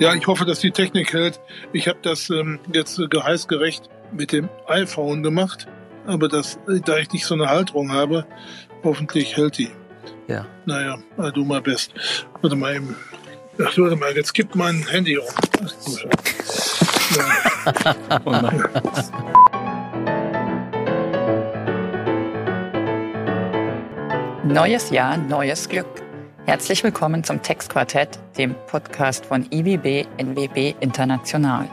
Ja, 0.00 0.14
ich 0.14 0.26
hoffe, 0.26 0.46
dass 0.46 0.60
die 0.60 0.70
Technik 0.70 1.12
hält. 1.12 1.38
Ich 1.74 1.86
habe 1.86 1.98
das 2.00 2.30
ähm, 2.30 2.58
jetzt 2.72 2.98
äh, 2.98 3.06
geheißgerecht 3.06 3.90
mit 4.12 4.32
dem 4.32 4.48
iPhone 4.66 5.22
gemacht, 5.22 5.68
aber 6.06 6.26
das, 6.26 6.58
äh, 6.68 6.80
da 6.82 6.96
ich 6.96 7.12
nicht 7.12 7.26
so 7.26 7.34
eine 7.34 7.50
Halterung 7.50 7.92
habe, 7.92 8.24
hoffentlich 8.82 9.36
hält 9.36 9.58
die. 9.58 9.68
Ja. 10.26 10.46
Naja, 10.64 10.98
du 11.34 11.44
mal 11.44 11.60
best. 11.60 11.92
Warte 12.40 12.56
mal 12.56 12.76
eben. 12.76 12.96
Ach, 13.62 13.76
warte 13.76 13.96
mal, 13.96 14.16
jetzt 14.16 14.32
gibt 14.32 14.54
mein 14.54 14.86
Handy 14.88 15.18
um. 15.18 15.26
Ach, 15.62 15.72
ja. 17.84 17.96
oh 18.24 18.30
nein. 18.30 18.64
Neues 24.44 24.88
Jahr, 24.88 25.18
neues 25.18 25.68
Glück. 25.68 26.09
Herzlich 26.46 26.82
willkommen 26.82 27.22
zum 27.22 27.42
Textquartett, 27.42 28.18
dem 28.38 28.54
Podcast 28.66 29.26
von 29.26 29.46
IWB 29.52 30.06
NWB 30.16 30.74
International. 30.80 31.68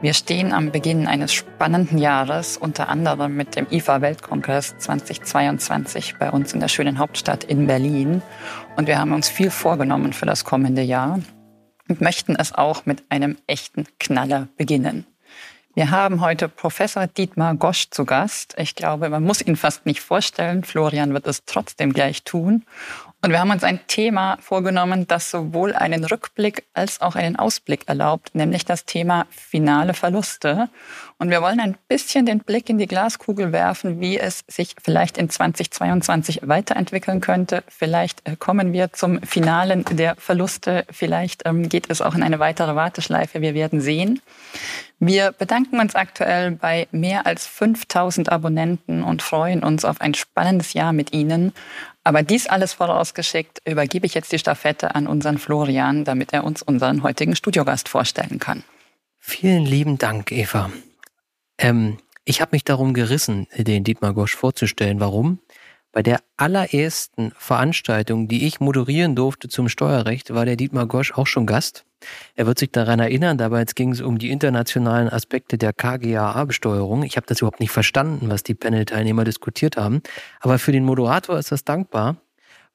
Wir 0.00 0.14
stehen 0.14 0.52
am 0.52 0.70
Beginn 0.70 1.06
eines 1.08 1.32
spannenden 1.34 1.98
Jahres, 1.98 2.56
unter 2.56 2.88
anderem 2.88 3.36
mit 3.36 3.56
dem 3.56 3.66
IFA 3.68 4.00
Weltkongress 4.00 4.78
2022 4.78 6.16
bei 6.18 6.30
uns 6.30 6.54
in 6.54 6.60
der 6.60 6.68
schönen 6.68 6.98
Hauptstadt 6.98 7.44
in 7.44 7.66
Berlin. 7.66 8.22
Und 8.76 8.86
wir 8.86 8.98
haben 8.98 9.12
uns 9.12 9.28
viel 9.28 9.50
vorgenommen 9.50 10.12
für 10.12 10.24
das 10.24 10.44
kommende 10.44 10.82
Jahr 10.82 11.18
und 11.88 12.00
möchten 12.00 12.36
es 12.36 12.54
auch 12.54 12.86
mit 12.86 13.02
einem 13.10 13.36
echten 13.46 13.86
Knaller 13.98 14.48
beginnen. 14.56 15.04
Wir 15.74 15.90
haben 15.90 16.20
heute 16.20 16.48
Professor 16.48 17.06
Dietmar 17.06 17.54
Gosch 17.54 17.90
zu 17.90 18.04
Gast. 18.04 18.54
Ich 18.58 18.74
glaube, 18.74 19.08
man 19.08 19.22
muss 19.22 19.40
ihn 19.40 19.56
fast 19.56 19.86
nicht 19.86 20.00
vorstellen. 20.00 20.64
Florian 20.64 21.14
wird 21.14 21.26
es 21.26 21.44
trotzdem 21.44 21.92
gleich 21.92 22.24
tun. 22.24 22.64
Und 23.22 23.32
wir 23.32 23.40
haben 23.40 23.50
uns 23.50 23.64
ein 23.64 23.80
Thema 23.86 24.38
vorgenommen, 24.40 25.06
das 25.06 25.30
sowohl 25.30 25.74
einen 25.74 26.04
Rückblick 26.04 26.64
als 26.72 27.02
auch 27.02 27.16
einen 27.16 27.36
Ausblick 27.36 27.86
erlaubt, 27.86 28.34
nämlich 28.34 28.64
das 28.64 28.86
Thema 28.86 29.26
finale 29.30 29.92
Verluste. 29.92 30.70
Und 31.18 31.28
wir 31.28 31.42
wollen 31.42 31.60
ein 31.60 31.76
bisschen 31.86 32.24
den 32.24 32.38
Blick 32.38 32.70
in 32.70 32.78
die 32.78 32.86
Glaskugel 32.86 33.52
werfen, 33.52 34.00
wie 34.00 34.18
es 34.18 34.42
sich 34.48 34.74
vielleicht 34.82 35.18
in 35.18 35.28
2022 35.28 36.40
weiterentwickeln 36.44 37.20
könnte. 37.20 37.62
Vielleicht 37.68 38.26
äh, 38.26 38.36
kommen 38.36 38.72
wir 38.72 38.94
zum 38.94 39.20
Finalen 39.20 39.84
der 39.90 40.16
Verluste. 40.16 40.86
Vielleicht 40.90 41.42
ähm, 41.44 41.68
geht 41.68 41.90
es 41.90 42.00
auch 42.00 42.14
in 42.14 42.22
eine 42.22 42.38
weitere 42.38 42.74
Warteschleife. 42.74 43.42
Wir 43.42 43.52
werden 43.52 43.82
sehen. 43.82 44.22
Wir 45.02 45.32
bedanken 45.32 45.80
uns 45.80 45.94
aktuell 45.94 46.52
bei 46.52 46.86
mehr 46.90 47.26
als 47.26 47.46
5000 47.46 48.30
Abonnenten 48.30 49.02
und 49.02 49.22
freuen 49.22 49.62
uns 49.62 49.86
auf 49.86 50.00
ein 50.00 50.12
spannendes 50.12 50.74
Jahr 50.74 50.92
mit 50.92 51.14
Ihnen. 51.14 51.52
Aber 52.02 52.22
dies 52.22 52.46
alles 52.46 52.72
vorausgeschickt, 52.72 53.60
übergebe 53.66 54.06
ich 54.06 54.14
jetzt 54.14 54.32
die 54.32 54.38
Staffette 54.38 54.94
an 54.94 55.06
unseren 55.06 55.38
Florian, 55.38 56.04
damit 56.04 56.32
er 56.32 56.44
uns 56.44 56.62
unseren 56.62 57.02
heutigen 57.02 57.36
Studiogast 57.36 57.88
vorstellen 57.88 58.38
kann. 58.38 58.64
Vielen 59.18 59.66
lieben 59.66 59.98
Dank, 59.98 60.32
Eva. 60.32 60.70
Ähm, 61.58 61.98
ich 62.24 62.40
habe 62.40 62.50
mich 62.52 62.64
darum 62.64 62.94
gerissen, 62.94 63.46
den 63.56 63.84
Dietmar 63.84 64.14
Gosch 64.14 64.34
vorzustellen. 64.34 64.98
Warum? 65.00 65.40
Bei 65.92 66.02
der 66.02 66.20
allerersten 66.36 67.32
Veranstaltung, 67.36 68.28
die 68.28 68.46
ich 68.46 68.60
moderieren 68.60 69.14
durfte 69.16 69.48
zum 69.48 69.68
Steuerrecht, 69.68 70.32
war 70.32 70.44
der 70.46 70.56
Dietmar 70.56 70.86
Gosch 70.86 71.12
auch 71.12 71.26
schon 71.26 71.46
Gast. 71.46 71.84
Er 72.34 72.46
wird 72.46 72.58
sich 72.58 72.70
daran 72.70 73.00
erinnern, 73.00 73.38
dabei 73.38 73.64
ging 73.64 73.92
es 73.92 74.00
um 74.00 74.18
die 74.18 74.30
internationalen 74.30 75.08
Aspekte 75.08 75.58
der 75.58 75.72
KGAA-Besteuerung. 75.72 77.02
Ich 77.02 77.16
habe 77.16 77.26
das 77.26 77.40
überhaupt 77.40 77.60
nicht 77.60 77.70
verstanden, 77.70 78.30
was 78.30 78.42
die 78.42 78.54
Panel-Teilnehmer 78.54 79.24
diskutiert 79.24 79.76
haben. 79.76 80.02
Aber 80.40 80.58
für 80.58 80.72
den 80.72 80.84
Moderator 80.84 81.38
ist 81.38 81.52
das 81.52 81.64
dankbar, 81.64 82.16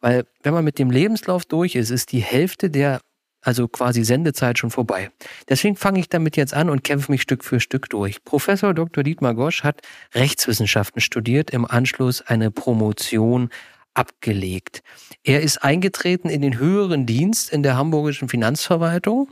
weil 0.02 0.26
wenn 0.44 0.54
man 0.54 0.64
mit 0.64 0.80
dem 0.80 0.92
Lebenslauf 0.92 1.46
durch 1.46 1.76
ist, 1.76 1.90
ist 1.90 2.12
die 2.12 2.22
Hälfte 2.22 2.70
der 2.70 3.00
also 3.46 3.68
quasi 3.68 4.04
Sendezeit 4.04 4.58
schon 4.58 4.72
vorbei. 4.72 5.12
Deswegen 5.48 5.76
fange 5.76 6.00
ich 6.00 6.10
damit 6.10 6.36
jetzt 6.36 6.54
an 6.54 6.70
und 6.70 6.84
kämpfe 6.84 7.12
mich 7.12 7.22
Stück 7.22 7.44
für 7.44 7.60
Stück 7.60 7.90
durch. 7.90 8.24
Professor 8.24 8.74
Dr. 8.74 9.04
Dietmar 9.04 9.36
Gosch 9.36 9.64
hat 9.64 9.82
Rechtswissenschaften 10.16 11.00
studiert, 11.00 11.52
im 11.52 11.64
Anschluss 11.64 12.22
eine 12.22 12.50
Promotion 12.50 13.50
abgelegt. 13.96 14.84
Er 15.24 15.42
ist 15.42 15.64
eingetreten 15.64 16.30
in 16.30 16.42
den 16.42 16.60
höheren 16.60 17.06
Dienst 17.06 17.52
in 17.52 17.64
der 17.64 17.76
hamburgischen 17.78 18.30
Finanzverwaltung, 18.30 19.30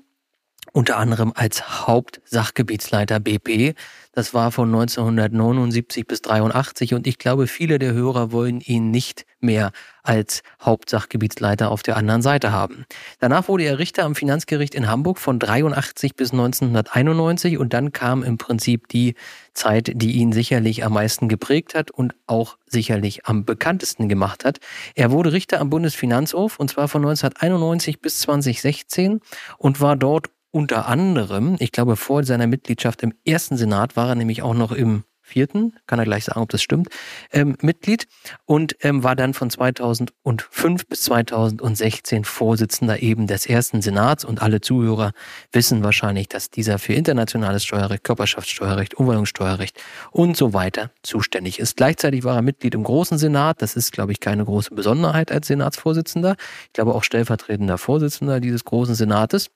unter 0.74 0.98
anderem 0.98 1.32
als 1.36 1.88
Hauptsachgebietsleiter 1.88 3.20
BP. 3.20 3.76
Das 4.12 4.34
war 4.34 4.52
von 4.52 4.70
1979 4.70 6.06
bis 6.06 6.22
83 6.22 6.94
und 6.94 7.08
ich 7.08 7.18
glaube, 7.18 7.48
viele 7.48 7.80
der 7.80 7.94
Hörer 7.94 8.32
wollen 8.32 8.60
ihn 8.60 8.92
nicht 8.92 9.26
mehr 9.40 9.72
als 10.04 10.44
Hauptsachgebietsleiter 10.62 11.72
auf 11.72 11.82
der 11.82 11.96
anderen 11.96 12.22
Seite 12.22 12.52
haben. 12.52 12.86
Danach 13.20 13.48
wurde 13.48 13.64
er 13.64 13.80
Richter 13.80 14.04
am 14.04 14.16
Finanzgericht 14.16 14.76
in 14.76 14.88
Hamburg 14.88 15.20
von 15.20 15.40
83 15.40 16.16
bis 16.16 16.32
1991 16.32 17.58
und 17.58 17.74
dann 17.74 17.92
kam 17.92 18.24
im 18.24 18.38
Prinzip 18.38 18.88
die 18.88 19.16
Zeit, 19.54 19.92
die 19.96 20.14
ihn 20.14 20.32
sicherlich 20.32 20.84
am 20.84 20.94
meisten 20.94 21.30
geprägt 21.30 21.76
hat 21.76 21.92
und 21.92 22.16
auch 22.28 22.58
sicherlich 22.68 23.26
am 23.26 23.46
bekanntesten 23.46 24.10
gemacht 24.10 24.44
hat. 24.44 24.60
Er 24.96 25.12
wurde 25.12 25.32
Richter 25.32 25.60
am 25.60 25.70
Bundesfinanzhof 25.70 26.60
und 26.60 26.72
zwar 26.72 26.88
von 26.88 27.04
1991 27.04 28.02
bis 28.02 28.20
2016 28.20 29.22
und 29.58 29.80
war 29.80 29.96
dort 29.96 30.33
unter 30.54 30.88
anderem, 30.88 31.56
ich 31.60 31.72
glaube, 31.72 31.96
vor 31.96 32.24
seiner 32.24 32.46
Mitgliedschaft 32.46 33.02
im 33.02 33.14
ersten 33.26 33.58
Senat 33.58 33.96
war 33.96 34.10
er 34.10 34.16
nämlich 34.16 34.44
auch 34.44 34.54
noch 34.54 34.72
im 34.72 35.04
vierten, 35.24 35.74
kann 35.88 35.98
er 35.98 36.06
gleich 36.06 36.26
sagen, 36.26 36.42
ob 36.42 36.50
das 36.50 36.62
stimmt, 36.62 36.90
ähm, 37.32 37.56
Mitglied 37.62 38.08
und 38.46 38.76
ähm, 38.82 39.04
war 39.04 39.16
dann 39.16 39.34
von 39.34 39.50
2005 39.50 40.86
bis 40.88 41.02
2016 41.04 42.24
Vorsitzender 42.24 43.02
eben 43.02 43.26
des 43.26 43.48
ersten 43.48 43.82
Senats. 43.82 44.26
Und 44.26 44.44
alle 44.44 44.62
Zuhörer 44.62 45.14
wissen 45.52 45.84
wahrscheinlich, 45.84 46.28
dass 46.28 46.52
dieser 46.52 46.78
für 46.78 46.94
internationales 46.94 47.64
Steuerrecht, 47.64 48.04
Körperschaftssteuerrecht, 48.04 48.94
Umwandlungssteuerrecht 48.96 49.82
und 50.12 50.38
so 50.38 50.54
weiter 50.54 50.92
zuständig 51.02 51.58
ist. 51.58 51.78
Gleichzeitig 51.78 52.24
war 52.24 52.36
er 52.36 52.42
Mitglied 52.42 52.76
im 52.76 52.84
Großen 52.84 53.18
Senat, 53.18 53.62
das 53.62 53.76
ist, 53.76 53.92
glaube 53.92 54.12
ich, 54.12 54.20
keine 54.20 54.46
große 54.46 54.76
Besonderheit 54.76 55.32
als 55.32 55.48
Senatsvorsitzender, 55.48 56.36
ich 56.68 56.74
glaube 56.74 56.94
auch 56.94 57.04
stellvertretender 57.04 57.78
Vorsitzender 57.80 58.40
dieses 58.40 58.66
Großen 58.66 58.94
Senates. 58.94 59.50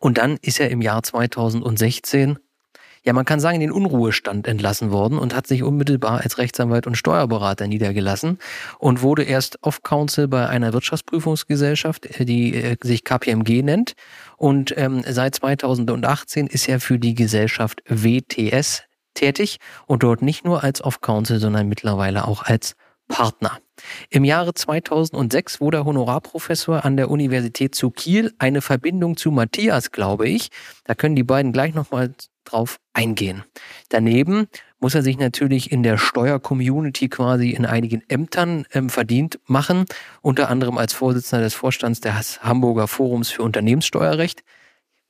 Und 0.00 0.18
dann 0.18 0.38
ist 0.42 0.60
er 0.60 0.70
im 0.70 0.82
Jahr 0.82 1.02
2016 1.02 2.38
ja, 3.04 3.12
man 3.12 3.24
kann 3.24 3.40
sagen, 3.40 3.54
in 3.54 3.60
den 3.60 3.72
Unruhestand 3.72 4.46
entlassen 4.46 4.90
worden 4.90 5.18
und 5.18 5.34
hat 5.34 5.46
sich 5.46 5.62
unmittelbar 5.62 6.20
als 6.20 6.38
Rechtsanwalt 6.38 6.86
und 6.86 6.96
Steuerberater 6.96 7.66
niedergelassen 7.66 8.38
und 8.78 9.02
wurde 9.02 9.22
erst 9.22 9.62
Off-Counsel 9.62 10.28
bei 10.28 10.48
einer 10.48 10.72
Wirtschaftsprüfungsgesellschaft, 10.72 12.06
äh, 12.20 12.24
die 12.24 12.54
äh, 12.54 12.76
sich 12.82 13.04
KPMG 13.04 13.62
nennt. 13.62 13.94
Und 14.36 14.76
ähm, 14.76 15.02
seit 15.06 15.36
2018 15.36 16.48
ist 16.48 16.68
er 16.68 16.80
für 16.80 16.98
die 16.98 17.14
Gesellschaft 17.14 17.82
WTS 17.88 18.82
tätig 19.14 19.58
und 19.86 20.02
dort 20.02 20.22
nicht 20.22 20.44
nur 20.44 20.62
als 20.62 20.82
Off-Counsel, 20.82 21.40
sondern 21.40 21.68
mittlerweile 21.68 22.26
auch 22.26 22.42
als 22.44 22.76
Partner. 23.08 23.58
Im 24.10 24.24
Jahre 24.24 24.54
2006 24.54 25.60
wurde 25.60 25.78
er 25.78 25.84
Honorarprofessor 25.84 26.84
an 26.84 26.96
der 26.96 27.10
Universität 27.10 27.74
zu 27.74 27.90
Kiel. 27.90 28.32
Eine 28.38 28.60
Verbindung 28.60 29.16
zu 29.16 29.30
Matthias, 29.30 29.90
glaube 29.90 30.28
ich. 30.28 30.50
Da 30.84 30.94
können 30.94 31.16
die 31.16 31.24
beiden 31.24 31.52
gleich 31.52 31.74
nochmal 31.74 32.14
drauf 32.44 32.78
eingehen. 32.92 33.44
Daneben 33.88 34.48
muss 34.80 34.94
er 34.94 35.02
sich 35.02 35.18
natürlich 35.18 35.72
in 35.72 35.82
der 35.82 35.98
Steuercommunity 35.98 37.08
quasi 37.08 37.50
in 37.50 37.66
einigen 37.66 38.02
Ämtern 38.08 38.64
ähm, 38.72 38.88
verdient 38.88 39.38
machen, 39.46 39.86
unter 40.22 40.48
anderem 40.48 40.78
als 40.78 40.92
Vorsitzender 40.92 41.44
des 41.44 41.54
Vorstands 41.54 42.00
des 42.00 42.42
Hamburger 42.42 42.88
Forums 42.88 43.30
für 43.30 43.42
Unternehmenssteuerrecht. 43.42 44.44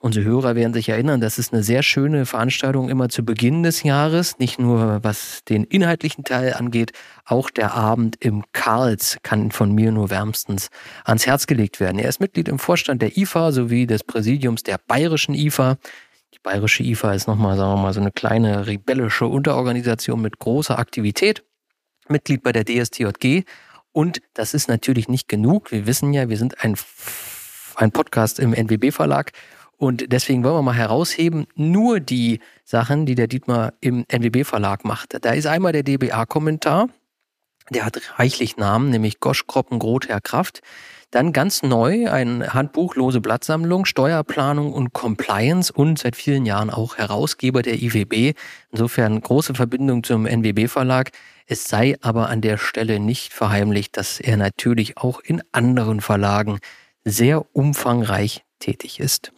Unsere 0.01 0.25
Hörer 0.25 0.55
werden 0.55 0.73
sich 0.75 0.89
erinnern, 0.89 1.21
das 1.21 1.39
ist 1.39 1.53
eine 1.53 1.65
sehr 1.65 1.83
schöne 1.83 2.25
Veranstaltung 2.25 2.89
immer 2.89 3.09
zu 3.09 3.25
Beginn 3.25 3.65
des 3.65 3.83
Jahres. 3.83 4.39
Nicht 4.39 4.61
nur 4.61 5.03
was 5.03 5.43
den 5.49 5.65
inhaltlichen 5.65 6.23
Teil 6.23 6.55
angeht, 6.55 6.93
auch 7.25 7.51
der 7.51 7.75
Abend 7.75 8.15
im 8.21 8.45
Karls 8.53 9.19
kann 9.25 9.51
von 9.51 9.73
mir 9.73 9.91
nur 9.91 10.09
wärmstens 10.09 10.69
ans 11.05 11.27
Herz 11.27 11.49
gelegt 11.49 11.81
werden. 11.81 11.99
Er 11.99 12.09
ist 12.09 12.21
Mitglied 12.21 12.47
im 12.47 12.61
Vorstand 12.61 13.03
der 13.03 13.17
IFA 13.17 13.51
sowie 13.51 13.89
des 13.89 14.05
Präsidiums 14.05 14.63
der 14.63 14.79
bayerischen 14.79 15.35
IFA. 15.35 15.79
Die 16.33 16.39
bayerische 16.45 16.85
IFA 16.85 17.15
ist 17.15 17.27
nochmal, 17.27 17.57
sagen 17.57 17.73
wir 17.73 17.83
mal, 17.83 17.93
so 17.93 18.01
eine 18.01 18.13
kleine 18.13 18.69
rebellische 18.69 19.27
Unterorganisation 19.27 20.23
mit 20.23 20.39
großer 20.39 20.79
Aktivität. 20.79 21.43
Mitglied 22.09 22.45
bei 22.45 22.53
der 22.53 22.65
DSTJG. 22.65 23.43
Und 23.91 24.21
das 24.35 24.55
ist 24.55 24.69
natürlich 24.69 25.09
nicht 25.09 25.27
genug. 25.27 25.73
Wir 25.73 25.87
wissen 25.87 26.13
ja, 26.13 26.29
wir 26.29 26.37
sind 26.37 26.63
ein, 26.63 26.77
ein 27.75 27.91
Podcast 27.91 28.39
im 28.39 28.55
NWB-Verlag 28.55 29.33
und 29.79 30.13
deswegen 30.13 30.43
wollen 30.43 30.57
wir 30.57 30.63
mal 30.63 30.75
herausheben, 30.75 31.47
nur 31.55 32.01
die 32.01 32.41
Sachen, 32.65 33.07
die 33.07 33.15
der 33.15 33.29
Dietmar 33.29 33.73
im 33.81 34.05
NWB-Verlag 34.09 34.85
macht. 34.85 35.17
Da 35.25 35.31
ist 35.31 35.47
einmal 35.47 35.73
der 35.73 35.85
DBA-Kommentar, 35.85 36.89
der 37.71 37.85
hat 37.85 38.19
reichlich 38.19 38.57
Namen, 38.57 38.91
nämlich 38.91 39.21
Gosch, 39.21 39.47
Kroppen, 39.47 39.79
Groth, 39.79 40.09
Herr 40.09 40.21
Kraft. 40.21 40.63
Dann 41.11 41.33
ganz 41.33 41.63
neu 41.63 42.11
ein 42.11 42.53
Handbuch 42.53 42.97
Lose 42.97 43.21
Blattsammlung, 43.21 43.85
Steuerplanung 43.85 44.73
und 44.73 44.93
Compliance 44.93 45.73
und 45.73 45.99
seit 45.99 46.17
vielen 46.17 46.45
Jahren 46.45 46.71
auch 46.71 46.99
Herausgeber 46.99 47.63
der 47.63 47.81
IWB. 47.81 48.35
Insofern 48.73 49.21
große 49.21 49.55
Verbindung 49.55 50.03
zum 50.03 50.27
NWB-Verlag. 50.27 51.13
Es 51.47 51.65
sei 51.65 51.97
aber 52.03 52.29
an 52.29 52.41
der 52.41 52.59
Stelle 52.59 53.01
nicht 53.01 53.33
verheimlicht, 53.33 53.97
dass 53.97 54.21
er 54.21 54.37
natürlich 54.37 54.99
auch 54.99 55.21
in 55.21 55.43
anderen 55.53 56.01
Verlagen 56.01 56.59
sehr 57.05 57.47
umfangreich 57.55 58.45
tätig 58.59 59.01
ist. 59.01 59.33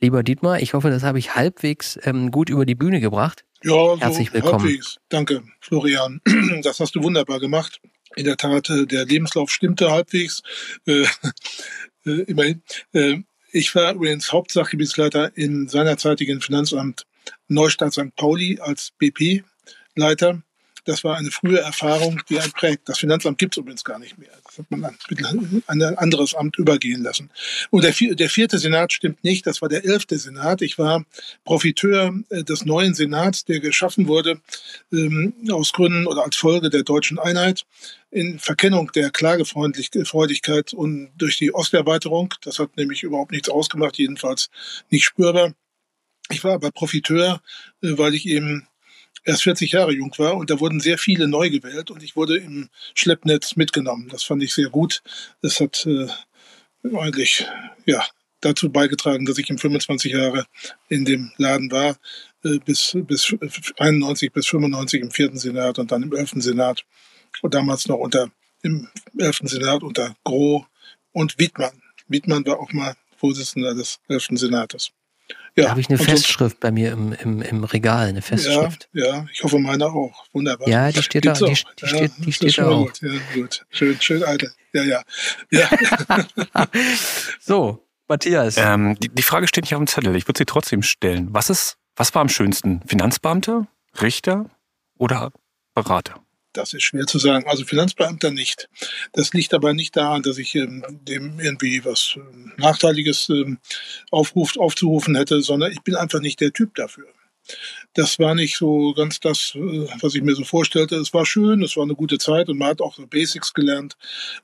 Lieber 0.00 0.22
Dietmar, 0.22 0.60
ich 0.60 0.74
hoffe, 0.74 0.90
das 0.90 1.02
habe 1.02 1.18
ich 1.18 1.34
halbwegs 1.34 1.98
ähm, 2.04 2.30
gut 2.30 2.50
über 2.50 2.64
die 2.64 2.76
Bühne 2.76 3.00
gebracht. 3.00 3.44
Ja, 3.64 3.98
Herzlich 3.98 4.28
so 4.28 4.34
willkommen. 4.34 4.60
halbwegs. 4.64 4.98
Danke, 5.08 5.42
Florian. 5.60 6.20
Das 6.62 6.78
hast 6.78 6.94
du 6.94 7.02
wunderbar 7.02 7.40
gemacht. 7.40 7.80
In 8.14 8.24
der 8.24 8.36
Tat, 8.36 8.70
äh, 8.70 8.86
der 8.86 9.04
Lebenslauf 9.04 9.50
stimmte 9.50 9.90
halbwegs. 9.90 10.42
Äh, 10.86 11.04
äh, 12.06 12.22
immerhin. 12.22 12.62
Äh, 12.92 13.18
ich 13.50 13.74
war 13.74 13.94
übrigens 13.94 14.32
Hauptsachgebietsleiter 14.32 15.36
im 15.36 15.68
seinerzeitigen 15.68 16.40
Finanzamt 16.40 17.06
Neustadt 17.48 17.92
St. 17.92 18.14
Pauli 18.14 18.60
als 18.60 18.92
BP-Leiter. 18.98 20.42
Das 20.88 21.04
war 21.04 21.18
eine 21.18 21.30
frühe 21.30 21.58
Erfahrung, 21.58 22.22
die 22.30 22.40
einen 22.40 22.50
prägt. 22.50 22.88
Das 22.88 22.98
Finanzamt 22.98 23.36
gibt 23.36 23.52
es 23.52 23.58
übrigens 23.58 23.84
gar 23.84 23.98
nicht 23.98 24.16
mehr. 24.16 24.30
Das 24.42 24.56
hat 24.56 24.70
man 24.70 24.84
an 25.66 25.82
ein 25.82 25.98
anderes 25.98 26.34
Amt 26.34 26.56
übergehen 26.56 27.02
lassen. 27.02 27.30
Und 27.68 27.84
der, 27.84 27.92
der 27.92 28.30
vierte 28.30 28.58
Senat 28.58 28.94
stimmt 28.94 29.22
nicht. 29.22 29.46
Das 29.46 29.60
war 29.60 29.68
der 29.68 29.84
elfte 29.84 30.16
Senat. 30.16 30.62
Ich 30.62 30.78
war 30.78 31.04
Profiteur 31.44 32.14
äh, 32.30 32.42
des 32.42 32.64
neuen 32.64 32.94
Senats, 32.94 33.44
der 33.44 33.60
geschaffen 33.60 34.08
wurde 34.08 34.40
ähm, 34.90 35.34
aus 35.50 35.74
Gründen 35.74 36.06
oder 36.06 36.24
als 36.24 36.36
Folge 36.36 36.70
der 36.70 36.84
deutschen 36.84 37.18
Einheit 37.18 37.66
in 38.10 38.38
Verkennung 38.38 38.90
der 38.92 39.10
Klagefreudigkeit 39.10 40.72
und 40.72 41.10
durch 41.18 41.36
die 41.36 41.52
Osterweiterung. 41.52 42.32
Das 42.40 42.58
hat 42.58 42.78
nämlich 42.78 43.02
überhaupt 43.02 43.32
nichts 43.32 43.50
ausgemacht, 43.50 43.98
jedenfalls 43.98 44.48
nicht 44.88 45.04
spürbar. 45.04 45.52
Ich 46.30 46.44
war 46.44 46.54
aber 46.54 46.70
Profiteur, 46.70 47.42
äh, 47.82 47.98
weil 47.98 48.14
ich 48.14 48.24
eben 48.24 48.66
erst 49.24 49.42
40 49.42 49.72
Jahre 49.72 49.92
jung 49.92 50.12
war 50.18 50.36
und 50.36 50.50
da 50.50 50.60
wurden 50.60 50.80
sehr 50.80 50.98
viele 50.98 51.28
neu 51.28 51.50
gewählt 51.50 51.90
und 51.90 52.02
ich 52.02 52.16
wurde 52.16 52.36
im 52.36 52.68
Schleppnetz 52.94 53.56
mitgenommen. 53.56 54.08
Das 54.08 54.24
fand 54.24 54.42
ich 54.42 54.54
sehr 54.54 54.68
gut. 54.68 55.02
Das 55.42 55.60
hat 55.60 55.86
äh, 55.86 56.08
eigentlich 56.96 57.46
ja 57.86 58.04
dazu 58.40 58.70
beigetragen, 58.70 59.26
dass 59.26 59.38
ich 59.38 59.50
im 59.50 59.58
25 59.58 60.12
Jahre 60.12 60.46
in 60.88 61.04
dem 61.04 61.32
Laden 61.36 61.70
war, 61.70 61.96
äh, 62.44 62.58
bis, 62.64 62.96
bis 63.06 63.34
91 63.78 64.32
bis 64.32 64.46
95 64.46 65.02
im 65.02 65.10
vierten 65.10 65.38
Senat 65.38 65.78
und 65.78 65.90
dann 65.90 66.02
im 66.02 66.14
elften 66.14 66.40
Senat 66.40 66.84
und 67.42 67.54
damals 67.54 67.88
noch 67.88 67.98
unter 67.98 68.30
im 68.62 68.88
elften 69.18 69.46
Senat 69.46 69.82
unter 69.82 70.16
Groh 70.24 70.66
und 71.12 71.38
Wittmann. 71.38 71.82
Wittmann 72.08 72.44
war 72.46 72.58
auch 72.58 72.72
mal 72.72 72.94
Vorsitzender 73.16 73.74
des 73.74 74.00
elften 74.08 74.36
Senates. 74.36 74.92
Ja, 75.56 75.64
da 75.64 75.70
habe 75.70 75.80
ich 75.80 75.88
eine 75.88 75.98
Festschrift 75.98 76.56
so, 76.56 76.60
bei 76.60 76.70
mir 76.70 76.92
im, 76.92 77.12
im, 77.12 77.42
im 77.42 77.64
Regal, 77.64 78.08
eine 78.08 78.22
Festschrift. 78.22 78.88
Ja, 78.92 79.06
ja, 79.06 79.26
ich 79.32 79.42
hoffe 79.42 79.58
meine 79.58 79.86
auch. 79.86 80.24
Wunderbar. 80.32 80.68
Ja, 80.68 80.90
die 80.90 81.02
steht 81.02 81.22
Gibt's 81.22 81.40
da, 81.40 81.46
die, 81.46 81.54
die, 81.54 81.82
ja, 81.82 81.88
steht, 81.88 82.12
die 82.18 82.32
steht 82.32 82.58
da 82.58 82.68
auch. 82.68 82.86
Gut. 82.86 83.00
Ja, 83.02 83.10
gut. 83.34 83.66
Schön, 83.70 84.00
schön, 84.00 84.22
alte. 84.22 84.52
Ja, 84.72 84.82
ja. 84.82 85.02
ja. 85.50 85.68
so, 87.40 87.86
Matthias. 88.06 88.56
Ähm, 88.56 88.96
die, 89.00 89.08
die 89.08 89.22
Frage 89.22 89.48
steht 89.48 89.64
nicht 89.64 89.74
auf 89.74 89.80
dem 89.80 89.86
Zettel. 89.86 90.14
Ich 90.16 90.28
würde 90.28 90.38
sie 90.38 90.46
trotzdem 90.46 90.82
stellen. 90.82 91.28
Was 91.32 91.50
ist, 91.50 91.76
was 91.96 92.14
war 92.14 92.22
am 92.22 92.28
schönsten? 92.28 92.82
Finanzbeamte, 92.86 93.66
Richter 94.00 94.46
oder 94.96 95.32
Berater? 95.74 96.22
Das 96.58 96.72
ist 96.72 96.82
schwer 96.82 97.06
zu 97.06 97.20
sagen. 97.20 97.46
Also 97.46 97.64
Finanzbeamter 97.64 98.32
nicht. 98.32 98.68
Das 99.12 99.32
liegt 99.32 99.54
aber 99.54 99.74
nicht 99.74 99.96
daran, 99.96 100.22
dass 100.22 100.38
ich 100.38 100.56
ähm, 100.56 100.84
dem 100.88 101.38
irgendwie 101.38 101.84
was 101.84 102.16
äh, 102.16 102.60
Nachteiliges 102.60 103.28
ähm, 103.28 103.58
aufruft, 104.10 104.58
aufzurufen 104.58 105.14
hätte, 105.14 105.40
sondern 105.40 105.70
ich 105.70 105.82
bin 105.82 105.94
einfach 105.94 106.20
nicht 106.20 106.40
der 106.40 106.52
Typ 106.52 106.74
dafür. 106.74 107.06
Das 107.94 108.18
war 108.18 108.34
nicht 108.34 108.56
so 108.56 108.92
ganz 108.92 109.20
das, 109.20 109.52
äh, 109.54 109.86
was 110.00 110.16
ich 110.16 110.22
mir 110.22 110.34
so 110.34 110.42
vorstellte. 110.42 110.96
Es 110.96 111.14
war 111.14 111.24
schön, 111.24 111.62
es 111.62 111.76
war 111.76 111.84
eine 111.84 111.94
gute 111.94 112.18
Zeit 112.18 112.48
und 112.48 112.58
man 112.58 112.70
hat 112.70 112.80
auch 112.80 112.96
so 112.96 113.06
Basics 113.06 113.54
gelernt. 113.54 113.96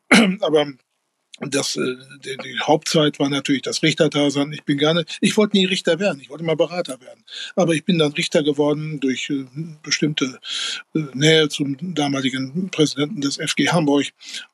aber 0.41 0.73
das, 1.41 1.77
äh, 1.77 1.97
die, 2.25 2.37
die, 2.37 2.59
Hauptzeit 2.61 3.19
war 3.19 3.29
natürlich 3.29 3.63
das 3.63 3.83
Richterdasein. 3.83 4.53
Ich 4.53 4.65
bin 4.65 4.79
gerne, 4.79 5.05
ich 5.21 5.37
wollte 5.37 5.57
nie 5.57 5.65
Richter 5.65 5.99
werden, 5.99 6.21
ich 6.21 6.31
wollte 6.31 6.45
mal 6.45 6.57
Berater 6.57 7.01
werden. 7.01 7.25
Aber 7.57 7.75
ich 7.75 7.85
bin 7.85 7.99
dann 7.99 8.13
Richter 8.13 8.43
geworden 8.43 9.01
durch 9.01 9.31
äh, 9.31 9.45
bestimmte 9.83 10.39
äh, 10.95 11.01
Nähe 11.13 11.49
zum 11.49 11.77
damaligen 11.95 12.71
Präsidenten 12.71 13.21
des 13.21 13.37
FG 13.37 13.69
Hamburg. 13.71 14.07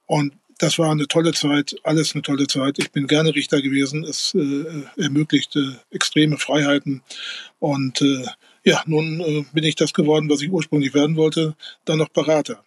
Und 0.06 0.32
das 0.58 0.78
war 0.78 0.90
eine 0.90 1.08
tolle 1.08 1.32
Zeit, 1.32 1.76
alles 1.84 2.14
eine 2.14 2.22
tolle 2.22 2.46
Zeit. 2.46 2.78
Ich 2.78 2.90
bin 2.92 3.06
gerne 3.06 3.34
Richter 3.34 3.62
gewesen. 3.62 4.04
Es 4.04 4.34
äh, 4.34 5.02
ermöglichte 5.02 5.80
extreme 5.90 6.38
Freiheiten. 6.38 7.02
Und 7.58 8.02
äh, 8.02 8.24
ja, 8.64 8.82
nun 8.86 9.20
äh, 9.20 9.44
bin 9.52 9.64
ich 9.64 9.74
das 9.74 9.94
geworden, 9.94 10.28
was 10.28 10.42
ich 10.42 10.50
ursprünglich 10.50 10.92
werden 10.92 11.16
wollte, 11.16 11.56
dann 11.84 11.98
noch 11.98 12.10
Berater. 12.10 12.62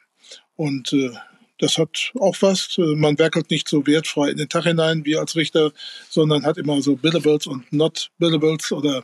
Und 0.55 0.91
äh, 0.93 1.11
das 1.63 1.77
hat 1.77 2.11
auch 2.19 2.35
was. 2.41 2.75
Man 2.77 3.17
werkelt 3.17 3.49
nicht 3.49 3.69
so 3.69 3.87
wertfrei 3.87 4.29
in 4.29 4.37
den 4.37 4.49
Tag 4.49 4.65
hinein 4.65 5.05
wie 5.05 5.15
als 5.15 5.35
Richter, 5.35 5.71
sondern 6.09 6.45
hat 6.45 6.57
immer 6.57 6.81
so 6.81 6.97
Billables 6.97 7.47
und 7.47 7.71
Not 7.71 8.11
Billables 8.17 8.71
oder 8.73 9.03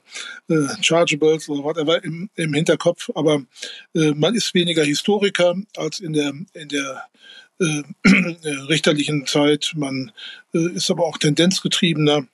äh, 0.49 0.67
Chargeables 0.81 1.47
oder 1.47 1.63
whatever 1.63 2.03
im, 2.03 2.29
im 2.35 2.53
Hinterkopf. 2.53 3.09
Aber 3.15 3.43
äh, 3.95 4.11
man 4.11 4.35
ist 4.35 4.53
weniger 4.53 4.83
Historiker 4.83 5.55
als 5.77 6.01
in 6.01 6.13
der, 6.13 6.33
in 6.53 6.67
der 6.67 7.05
äh, 7.61 7.83
richterlichen 8.67 9.25
Zeit. 9.25 9.71
Man 9.75 10.11
äh, 10.53 10.73
ist 10.73 10.91
aber 10.91 11.05
auch 11.05 11.17
tendenzgetriebener. 11.17 12.27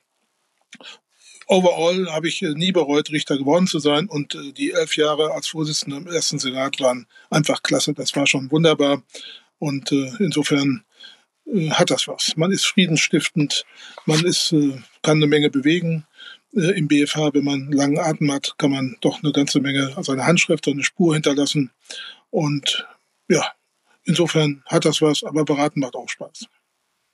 Overall 1.46 2.10
habe 2.10 2.26
ich 2.26 2.42
äh, 2.42 2.54
nie 2.54 2.72
bereut, 2.72 3.12
Richter 3.12 3.38
geworden 3.38 3.68
zu 3.68 3.78
sein 3.78 4.08
und 4.08 4.34
äh, 4.34 4.52
die 4.52 4.72
elf 4.72 4.96
Jahre 4.96 5.30
als 5.30 5.46
Vorsitzender 5.46 5.98
im 5.98 6.08
ersten 6.08 6.40
Senat 6.40 6.80
waren 6.80 7.06
einfach 7.30 7.62
klasse. 7.62 7.94
Das 7.94 8.16
war 8.16 8.26
schon 8.26 8.50
wunderbar. 8.50 9.02
Und 9.58 9.92
äh, 9.92 10.10
insofern 10.18 10.84
äh, 11.46 11.70
hat 11.70 11.90
das 11.90 12.08
was. 12.08 12.36
Man 12.36 12.52
ist 12.52 12.66
friedensstiftend, 12.66 13.64
man 14.04 14.24
ist, 14.24 14.52
äh, 14.52 14.78
kann 15.02 15.18
eine 15.18 15.26
Menge 15.26 15.50
bewegen. 15.50 16.06
Äh, 16.54 16.78
Im 16.78 16.88
BFH, 16.88 17.34
wenn 17.34 17.44
man 17.44 17.62
einen 17.62 17.72
langen 17.72 17.98
Atem 17.98 18.32
hat, 18.32 18.54
kann 18.58 18.70
man 18.70 18.96
doch 19.00 19.22
eine 19.22 19.32
ganze 19.32 19.60
Menge, 19.60 19.96
also 19.96 20.12
eine 20.12 20.26
Handschrift, 20.26 20.68
eine 20.68 20.84
Spur 20.84 21.14
hinterlassen. 21.14 21.70
Und 22.30 22.86
ja, 23.28 23.52
insofern 24.04 24.62
hat 24.66 24.84
das 24.84 25.00
was, 25.02 25.24
aber 25.24 25.44
beraten 25.44 25.80
macht 25.80 25.94
auch 25.94 26.08
Spaß. 26.08 26.46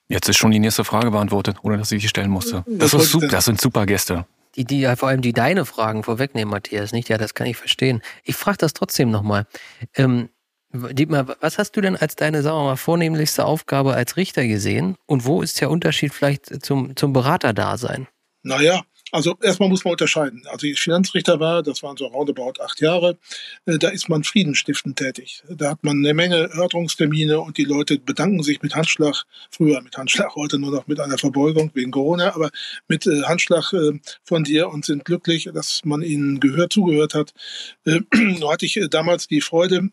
Jetzt 0.09 0.29
ist 0.29 0.37
schon 0.37 0.51
die 0.51 0.59
nächste 0.59 0.83
Frage 0.83 1.11
beantwortet, 1.11 1.57
ohne 1.63 1.77
dass 1.77 1.91
ich 1.91 2.01
die 2.01 2.07
stellen 2.07 2.29
musste. 2.29 2.63
Das, 2.67 2.93
ist 2.93 3.11
super, 3.11 3.27
das 3.27 3.45
sind 3.45 3.59
super 3.59 3.85
Gäste. 3.85 4.25
Die, 4.55 4.65
die 4.65 4.81
ja 4.81 4.95
vor 4.95 5.09
allem 5.09 5.21
die 5.21 5.33
deine 5.33 5.65
Fragen 5.65 6.03
vorwegnehmen, 6.03 6.51
Matthias, 6.51 6.91
nicht? 6.91 7.09
Ja, 7.09 7.17
das 7.17 7.33
kann 7.33 7.47
ich 7.47 7.57
verstehen. 7.57 8.03
Ich 8.23 8.35
frage 8.35 8.57
das 8.57 8.73
trotzdem 8.73 9.09
nochmal. 9.09 9.47
Ähm, 9.95 10.29
Dietmar, 10.73 11.37
was 11.39 11.59
hast 11.59 11.73
du 11.73 11.81
denn 11.81 11.95
als 11.95 12.15
deine, 12.15 12.41
sagen 12.41 12.57
wir 12.57 12.63
mal, 12.63 12.77
vornehmlichste 12.77 13.45
Aufgabe 13.45 13.93
als 13.93 14.17
Richter 14.17 14.47
gesehen? 14.47 14.95
Und 15.05 15.25
wo 15.25 15.43
ist 15.43 15.61
der 15.61 15.69
Unterschied 15.69 16.13
vielleicht 16.13 16.65
zum, 16.65 16.95
zum 16.95 17.13
Beraterdasein? 17.13 18.07
Naja, 18.41 18.81
also 19.13 19.37
erstmal 19.43 19.69
muss 19.69 19.85
man 19.85 19.91
unterscheiden. 19.91 20.41
Also 20.49 20.65
ich 20.65 20.81
Finanzrichter 20.81 21.39
war, 21.39 21.61
das 21.61 21.83
waren 21.83 21.95
so 21.97 22.07
roundabout 22.07 22.59
acht 22.59 22.81
Jahre, 22.81 23.19
äh, 23.67 23.77
da 23.77 23.89
ist 23.89 24.09
man 24.09 24.23
friedenstiftend 24.23 24.97
tätig. 24.97 25.43
Da 25.47 25.69
hat 25.71 25.83
man 25.83 25.97
eine 25.97 26.15
Menge 26.15 26.49
Erörterungstermine 26.49 27.39
und 27.39 27.59
die 27.59 27.63
Leute 27.63 27.99
bedanken 27.99 28.41
sich 28.41 28.63
mit 28.63 28.73
Handschlag, 28.73 29.23
früher 29.51 29.79
mit 29.81 29.95
Handschlag, 29.95 30.33
heute 30.35 30.57
nur 30.57 30.71
noch 30.71 30.87
mit 30.87 30.99
einer 30.99 31.19
Verbeugung 31.19 31.69
wegen 31.75 31.91
Corona, 31.91 32.33
aber 32.33 32.49
mit 32.87 33.05
äh, 33.05 33.21
Handschlag 33.21 33.71
äh, 33.73 33.99
von 34.23 34.45
dir 34.45 34.69
und 34.69 34.83
sind 34.83 35.05
glücklich, 35.05 35.47
dass 35.53 35.81
man 35.85 36.01
ihnen 36.01 36.39
gehört, 36.39 36.73
zugehört 36.73 37.13
hat. 37.13 37.35
Nur 37.85 38.51
hatte 38.51 38.65
ich 38.65 38.79
damals 38.89 39.27
die 39.27 39.41
Freude, 39.41 39.89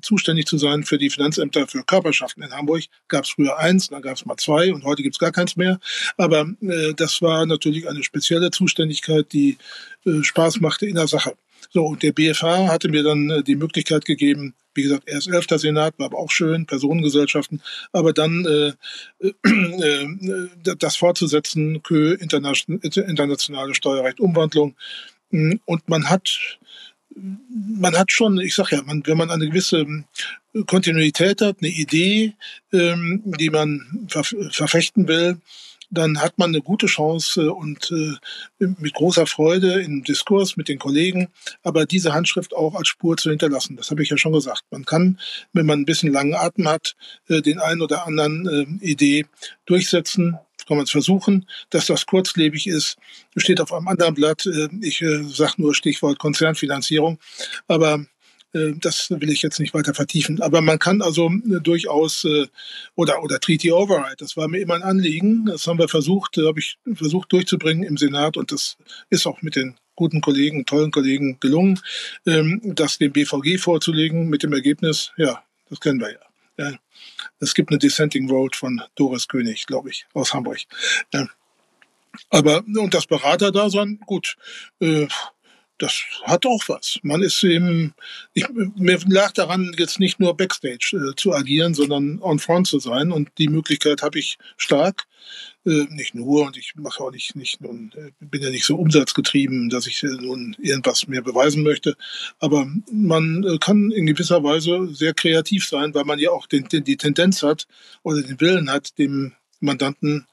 zuständig 0.00 0.46
zu 0.46 0.58
sein 0.58 0.82
für 0.82 0.98
die 0.98 1.10
Finanzämter 1.10 1.66
für 1.66 1.84
Körperschaften 1.84 2.42
in 2.42 2.50
Hamburg. 2.50 2.84
Gab 3.08 3.24
es 3.24 3.30
früher 3.30 3.58
eins, 3.58 3.88
dann 3.88 4.02
gab 4.02 4.16
es 4.16 4.26
mal 4.26 4.36
zwei 4.36 4.72
und 4.72 4.84
heute 4.84 5.02
gibt 5.02 5.14
es 5.14 5.18
gar 5.18 5.32
keins 5.32 5.56
mehr. 5.56 5.78
Aber 6.16 6.46
das 6.96 7.22
war 7.22 7.46
natürlich 7.46 7.88
eine 7.88 8.02
spezielle 8.02 8.50
Zuständigkeit, 8.56 9.32
die 9.32 9.58
äh, 10.04 10.22
Spaß 10.22 10.60
machte 10.60 10.86
in 10.86 10.96
der 10.96 11.06
Sache. 11.06 11.34
So, 11.70 11.84
und 11.84 12.02
der 12.02 12.12
BFH 12.12 12.68
hatte 12.68 12.88
mir 12.88 13.02
dann 13.02 13.30
äh, 13.30 13.42
die 13.42 13.56
Möglichkeit 13.56 14.04
gegeben, 14.04 14.54
wie 14.74 14.82
gesagt, 14.82 15.04
erst 15.08 15.28
elfter 15.28 15.58
Senat, 15.58 15.98
war 15.98 16.06
aber 16.06 16.18
auch 16.18 16.30
schön, 16.30 16.66
Personengesellschaften, 16.66 17.62
aber 17.92 18.12
dann 18.12 18.44
äh, 18.44 18.72
äh, 19.20 19.32
äh 19.50 20.76
das 20.78 20.96
fortzusetzen, 20.96 21.82
Kö, 21.82 22.14
internationale 22.14 23.74
Steuerrecht, 23.74 24.20
Umwandlung. 24.20 24.76
Mm, 25.30 25.54
und 25.64 25.88
man 25.88 26.10
hat 26.10 26.58
man 27.78 27.96
hat 27.96 28.12
schon, 28.12 28.38
ich 28.40 28.54
sag 28.54 28.72
ja, 28.72 28.82
man, 28.82 29.02
wenn 29.06 29.16
man 29.16 29.30
eine 29.30 29.48
gewisse 29.48 29.86
Kontinuität 30.66 31.40
hat, 31.40 31.56
eine 31.60 31.70
Idee, 31.70 32.34
ähm, 32.72 33.22
die 33.38 33.50
man 33.50 34.06
verfechten 34.50 35.08
will, 35.08 35.38
dann 35.96 36.20
hat 36.20 36.38
man 36.38 36.50
eine 36.50 36.60
gute 36.60 36.86
Chance 36.86 37.52
und 37.52 37.90
äh, 37.90 38.66
mit 38.78 38.94
großer 38.94 39.26
Freude 39.26 39.80
im 39.80 40.04
Diskurs 40.04 40.56
mit 40.56 40.68
den 40.68 40.78
Kollegen, 40.78 41.28
aber 41.62 41.86
diese 41.86 42.12
Handschrift 42.12 42.54
auch 42.54 42.74
als 42.74 42.88
Spur 42.88 43.16
zu 43.16 43.30
hinterlassen. 43.30 43.76
Das 43.76 43.90
habe 43.90 44.02
ich 44.02 44.10
ja 44.10 44.18
schon 44.18 44.32
gesagt. 44.32 44.62
Man 44.70 44.84
kann, 44.84 45.18
wenn 45.52 45.66
man 45.66 45.80
ein 45.80 45.84
bisschen 45.86 46.12
langen 46.12 46.34
Atem 46.34 46.68
hat, 46.68 46.96
äh, 47.28 47.40
den 47.40 47.58
einen 47.58 47.82
oder 47.82 48.06
anderen 48.06 48.80
äh, 48.80 48.84
Idee 48.84 49.26
durchsetzen. 49.64 50.38
Kann 50.66 50.78
man 50.78 50.84
es 50.84 50.90
versuchen, 50.90 51.46
dass 51.70 51.86
das 51.86 52.06
kurzlebig 52.06 52.66
ist. 52.66 52.96
Steht 53.36 53.60
auf 53.60 53.72
einem 53.72 53.86
anderen 53.86 54.14
Blatt. 54.14 54.48
Ich 54.80 54.98
sage 55.28 55.52
nur 55.58 55.76
Stichwort 55.76 56.18
Konzernfinanzierung. 56.18 57.20
Aber 57.68 58.04
das 58.52 59.10
will 59.10 59.30
ich 59.30 59.42
jetzt 59.42 59.60
nicht 59.60 59.74
weiter 59.74 59.94
vertiefen. 59.94 60.40
Aber 60.40 60.60
man 60.60 60.78
kann 60.78 61.02
also 61.02 61.28
äh, 61.28 61.60
durchaus 61.60 62.24
äh, 62.24 62.46
oder 62.94 63.22
oder 63.22 63.40
Treaty 63.40 63.72
Override. 63.72 64.16
Das 64.18 64.36
war 64.36 64.48
mir 64.48 64.58
immer 64.58 64.74
ein 64.74 64.82
Anliegen. 64.82 65.46
Das 65.46 65.66
haben 65.66 65.78
wir 65.78 65.88
versucht, 65.88 66.36
habe 66.38 66.60
ich 66.60 66.78
versucht 66.94 67.32
durchzubringen 67.32 67.84
im 67.84 67.96
Senat 67.96 68.36
und 68.36 68.52
das 68.52 68.76
ist 69.10 69.26
auch 69.26 69.42
mit 69.42 69.56
den 69.56 69.76
guten 69.94 70.20
Kollegen, 70.20 70.66
tollen 70.66 70.90
Kollegen 70.90 71.40
gelungen, 71.40 71.80
ähm, 72.26 72.60
das 72.62 72.98
dem 72.98 73.12
BVG 73.12 73.58
vorzulegen 73.58 74.28
mit 74.28 74.42
dem 74.42 74.52
Ergebnis, 74.52 75.12
ja, 75.16 75.42
das 75.70 75.80
kennen 75.80 76.00
wir 76.00 76.12
ja. 76.12 76.18
Es 77.38 77.54
gibt 77.54 77.70
eine 77.70 77.78
Dissenting 77.78 78.30
Road 78.30 78.56
von 78.56 78.80
Doris 78.94 79.28
König, 79.28 79.66
glaube 79.66 79.90
ich, 79.90 80.06
aus 80.14 80.32
Hamburg. 80.32 80.60
Aber, 82.30 82.64
und 82.66 82.94
das 82.94 83.06
Berater 83.06 83.52
da 83.52 83.68
sein, 83.68 84.00
gut, 84.06 84.36
äh, 84.80 85.06
das 85.78 86.02
hat 86.22 86.46
auch 86.46 86.62
was. 86.68 86.98
Man 87.02 87.22
ist 87.22 87.42
eben, 87.44 87.94
ich, 88.32 88.46
mir 88.48 88.98
lag 89.06 89.32
daran, 89.32 89.74
jetzt 89.76 90.00
nicht 90.00 90.18
nur 90.18 90.36
Backstage 90.36 90.96
äh, 90.96 91.14
zu 91.16 91.34
agieren, 91.34 91.74
sondern 91.74 92.20
on 92.22 92.38
front 92.38 92.66
zu 92.66 92.78
sein. 92.78 93.12
Und 93.12 93.30
die 93.38 93.48
Möglichkeit 93.48 94.02
habe 94.02 94.18
ich 94.18 94.38
stark. 94.56 95.04
Äh, 95.66 95.86
nicht 95.90 96.14
nur, 96.14 96.46
und 96.46 96.56
ich 96.56 96.74
mache 96.76 97.02
auch 97.02 97.10
nicht, 97.10 97.36
nicht 97.36 97.60
nun, 97.60 97.92
äh, 97.96 98.10
bin 98.20 98.42
ja 98.42 98.50
nicht 98.50 98.64
so 98.64 98.76
umsatzgetrieben, 98.76 99.68
dass 99.68 99.86
ich 99.86 100.02
äh, 100.02 100.06
nun 100.06 100.56
irgendwas 100.58 101.08
mehr 101.08 101.22
beweisen 101.22 101.62
möchte. 101.62 101.96
Aber 102.38 102.70
man 102.90 103.44
äh, 103.44 103.58
kann 103.58 103.90
in 103.90 104.06
gewisser 104.06 104.42
Weise 104.44 104.88
sehr 104.94 105.12
kreativ 105.12 105.66
sein, 105.66 105.92
weil 105.94 106.04
man 106.04 106.18
ja 106.18 106.30
auch 106.30 106.46
den, 106.46 106.68
den, 106.68 106.84
die 106.84 106.96
Tendenz 106.96 107.42
hat 107.42 107.66
oder 108.02 108.22
den 108.22 108.40
Willen 108.40 108.70
hat, 108.70 108.98
dem 108.98 109.32
Mandanten 109.60 110.26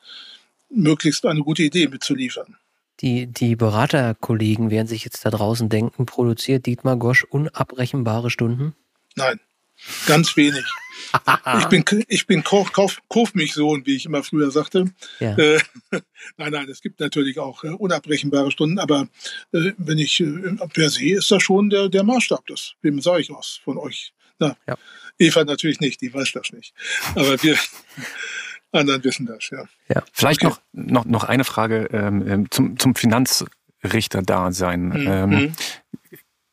möglichst 0.70 1.26
eine 1.26 1.42
gute 1.42 1.64
Idee 1.64 1.88
mitzuliefern. 1.88 2.56
Die, 3.02 3.28
die 3.28 3.56
Beraterkollegen 3.56 4.70
werden 4.72 4.88
sich 4.88 5.04
jetzt 5.04 5.26
da 5.26 5.30
draußen 5.30 5.70
denken, 5.70 6.06
produziert 6.06 6.66
Dietmar 6.66 6.98
Gosch 6.98 7.24
unabrechenbare 7.24 8.30
Stunden? 8.30 8.76
Nein, 9.16 9.40
ganz 10.08 10.38
wenig. 10.38 10.64
ich 11.60 11.66
bin, 11.66 11.84
ich 12.08 12.28
bin 12.28 12.44
Kauf, 12.44 12.72
Kauf, 12.72 13.02
Kaufmilchsohn, 13.10 13.86
wie 13.86 13.96
ich 13.96 14.06
immer 14.06 14.24
früher 14.24 14.52
sagte. 14.52 14.92
Ja. 15.20 15.38
Äh, 15.38 15.60
nein, 16.38 16.52
nein, 16.52 16.70
es 16.70 16.82
gibt 16.82 17.00
natürlich 17.00 17.40
auch 17.40 17.64
äh, 17.64 17.70
unabrechenbare 17.70 18.52
Stunden, 18.52 18.80
aber 18.80 19.08
äh, 19.52 19.72
wenn 19.78 19.98
ich 19.98 20.20
äh, 20.20 20.56
per 20.74 20.90
se 20.90 21.10
ist 21.10 21.32
das 21.32 21.44
schon 21.44 21.70
der, 21.70 21.90
der 21.90 22.04
Maßstab. 22.04 22.46
Das, 22.48 22.74
wem 22.82 23.02
sage 23.02 23.22
ich 23.22 23.30
was 23.30 23.60
von 23.64 23.78
euch? 23.78 24.14
Na, 24.40 24.58
ja. 24.68 24.78
Eva 25.20 25.44
natürlich 25.44 25.80
nicht, 25.80 26.02
die 26.02 26.14
weiß 26.14 26.32
das 26.34 26.52
nicht. 26.52 26.74
Aber 27.16 27.42
wir, 27.44 27.58
anderen 28.74 29.04
wissen 29.04 29.26
das, 29.26 29.50
ja. 29.52 29.64
ja. 29.94 30.04
Vielleicht 30.12 30.44
okay. 30.44 30.56
noch, 30.74 31.06
noch, 31.06 31.06
noch 31.06 31.24
eine 31.24 31.44
Frage 31.44 31.90
ähm, 31.92 32.28
ähm 32.28 32.52
zum, 32.52 32.78
zum 32.80 32.96
Finanzrichter-Dasein. 32.96 34.86
Mhm. 34.86 35.08
Ähm, 35.08 35.30
mhm. 35.30 35.54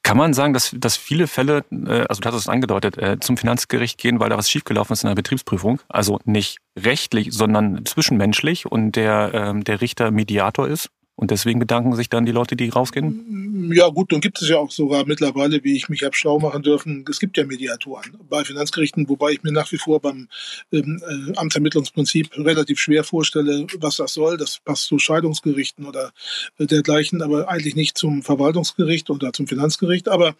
kann 0.02 0.16
man 0.16 0.34
sagen, 0.34 0.52
dass, 0.52 0.74
dass 0.76 0.96
viele 0.96 1.26
Fälle, 1.26 1.64
äh, 1.70 2.04
also 2.08 2.20
du 2.20 2.28
hast 2.28 2.36
es 2.36 2.48
angedeutet, 2.48 2.98
äh, 2.98 3.18
zum 3.20 3.36
Finanzgericht 3.36 3.98
gehen, 3.98 4.20
weil 4.20 4.30
da 4.30 4.38
was 4.38 4.50
schiefgelaufen 4.50 4.92
ist 4.92 5.02
in 5.02 5.08
der 5.08 5.14
Betriebsprüfung? 5.14 5.80
Also 5.88 6.20
nicht 6.24 6.58
rechtlich, 6.78 7.32
sondern 7.32 7.84
zwischenmenschlich 7.86 8.66
und 8.66 8.92
der, 8.92 9.32
ähm, 9.34 9.64
der 9.64 9.80
Richter 9.80 10.10
Mediator 10.10 10.68
ist? 10.68 10.90
Und 11.20 11.30
deswegen 11.30 11.58
bedanken 11.58 11.94
sich 11.94 12.08
dann 12.08 12.24
die 12.24 12.32
Leute, 12.32 12.56
die 12.56 12.70
rausgehen? 12.70 13.70
Ja 13.74 13.88
gut, 13.88 14.10
dann 14.10 14.22
gibt 14.22 14.40
es 14.40 14.48
ja 14.48 14.56
auch 14.56 14.70
sogar 14.70 15.04
mittlerweile, 15.04 15.62
wie 15.62 15.76
ich 15.76 15.90
mich 15.90 16.02
habe 16.02 16.16
schlau 16.16 16.38
machen 16.38 16.62
dürfen, 16.62 17.04
es 17.10 17.20
gibt 17.20 17.36
ja 17.36 17.44
Mediatoren 17.44 18.16
bei 18.30 18.42
Finanzgerichten, 18.42 19.06
wobei 19.06 19.32
ich 19.32 19.42
mir 19.42 19.52
nach 19.52 19.70
wie 19.70 19.76
vor 19.76 20.00
beim 20.00 20.28
ähm, 20.72 21.02
äh, 21.06 21.36
Amtsermittlungsprinzip 21.36 22.34
relativ 22.38 22.80
schwer 22.80 23.04
vorstelle, 23.04 23.66
was 23.80 23.96
das 23.96 24.14
soll. 24.14 24.38
Das 24.38 24.60
passt 24.64 24.86
zu 24.86 24.98
Scheidungsgerichten 24.98 25.84
oder 25.84 26.12
äh, 26.58 26.64
dergleichen, 26.64 27.20
aber 27.20 27.50
eigentlich 27.50 27.76
nicht 27.76 27.98
zum 27.98 28.22
Verwaltungsgericht 28.22 29.10
oder 29.10 29.34
zum 29.34 29.46
Finanzgericht. 29.46 30.08
Aber 30.08 30.34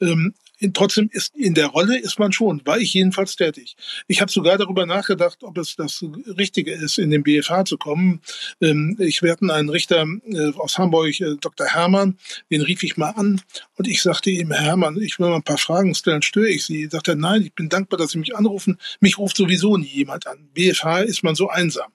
ähm, 0.00 0.34
trotzdem 0.72 1.10
ist 1.12 1.34
in 1.36 1.54
der 1.54 1.66
Rolle 1.66 1.98
ist 1.98 2.18
man 2.18 2.32
schon, 2.32 2.62
war 2.64 2.78
ich 2.78 2.94
jedenfalls 2.94 3.36
tätig. 3.36 3.76
Ich 4.08 4.20
habe 4.20 4.30
sogar 4.30 4.58
darüber 4.58 4.86
nachgedacht, 4.86 5.42
ob 5.42 5.58
es 5.58 5.76
das 5.76 6.04
Richtige 6.38 6.72
ist, 6.72 6.98
in 6.98 7.10
den 7.10 7.22
BFH 7.22 7.64
zu 7.64 7.76
kommen. 7.76 8.20
Ähm, 8.60 8.96
ich 8.98 9.22
werde 9.22 9.52
einen 9.52 9.68
Richter 9.68 10.06
äh, 10.26 10.52
aus 10.56 10.78
Hamburg, 10.78 11.20
äh, 11.20 11.36
Dr. 11.40 11.66
Hermann, 11.66 12.18
den 12.50 12.62
rief 12.62 12.82
ich 12.82 12.96
mal 12.96 13.10
an 13.10 13.40
und 13.76 13.88
ich 13.88 14.02
sagte 14.02 14.30
ihm, 14.30 14.50
Herr 14.52 14.64
Hermann, 14.64 14.96
ich 15.00 15.18
will 15.18 15.28
mal 15.28 15.36
ein 15.36 15.42
paar 15.42 15.58
Fragen 15.58 15.94
stellen, 15.94 16.22
störe 16.22 16.48
ich 16.48 16.64
Sie? 16.64 16.88
Er, 16.90 17.14
nein, 17.14 17.42
ich 17.42 17.52
bin 17.54 17.68
dankbar, 17.68 17.98
dass 17.98 18.12
Sie 18.12 18.18
mich 18.18 18.36
anrufen. 18.36 18.78
Mich 19.00 19.18
ruft 19.18 19.36
sowieso 19.36 19.76
nie 19.76 19.86
jemand 19.86 20.26
an. 20.26 20.48
BFH 20.54 21.00
ist 21.00 21.22
man 21.22 21.34
so 21.34 21.48
einsam. 21.48 21.90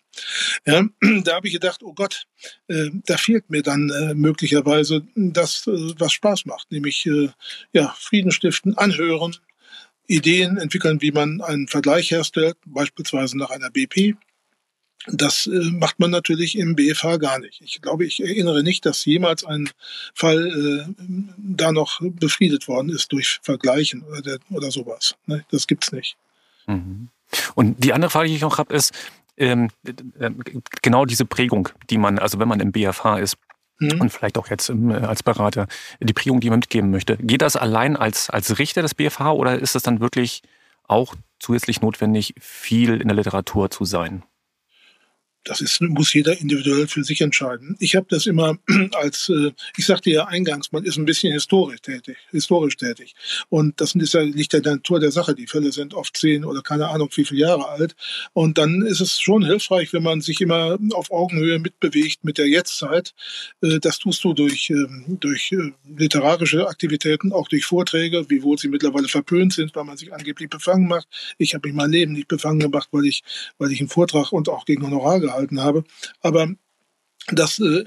Ja, 0.66 0.84
da 1.24 1.36
habe 1.36 1.48
ich 1.48 1.54
gedacht, 1.54 1.82
oh 1.84 1.94
Gott, 1.94 2.26
äh, 2.68 2.90
da 3.06 3.18
fehlt 3.18 3.50
mir 3.50 3.64
dann 3.64 3.90
äh, 3.90 4.14
möglicherweise 4.14 5.04
das, 5.16 5.68
äh, 5.68 5.94
was 5.98 6.14
Spaß 6.14 6.46
macht, 6.46 6.72
nämlich 6.72 7.06
äh, 7.06 7.30
ja, 7.74 7.96
Frieden 7.98 8.32
stiften, 8.32 8.78
anhören, 8.78 9.36
Ideen 10.08 10.58
entwickeln, 10.58 11.02
wie 11.02 11.12
man 11.12 11.42
einen 11.42 11.68
Vergleich 11.68 12.12
herstellt, 12.12 12.58
beispielsweise 12.66 13.38
nach 13.38 13.52
einer 13.52 13.70
BP. 13.70 14.16
Das 15.08 15.48
äh, 15.48 15.72
macht 15.72 16.00
man 16.00 16.12
natürlich 16.12 16.58
im 16.58 16.76
BFH 16.76 17.18
gar 17.18 17.40
nicht. 17.40 17.62
Ich 17.62 17.82
glaube, 17.82 18.06
ich 18.06 18.20
erinnere 18.20 18.64
nicht, 18.64 18.86
dass 18.86 19.06
jemals 19.06 19.46
ein 19.46 19.70
Fall 20.14 20.86
äh, 20.88 20.94
da 21.38 21.72
noch 21.72 22.02
befriedet 22.02 22.68
worden 22.68 22.90
ist 22.90 23.12
durch 23.12 23.40
Vergleichen 23.42 24.04
oder, 24.04 24.40
oder 24.50 24.72
sowas. 24.72 25.16
Ne? 25.26 25.46
Das 25.52 25.68
gibt's 25.68 25.92
nicht. 25.92 26.18
Mhm. 26.68 27.10
Und 27.56 27.84
die 27.84 27.94
andere 27.94 28.10
Frage, 28.10 28.30
die 28.30 28.36
ich 28.36 28.42
noch 28.42 28.58
habe, 28.58 28.74
ist, 28.74 28.92
ähm, 29.40 29.70
äh, 30.20 30.32
genau 30.82 31.06
diese 31.06 31.26
Prägung, 31.26 31.70
die 31.90 31.98
man, 31.98 32.20
also 32.20 32.40
wenn 32.40 32.48
man 32.48 32.60
im 32.60 32.72
BFH 32.72 33.18
ist, 33.20 33.38
mhm. 33.80 34.02
und 34.02 34.10
vielleicht 34.12 34.38
auch 34.38 34.50
jetzt 34.50 34.70
im, 34.70 34.92
äh, 34.92 34.96
als 34.96 35.24
Berater, 35.24 35.68
die 36.00 36.14
Prägung, 36.14 36.40
die 36.40 36.50
man 36.50 36.60
mitgeben 36.60 36.92
möchte. 36.92 37.18
Geht 37.18 37.42
das 37.42 37.56
allein 37.56 37.96
als, 37.96 38.30
als 38.30 38.60
Richter 38.60 38.82
des 38.82 38.94
BFH 38.94 39.32
oder 39.32 39.58
ist 39.58 39.76
es 39.76 39.84
dann 39.84 40.00
wirklich 40.00 40.44
auch 40.88 41.16
zusätzlich 41.40 41.82
notwendig, 41.82 42.36
viel 42.40 43.02
in 43.02 43.08
der 43.08 43.16
Literatur 43.16 43.70
zu 43.70 43.86
sein? 43.86 44.24
Das 45.44 45.62
ist, 45.62 45.82
muss 45.82 46.14
jeder 46.14 46.40
individuell 46.40 46.88
für 46.88 47.04
sich 47.04 47.22
entscheiden. 47.22 47.76
Ich 47.80 47.96
habe 47.96 48.08
das 48.10 48.26
immer 48.26 48.58
als, 48.94 49.30
äh, 49.30 49.52
ich 49.78 49.86
sagte 49.86 50.12
ja 50.12 50.26
eingangs, 50.26 50.72
man 50.72 50.84
ist 50.84 50.98
ein 50.98 51.06
bisschen 51.06 51.34
historisch 51.34 51.82
tätig, 51.82 52.18
historisch 52.32 52.78
tätig. 52.78 53.16
Und 53.50 53.80
das 53.80 53.96
ist 53.96 54.14
ja, 54.14 54.22
ja 54.22 54.60
der 54.60 54.74
Natur 54.74 55.00
der 55.00 55.12
Sache. 55.12 55.36
Die 55.36 55.48
Fälle 55.48 55.72
sind 55.72 55.94
oft 55.94 56.16
zehn 56.18 56.44
oder 56.44 56.62
keine 56.62 56.90
Ahnung 56.90 57.10
wie 57.16 57.26
viele 57.26 57.42
Jahre 57.42 57.70
alt. 57.70 57.96
Und 58.34 58.58
dann 58.58 58.82
ist 58.82 59.00
es 59.00 59.20
schon 59.20 59.46
hilfreich, 59.46 59.94
wenn 59.94 60.04
man 60.04 60.22
sich 60.22 60.42
immer 60.42 60.78
auf 60.94 61.12
Augenhöhe 61.12 61.60
mitbewegt 61.60 62.24
mit 62.24 62.38
der 62.38 62.48
Jetztzeit. 62.48 63.14
Äh, 63.62 63.80
das 63.80 64.00
tust 64.00 64.24
du 64.24 64.34
durch, 64.34 64.70
ähm, 64.70 65.18
durch 65.20 65.52
äh, 65.52 65.72
literarische 65.88 66.68
Aktivitäten, 66.68 67.32
auch 67.32 67.48
durch 67.48 67.66
Vorträge, 67.66 68.30
wiewohl 68.30 68.58
sie 68.58 68.68
mittlerweile 68.68 69.08
verpönt 69.08 69.54
sind, 69.54 69.76
weil 69.76 69.86
man 69.86 69.98
sich 69.98 70.14
angeblich 70.14 70.50
befangen 70.50 70.88
macht. 70.88 71.08
Ich 71.38 71.54
habe 71.54 71.68
mich 71.68 71.76
mein 71.76 71.92
Leben 71.92 72.14
nicht 72.14 72.28
befangen 72.28 72.60
gemacht, 72.60 72.90
weil 72.92 73.06
ich, 73.06 73.24
weil 73.58 73.72
ich 73.72 73.80
einen 73.80 73.90
Vortrag 73.90 74.32
und 74.32 74.50
auch 74.50 74.66
gegen 74.66 74.84
Honorar 74.86 75.20
gehalten 75.30 75.62
habe. 75.62 75.84
Aber 76.22 76.50
das 77.32 77.60
äh, 77.60 77.84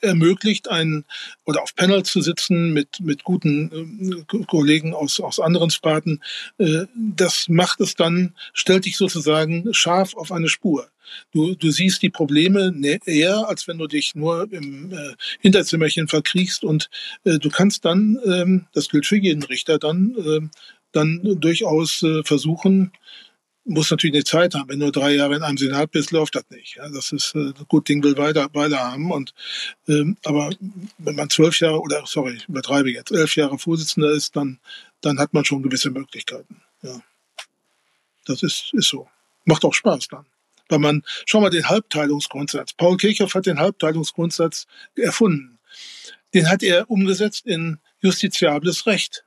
ermöglicht 0.00 0.68
einen 0.68 1.04
oder 1.44 1.62
auf 1.62 1.74
Panels 1.76 2.10
zu 2.10 2.22
sitzen 2.22 2.72
mit 2.72 3.00
mit 3.00 3.24
guten 3.24 4.26
äh, 4.28 4.44
Kollegen 4.46 4.94
aus 4.94 5.20
aus 5.20 5.38
anderen 5.38 5.70
Sparten. 5.70 6.20
Äh, 6.58 6.86
das 6.96 7.48
macht 7.48 7.80
es 7.80 7.94
dann 7.94 8.34
stellt 8.52 8.84
dich 8.86 8.96
sozusagen 8.96 9.72
scharf 9.72 10.14
auf 10.16 10.32
eine 10.32 10.48
Spur. 10.48 10.88
Du, 11.32 11.54
du 11.54 11.70
siehst 11.70 12.02
die 12.02 12.10
Probleme 12.10 12.72
eher, 13.04 13.48
als 13.48 13.66
wenn 13.66 13.78
du 13.78 13.88
dich 13.88 14.14
nur 14.14 14.48
im 14.52 14.92
äh, 14.92 15.14
Hinterzimmerchen 15.40 16.06
verkriechst 16.08 16.62
und 16.64 16.88
äh, 17.24 17.38
du 17.38 17.50
kannst 17.50 17.84
dann, 17.84 18.18
ähm, 18.24 18.66
das 18.72 18.88
gilt 18.88 19.06
für 19.06 19.16
jeden 19.16 19.42
Richter, 19.42 19.78
dann, 19.78 20.14
äh, 20.16 20.48
dann 20.92 21.20
durchaus 21.40 22.02
äh, 22.02 22.22
versuchen, 22.22 22.92
muss 23.64 23.90
natürlich 23.90 24.14
eine 24.14 24.24
Zeit 24.24 24.54
haben. 24.54 24.68
Wenn 24.68 24.80
du 24.80 24.90
drei 24.90 25.14
Jahre 25.14 25.36
in 25.36 25.42
einem 25.42 25.58
Senat 25.58 25.90
bist, 25.90 26.10
läuft 26.10 26.34
das 26.34 26.44
nicht. 26.50 26.76
Ja, 26.76 26.88
das 26.88 27.12
ist 27.12 27.34
äh, 27.34 27.52
gut 27.68 27.88
Ding 27.88 28.02
will 28.02 28.16
weiter, 28.16 28.48
weiter 28.52 28.78
haben. 28.78 29.10
Und 29.10 29.34
ähm, 29.88 30.16
aber 30.24 30.50
wenn 30.98 31.16
man 31.16 31.30
zwölf 31.30 31.58
Jahre 31.60 31.80
oder 31.80 32.04
sorry, 32.06 32.38
übertreibe 32.48 32.90
jetzt, 32.90 33.12
elf 33.12 33.36
Jahre 33.36 33.58
Vorsitzender 33.58 34.10
ist, 34.10 34.36
dann 34.36 34.58
dann 35.00 35.18
hat 35.18 35.34
man 35.34 35.44
schon 35.44 35.62
gewisse 35.62 35.90
Möglichkeiten. 35.90 36.62
Ja, 36.82 37.00
das 38.26 38.42
ist 38.42 38.70
ist 38.72 38.88
so. 38.88 39.08
Macht 39.44 39.64
auch 39.64 39.74
Spaß 39.74 40.08
dann. 40.08 40.26
Weil 40.68 40.78
man, 40.78 41.02
schau 41.26 41.40
mal 41.40 41.50
den 41.50 41.68
Halbteilungsgrundsatz. 41.68 42.74
Paul 42.74 42.96
Kirchhoff 42.96 43.34
hat 43.34 43.46
den 43.46 43.58
Halbteilungsgrundsatz 43.58 44.66
erfunden. 44.94 45.58
Den 46.32 46.48
hat 46.48 46.62
er 46.62 46.88
umgesetzt 46.88 47.46
in 47.46 47.78
justiziables 48.00 48.86
Recht. 48.86 49.24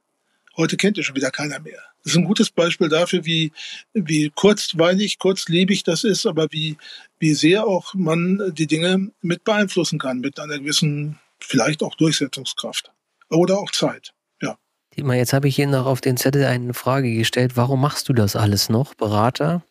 Heute 0.55 0.77
kennt 0.77 0.97
ihr 0.97 1.03
schon 1.03 1.15
wieder 1.15 1.31
keiner 1.31 1.59
mehr. 1.59 1.81
Das 2.03 2.13
ist 2.13 2.17
ein 2.17 2.25
gutes 2.25 2.49
Beispiel 2.49 2.89
dafür, 2.89 3.25
wie, 3.25 3.51
wie 3.93 4.29
kurzweilig, 4.35 5.19
kurzlebig 5.19 5.83
das 5.83 6.03
ist, 6.03 6.25
aber 6.25 6.47
wie, 6.51 6.77
wie 7.19 7.33
sehr 7.33 7.65
auch 7.65 7.93
man 7.93 8.53
die 8.53 8.67
Dinge 8.67 9.11
mit 9.21 9.43
beeinflussen 9.45 9.99
kann, 9.99 10.19
mit 10.19 10.39
einer 10.39 10.59
gewissen, 10.59 11.19
vielleicht 11.39 11.81
auch 11.81 11.95
Durchsetzungskraft. 11.95 12.91
Oder 13.29 13.57
auch 13.57 13.71
Zeit. 13.71 14.13
Ja. 14.41 14.57
Dietmar, 14.95 15.15
jetzt 15.15 15.31
habe 15.31 15.47
ich 15.47 15.55
hier 15.55 15.67
noch 15.67 15.85
auf 15.85 16.01
den 16.01 16.17
Zettel 16.17 16.43
eine 16.43 16.73
Frage 16.73 17.15
gestellt. 17.15 17.55
Warum 17.55 17.79
machst 17.79 18.09
du 18.09 18.13
das 18.13 18.35
alles 18.35 18.67
noch? 18.67 18.93
Berater, 18.95 19.63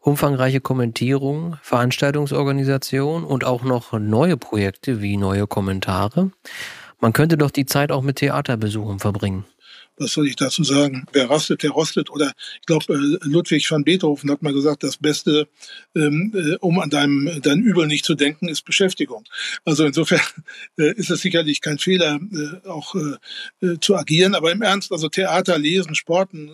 umfangreiche 0.00 0.60
Kommentierung, 0.60 1.56
Veranstaltungsorganisation 1.62 3.22
und 3.22 3.44
auch 3.44 3.62
noch 3.62 3.92
neue 3.92 4.36
Projekte 4.36 5.00
wie 5.00 5.16
neue 5.16 5.46
Kommentare. 5.46 6.32
Man 6.98 7.12
könnte 7.12 7.36
doch 7.36 7.50
die 7.50 7.66
Zeit 7.66 7.92
auch 7.92 8.02
mit 8.02 8.16
Theaterbesuchen 8.16 8.98
verbringen. 8.98 9.44
Was 9.96 10.12
soll 10.12 10.26
ich 10.26 10.36
dazu 10.36 10.64
sagen? 10.64 11.06
Wer 11.12 11.30
rastet, 11.30 11.62
der 11.62 11.70
rostet. 11.70 12.10
Oder 12.10 12.32
ich 12.60 12.66
glaube, 12.66 12.92
äh, 12.94 13.28
Ludwig 13.28 13.70
van 13.70 13.84
Beethoven 13.84 14.30
hat 14.30 14.42
mal 14.42 14.52
gesagt, 14.52 14.82
das 14.82 14.96
Beste, 14.96 15.48
ähm, 15.94 16.32
äh, 16.34 16.56
um 16.56 16.78
an 16.78 16.90
deinem 16.90 17.40
dein 17.42 17.60
Übel 17.60 17.86
nicht 17.86 18.04
zu 18.04 18.14
denken, 18.14 18.48
ist 18.48 18.62
Beschäftigung. 18.62 19.24
Also 19.64 19.84
insofern 19.84 20.20
äh, 20.78 20.92
ist 20.94 21.10
es 21.10 21.20
sicherlich 21.20 21.60
kein 21.60 21.78
Fehler, 21.78 22.20
auch 22.66 22.94
zu 23.80 23.96
agieren. 23.96 24.34
Aber 24.34 24.52
im 24.52 24.62
Ernst, 24.62 24.92
also 24.92 25.08
Theater, 25.08 25.58
Lesen, 25.58 25.94
Sporten, 25.94 26.50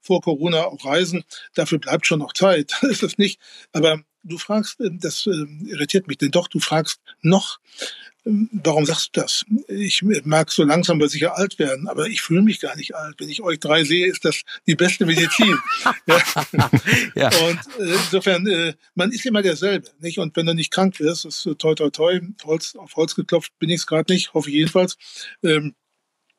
vor 0.00 0.20
Corona 0.22 0.64
auch 0.64 0.84
Reisen, 0.84 1.24
dafür 1.54 1.78
bleibt 1.78 2.06
schon 2.06 2.18
noch 2.18 2.32
Zeit. 2.32 2.72
Das 2.80 2.90
ist 2.90 3.02
es 3.02 3.18
nicht. 3.18 3.38
Aber 3.72 4.02
du 4.22 4.38
fragst, 4.38 4.76
das 4.78 5.26
irritiert 5.26 6.08
mich, 6.08 6.18
denn 6.18 6.30
doch, 6.30 6.48
du 6.48 6.60
fragst 6.60 7.00
noch, 7.22 7.58
Warum 8.24 8.84
sagst 8.84 9.10
du 9.12 9.20
das? 9.20 9.44
Ich 9.68 10.02
mag 10.24 10.50
so 10.50 10.62
langsam 10.64 10.98
aber 10.98 11.08
sicher 11.08 11.36
alt 11.36 11.58
werden, 11.58 11.88
aber 11.88 12.06
ich 12.06 12.20
fühle 12.20 12.42
mich 12.42 12.60
gar 12.60 12.76
nicht 12.76 12.94
alt. 12.94 13.14
Wenn 13.18 13.30
ich 13.30 13.42
euch 13.42 13.58
drei 13.58 13.84
sehe, 13.84 14.06
ist 14.06 14.24
das 14.24 14.42
die 14.66 14.74
beste 14.74 15.06
Medizin. 15.06 15.56
ja. 16.06 16.22
ja. 17.14 17.30
Und 17.48 17.60
äh, 17.78 17.94
insofern, 17.94 18.46
äh, 18.46 18.74
man 18.94 19.10
ist 19.10 19.24
immer 19.24 19.42
derselbe, 19.42 19.88
nicht? 20.00 20.18
Und 20.18 20.36
wenn 20.36 20.46
du 20.46 20.54
nicht 20.54 20.70
krank 20.70 21.00
wirst, 21.00 21.24
ist 21.24 21.48
toi 21.58 21.74
toi 21.74 21.90
toi, 21.90 22.20
Holz, 22.44 22.76
auf 22.76 22.94
Holz 22.96 23.14
geklopft 23.14 23.52
bin 23.58 23.70
ich 23.70 23.76
es 23.76 23.86
gerade 23.86 24.12
nicht, 24.12 24.34
hoffe 24.34 24.50
ich 24.50 24.56
jedenfalls. 24.56 24.96
Ähm, 25.42 25.74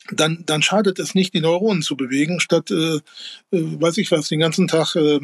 dann, 0.10 0.44
dann 0.46 0.62
schadet 0.62 1.00
es 1.00 1.16
nicht, 1.16 1.34
die 1.34 1.42
Neuronen 1.42 1.82
zu 1.82 1.96
bewegen, 1.96 2.40
statt, 2.40 2.72
äh, 2.72 2.96
äh, 2.96 3.02
weiß 3.52 3.98
ich 3.98 4.12
was, 4.12 4.28
den 4.28 4.40
ganzen 4.40 4.68
Tag 4.68 4.96
äh, 4.96 5.20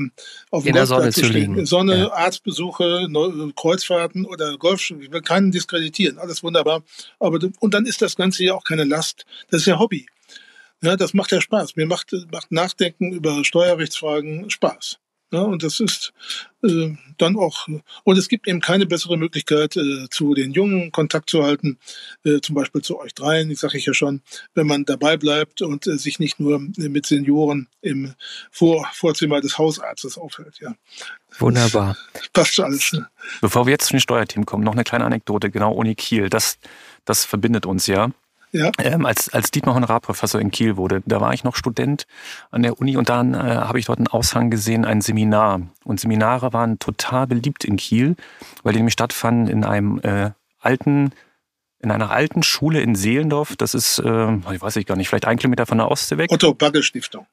auf 0.52 0.64
dem 0.64 0.86
Sonne 0.86 1.12
zu 1.12 1.28
liegen. 1.28 1.66
Sonne, 1.66 1.98
ja. 1.98 2.12
Arztbesuche, 2.12 3.08
Neu 3.10 3.52
Kreuzfahrten 3.56 4.26
oder 4.26 4.58
Golf. 4.58 4.90
Ich 4.90 5.12
will 5.12 5.22
keinen 5.22 5.52
diskreditieren, 5.52 6.18
alles 6.18 6.44
wunderbar. 6.44 6.84
Aber 7.20 7.40
und 7.60 7.74
dann 7.74 7.86
ist 7.86 8.02
das 8.02 8.16
Ganze 8.16 8.44
ja 8.44 8.54
auch 8.54 8.64
keine 8.64 8.84
Last. 8.84 9.26
Das 9.50 9.62
ist 9.62 9.68
ja 9.68 9.80
Hobby. 9.80 10.06
Ja, 10.84 10.96
das 10.96 11.14
macht 11.14 11.32
ja 11.32 11.42
Spaß. 11.42 11.76
Mir 11.76 11.88
macht, 11.88 12.14
macht 12.32 12.52
Nachdenken 12.52 13.12
über 13.12 13.44
Steuerrechtsfragen 13.44 14.50
Spaß. 14.50 15.00
Ja, 15.32 15.42
und 15.42 15.62
das 15.62 15.82
ist 15.82 16.14
äh, 16.64 16.96
dann 17.18 17.36
auch, 17.36 17.68
und 18.06 18.18
es 18.18 18.30
gibt 18.30 18.48
eben 18.48 18.62
keine 18.62 18.86
bessere 18.86 19.18
Möglichkeit, 19.18 19.76
äh, 19.76 20.08
zu 20.10 20.34
den 20.34 20.54
Jungen 20.54 20.94
Kontakt 20.94 21.30
zu 21.30 21.44
halten, 21.44 21.78
äh, 22.24 22.40
zum 22.40 22.56
Beispiel 22.56 22.82
zu 22.82 22.98
euch 22.98 23.14
dreien, 23.14 23.52
ich 23.52 23.60
sage 23.60 23.78
ich 23.78 23.86
ja 23.86 23.94
schon, 23.94 24.22
wenn 24.54 24.68
man 24.68 24.86
dabei 24.86 25.18
bleibt 25.18 25.62
und 25.62 25.86
äh, 25.86 25.98
sich 25.98 26.20
nicht 26.20 26.40
nur 26.40 26.60
mit 26.78 27.06
Senioren 27.06 27.68
im 27.82 28.14
Vor 28.52 28.88
Vorzimmer 28.94 29.42
des 29.42 29.58
Hausarztes 29.58 30.18
aufhält. 30.18 30.60
Ja. 30.62 30.76
Wunderbar. 31.40 31.98
Das 32.14 32.30
passt 32.34 32.56
schon 32.56 32.66
alles. 32.66 32.94
Ne? 32.94 33.08
Bevor 33.42 33.66
wir 33.66 33.72
jetzt 33.72 33.88
zu 33.88 33.94
den 33.94 34.00
Steuerteam 34.00 34.46
kommen, 34.46 34.64
noch 34.64 34.74
eine 34.74 34.86
kleine 34.86 35.04
Anekdote, 35.04 35.52
genau 35.52 35.74
Uni 35.74 35.96
Kiel. 35.96 36.30
Das, 36.30 36.58
das 37.04 37.26
verbindet 37.26 37.66
uns 37.66 37.88
ja. 37.88 38.12
Ja. 38.58 38.72
Ähm, 38.80 39.06
als, 39.06 39.30
als 39.30 39.52
Dietmar 39.52 39.76
Honorarprofessor 39.76 40.42
in 40.42 40.52
Kiel 40.52 40.78
wurde, 40.78 41.02
da 41.06 41.22
war 41.22 41.34
ich 41.34 41.44
noch 41.44 41.56
Student 41.56 42.08
an 42.50 42.64
der 42.64 42.80
Uni 42.80 42.98
und 42.98 43.10
dann 43.10 43.34
äh, 43.34 43.38
habe 43.38 43.80
ich 43.80 43.86
dort 43.86 44.00
einen 44.00 44.08
Aushang 44.08 44.50
gesehen, 44.50 44.84
ein 44.86 45.02
Seminar. 45.02 45.62
Und 45.84 46.00
Seminare 46.00 46.54
waren 46.54 46.80
total 46.80 47.28
beliebt 47.28 47.64
in 47.64 47.78
Kiel, 47.78 48.16
weil 48.64 48.74
die 48.74 48.80
nämlich 48.80 48.94
stattfanden 48.94 49.48
in 49.48 49.64
einem 49.64 50.00
äh, 50.00 50.32
alten, 50.60 51.12
in 51.80 51.92
einer 51.92 52.10
alten 52.10 52.42
Schule 52.44 52.82
in 52.82 52.96
Seelendorf. 52.96 53.56
Das 53.56 53.74
ist, 53.74 54.00
äh, 54.00 54.34
ich 54.54 54.62
weiß 54.62 54.76
ich 54.78 54.86
gar 54.86 54.98
nicht, 54.98 55.10
vielleicht 55.10 55.26
ein 55.26 55.38
Kilometer 55.38 55.66
von 55.66 55.78
der 55.78 55.92
Ostsee 55.92 56.18
weg. 56.18 56.32
Otto 56.32 56.54
Bagge 56.54 56.82
Stiftung. 56.82 57.28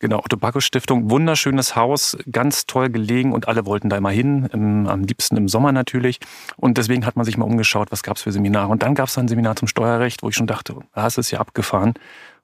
Genau, 0.00 0.18
Otto 0.18 0.36
Bacchus 0.36 0.64
Stiftung, 0.64 1.10
wunderschönes 1.10 1.74
Haus, 1.74 2.16
ganz 2.30 2.66
toll 2.66 2.88
gelegen 2.88 3.32
und 3.32 3.48
alle 3.48 3.66
wollten 3.66 3.88
da 3.88 3.96
immer 3.96 4.10
hin, 4.10 4.48
im, 4.52 4.86
am 4.86 5.02
liebsten 5.02 5.36
im 5.36 5.48
Sommer 5.48 5.72
natürlich. 5.72 6.20
Und 6.56 6.78
deswegen 6.78 7.04
hat 7.04 7.16
man 7.16 7.24
sich 7.24 7.36
mal 7.36 7.46
umgeschaut, 7.46 7.90
was 7.90 8.04
gab's 8.04 8.22
für 8.22 8.30
Seminare. 8.30 8.68
Und 8.68 8.84
dann 8.84 8.94
gab's 8.94 9.18
ein 9.18 9.26
Seminar 9.26 9.56
zum 9.56 9.66
Steuerrecht, 9.66 10.22
wo 10.22 10.28
ich 10.28 10.36
schon 10.36 10.46
dachte, 10.46 10.76
da 10.94 11.06
ist 11.08 11.30
ja 11.32 11.40
abgefahren. 11.40 11.94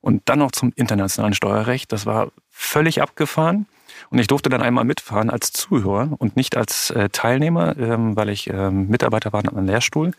Und 0.01 0.23
dann 0.25 0.41
noch 0.41 0.51
zum 0.51 0.73
internationalen 0.75 1.33
Steuerrecht, 1.33 1.93
das 1.93 2.07
war 2.07 2.33
völlig 2.51 3.01
abgefahren. 3.01 3.67
Und 4.11 4.19
ich 4.19 4.27
durfte 4.27 4.49
dann 4.49 4.61
einmal 4.61 4.85
mitfahren 4.85 5.31
als 5.31 5.53
Zuhörer 5.53 6.11
und 6.19 6.37
nicht 6.37 6.57
als 6.57 6.91
äh, 6.91 7.09
Teilnehmer, 7.11 7.77
ähm, 7.79 8.17
weil 8.17 8.31
ich 8.31 8.51
ähm, 8.51 8.89
Mitarbeiter 8.89 9.33
war 9.33 9.41
an 9.41 9.49
einem 9.49 9.67
Lehrstuhl. 9.67 10.11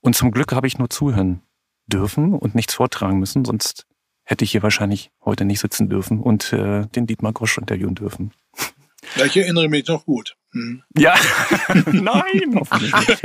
Und 0.00 0.16
zum 0.16 0.30
Glück 0.30 0.52
habe 0.52 0.66
ich 0.66 0.78
nur 0.78 0.88
zuhören 0.88 1.42
dürfen 1.86 2.32
und 2.32 2.54
nichts 2.54 2.74
vortragen 2.74 3.18
müssen, 3.18 3.44
sonst 3.44 3.86
hätte 4.28 4.44
ich 4.44 4.52
hier 4.52 4.62
wahrscheinlich 4.62 5.10
heute 5.24 5.46
nicht 5.46 5.58
sitzen 5.58 5.88
dürfen 5.88 6.20
und 6.20 6.52
äh, 6.52 6.86
den 6.86 7.06
Dietmar 7.06 7.32
Grosch 7.32 7.56
interviewen 7.56 7.94
dürfen. 7.94 8.32
Ja, 9.16 9.24
ich 9.24 9.36
erinnere 9.38 9.68
mich 9.68 9.86
noch 9.88 10.04
gut. 10.04 10.36
Hm. 10.52 10.82
Ja, 10.96 11.14
nein, 11.86 12.54
hoffentlich 12.54 12.94
nicht. 12.94 13.22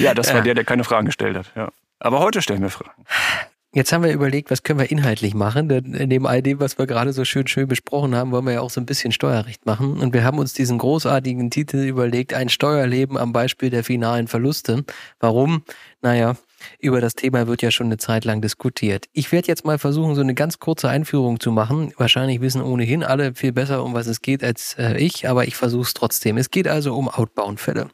ja, 0.00 0.12
das 0.12 0.28
war 0.28 0.36
ja. 0.38 0.42
der, 0.42 0.54
der 0.54 0.64
keine 0.64 0.82
Fragen 0.82 1.06
gestellt 1.06 1.36
hat. 1.36 1.52
Ja. 1.54 1.70
Aber 2.00 2.18
heute 2.18 2.42
stellen 2.42 2.62
wir 2.62 2.70
Fragen. 2.70 3.04
Jetzt 3.72 3.92
haben 3.92 4.02
wir 4.02 4.12
überlegt, 4.12 4.50
was 4.50 4.64
können 4.64 4.80
wir 4.80 4.90
inhaltlich 4.90 5.34
machen? 5.34 5.68
Denn 5.68 5.90
neben 6.08 6.26
all 6.26 6.42
dem, 6.42 6.58
was 6.58 6.78
wir 6.78 6.86
gerade 6.86 7.12
so 7.12 7.24
schön 7.24 7.46
schön 7.46 7.68
besprochen 7.68 8.16
haben, 8.16 8.32
wollen 8.32 8.46
wir 8.46 8.54
ja 8.54 8.60
auch 8.60 8.70
so 8.70 8.80
ein 8.80 8.86
bisschen 8.86 9.12
Steuerrecht 9.12 9.66
machen. 9.66 10.00
Und 10.00 10.12
wir 10.14 10.24
haben 10.24 10.38
uns 10.38 10.52
diesen 10.52 10.78
großartigen 10.78 11.50
Titel 11.50 11.76
überlegt, 11.76 12.34
ein 12.34 12.48
Steuerleben 12.48 13.16
am 13.16 13.32
Beispiel 13.32 13.70
der 13.70 13.84
finalen 13.84 14.26
Verluste. 14.26 14.84
Warum? 15.20 15.62
Naja, 16.00 16.34
über 16.78 17.00
das 17.00 17.14
Thema 17.14 17.46
wird 17.46 17.62
ja 17.62 17.70
schon 17.70 17.86
eine 17.86 17.98
Zeit 17.98 18.24
lang 18.24 18.40
diskutiert. 18.40 19.06
Ich 19.12 19.32
werde 19.32 19.48
jetzt 19.48 19.64
mal 19.64 19.78
versuchen, 19.78 20.14
so 20.14 20.20
eine 20.20 20.34
ganz 20.34 20.58
kurze 20.58 20.88
Einführung 20.88 21.40
zu 21.40 21.52
machen. 21.52 21.92
Wahrscheinlich 21.96 22.40
wissen 22.40 22.62
ohnehin 22.62 23.04
alle 23.04 23.34
viel 23.34 23.52
besser, 23.52 23.84
um 23.84 23.94
was 23.94 24.06
es 24.06 24.22
geht 24.22 24.42
als 24.44 24.74
äh, 24.78 24.96
ich, 24.98 25.28
aber 25.28 25.46
ich 25.46 25.56
versuche 25.56 25.82
es 25.82 25.94
trotzdem. 25.94 26.36
Es 26.36 26.50
geht 26.50 26.68
also 26.68 26.94
um 26.94 27.08
Outbound-Fälle. 27.08 27.88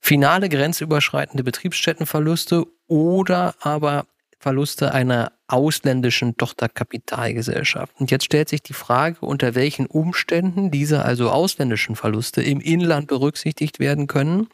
Finale 0.00 0.48
grenzüberschreitende 0.48 1.44
Betriebsstättenverluste 1.44 2.66
oder 2.88 3.54
aber 3.60 4.06
Verluste 4.42 4.92
einer 4.92 5.30
ausländischen 5.46 6.36
Tochterkapitalgesellschaft. 6.36 7.94
Und 8.00 8.10
jetzt 8.10 8.24
stellt 8.24 8.48
sich 8.48 8.60
die 8.60 8.72
Frage, 8.72 9.18
unter 9.20 9.54
welchen 9.54 9.86
Umständen 9.86 10.72
diese 10.72 11.04
also 11.04 11.30
ausländischen 11.30 11.94
Verluste 11.94 12.42
im 12.42 12.60
Inland 12.60 13.06
berücksichtigt 13.06 13.78
werden 13.78 14.08
können. 14.08 14.48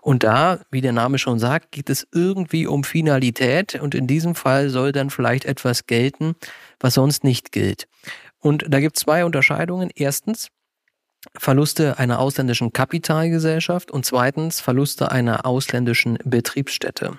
Und 0.00 0.22
da, 0.22 0.60
wie 0.70 0.80
der 0.80 0.92
Name 0.92 1.18
schon 1.18 1.38
sagt, 1.38 1.72
geht 1.72 1.90
es 1.90 2.06
irgendwie 2.10 2.66
um 2.66 2.84
Finalität 2.84 3.74
und 3.74 3.94
in 3.94 4.06
diesem 4.06 4.34
Fall 4.34 4.70
soll 4.70 4.92
dann 4.92 5.10
vielleicht 5.10 5.44
etwas 5.44 5.86
gelten, 5.86 6.36
was 6.80 6.94
sonst 6.94 7.22
nicht 7.22 7.52
gilt. 7.52 7.86
Und 8.38 8.64
da 8.68 8.80
gibt 8.80 8.96
es 8.96 9.02
zwei 9.02 9.26
Unterscheidungen. 9.26 9.90
Erstens, 9.94 10.48
Verluste 11.36 11.98
einer 11.98 12.18
ausländischen 12.18 12.72
Kapitalgesellschaft 12.72 13.90
und 13.90 14.04
zweitens 14.04 14.60
Verluste 14.60 15.10
einer 15.10 15.46
ausländischen 15.46 16.18
Betriebsstätte. 16.24 17.18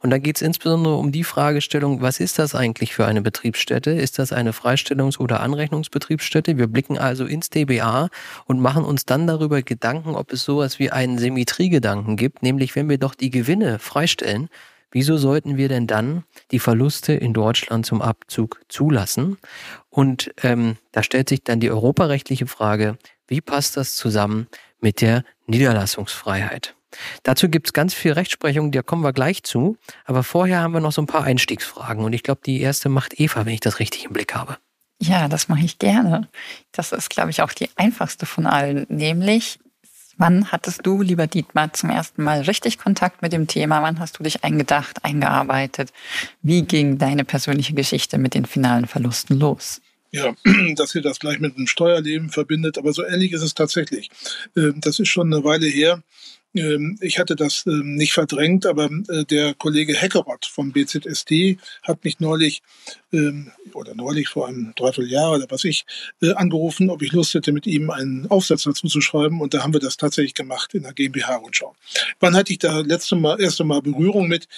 Und 0.00 0.10
da 0.10 0.18
geht 0.18 0.36
es 0.36 0.42
insbesondere 0.42 0.96
um 0.96 1.12
die 1.12 1.24
Fragestellung, 1.24 2.00
was 2.00 2.20
ist 2.20 2.38
das 2.38 2.54
eigentlich 2.54 2.94
für 2.94 3.06
eine 3.06 3.22
Betriebsstätte? 3.22 3.90
Ist 3.90 4.18
das 4.18 4.32
eine 4.32 4.52
Freistellungs- 4.52 5.18
oder 5.18 5.40
Anrechnungsbetriebsstätte? 5.40 6.58
Wir 6.58 6.66
blicken 6.66 6.98
also 6.98 7.24
ins 7.24 7.50
DBA 7.50 8.08
und 8.46 8.60
machen 8.60 8.84
uns 8.84 9.04
dann 9.04 9.26
darüber 9.26 9.62
Gedanken, 9.62 10.14
ob 10.14 10.32
es 10.32 10.44
sowas 10.44 10.78
wie 10.78 10.90
einen 10.90 11.18
Symmetriegedanken 11.18 12.16
gibt, 12.16 12.42
nämlich 12.42 12.76
wenn 12.76 12.88
wir 12.88 12.98
doch 12.98 13.14
die 13.14 13.30
Gewinne 13.30 13.78
freistellen, 13.78 14.48
Wieso 14.92 15.18
sollten 15.18 15.56
wir 15.56 15.68
denn 15.68 15.86
dann 15.86 16.24
die 16.52 16.58
Verluste 16.58 17.12
in 17.12 17.34
Deutschland 17.34 17.84
zum 17.84 18.00
Abzug 18.00 18.60
zulassen? 18.68 19.36
Und 19.90 20.32
ähm, 20.42 20.76
da 20.92 21.02
stellt 21.02 21.28
sich 21.28 21.42
dann 21.42 21.60
die 21.60 21.70
europarechtliche 21.70 22.46
Frage, 22.46 22.96
wie 23.28 23.40
passt 23.40 23.76
das 23.76 23.96
zusammen 23.96 24.46
mit 24.80 25.00
der 25.00 25.24
Niederlassungsfreiheit? 25.46 26.74
Dazu 27.22 27.48
gibt 27.48 27.68
es 27.68 27.72
ganz 27.72 27.94
viel 27.94 28.12
Rechtsprechung, 28.12 28.72
da 28.72 28.82
kommen 28.82 29.02
wir 29.02 29.12
gleich 29.12 29.42
zu. 29.42 29.76
Aber 30.04 30.22
vorher 30.22 30.60
haben 30.60 30.72
wir 30.72 30.80
noch 30.80 30.92
so 30.92 31.02
ein 31.02 31.06
paar 31.06 31.24
Einstiegsfragen. 31.24 32.04
Und 32.04 32.12
ich 32.12 32.22
glaube, 32.22 32.40
die 32.44 32.60
erste 32.60 32.88
macht 32.88 33.18
Eva, 33.18 33.44
wenn 33.44 33.54
ich 33.54 33.60
das 33.60 33.78
richtig 33.80 34.04
im 34.04 34.12
Blick 34.12 34.34
habe. 34.34 34.58
Ja, 35.00 35.28
das 35.28 35.48
mache 35.48 35.64
ich 35.64 35.78
gerne. 35.78 36.28
Das 36.72 36.92
ist, 36.92 37.10
glaube 37.10 37.30
ich, 37.30 37.42
auch 37.42 37.52
die 37.52 37.68
einfachste 37.76 38.24
von 38.24 38.46
allen. 38.46 38.86
Nämlich, 38.88 39.58
wann 40.16 40.50
hattest 40.50 40.86
du, 40.86 41.02
lieber 41.02 41.26
Dietmar, 41.26 41.72
zum 41.74 41.90
ersten 41.90 42.22
Mal 42.22 42.42
richtig 42.42 42.78
Kontakt 42.78 43.20
mit 43.20 43.32
dem 43.32 43.46
Thema? 43.46 43.82
Wann 43.82 44.00
hast 44.00 44.18
du 44.18 44.22
dich 44.22 44.42
eingedacht, 44.42 45.04
eingearbeitet? 45.04 45.92
Wie 46.40 46.62
ging 46.62 46.96
deine 46.96 47.24
persönliche 47.24 47.74
Geschichte 47.74 48.16
mit 48.16 48.32
den 48.32 48.46
finalen 48.46 48.86
Verlusten 48.86 49.38
los? 49.38 49.82
Ja, 50.16 50.34
dass 50.74 50.94
ihr 50.94 51.02
das 51.02 51.18
gleich 51.18 51.38
mit 51.38 51.56
dem 51.56 51.66
Steuerleben 51.66 52.30
verbindet, 52.30 52.78
aber 52.78 52.92
so 52.92 53.04
ähnlich 53.04 53.32
ist 53.32 53.42
es 53.42 53.54
tatsächlich. 53.54 54.10
Ähm, 54.56 54.80
das 54.80 54.98
ist 54.98 55.08
schon 55.08 55.32
eine 55.32 55.44
Weile 55.44 55.66
her. 55.66 56.02
Ähm, 56.54 56.96
ich 57.00 57.18
hatte 57.18 57.36
das 57.36 57.64
ähm, 57.66 57.94
nicht 57.94 58.12
verdrängt, 58.12 58.66
aber 58.66 58.90
äh, 59.08 59.24
der 59.24 59.54
Kollege 59.54 59.94
Heckerott 59.94 60.46
vom 60.46 60.72
BZSD 60.72 61.58
hat 61.82 62.04
mich 62.04 62.18
neulich 62.18 62.62
oder 63.72 63.94
neulich 63.94 64.28
vor 64.28 64.48
einem 64.48 64.72
Dreivierteljahr 64.76 65.32
oder 65.32 65.46
was 65.48 65.64
ich 65.64 65.84
äh, 66.22 66.32
angerufen, 66.32 66.90
ob 66.90 67.02
ich 67.02 67.12
Lust 67.12 67.34
hätte, 67.34 67.52
mit 67.52 67.66
ihm 67.66 67.90
einen 67.90 68.30
Aufsatz 68.30 68.64
dazu 68.64 68.88
zu 68.88 69.00
schreiben. 69.00 69.40
Und 69.40 69.54
da 69.54 69.62
haben 69.62 69.72
wir 69.72 69.80
das 69.80 69.96
tatsächlich 69.96 70.34
gemacht 70.34 70.74
in 70.74 70.82
der 70.82 70.92
GmbH-Rundschau. 70.92 71.74
Wann 72.20 72.36
hatte 72.36 72.52
ich 72.52 72.58
da 72.58 72.80
letzte 72.80 73.16
Mal, 73.16 73.40
erste 73.40 73.64
Mal 73.64 73.82
Berührung 73.82 74.28
mit? 74.28 74.48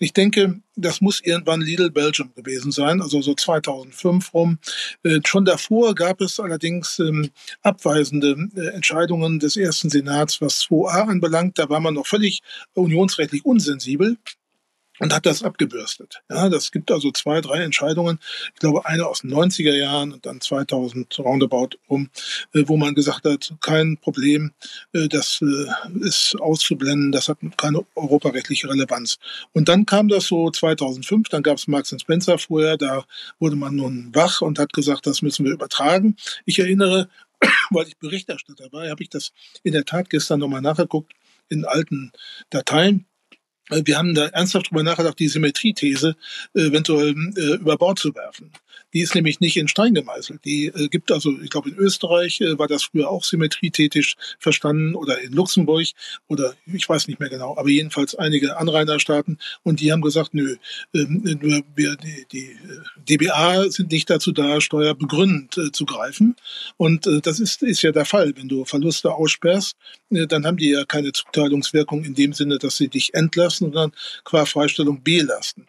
Ich 0.00 0.12
denke, 0.12 0.60
das 0.76 1.00
muss 1.00 1.20
irgendwann 1.20 1.60
Lidl 1.60 1.90
Belgium 1.90 2.32
gewesen 2.36 2.70
sein, 2.70 3.02
also 3.02 3.20
so 3.20 3.34
2005 3.34 4.32
rum. 4.32 4.58
Äh, 5.02 5.18
schon 5.26 5.44
davor 5.44 5.94
gab 5.96 6.20
es 6.20 6.38
allerdings 6.38 7.00
ähm, 7.00 7.30
abweisende 7.62 8.36
äh, 8.54 8.68
Entscheidungen 8.68 9.40
des 9.40 9.56
ersten 9.56 9.90
Senats, 9.90 10.40
was 10.40 10.60
2a 10.62 11.08
anbelangt. 11.08 11.58
Da 11.58 11.68
war 11.68 11.80
man 11.80 11.94
noch 11.94 12.06
völlig 12.06 12.42
unionsrechtlich 12.74 13.44
unsensibel. 13.44 14.16
Und 14.98 15.14
hat 15.14 15.26
das 15.26 15.42
abgebürstet. 15.42 16.22
Ja, 16.28 16.48
das 16.48 16.72
gibt 16.72 16.90
also 16.90 17.10
zwei, 17.12 17.40
drei 17.40 17.62
Entscheidungen. 17.62 18.18
Ich 18.54 18.60
glaube, 18.60 18.86
eine 18.86 19.06
aus 19.06 19.20
den 19.20 19.32
90er 19.32 19.74
Jahren 19.74 20.12
und 20.12 20.26
dann 20.26 20.40
2000 20.40 21.18
roundabout 21.18 21.70
um, 21.86 22.10
äh, 22.54 22.64
wo 22.66 22.76
man 22.76 22.94
gesagt 22.94 23.24
hat, 23.24 23.54
kein 23.60 23.98
Problem, 23.98 24.52
äh, 24.92 25.08
das 25.08 25.40
äh, 25.42 26.06
ist 26.06 26.36
auszublenden, 26.40 27.12
das 27.12 27.28
hat 27.28 27.38
keine 27.56 27.84
europarechtliche 27.94 28.68
Relevanz. 28.68 29.18
Und 29.52 29.68
dann 29.68 29.86
kam 29.86 30.08
das 30.08 30.26
so 30.26 30.50
2005, 30.50 31.28
dann 31.28 31.42
gab 31.42 31.58
es 31.58 31.68
Marks 31.68 31.94
Spencer 31.98 32.38
vorher, 32.38 32.76
da 32.76 33.04
wurde 33.38 33.56
man 33.56 33.76
nun 33.76 34.10
wach 34.14 34.40
und 34.40 34.58
hat 34.58 34.72
gesagt, 34.72 35.06
das 35.06 35.22
müssen 35.22 35.44
wir 35.44 35.52
übertragen. 35.52 36.16
Ich 36.44 36.58
erinnere, 36.58 37.08
weil 37.70 37.86
ich 37.86 37.96
Berichterstatter 37.98 38.72
war, 38.72 38.88
habe 38.88 39.02
ich 39.02 39.10
das 39.10 39.32
in 39.62 39.72
der 39.72 39.84
Tat 39.84 40.10
gestern 40.10 40.40
nochmal 40.40 40.62
nachgeguckt 40.62 41.12
in 41.48 41.64
alten 41.64 42.12
Dateien 42.50 43.06
wir 43.70 43.98
haben 43.98 44.14
da 44.14 44.26
ernsthaft 44.28 44.70
drüber 44.70 44.82
nachgedacht, 44.82 45.18
die 45.18 45.28
Symmetriethese 45.28 46.16
äh, 46.54 46.60
eventuell 46.60 47.14
äh, 47.36 47.54
über 47.54 47.76
Bord 47.76 47.98
zu 47.98 48.14
werfen. 48.14 48.50
Die 48.94 49.00
ist 49.00 49.14
nämlich 49.14 49.40
nicht 49.40 49.56
in 49.56 49.68
Stein 49.68 49.94
gemeißelt. 49.94 50.44
Die 50.44 50.66
äh, 50.66 50.88
gibt 50.88 51.12
also, 51.12 51.32
ich 51.42 51.50
glaube, 51.50 51.70
in 51.70 51.76
Österreich 51.76 52.40
äh, 52.40 52.58
war 52.58 52.68
das 52.68 52.84
früher 52.84 53.10
auch 53.10 53.24
symmetrietätig 53.24 54.14
verstanden 54.38 54.94
oder 54.94 55.20
in 55.20 55.32
Luxemburg 55.32 55.86
oder 56.26 56.54
ich 56.66 56.88
weiß 56.88 57.08
nicht 57.08 57.20
mehr 57.20 57.28
genau, 57.28 57.56
aber 57.56 57.68
jedenfalls 57.68 58.14
einige 58.14 58.56
Anrainerstaaten 58.56 59.38
und 59.62 59.80
die 59.80 59.92
haben 59.92 60.00
gesagt, 60.00 60.34
nö, 60.34 60.56
äh, 60.94 61.04
nur 61.04 61.62
wir, 61.74 61.96
die, 61.96 62.26
die 62.32 62.46
äh, 62.46 63.16
DBA 63.16 63.70
sind 63.70 63.92
nicht 63.92 64.08
dazu 64.08 64.32
da, 64.32 64.60
steuerbegründend 64.60 65.58
äh, 65.58 65.72
zu 65.72 65.84
greifen. 65.84 66.36
Und 66.76 67.06
äh, 67.06 67.20
das 67.20 67.40
ist, 67.40 67.62
ist 67.62 67.82
ja 67.82 67.92
der 67.92 68.04
Fall. 68.04 68.32
Wenn 68.36 68.48
du 68.48 68.64
Verluste 68.64 69.12
aussperrst, 69.12 69.76
dann 70.10 70.46
haben 70.46 70.56
die 70.56 70.70
ja 70.70 70.84
keine 70.84 71.12
Zuteilungswirkung 71.12 72.04
in 72.04 72.14
dem 72.14 72.32
Sinne, 72.32 72.58
dass 72.58 72.76
sie 72.76 72.88
dich 72.88 73.14
entlassen, 73.14 73.66
sondern 73.66 73.92
qua 74.24 74.46
Freistellung 74.46 75.02
belasten. 75.02 75.66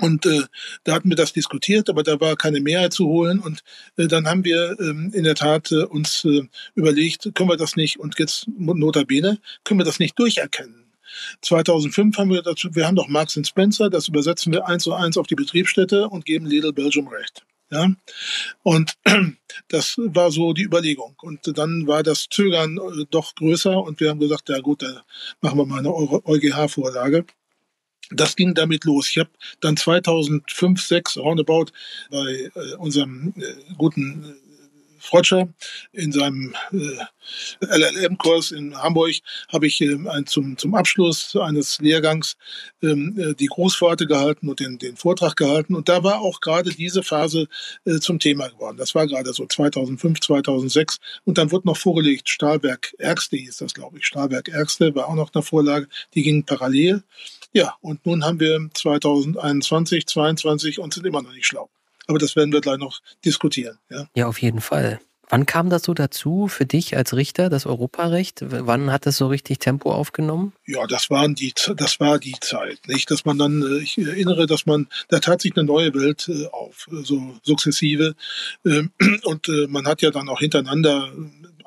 Und 0.00 0.26
äh, 0.26 0.42
da 0.84 0.94
hatten 0.94 1.08
wir 1.08 1.16
das 1.16 1.32
diskutiert, 1.32 1.90
aber 1.90 2.02
da 2.02 2.20
war 2.20 2.36
keine 2.36 2.60
Mehrheit 2.60 2.92
zu 2.92 3.06
holen. 3.06 3.40
Und 3.40 3.62
äh, 3.96 4.06
dann 4.06 4.26
haben 4.28 4.44
wir 4.44 4.76
ähm, 4.80 5.10
in 5.12 5.24
der 5.24 5.34
Tat 5.34 5.72
äh, 5.72 5.82
uns 5.82 6.24
äh, 6.24 6.42
überlegt, 6.74 7.30
können 7.34 7.48
wir 7.48 7.56
das 7.56 7.76
nicht, 7.76 7.98
und 7.98 8.18
jetzt 8.18 8.46
notabene, 8.56 9.38
können 9.64 9.80
wir 9.80 9.84
das 9.84 9.98
nicht 9.98 10.18
durcherkennen. 10.18 10.84
2005 11.42 12.16
haben 12.18 12.30
wir 12.30 12.42
dazu, 12.42 12.74
wir 12.74 12.86
haben 12.86 12.96
doch 12.96 13.08
Marks 13.08 13.38
Spencer, 13.42 13.90
das 13.90 14.08
übersetzen 14.08 14.52
wir 14.52 14.68
eins 14.68 14.84
zu 14.84 14.92
eins 14.92 15.16
auf 15.16 15.26
die 15.26 15.34
Betriebsstätte 15.34 16.08
und 16.08 16.24
geben 16.24 16.46
Lidl 16.46 16.72
Belgium 16.72 17.08
Recht. 17.08 17.44
Ja, 17.70 17.90
und 18.62 18.94
das 19.68 19.96
war 19.98 20.30
so 20.30 20.54
die 20.54 20.62
Überlegung. 20.62 21.16
Und 21.20 21.58
dann 21.58 21.86
war 21.86 22.02
das 22.02 22.28
Zögern 22.30 22.78
äh, 22.78 23.04
doch 23.10 23.34
größer 23.34 23.82
und 23.82 24.00
wir 24.00 24.10
haben 24.10 24.20
gesagt, 24.20 24.48
ja 24.48 24.60
gut, 24.60 24.82
da 24.82 25.04
machen 25.40 25.58
wir 25.58 25.66
mal 25.66 25.80
eine 25.80 25.92
EuGH-Vorlage 25.92 27.26
das 28.10 28.36
ging 28.36 28.54
damit 28.54 28.84
los. 28.84 29.08
Ich 29.10 29.18
habe 29.18 29.30
dann 29.60 29.76
2005, 29.76 30.82
6 30.82 31.18
roundabout 31.18 31.66
bei 32.10 32.50
äh, 32.54 32.74
unserem 32.76 33.34
äh, 33.36 33.74
guten 33.76 34.24
äh, 34.24 34.48
Frotscher 34.98 35.48
in 35.92 36.12
seinem 36.12 36.54
äh, 36.72 37.04
LLM-Kurs 37.60 38.50
in 38.52 38.76
Hamburg 38.76 39.14
habe 39.48 39.66
ich 39.66 39.80
äh, 39.80 39.96
ein, 40.08 40.26
zum, 40.26 40.56
zum 40.56 40.74
Abschluss 40.74 41.36
eines 41.36 41.78
Lehrgangs 41.80 42.36
ähm, 42.82 43.16
äh, 43.18 43.34
die 43.34 43.46
Großworte 43.46 44.06
gehalten 44.06 44.48
und 44.48 44.60
den, 44.60 44.78
den 44.78 44.96
Vortrag 44.96 45.36
gehalten. 45.36 45.74
Und 45.74 45.88
da 45.88 46.02
war 46.02 46.20
auch 46.20 46.40
gerade 46.40 46.70
diese 46.70 47.02
Phase 47.02 47.48
äh, 47.84 47.98
zum 47.98 48.18
Thema 48.18 48.48
geworden. 48.48 48.76
Das 48.76 48.94
war 48.94 49.06
gerade 49.06 49.32
so 49.32 49.46
2005, 49.46 50.20
2006. 50.20 50.98
Und 51.24 51.38
dann 51.38 51.50
wurde 51.52 51.68
noch 51.68 51.76
vorgelegt, 51.76 52.28
Stahlwerk 52.28 52.94
Ärgste 52.98 53.36
hieß 53.36 53.58
das, 53.58 53.74
glaube 53.74 53.98
ich. 53.98 54.06
Stahlwerk 54.06 54.48
Ärgste 54.48 54.94
war 54.94 55.08
auch 55.08 55.14
noch 55.14 55.32
eine 55.32 55.42
Vorlage. 55.42 55.88
Die 56.14 56.22
ging 56.22 56.44
parallel. 56.44 57.02
Ja, 57.52 57.76
und 57.80 58.04
nun 58.06 58.24
haben 58.24 58.40
wir 58.40 58.68
2021, 58.74 60.06
2022 60.06 60.78
und 60.78 60.92
sind 60.92 61.06
immer 61.06 61.22
noch 61.22 61.32
nicht 61.32 61.46
schlau. 61.46 61.70
Aber 62.06 62.18
das 62.18 62.36
werden 62.36 62.52
wir 62.52 62.60
gleich 62.60 62.78
noch 62.78 63.00
diskutieren. 63.24 63.78
Ja, 63.90 64.08
ja 64.14 64.26
auf 64.26 64.40
jeden 64.40 64.60
Fall. 64.60 65.00
Wann 65.28 65.46
kam 65.46 65.68
das 65.68 65.82
so 65.82 65.94
dazu 65.94 66.48
für 66.48 66.64
dich 66.64 66.96
als 66.96 67.14
Richter, 67.14 67.50
das 67.50 67.66
Europarecht? 67.66 68.44
Wann 68.48 68.90
hat 68.90 69.06
das 69.06 69.18
so 69.18 69.26
richtig 69.26 69.58
Tempo 69.58 69.92
aufgenommen? 69.92 70.52
Ja, 70.66 70.86
das 70.86 71.10
waren 71.10 71.34
die, 71.34 71.52
das 71.76 72.00
war 72.00 72.18
die 72.18 72.36
Zeit, 72.40 72.88
nicht? 72.88 73.10
Dass 73.10 73.24
man 73.24 73.38
dann, 73.38 73.62
äh, 73.62 73.82
ich 73.82 73.98
erinnere, 73.98 74.46
dass 74.46 74.64
man, 74.64 74.88
da 75.08 75.18
tat 75.18 75.42
sich 75.42 75.56
eine 75.56 75.66
neue 75.66 75.94
Welt 75.94 76.28
äh, 76.28 76.46
auf, 76.46 76.86
so 76.90 77.36
sukzessive. 77.42 78.14
Ähm, 78.64 78.90
und 79.24 79.48
äh, 79.48 79.66
man 79.68 79.86
hat 79.86 80.02
ja 80.02 80.10
dann 80.10 80.28
auch 80.28 80.40
hintereinander 80.40 81.12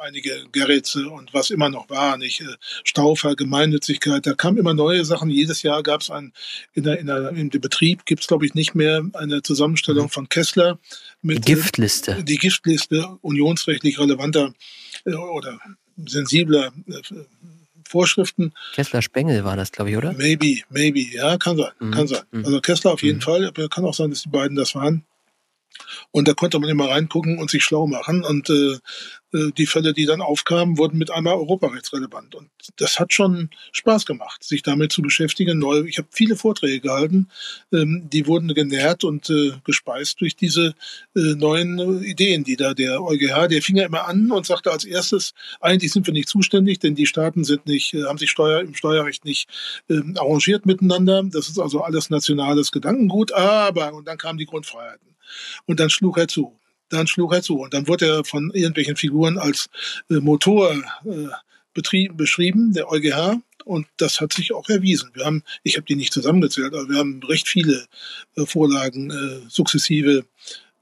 einige 0.01 0.45
Geräte 0.51 1.09
und 1.09 1.33
was 1.33 1.51
immer 1.51 1.69
noch 1.69 1.89
war, 1.89 2.17
nicht 2.17 2.41
äh, 2.41 2.55
Staufer, 2.83 3.35
Gemeinnützigkeit, 3.35 4.25
da 4.25 4.33
kamen 4.33 4.57
immer 4.57 4.73
neue 4.73 5.05
Sachen. 5.05 5.29
Jedes 5.29 5.61
Jahr 5.61 5.83
gab 5.83 6.01
es 6.01 6.09
ein, 6.09 6.33
in 6.73 6.83
der, 6.83 6.99
in 6.99 7.07
der, 7.07 7.29
in 7.29 7.49
dem 7.49 7.61
Betrieb 7.61 8.05
gibt 8.05 8.21
es, 8.21 8.27
glaube 8.27 8.45
ich, 8.45 8.53
nicht 8.53 8.75
mehr 8.75 9.03
eine 9.13 9.41
Zusammenstellung 9.43 10.05
mhm. 10.05 10.09
von 10.09 10.29
Kessler 10.29 10.79
mit 11.21 11.47
die 11.47 11.53
Giftliste. 11.53 12.23
Die 12.23 12.37
Giftliste 12.37 13.17
unionsrechtlich 13.21 13.99
relevanter 13.99 14.53
äh, 15.05 15.13
oder 15.13 15.59
sensibler 16.05 16.71
äh, 16.87 17.01
Vorschriften. 17.87 18.53
Kessler 18.73 19.01
Spengel 19.01 19.43
war 19.43 19.57
das, 19.57 19.71
glaube 19.71 19.91
ich, 19.91 19.97
oder? 19.97 20.13
Maybe, 20.13 20.61
maybe, 20.69 21.01
ja, 21.13 21.37
kann 21.37 21.57
sein, 21.57 21.71
mhm. 21.79 21.91
kann 21.91 22.07
sein. 22.07 22.21
Also 22.31 22.61
Kessler 22.61 22.93
auf 22.93 23.03
jeden 23.03 23.17
mhm. 23.17 23.23
Fall, 23.23 23.45
aber 23.45 23.67
kann 23.67 23.83
auch 23.83 23.93
sein, 23.93 24.09
dass 24.09 24.23
die 24.23 24.29
beiden 24.29 24.55
das 24.55 24.75
waren. 24.75 25.03
Und 26.11 26.27
da 26.27 26.33
konnte 26.33 26.59
man 26.59 26.69
immer 26.69 26.89
reingucken 26.89 27.37
und 27.37 27.49
sich 27.49 27.63
schlau 27.63 27.87
machen. 27.87 28.23
Und 28.23 28.49
äh, 28.49 28.77
äh, 29.33 29.51
die 29.57 29.65
Fälle, 29.65 29.93
die 29.93 30.05
dann 30.05 30.21
aufkamen, 30.21 30.77
wurden 30.77 30.97
mit 30.97 31.11
einmal 31.11 31.35
europarechtsrelevant. 31.35 32.35
Und 32.35 32.49
das 32.77 32.99
hat 32.99 33.13
schon 33.13 33.49
Spaß 33.71 34.05
gemacht, 34.05 34.43
sich 34.43 34.63
damit 34.63 34.91
zu 34.91 35.01
beschäftigen. 35.01 35.59
Neu, 35.59 35.81
ich 35.81 35.97
habe 35.97 36.07
viele 36.11 36.35
Vorträge 36.35 36.81
gehalten, 36.81 37.29
ähm, 37.73 38.07
die 38.11 38.27
wurden 38.27 38.53
genährt 38.53 39.03
und 39.03 39.29
äh, 39.29 39.53
gespeist 39.63 40.21
durch 40.21 40.35
diese 40.35 40.73
äh, 41.15 41.35
neuen 41.35 41.79
äh, 41.79 42.05
Ideen, 42.05 42.43
die 42.43 42.55
da 42.55 42.73
der 42.73 43.01
EuGH, 43.01 43.47
der 43.47 43.61
fing 43.61 43.77
ja 43.77 43.85
immer 43.85 44.07
an 44.07 44.31
und 44.31 44.45
sagte 44.45 44.71
als 44.71 44.85
erstes, 44.85 45.33
eigentlich 45.59 45.91
sind 45.91 46.05
wir 46.07 46.13
nicht 46.13 46.29
zuständig, 46.29 46.79
denn 46.79 46.95
die 46.95 47.05
Staaten 47.05 47.43
sind 47.43 47.65
nicht, 47.65 47.93
äh, 47.93 48.03
haben 48.03 48.17
sich 48.17 48.29
Steuer, 48.29 48.61
im 48.61 48.75
Steuerrecht 48.75 49.25
nicht 49.25 49.47
ähm, 49.89 50.15
arrangiert 50.17 50.65
miteinander. 50.65 51.23
Das 51.23 51.47
ist 51.47 51.59
also 51.59 51.81
alles 51.81 52.09
nationales 52.09 52.71
Gedankengut, 52.71 53.31
aber, 53.31 53.93
und 53.93 54.07
dann 54.07 54.17
kamen 54.17 54.37
die 54.37 54.45
Grundfreiheiten. 54.45 55.10
Und 55.65 55.79
dann 55.79 55.89
schlug 55.89 56.17
er 56.17 56.27
zu. 56.27 56.59
Dann 56.89 57.07
schlug 57.07 57.33
er 57.33 57.41
zu. 57.41 57.59
Und 57.59 57.73
dann 57.73 57.87
wurde 57.87 58.07
er 58.07 58.25
von 58.25 58.51
irgendwelchen 58.51 58.95
Figuren 58.95 59.37
als 59.37 59.69
äh, 60.09 60.15
Motor 60.15 60.73
äh, 60.73 61.27
betrieben, 61.73 62.17
beschrieben, 62.17 62.73
der 62.73 62.89
EuGH. 62.89 63.41
Und 63.65 63.87
das 63.97 64.19
hat 64.19 64.33
sich 64.33 64.53
auch 64.53 64.67
erwiesen. 64.69 65.11
Wir 65.13 65.25
haben, 65.25 65.43
ich 65.63 65.77
habe 65.77 65.85
die 65.85 65.95
nicht 65.95 66.13
zusammengezählt, 66.13 66.73
aber 66.73 66.89
wir 66.89 66.97
haben 66.97 67.21
recht 67.23 67.47
viele 67.47 67.85
äh, 68.35 68.45
Vorlagen 68.45 69.11
äh, 69.11 69.49
sukzessive 69.49 70.25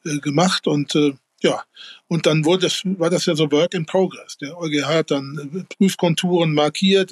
äh, 0.05 0.17
gemacht 0.19 0.65
und 0.67 0.95
äh, 0.95 1.13
ja, 1.41 1.63
und 2.07 2.25
dann 2.25 2.43
wurde 2.43 2.63
das, 2.63 2.81
war 2.83 3.09
das 3.09 3.25
ja 3.25 3.33
so 3.33 3.49
Work 3.49 3.73
in 3.73 3.85
Progress. 3.85 4.37
Der 4.39 4.57
EuGH 4.57 4.85
hat 4.85 5.11
dann 5.11 5.65
Prüfkonturen 5.77 6.53
markiert, 6.53 7.11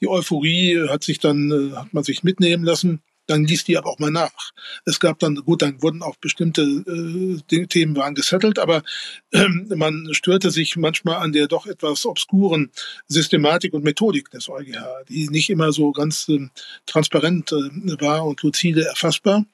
die 0.00 0.08
Euphorie 0.08 0.88
hat 0.88 1.04
sich 1.04 1.20
dann, 1.20 1.72
hat 1.76 1.94
man 1.94 2.02
sich 2.02 2.24
mitnehmen 2.24 2.64
lassen 2.64 3.00
dann 3.30 3.44
liest 3.44 3.68
die 3.68 3.78
aber 3.78 3.88
auch 3.88 3.98
mal 3.98 4.10
nach. 4.10 4.52
Es 4.84 4.98
gab 4.98 5.18
dann, 5.20 5.36
gut, 5.36 5.62
dann 5.62 5.80
wurden 5.82 6.02
auch 6.02 6.16
bestimmte 6.16 6.62
äh, 6.62 7.66
Themen 7.66 7.96
waren 7.96 8.14
gesettelt, 8.14 8.58
aber 8.58 8.82
äh, 9.30 9.46
man 9.74 10.08
störte 10.12 10.50
sich 10.50 10.76
manchmal 10.76 11.16
an 11.16 11.32
der 11.32 11.46
doch 11.46 11.66
etwas 11.66 12.06
obskuren 12.06 12.70
Systematik 13.06 13.72
und 13.72 13.84
Methodik 13.84 14.30
des 14.30 14.48
EuGH, 14.48 15.04
die 15.08 15.28
nicht 15.28 15.50
immer 15.50 15.72
so 15.72 15.92
ganz 15.92 16.28
äh, 16.28 16.48
transparent 16.86 17.52
war 17.52 18.26
und 18.26 18.42
lucide 18.42 18.84
erfassbar. 18.84 19.44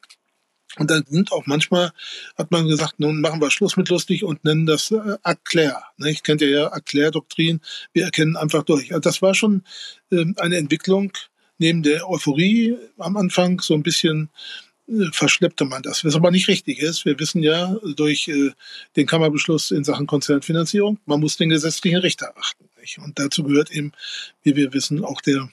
Und 0.79 0.91
dann 0.91 1.05
sind 1.09 1.33
auch 1.33 1.47
manchmal, 1.47 1.93
hat 2.37 2.51
man 2.51 2.69
gesagt, 2.69 3.01
nun 3.01 3.21
machen 3.21 3.41
wir 3.41 3.51
Schluss 3.51 3.77
mit 3.77 3.89
lustig 3.89 4.25
und 4.25 4.45
nennen 4.45 4.67
das 4.67 4.91
äh, 4.91 5.17
Erklär. 5.23 5.83
Ne? 5.97 6.11
Ich 6.11 6.23
kennt 6.23 6.41
ja 6.41 6.49
ja 6.49 6.67
Erklärdoktrin, 6.67 7.61
wir 7.93 8.05
erkennen 8.05 8.37
einfach 8.37 8.63
durch. 8.63 8.93
Also 8.93 9.01
das 9.01 9.23
war 9.23 9.35
schon 9.35 9.65
äh, 10.11 10.25
eine 10.37 10.57
Entwicklung, 10.57 11.13
neben 11.59 11.83
der 11.83 12.09
Euphorie 12.09 12.77
am 12.99 13.17
Anfang 13.17 13.61
so 13.61 13.75
ein 13.75 13.83
bisschen 13.83 14.31
äh, 14.89 15.07
verschleppte 15.13 15.65
man 15.65 15.83
das, 15.83 16.05
was 16.05 16.15
aber 16.15 16.31
nicht 16.31 16.49
richtig 16.49 16.79
ist. 16.79 17.05
Wir 17.05 17.19
wissen 17.19 17.43
ja 17.43 17.77
durch 17.97 18.29
äh, 18.29 18.51
den 18.97 19.07
Kammerbeschluss 19.07 19.71
in 19.71 19.85
Sachen 19.85 20.07
Konzernfinanzierung, 20.07 20.99
man 21.07 21.21
muss 21.21 21.37
den 21.37 21.49
gesetzlichen 21.49 21.99
Richter 21.99 22.33
achten. 22.37 22.69
Nicht? 22.81 22.99
Und 22.99 23.19
dazu 23.19 23.43
gehört 23.43 23.71
eben, 23.71 23.93
wie 24.43 24.55
wir 24.55 24.73
wissen, 24.73 25.05
auch 25.05 25.21
der, 25.21 25.49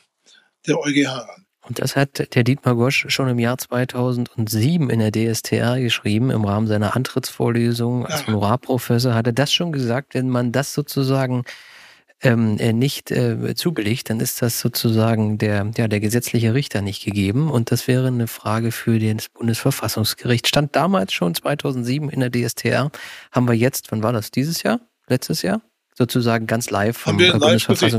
der 0.68 0.80
EuGH 0.80 1.26
Und 1.68 1.80
das 1.80 1.96
hat 1.96 2.36
der 2.36 2.44
Dietmar 2.44 2.76
Gosch 2.76 3.06
schon 3.10 3.28
im 3.28 3.40
Jahr 3.40 3.58
2007 3.58 4.90
in 4.90 5.00
der 5.00 5.12
DSTR 5.12 5.80
geschrieben, 5.80 6.30
im 6.30 6.46
Rahmen 6.46 6.68
seiner 6.68 6.96
Antrittsvorlesung 6.96 8.06
als 8.06 8.28
Honorarprofessor, 8.28 9.16
hat 9.16 9.28
er 9.28 9.34
das 9.34 9.52
schon 9.52 9.72
gesagt, 9.72 10.14
wenn 10.14 10.30
man 10.30 10.52
das 10.52 10.74
sozusagen 10.74 11.44
ähm, 12.24 12.58
äh, 12.58 12.74
nicht 12.74 13.12
äh, 13.12 13.54
zubilligt, 13.56 14.10
dann 14.10 14.20
ist 14.20 14.42
das 14.42 14.60
sozusagen 14.60 15.38
der, 15.38 15.70
ja, 15.78 15.88
der 15.88 16.00
gesetzliche 16.00 16.54
Richter 16.54 16.82
nicht 16.82 17.04
gegeben. 17.04 17.52
Und 17.52 17.72
das 17.72 17.88
wäre 17.88 18.08
eine 18.08 18.28
Frage 18.28 18.72
für 18.72 18.98
das 18.98 19.30
Bundesverfassungsgericht. 19.30 20.48
Stand 20.48 20.76
damals 20.76 21.14
schon 21.14 21.36
2007 21.36 22.10
in 22.10 22.22
der 22.22 22.32
DSTR. 22.32 22.92
Haben 23.32 23.48
wir 23.48 23.56
jetzt, 23.56 23.92
wann 23.92 24.02
war 24.02 24.14
das? 24.14 24.32
Dieses 24.32 24.64
Jahr? 24.64 24.80
Letztes 25.08 25.42
Jahr? 25.42 25.62
sozusagen 25.96 26.48
ganz 26.48 26.72
live 26.72 26.98
vom 26.98 27.14
Haben 27.14 27.20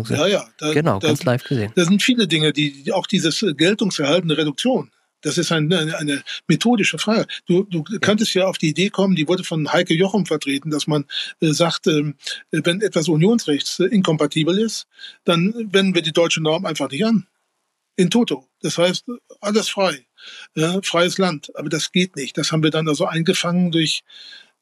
gesehen. 0.02 0.16
Ja, 0.16 0.26
ja. 0.26 0.44
Da, 0.58 0.72
genau, 0.72 0.98
da, 0.98 1.06
ganz 1.06 1.22
live 1.22 1.44
gesehen. 1.44 1.72
Da 1.76 1.84
sind 1.84 2.02
viele 2.02 2.26
Dinge, 2.26 2.52
die, 2.52 2.92
auch 2.92 3.06
dieses 3.06 3.44
geltungsverhaltene 3.56 4.36
Reduktion 4.36 4.90
Das 5.24 5.38
ist 5.38 5.50
eine, 5.50 5.96
eine, 5.96 6.22
methodische 6.48 6.98
Frage. 6.98 7.26
Du, 7.46 7.64
du 7.64 7.82
könntest 8.00 8.34
ja 8.34 8.46
auf 8.46 8.58
die 8.58 8.68
Idee 8.68 8.90
kommen, 8.90 9.16
die 9.16 9.26
wurde 9.26 9.42
von 9.42 9.72
Heike 9.72 9.94
Jochum 9.94 10.26
vertreten, 10.26 10.70
dass 10.70 10.86
man 10.86 11.06
äh, 11.40 11.52
sagt, 11.52 11.86
äh, 11.86 12.12
wenn 12.50 12.82
etwas 12.82 13.08
unionsrechts 13.08 13.80
äh, 13.80 13.86
inkompatibel 13.86 14.58
ist, 14.58 14.86
dann 15.24 15.54
wenden 15.72 15.94
wir 15.94 16.02
die 16.02 16.12
deutsche 16.12 16.42
Norm 16.42 16.66
einfach 16.66 16.90
nicht 16.90 17.06
an. 17.06 17.26
In 17.96 18.10
toto. 18.10 18.46
Das 18.60 18.76
heißt, 18.76 19.06
alles 19.40 19.70
frei. 19.70 20.04
Ja, 20.54 20.80
freies 20.82 21.16
Land. 21.16 21.50
Aber 21.56 21.70
das 21.70 21.90
geht 21.90 22.16
nicht. 22.16 22.36
Das 22.36 22.52
haben 22.52 22.62
wir 22.62 22.70
dann 22.70 22.86
also 22.86 23.06
eingefangen 23.06 23.70
durch, 23.70 24.02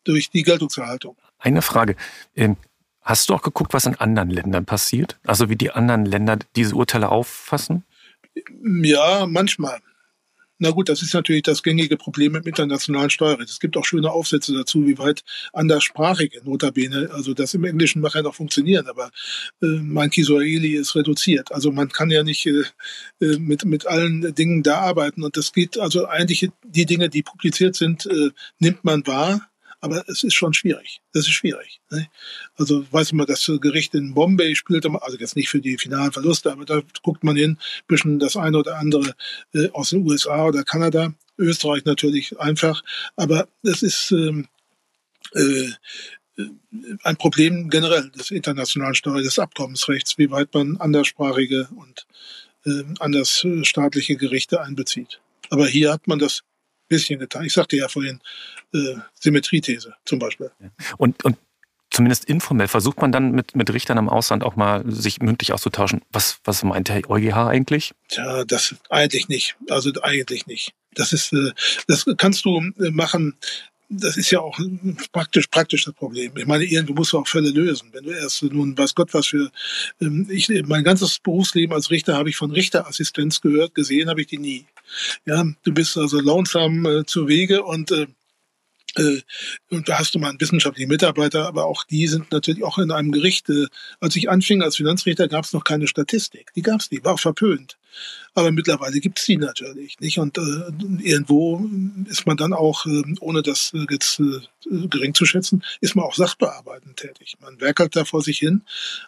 durch 0.05 0.31
die 0.31 0.45
Geltungserhaltung. 0.45 1.17
Eine 1.39 1.63
Frage. 1.63 1.97
Ähm, 2.37 2.57
hast 3.01 3.31
du 3.31 3.35
auch 3.35 3.43
geguckt, 3.43 3.75
was 3.75 3.87
in 3.87 3.97
anderen 3.97 4.31
Ländern 4.31 4.65
passiert? 4.65 5.19
Also 5.27 5.49
wie 5.49 5.57
die 5.57 5.73
anderen 5.73 6.05
Länder 6.05 6.39
diese 6.55 6.77
Urteile 6.77 7.09
auffassen? 7.09 7.85
Ja, 8.63 9.27
manchmal. 9.27 9.81
Na 10.59 10.71
gut, 10.71 10.89
das 10.89 11.03
ist 11.03 11.15
natürlich 11.15 11.43
das 11.43 11.63
gängige 11.63 11.97
Problem 11.97 12.33
mit 12.33 12.47
internationalen 12.47 13.11
Steuerrecht. 13.11 13.51
Es 13.51 13.59
gibt 13.59 13.77
auch 13.77 13.85
schöne 13.85 14.11
Aufsätze 14.11 14.53
dazu, 14.53 14.87
wie 14.87 14.99
weit 14.99 15.25
anderssprachige 15.53 16.43
Notabene, 16.45 17.11
also 17.13 17.35
das 17.35 17.55
im 17.55 17.65
Englischen 17.65 18.01
mag 18.01 18.15
ja 18.15 18.23
noch 18.23 18.35
funktionieren, 18.35 18.87
aber 18.87 19.11
äh, 19.61 19.67
mein 19.67 20.11
Kiswahili 20.11 20.75
ist 20.75 20.95
reduziert. 20.95 21.53
Also 21.53 21.73
man 21.73 21.89
kann 21.89 22.11
ja 22.11 22.23
nicht 22.23 22.47
äh, 22.47 22.63
äh, 23.21 23.39
mit, 23.39 23.65
mit 23.65 23.87
allen 23.87 24.35
Dingen 24.35 24.63
da 24.63 24.79
arbeiten 24.79 25.25
und 25.25 25.37
das 25.37 25.53
geht 25.53 25.79
also 25.79 26.07
eigentlich 26.07 26.49
die 26.65 26.87
Dinge, 26.87 27.09
die 27.09 27.23
publiziert 27.23 27.75
sind, 27.75 28.07
äh, 28.07 28.31
nimmt 28.59 28.85
man 28.85 29.07
wahr 29.07 29.52
aber 29.83 30.05
es 30.09 30.23
ist 30.23 30.35
schon 30.35 30.55
schwierig. 30.55 31.03
Das 31.13 31.27
ist 31.27 31.33
schwierig. 31.33 31.81
Ne? 31.91 32.09
Also 32.57 32.87
weiß 32.91 33.13
man, 33.13 33.27
das 33.27 33.51
Gericht 33.61 33.95
in 33.95 34.15
Bombay 34.15 34.55
spielte, 34.55 34.89
also 35.03 35.19
jetzt 35.19 35.37
nicht 35.37 35.49
für 35.49 35.61
die 35.61 35.77
finalen 35.77 36.13
Verluste, 36.13 36.53
aber 36.53 36.65
da 36.65 36.83
guckt 37.03 37.25
man 37.25 37.37
hin, 37.37 37.59
bisschen 37.89 38.21
das 38.21 38.37
eine 38.37 38.59
oder 38.59 38.79
andere 38.79 39.15
äh, 39.53 39.69
aus 39.73 39.91
den 39.91 40.07
USA 40.09 40.47
oder 40.47 40.63
Kanada. 40.63 41.13
Österreich 41.37 41.85
natürlich 41.85 42.39
einfach, 42.39 42.85
aber 43.17 43.49
es 43.65 43.83
ist 43.83 44.13
ähm, 44.13 44.47
äh, 45.35 45.71
ein 47.03 47.17
Problem 47.17 47.69
generell 47.69 48.09
des 48.11 48.31
internationalen 48.31 48.95
Steuer 48.95 49.21
des 49.21 49.41
Abkommensrechts, 49.41 50.17
wie 50.17 50.31
weit 50.31 50.55
man 50.55 50.77
anderssprachige 50.77 51.69
und 51.75 52.07
äh, 52.67 52.85
andersstaatliche 53.01 54.17
Gerichte 54.17 54.61
einbezieht. 54.61 55.21
Aber 55.51 55.67
hier 55.67 55.93
hat 55.93 56.07
man 56.07 56.21
das 56.21 56.45
bisschen 56.93 57.19
getan. 57.19 57.45
Ich 57.45 57.53
sagte 57.53 57.77
ja 57.77 57.89
vorhin 57.89 58.21
äh, 58.75 58.97
Symmetriethese 59.21 59.95
zum 60.05 60.19
Beispiel. 60.19 60.51
Und, 60.99 61.25
und 61.25 61.37
zumindest 61.91 62.25
informell 62.25 62.69
versucht 62.69 63.01
man 63.01 63.13
dann 63.13 63.33
mit, 63.33 63.55
mit 63.55 63.73
Richtern 63.73 63.99
im 63.99 64.09
Ausland 64.09 64.43
auch 64.45 64.57
mal 64.57 64.83
sich 64.91 65.21
mündlich 65.21 65.53
auszutauschen. 65.53 66.03
Was, 66.11 66.39
was 66.45 66.63
meint 66.63 66.89
der 66.89 67.09
EuGH 67.09 67.49
eigentlich? 67.49 67.93
Tja, 68.09 68.45
das 68.45 68.75
eigentlich 68.89 69.29
nicht. 69.29 69.57
Also 69.69 69.91
eigentlich 70.03 70.47
nicht. 70.47 70.73
Das 70.95 71.13
ist, 71.13 71.33
äh, 71.33 71.53
das 71.87 72.07
kannst 72.17 72.45
du 72.45 72.61
äh, 72.81 72.91
machen, 72.91 73.37
das 73.93 74.17
ist 74.17 74.31
ja 74.31 74.41
auch 74.41 74.59
praktisch, 75.13 75.47
praktisch 75.49 75.85
das 75.85 75.95
Problem. 75.95 76.33
Ich 76.37 76.47
meine, 76.47 76.65
irgendwie 76.65 76.95
musst 76.95 77.13
du 77.13 77.19
auch 77.19 77.29
Fälle 77.29 77.51
lösen. 77.51 77.91
Wenn 77.93 78.05
du 78.05 78.11
erst 78.11 78.43
nun, 78.43 78.77
weiß 78.77 78.95
Gott, 78.95 79.13
was 79.13 79.27
für, 79.27 79.51
ähm, 80.01 80.27
ich, 80.31 80.49
mein 80.67 80.85
ganzes 80.85 81.19
Berufsleben 81.19 81.75
als 81.75 81.91
Richter 81.91 82.17
habe 82.17 82.31
ich 82.31 82.37
von 82.37 82.51
Richterassistenz 82.51 83.41
gehört, 83.41 83.75
gesehen 83.75 84.09
habe 84.09 84.23
ich 84.23 84.29
die 84.29 84.39
nie. 84.39 84.67
Ja, 85.25 85.45
du 85.63 85.73
bist 85.73 85.97
also 85.97 86.21
langsam 86.21 86.85
äh, 86.87 87.05
zu 87.05 87.29
Wege 87.29 87.63
und 87.63 87.91
äh, 87.91 88.07
und 89.71 89.89
da 89.89 89.99
hast 89.99 90.15
du 90.15 90.19
mal 90.19 90.29
einen 90.29 90.41
wissenschaftlichen 90.41 90.89
Mitarbeiter, 90.89 91.47
aber 91.47 91.65
auch 91.65 91.85
die 91.85 92.07
sind 92.07 92.31
natürlich 92.31 92.63
auch 92.63 92.79
in 92.79 92.91
einem 92.91 93.13
Gericht. 93.13 93.49
Äh, 93.49 93.67
als 94.01 94.17
ich 94.17 94.29
anfing 94.29 94.63
als 94.63 94.77
Finanzrichter, 94.77 95.29
gab 95.29 95.45
es 95.45 95.53
noch 95.53 95.65
keine 95.65 95.87
Statistik. 95.87 96.53
Die 96.55 96.63
gab 96.63 96.81
es 96.81 96.91
nicht, 96.91 97.05
war 97.05 97.15
auch 97.15 97.21
verpönt. 97.21 97.79
Aber 98.35 98.51
mittlerweile 98.51 99.01
gibt 99.01 99.19
es 99.19 99.27
die 99.27 99.37
natürlich 99.37 100.01
nicht. 100.01 100.19
Und 100.19 100.39
äh, 100.39 100.41
irgendwo 101.03 101.67
ist 102.07 102.27
man 102.27 102.37
dann 102.37 102.53
auch, 102.53 102.87
äh, 102.87 103.03
ohne 103.21 103.43
das 103.43 103.73
äh, 103.75 103.87
jetzt 103.91 104.21
äh, 104.21 104.41
gering 104.89 105.15
zu 105.15 105.27
schätzen, 105.27 105.63
ist 105.81 105.95
man 105.95 106.05
auch 106.05 106.15
sachbearbeitend 106.15 106.97
tätig. 106.97 107.37
Man 107.41 107.61
werkelt 107.61 107.95
da 107.97 108.05
vor 108.05 108.23
sich 108.23 108.39
hin 108.39 108.63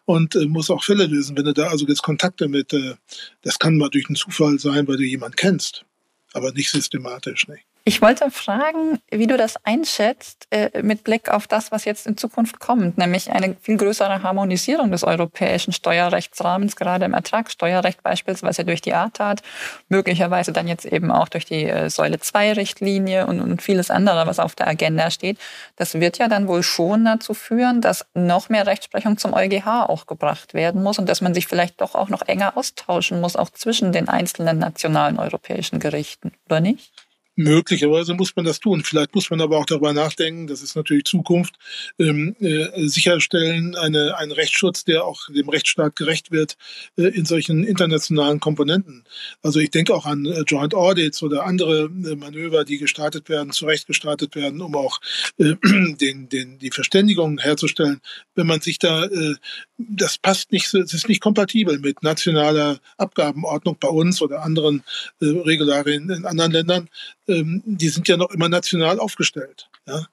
und 0.04 0.34
äh, 0.34 0.46
muss 0.46 0.70
auch 0.70 0.84
Fälle 0.84 1.06
lösen. 1.06 1.36
Wenn 1.36 1.46
du 1.46 1.54
da 1.54 1.68
also 1.68 1.86
jetzt 1.86 2.02
Kontakte 2.02 2.48
mit, 2.48 2.72
äh, 2.72 2.94
das 3.42 3.58
kann 3.58 3.78
mal 3.78 3.90
durch 3.90 4.06
einen 4.08 4.16
Zufall 4.16 4.58
sein, 4.58 4.86
weil 4.88 4.96
du 4.96 5.04
jemanden 5.04 5.36
kennst, 5.36 5.84
aber 6.32 6.52
nicht 6.52 6.70
systematisch. 6.70 7.48
Nicht. 7.48 7.64
Ich 7.86 8.00
wollte 8.00 8.30
fragen, 8.30 8.98
wie 9.10 9.26
du 9.26 9.36
das 9.36 9.62
einschätzt 9.62 10.46
äh, 10.50 10.82
mit 10.82 11.04
Blick 11.04 11.28
auf 11.28 11.46
das, 11.46 11.70
was 11.70 11.84
jetzt 11.84 12.06
in 12.06 12.16
Zukunft 12.16 12.58
kommt, 12.58 12.96
nämlich 12.96 13.30
eine 13.30 13.56
viel 13.60 13.76
größere 13.76 14.22
Harmonisierung 14.22 14.90
des 14.90 15.04
europäischen 15.04 15.74
Steuerrechtsrahmens, 15.74 16.76
gerade 16.76 17.04
im 17.04 17.12
Ertragssteuerrecht 17.12 18.02
beispielsweise 18.02 18.64
durch 18.64 18.80
die 18.80 18.94
ATAT, 18.94 19.42
möglicherweise 19.90 20.50
dann 20.50 20.66
jetzt 20.66 20.86
eben 20.86 21.10
auch 21.10 21.28
durch 21.28 21.44
die 21.44 21.64
äh, 21.64 21.90
Säule 21.90 22.18
2 22.18 22.54
Richtlinie 22.54 23.26
und, 23.26 23.42
und 23.42 23.60
vieles 23.60 23.90
andere, 23.90 24.26
was 24.26 24.38
auf 24.38 24.54
der 24.54 24.66
Agenda 24.66 25.10
steht. 25.10 25.36
Das 25.76 25.92
wird 25.92 26.16
ja 26.16 26.28
dann 26.28 26.48
wohl 26.48 26.62
schon 26.62 27.04
dazu 27.04 27.34
führen, 27.34 27.82
dass 27.82 28.06
noch 28.14 28.48
mehr 28.48 28.66
Rechtsprechung 28.66 29.18
zum 29.18 29.34
EuGH 29.34 29.90
auch 29.90 30.06
gebracht 30.06 30.54
werden 30.54 30.82
muss 30.82 30.98
und 30.98 31.06
dass 31.06 31.20
man 31.20 31.34
sich 31.34 31.46
vielleicht 31.46 31.82
doch 31.82 31.94
auch 31.94 32.08
noch 32.08 32.22
enger 32.22 32.56
austauschen 32.56 33.20
muss, 33.20 33.36
auch 33.36 33.50
zwischen 33.50 33.92
den 33.92 34.08
einzelnen 34.08 34.58
nationalen 34.58 35.18
europäischen 35.18 35.80
Gerichten, 35.80 36.32
oder 36.46 36.62
nicht? 36.62 36.93
Möglicherweise 37.36 38.14
muss 38.14 38.36
man 38.36 38.44
das 38.44 38.60
tun. 38.60 38.84
Vielleicht 38.84 39.14
muss 39.14 39.28
man 39.28 39.40
aber 39.40 39.58
auch 39.58 39.66
darüber 39.66 39.92
nachdenken, 39.92 40.46
das 40.46 40.62
ist 40.62 40.76
natürlich 40.76 41.04
Zukunft, 41.04 41.56
ähm, 41.98 42.36
äh, 42.38 42.86
sicherstellen, 42.86 43.74
eine, 43.74 44.16
einen 44.16 44.30
Rechtsschutz, 44.30 44.84
der 44.84 45.04
auch 45.04 45.26
dem 45.28 45.48
Rechtsstaat 45.48 45.96
gerecht 45.96 46.30
wird 46.30 46.56
äh, 46.96 47.08
in 47.08 47.24
solchen 47.24 47.64
internationalen 47.64 48.38
Komponenten. 48.38 49.04
Also 49.42 49.58
ich 49.58 49.70
denke 49.70 49.94
auch 49.94 50.06
an 50.06 50.26
äh, 50.26 50.42
Joint 50.46 50.74
Audits 50.74 51.24
oder 51.24 51.44
andere 51.44 51.86
äh, 51.86 52.14
Manöver, 52.14 52.64
die 52.64 52.78
gestartet 52.78 53.28
werden, 53.28 53.50
zurecht 53.50 53.88
gestartet 53.88 54.36
werden, 54.36 54.60
um 54.60 54.76
auch 54.76 55.00
äh, 55.38 55.54
den, 56.00 56.28
den, 56.28 56.58
die 56.58 56.70
Verständigung 56.70 57.38
herzustellen. 57.38 58.00
Wenn 58.36 58.46
man 58.46 58.60
sich 58.60 58.78
da, 58.78 59.06
äh, 59.06 59.34
das 59.78 60.18
passt 60.18 60.52
nicht, 60.52 60.72
es 60.72 60.94
ist 60.94 61.08
nicht 61.08 61.20
kompatibel 61.20 61.80
mit 61.80 62.04
nationaler 62.04 62.78
Abgabenordnung 62.96 63.76
bei 63.80 63.88
uns 63.88 64.22
oder 64.22 64.42
anderen 64.42 64.84
Regularien 65.20 66.10
in 66.10 66.24
anderen 66.26 66.52
Ländern 66.52 66.88
ähm, 67.28 67.62
die 67.64 67.88
sind 67.88 68.08
ja 68.08 68.16
noch 68.16 68.30
immer 68.30 68.48
national 68.48 68.98
aufgestellt. 68.98 69.68
Ja? 69.87 70.06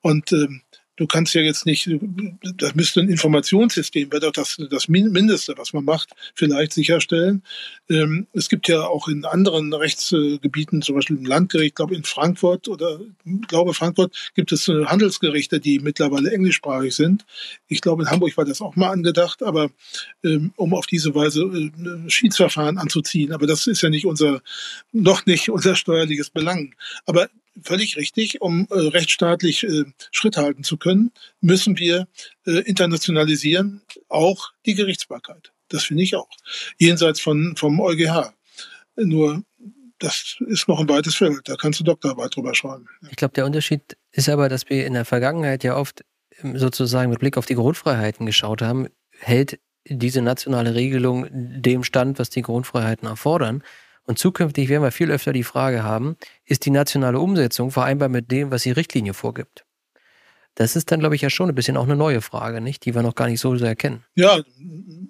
Und 0.00 0.32
ähm, 0.32 0.62
du 0.98 1.06
kannst 1.06 1.34
ja 1.34 1.40
jetzt 1.40 1.64
nicht, 1.64 1.88
das 2.56 2.74
müsste 2.74 3.00
ein 3.00 3.08
Informationssystem, 3.08 4.10
wäre 4.10 4.20
doch 4.20 4.32
das, 4.32 4.60
das 4.68 4.88
Mindeste, 4.88 5.54
was 5.56 5.72
man 5.72 5.84
macht, 5.84 6.10
vielleicht 6.34 6.72
sicherstellen. 6.72 7.42
Ähm, 7.88 8.26
es 8.32 8.48
gibt 8.48 8.68
ja 8.68 8.82
auch 8.82 9.08
in 9.08 9.24
anderen 9.24 9.72
Rechtsgebieten, 9.72 10.82
zum 10.82 10.96
Beispiel 10.96 11.16
im 11.16 11.24
Landgericht, 11.24 11.76
glaube 11.76 11.94
in 11.94 12.02
Frankfurt 12.02 12.68
oder 12.68 13.00
glaube 13.46 13.74
Frankfurt, 13.74 14.32
gibt 14.34 14.50
es 14.50 14.66
äh, 14.68 14.84
Handelsgerichte, 14.86 15.60
die 15.60 15.78
mittlerweile 15.78 16.32
englischsprachig 16.32 16.94
sind. 16.94 17.24
Ich 17.68 17.80
glaube, 17.80 18.02
in 18.02 18.10
Hamburg 18.10 18.36
war 18.36 18.44
das 18.44 18.60
auch 18.60 18.74
mal 18.74 18.90
angedacht, 18.90 19.42
aber 19.42 19.70
ähm, 20.24 20.52
um 20.56 20.74
auf 20.74 20.86
diese 20.86 21.14
Weise 21.14 21.42
äh, 21.42 22.10
Schiedsverfahren 22.10 22.76
anzuziehen. 22.76 23.32
Aber 23.32 23.46
das 23.46 23.68
ist 23.68 23.82
ja 23.82 23.88
nicht 23.88 24.04
unser, 24.04 24.42
noch 24.92 25.26
nicht 25.26 25.48
unser 25.48 25.76
steuerliches 25.76 26.30
Belang. 26.30 26.74
Aber 27.06 27.28
völlig 27.62 27.96
richtig, 27.96 28.40
um 28.40 28.66
äh, 28.70 28.78
rechtsstaatlich 28.78 29.64
äh, 29.64 29.84
Schritt 30.10 30.36
halten 30.36 30.64
zu 30.64 30.76
können, 30.76 31.12
müssen 31.40 31.78
wir 31.78 32.08
äh, 32.46 32.60
internationalisieren, 32.60 33.82
auch 34.08 34.52
die 34.66 34.74
Gerichtsbarkeit. 34.74 35.52
Das 35.68 35.84
finde 35.84 36.02
ich 36.02 36.16
auch. 36.16 36.28
Jenseits 36.78 37.20
von, 37.20 37.54
vom 37.56 37.80
EuGH. 37.80 38.32
Nur 38.96 39.42
das 39.98 40.36
ist 40.46 40.68
noch 40.68 40.80
ein 40.80 40.88
weites 40.88 41.16
Feld. 41.16 41.40
Da 41.48 41.56
kannst 41.56 41.80
du 41.80 41.84
Doktorarbeit 41.84 42.34
drüber 42.34 42.54
schreiben. 42.54 42.88
Ich 43.10 43.16
glaube, 43.16 43.34
der 43.34 43.46
Unterschied 43.46 43.96
ist 44.12 44.28
aber, 44.28 44.48
dass 44.48 44.68
wir 44.68 44.86
in 44.86 44.94
der 44.94 45.04
Vergangenheit 45.04 45.64
ja 45.64 45.76
oft 45.76 46.04
ähm, 46.42 46.58
sozusagen 46.58 47.10
mit 47.10 47.20
Blick 47.20 47.36
auf 47.36 47.46
die 47.46 47.54
Grundfreiheiten 47.54 48.26
geschaut 48.26 48.62
haben. 48.62 48.86
Hält 49.18 49.58
diese 49.88 50.22
nationale 50.22 50.74
Regelung 50.74 51.26
dem 51.30 51.82
Stand, 51.82 52.18
was 52.18 52.30
die 52.30 52.42
Grundfreiheiten 52.42 53.08
erfordern? 53.08 53.62
Und 54.08 54.18
zukünftig 54.18 54.70
werden 54.70 54.82
wir 54.82 54.90
viel 54.90 55.10
öfter 55.10 55.34
die 55.34 55.44
Frage 55.44 55.82
haben, 55.82 56.16
ist 56.46 56.64
die 56.64 56.70
nationale 56.70 57.20
Umsetzung 57.20 57.70
vereinbar 57.70 58.08
mit 58.08 58.30
dem, 58.30 58.50
was 58.50 58.62
die 58.62 58.70
Richtlinie 58.70 59.12
vorgibt? 59.12 59.66
Das 60.54 60.76
ist 60.76 60.90
dann, 60.90 61.00
glaube 61.00 61.14
ich, 61.14 61.20
ja 61.20 61.28
schon 61.28 61.50
ein 61.50 61.54
bisschen 61.54 61.76
auch 61.76 61.84
eine 61.84 61.94
neue 61.94 62.22
Frage, 62.22 62.62
nicht? 62.62 62.86
Die 62.86 62.94
wir 62.94 63.02
noch 63.02 63.14
gar 63.14 63.28
nicht 63.28 63.38
so 63.38 63.54
sehr 63.56 63.68
erkennen. 63.68 64.04
Ja, 64.14 64.40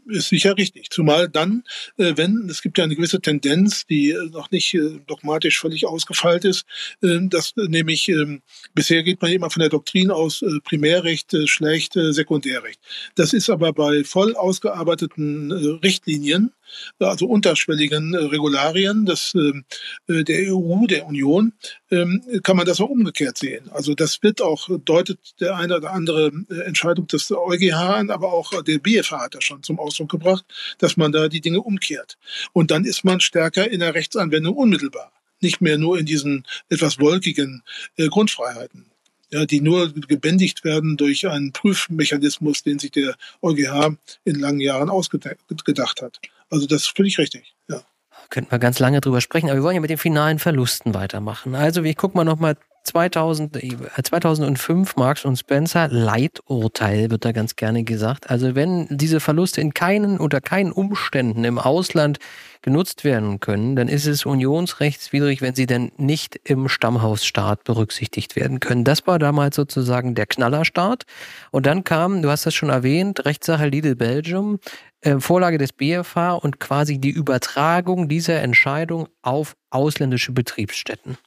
ist 0.08 0.28
sicher 0.30 0.56
richtig. 0.56 0.90
Zumal 0.90 1.28
dann, 1.28 1.62
äh, 1.96 2.14
wenn, 2.16 2.48
es 2.50 2.60
gibt 2.60 2.76
ja 2.76 2.84
eine 2.84 2.96
gewisse 2.96 3.20
Tendenz, 3.20 3.86
die 3.86 4.10
äh, 4.10 4.30
noch 4.30 4.50
nicht 4.50 4.74
äh, 4.74 4.98
dogmatisch 5.06 5.60
völlig 5.60 5.86
ausgefeilt 5.86 6.44
ist, 6.44 6.66
dass 7.00 7.54
nämlich 7.56 8.08
ähm, 8.08 8.42
bisher 8.74 9.04
geht 9.04 9.22
man 9.22 9.30
immer 9.30 9.48
von 9.48 9.60
der 9.60 9.70
Doktrin 9.70 10.10
aus 10.10 10.44
Primärrecht 10.64 11.36
schlecht, 11.46 11.92
Sekundärrecht. 11.94 12.80
Das 13.14 13.32
ist 13.32 13.48
aber 13.48 13.72
bei 13.72 14.02
voll 14.02 14.34
ausgearbeiteten 14.34 15.52
Richtlinien 15.52 16.52
also 16.98 17.26
unterschwelligen 17.26 18.14
äh, 18.14 18.18
Regularien 18.18 19.06
des, 19.06 19.34
äh, 19.34 20.24
der 20.24 20.54
EU, 20.54 20.86
der 20.86 21.06
Union, 21.06 21.52
ähm, 21.90 22.22
kann 22.42 22.56
man 22.56 22.66
das 22.66 22.80
auch 22.80 22.88
umgekehrt 22.88 23.38
sehen. 23.38 23.70
Also 23.70 23.94
das 23.94 24.22
wird 24.22 24.42
auch, 24.42 24.68
deutet 24.84 25.18
der 25.40 25.56
eine 25.56 25.76
oder 25.76 25.92
andere 25.92 26.32
äh, 26.50 26.60
Entscheidung 26.62 27.06
des 27.06 27.30
EuGH 27.30 27.74
an, 27.74 28.10
aber 28.10 28.32
auch 28.32 28.62
der 28.62 28.78
BFH 28.78 29.20
hat 29.20 29.34
das 29.34 29.44
schon 29.44 29.62
zum 29.62 29.78
Ausdruck 29.78 30.10
gebracht, 30.10 30.44
dass 30.78 30.96
man 30.96 31.12
da 31.12 31.28
die 31.28 31.40
Dinge 31.40 31.60
umkehrt. 31.60 32.18
Und 32.52 32.70
dann 32.70 32.84
ist 32.84 33.04
man 33.04 33.20
stärker 33.20 33.70
in 33.70 33.80
der 33.80 33.94
Rechtsanwendung 33.94 34.56
unmittelbar. 34.56 35.12
nicht 35.40 35.60
mehr 35.60 35.78
nur 35.78 35.98
in 35.98 36.06
diesen 36.06 36.44
etwas 36.68 36.98
wolkigen 36.98 37.62
äh, 37.96 38.08
Grundfreiheiten, 38.08 38.86
ja, 39.30 39.46
die 39.46 39.60
nur 39.60 39.92
gebändigt 39.92 40.64
werden 40.64 40.96
durch 40.96 41.28
einen 41.28 41.52
Prüfmechanismus, 41.52 42.62
den 42.62 42.78
sich 42.78 42.90
der 42.90 43.14
EuGH 43.42 43.96
in 44.24 44.40
langen 44.40 44.60
Jahren 44.60 44.90
ausgedacht 44.90 46.02
hat. 46.02 46.20
Also 46.50 46.66
das 46.66 46.86
finde 46.86 47.08
ich 47.08 47.18
richtig, 47.18 47.54
ja. 47.68 47.82
Könnten 48.30 48.50
wir 48.50 48.58
ganz 48.58 48.78
lange 48.78 49.00
drüber 49.00 49.20
sprechen, 49.20 49.48
aber 49.48 49.58
wir 49.58 49.62
wollen 49.62 49.76
ja 49.76 49.80
mit 49.80 49.90
den 49.90 49.98
finalen 49.98 50.38
Verlusten 50.38 50.92
weitermachen. 50.92 51.54
Also, 51.54 51.82
ich 51.82 51.96
gucke 51.96 52.16
mal 52.16 52.24
nochmal 52.24 52.56
2000, 52.88 53.58
2005 54.02 54.96
Marx 54.96 55.24
und 55.24 55.36
Spencer 55.36 55.88
Leiturteil 55.88 57.10
wird 57.10 57.24
da 57.24 57.32
ganz 57.32 57.56
gerne 57.56 57.84
gesagt. 57.84 58.30
Also 58.30 58.54
wenn 58.54 58.86
diese 58.90 59.20
Verluste 59.20 59.60
in 59.60 59.74
keinen 59.74 60.18
unter 60.18 60.40
keinen 60.40 60.72
Umständen 60.72 61.44
im 61.44 61.58
Ausland 61.58 62.18
genutzt 62.62 63.04
werden 63.04 63.40
können, 63.40 63.76
dann 63.76 63.88
ist 63.88 64.06
es 64.06 64.26
unionsrechtswidrig, 64.26 65.42
wenn 65.42 65.54
sie 65.54 65.66
denn 65.66 65.92
nicht 65.96 66.40
im 66.44 66.68
Stammhausstaat 66.68 67.64
berücksichtigt 67.64 68.36
werden 68.36 68.60
können. 68.60 68.84
Das 68.84 69.06
war 69.06 69.18
damals 69.18 69.56
sozusagen 69.56 70.14
der 70.14 70.26
Knallerstaat. 70.26 71.04
Und 71.50 71.66
dann 71.66 71.84
kam, 71.84 72.22
du 72.22 72.30
hast 72.30 72.46
das 72.46 72.54
schon 72.54 72.70
erwähnt, 72.70 73.24
Rechtssache 73.24 73.68
Lidl 73.68 73.94
Belgium, 73.94 74.58
äh, 75.00 75.20
Vorlage 75.20 75.58
des 75.58 75.72
BFH 75.72 76.34
und 76.34 76.58
quasi 76.58 76.98
die 76.98 77.10
Übertragung 77.10 78.08
dieser 78.08 78.40
Entscheidung 78.42 79.08
auf 79.22 79.56
ausländische 79.70 80.32
Betriebsstätten. 80.32 81.18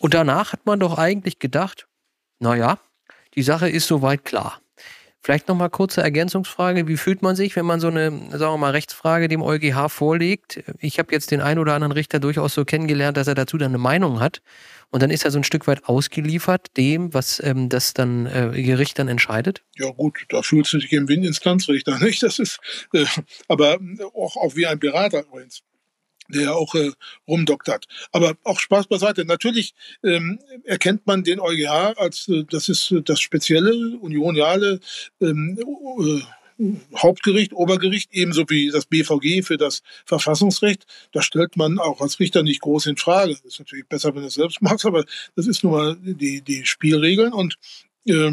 Und 0.00 0.14
danach 0.14 0.54
hat 0.54 0.64
man 0.64 0.80
doch 0.80 0.96
eigentlich 0.96 1.38
gedacht, 1.38 1.86
naja, 2.38 2.78
die 3.34 3.42
Sache 3.42 3.68
ist 3.68 3.86
soweit 3.86 4.24
klar. 4.24 4.62
Vielleicht 5.22 5.48
nochmal 5.48 5.68
kurze 5.68 6.00
Ergänzungsfrage. 6.00 6.88
Wie 6.88 6.96
fühlt 6.96 7.20
man 7.20 7.36
sich, 7.36 7.54
wenn 7.54 7.66
man 7.66 7.80
so 7.80 7.88
eine, 7.88 8.10
sagen 8.30 8.54
wir 8.54 8.56
mal, 8.56 8.70
Rechtsfrage 8.70 9.28
dem 9.28 9.42
EuGH 9.42 9.90
vorlegt? 9.90 10.64
Ich 10.78 10.98
habe 10.98 11.12
jetzt 11.12 11.30
den 11.30 11.42
einen 11.42 11.58
oder 11.58 11.74
anderen 11.74 11.92
Richter 11.92 12.18
durchaus 12.18 12.54
so 12.54 12.64
kennengelernt, 12.64 13.18
dass 13.18 13.26
er 13.26 13.34
dazu 13.34 13.58
dann 13.58 13.72
eine 13.72 13.78
Meinung 13.78 14.20
hat. 14.20 14.40
Und 14.88 15.02
dann 15.02 15.10
ist 15.10 15.26
er 15.26 15.30
so 15.30 15.38
ein 15.38 15.44
Stück 15.44 15.66
weit 15.66 15.84
ausgeliefert 15.84 16.74
dem, 16.78 17.12
was 17.12 17.38
ähm, 17.44 17.68
das 17.68 17.92
dann 17.92 18.24
äh, 18.24 18.62
Gericht 18.62 18.98
dann 18.98 19.08
entscheidet? 19.08 19.62
Ja 19.76 19.90
gut, 19.90 20.24
da 20.30 20.40
fühlst 20.40 20.72
du 20.72 20.78
dich 20.78 20.92
im 20.92 21.08
Win-Instanzrichter, 21.08 21.98
nicht? 22.02 22.22
Das 22.22 22.38
ist 22.38 22.58
äh, 22.94 23.04
aber 23.48 23.78
auch, 24.14 24.38
auch 24.38 24.56
wie 24.56 24.66
ein 24.66 24.78
Berater 24.78 25.24
übrigens 25.26 25.62
der 26.30 26.42
ja 26.42 26.52
auch 26.52 26.74
äh, 26.74 26.90
rumdoktert. 27.28 27.86
Aber 28.12 28.36
auch 28.44 28.58
Spaß 28.58 28.86
beiseite. 28.86 29.24
Natürlich 29.24 29.74
ähm, 30.02 30.38
erkennt 30.64 31.06
man 31.06 31.24
den 31.24 31.40
EuGH 31.40 31.98
als, 31.98 32.28
äh, 32.28 32.44
das 32.48 32.68
ist 32.68 32.90
äh, 32.90 33.02
das 33.02 33.20
spezielle, 33.20 33.98
unioniale 33.98 34.80
ähm, 35.20 35.58
äh, 35.58 36.20
Hauptgericht, 36.94 37.54
Obergericht, 37.54 38.10
ebenso 38.12 38.44
wie 38.48 38.70
das 38.70 38.84
BVG 38.84 39.42
für 39.42 39.56
das 39.56 39.82
Verfassungsrecht. 40.04 40.84
Das 41.12 41.24
stellt 41.24 41.56
man 41.56 41.78
auch 41.78 42.00
als 42.00 42.20
Richter 42.20 42.42
nicht 42.42 42.60
groß 42.60 42.86
in 42.86 42.96
Frage. 42.96 43.32
Das 43.32 43.44
ist 43.44 43.58
natürlich 43.60 43.86
besser, 43.86 44.14
wenn 44.14 44.22
du 44.22 44.28
es 44.28 44.34
selbst 44.34 44.60
machst, 44.60 44.84
aber 44.84 45.04
das 45.36 45.46
ist 45.46 45.64
nun 45.64 45.72
mal 45.72 45.96
die, 46.00 46.42
die 46.42 46.66
Spielregeln. 46.66 47.32
Und 47.32 47.56
äh, 48.04 48.32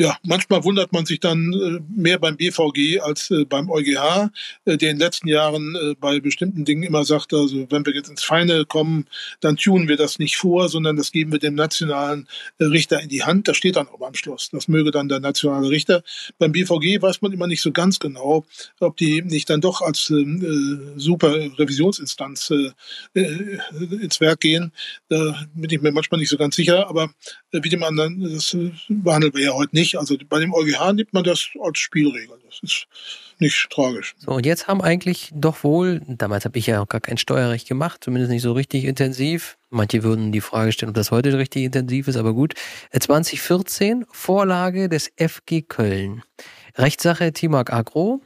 ja, 0.00 0.16
manchmal 0.22 0.64
wundert 0.64 0.94
man 0.94 1.04
sich 1.04 1.20
dann 1.20 1.52
äh, 1.52 1.78
mehr 1.94 2.18
beim 2.18 2.38
BVG 2.38 3.00
als 3.02 3.30
äh, 3.30 3.44
beim 3.44 3.68
EuGH, 3.68 4.30
äh, 4.64 4.78
der 4.78 4.92
in 4.92 4.96
den 4.96 4.98
letzten 4.98 5.28
Jahren 5.28 5.76
äh, 5.76 5.94
bei 5.94 6.20
bestimmten 6.20 6.64
Dingen 6.64 6.84
immer 6.84 7.04
sagt, 7.04 7.34
also 7.34 7.66
wenn 7.70 7.84
wir 7.84 7.94
jetzt 7.94 8.08
ins 8.08 8.24
Feine 8.24 8.64
kommen, 8.64 9.04
dann 9.40 9.58
tunen 9.58 9.88
wir 9.88 9.98
das 9.98 10.18
nicht 10.18 10.38
vor, 10.38 10.70
sondern 10.70 10.96
das 10.96 11.12
geben 11.12 11.32
wir 11.32 11.38
dem 11.38 11.54
nationalen 11.54 12.28
äh, 12.56 12.64
Richter 12.64 13.02
in 13.02 13.10
die 13.10 13.24
Hand. 13.24 13.46
Das 13.46 13.58
steht 13.58 13.76
dann 13.76 13.88
auch 13.88 14.00
am 14.00 14.14
Schluss. 14.14 14.48
Das 14.50 14.68
möge 14.68 14.90
dann 14.90 15.10
der 15.10 15.20
nationale 15.20 15.68
Richter. 15.68 16.02
Beim 16.38 16.52
BVG 16.52 17.02
weiß 17.02 17.20
man 17.20 17.32
immer 17.32 17.46
nicht 17.46 17.60
so 17.60 17.70
ganz 17.70 17.98
genau, 17.98 18.46
ob 18.78 18.96
die 18.96 19.20
nicht 19.20 19.50
dann 19.50 19.60
doch 19.60 19.82
als 19.82 20.08
ähm, 20.08 20.94
äh, 20.96 20.98
super 20.98 21.34
Revisionsinstanz 21.58 22.50
ins 23.12 24.20
Werk 24.20 24.40
gehen. 24.40 24.72
Da 25.10 25.46
bin 25.52 25.68
ich 25.68 25.82
mir 25.82 25.92
manchmal 25.92 26.20
nicht 26.20 26.30
so 26.30 26.38
ganz 26.38 26.56
sicher, 26.56 26.88
aber 26.88 27.10
wie 27.52 27.68
dem 27.68 27.82
anderen, 27.82 28.22
das 28.32 28.56
behandeln 28.88 29.34
wir 29.34 29.42
ja 29.42 29.52
heute 29.52 29.76
nicht 29.76 29.89
nicht. 29.92 30.00
Also 30.00 30.16
bei 30.28 30.40
dem 30.40 30.52
EuGH 30.52 30.92
nimmt 30.92 31.12
man 31.12 31.24
das 31.24 31.48
als 31.60 31.78
Spielregel. 31.78 32.38
Das 32.46 32.60
ist 32.62 32.86
nicht 33.38 33.70
tragisch. 33.70 34.14
So, 34.18 34.32
und 34.32 34.46
jetzt 34.46 34.68
haben 34.68 34.82
eigentlich 34.82 35.30
doch 35.32 35.64
wohl, 35.64 36.02
damals 36.06 36.44
habe 36.44 36.58
ich 36.58 36.66
ja 36.66 36.80
auch 36.80 36.88
gar 36.88 37.00
kein 37.00 37.16
Steuerrecht 37.16 37.68
gemacht, 37.68 38.02
zumindest 38.04 38.30
nicht 38.30 38.42
so 38.42 38.52
richtig 38.52 38.84
intensiv. 38.84 39.56
Manche 39.70 40.02
würden 40.02 40.32
die 40.32 40.40
Frage 40.40 40.72
stellen, 40.72 40.90
ob 40.90 40.94
das 40.94 41.10
heute 41.10 41.36
richtig 41.38 41.64
intensiv 41.64 42.08
ist, 42.08 42.16
aber 42.16 42.34
gut. 42.34 42.54
2014 42.98 44.02
äh, 44.02 44.04
Vorlage 44.10 44.88
des 44.88 45.12
FG 45.16 45.62
Köln. 45.62 46.22
Rechtssache 46.76 47.32
Timark 47.32 47.72
Agro. 47.72 48.20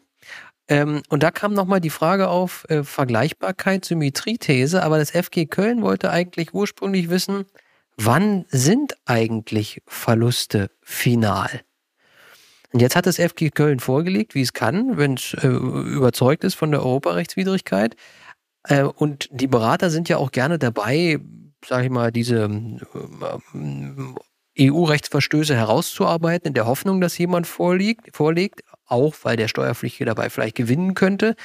Ähm, 0.67 1.03
und 1.11 1.23
da 1.23 1.31
kam 1.31 1.53
nochmal 1.53 1.81
die 1.81 1.91
Frage 1.91 2.29
auf 2.29 2.65
äh, 2.71 2.85
Vergleichbarkeit, 2.85 3.85
Symmetriethese, 3.85 4.83
aber 4.83 4.97
das 4.97 5.11
FG 5.11 5.47
Köln 5.47 5.83
wollte 5.83 6.11
eigentlich 6.11 6.55
ursprünglich 6.55 7.11
wissen, 7.11 7.45
wann 7.97 8.45
sind 8.49 8.95
eigentlich 9.05 9.83
Verluste 9.87 10.71
final? 10.83 11.63
Und 12.73 12.81
jetzt 12.81 12.97
hat 12.97 13.07
das 13.07 13.21
FG 13.21 13.51
Köln 13.51 13.79
vorgelegt, 13.79 14.35
wie 14.35 14.43
es 14.43 14.53
kann, 14.53 14.97
wenn 14.97 15.15
es 15.15 15.35
äh, 15.35 15.47
überzeugt 15.47 16.43
ist 16.43 16.55
von 16.55 16.73
der 16.73 16.83
Europarechtswidrigkeit. 16.83 17.95
Äh, 18.65 18.83
und 18.83 19.29
die 19.31 19.47
Berater 19.47 19.91
sind 19.91 20.09
ja 20.09 20.17
auch 20.17 20.33
gerne 20.33 20.59
dabei, 20.59 21.21
sage 21.65 21.85
ich 21.85 21.91
mal, 21.91 22.11
diese 22.11 22.51
äh, 24.57 24.71
EU-Rechtsverstöße 24.71 25.55
herauszuarbeiten, 25.55 26.49
in 26.49 26.55
der 26.55 26.67
Hoffnung, 26.67 27.01
dass 27.01 27.17
jemand 27.17 27.47
vorliegt, 27.47 28.15
vorlegt, 28.15 28.63
auch 28.87 29.15
weil 29.23 29.37
der 29.37 29.49
Steuerpflichtige 29.49 30.05
dabei 30.05 30.29
vielleicht 30.29 30.57
gewinnen 30.57 30.95
könnte. 30.95 31.37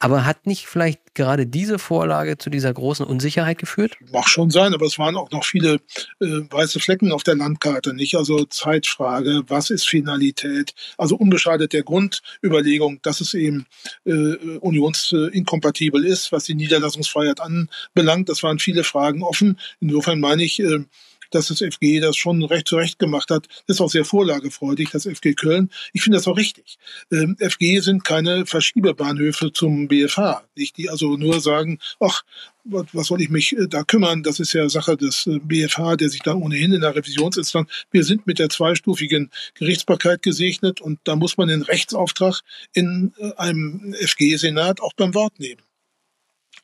Aber 0.00 0.24
hat 0.24 0.46
nicht 0.46 0.66
vielleicht 0.66 1.14
gerade 1.14 1.46
diese 1.46 1.80
Vorlage 1.80 2.38
zu 2.38 2.50
dieser 2.50 2.72
großen 2.72 3.04
Unsicherheit 3.04 3.58
geführt? 3.58 3.96
Mag 4.12 4.28
schon 4.28 4.50
sein, 4.50 4.72
aber 4.72 4.86
es 4.86 4.98
waren 4.98 5.16
auch 5.16 5.30
noch 5.32 5.44
viele 5.44 5.80
äh, 6.20 6.26
weiße 6.50 6.78
Flecken 6.78 7.10
auf 7.10 7.24
der 7.24 7.34
Landkarte, 7.34 7.94
nicht? 7.94 8.14
Also 8.16 8.44
Zeitfrage, 8.44 9.42
was 9.48 9.70
ist 9.70 9.88
Finalität? 9.88 10.74
Also 10.96 11.16
unbeschadet 11.16 11.72
der 11.72 11.82
Grundüberlegung, 11.82 13.00
dass 13.02 13.20
es 13.20 13.34
eben 13.34 13.66
äh, 14.04 14.36
unionsinkompatibel 14.60 16.04
ist, 16.04 16.30
was 16.30 16.44
die 16.44 16.54
Niederlassungsfreiheit 16.54 17.40
anbelangt. 17.40 18.28
Das 18.28 18.44
waren 18.44 18.60
viele 18.60 18.84
Fragen 18.84 19.22
offen. 19.24 19.58
Insofern 19.80 20.20
meine 20.20 20.44
ich, 20.44 20.60
äh, 20.60 20.84
dass 21.30 21.48
das 21.48 21.58
FG 21.58 22.00
das 22.00 22.16
schon 22.16 22.42
recht 22.44 22.68
zurecht 22.68 22.98
gemacht 22.98 23.30
hat. 23.30 23.46
Das 23.66 23.76
ist 23.76 23.80
auch 23.80 23.90
sehr 23.90 24.04
vorlagefreudig, 24.04 24.90
das 24.90 25.06
FG 25.06 25.34
Köln. 25.34 25.70
Ich 25.92 26.02
finde 26.02 26.18
das 26.18 26.28
auch 26.28 26.36
richtig. 26.36 26.78
Ähm, 27.12 27.36
FG 27.38 27.80
sind 27.80 28.04
keine 28.04 28.46
Verschiebebahnhöfe 28.46 29.52
zum 29.52 29.88
BFH, 29.88 30.44
nicht 30.56 30.76
die 30.76 30.90
also 30.90 31.16
nur 31.16 31.40
sagen, 31.40 31.78
ach, 32.00 32.22
was 32.64 33.06
soll 33.06 33.22
ich 33.22 33.30
mich 33.30 33.56
äh, 33.56 33.66
da 33.68 33.82
kümmern? 33.82 34.22
Das 34.22 34.40
ist 34.40 34.52
ja 34.52 34.68
Sache 34.68 34.96
des 34.96 35.26
äh, 35.26 35.38
BFH, 35.38 35.96
der 35.96 36.10
sich 36.10 36.20
da 36.22 36.34
ohnehin 36.34 36.72
in 36.72 36.82
der 36.82 36.94
Revisionsinstanz. 36.94 37.68
Wir 37.90 38.04
sind 38.04 38.26
mit 38.26 38.38
der 38.38 38.48
zweistufigen 38.48 39.30
Gerichtsbarkeit 39.54 40.22
gesegnet 40.22 40.80
und 40.80 40.98
da 41.04 41.16
muss 41.16 41.36
man 41.36 41.48
den 41.48 41.62
Rechtsauftrag 41.62 42.42
in 42.72 43.12
äh, 43.18 43.32
einem 43.36 43.94
FG-Senat 44.00 44.80
auch 44.80 44.92
beim 44.94 45.14
Wort 45.14 45.38
nehmen. 45.38 45.62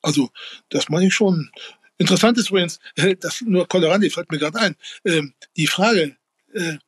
Also, 0.02 0.30
das 0.68 0.88
meine 0.88 1.06
ich 1.06 1.14
schon. 1.14 1.50
Interessant 1.98 2.38
ist 2.38 2.50
übrigens, 2.50 2.80
äh, 2.96 3.16
das 3.16 3.40
nur 3.42 3.68
Colorandi 3.68 4.10
fällt 4.10 4.30
mir 4.30 4.38
gerade 4.38 4.58
ein, 4.58 4.76
ähm, 5.04 5.34
die 5.56 5.66
Frage, 5.66 6.16
äh, 6.52 6.78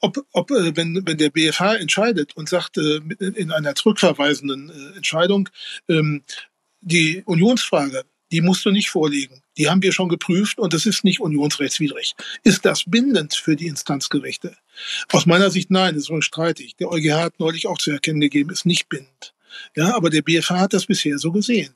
ob, 0.00 0.18
ob 0.32 0.50
äh, 0.50 0.76
wenn, 0.76 1.06
wenn 1.06 1.16
der 1.16 1.30
BFH 1.30 1.76
entscheidet 1.76 2.36
und 2.36 2.48
sagt 2.48 2.76
in 2.76 3.50
einer 3.50 3.74
zurückverweisenden 3.74 4.70
Entscheidung, 4.94 5.48
ähm, 5.88 6.22
die 6.80 7.22
Unionsfrage, 7.24 8.04
die 8.30 8.40
musst 8.40 8.64
du 8.64 8.70
nicht 8.70 8.90
vorlegen. 8.90 9.42
Die 9.56 9.70
haben 9.70 9.82
wir 9.82 9.92
schon 9.92 10.08
geprüft 10.08 10.58
und 10.58 10.72
das 10.74 10.84
ist 10.84 11.04
nicht 11.04 11.20
unionsrechtswidrig. 11.20 12.14
Ist 12.42 12.64
das 12.64 12.84
bindend 12.86 13.34
für 13.34 13.56
die 13.56 13.68
Instanzgerichte? 13.68 14.56
Aus 15.12 15.26
meiner 15.26 15.50
Sicht 15.50 15.70
nein, 15.70 15.94
das 15.94 16.10
ist 16.10 16.24
streitig. 16.24 16.76
Der 16.76 16.90
EuGH 16.90 17.14
hat 17.14 17.40
neulich 17.40 17.66
auch 17.66 17.78
zu 17.78 17.92
erkennen 17.92 18.20
gegeben, 18.20 18.50
ist 18.50 18.66
nicht 18.66 18.88
bindend. 18.88 19.34
Ja, 19.74 19.94
aber 19.94 20.10
der 20.10 20.22
BFH 20.22 20.58
hat 20.58 20.74
das 20.74 20.86
bisher 20.86 21.18
so 21.18 21.32
gesehen 21.32 21.74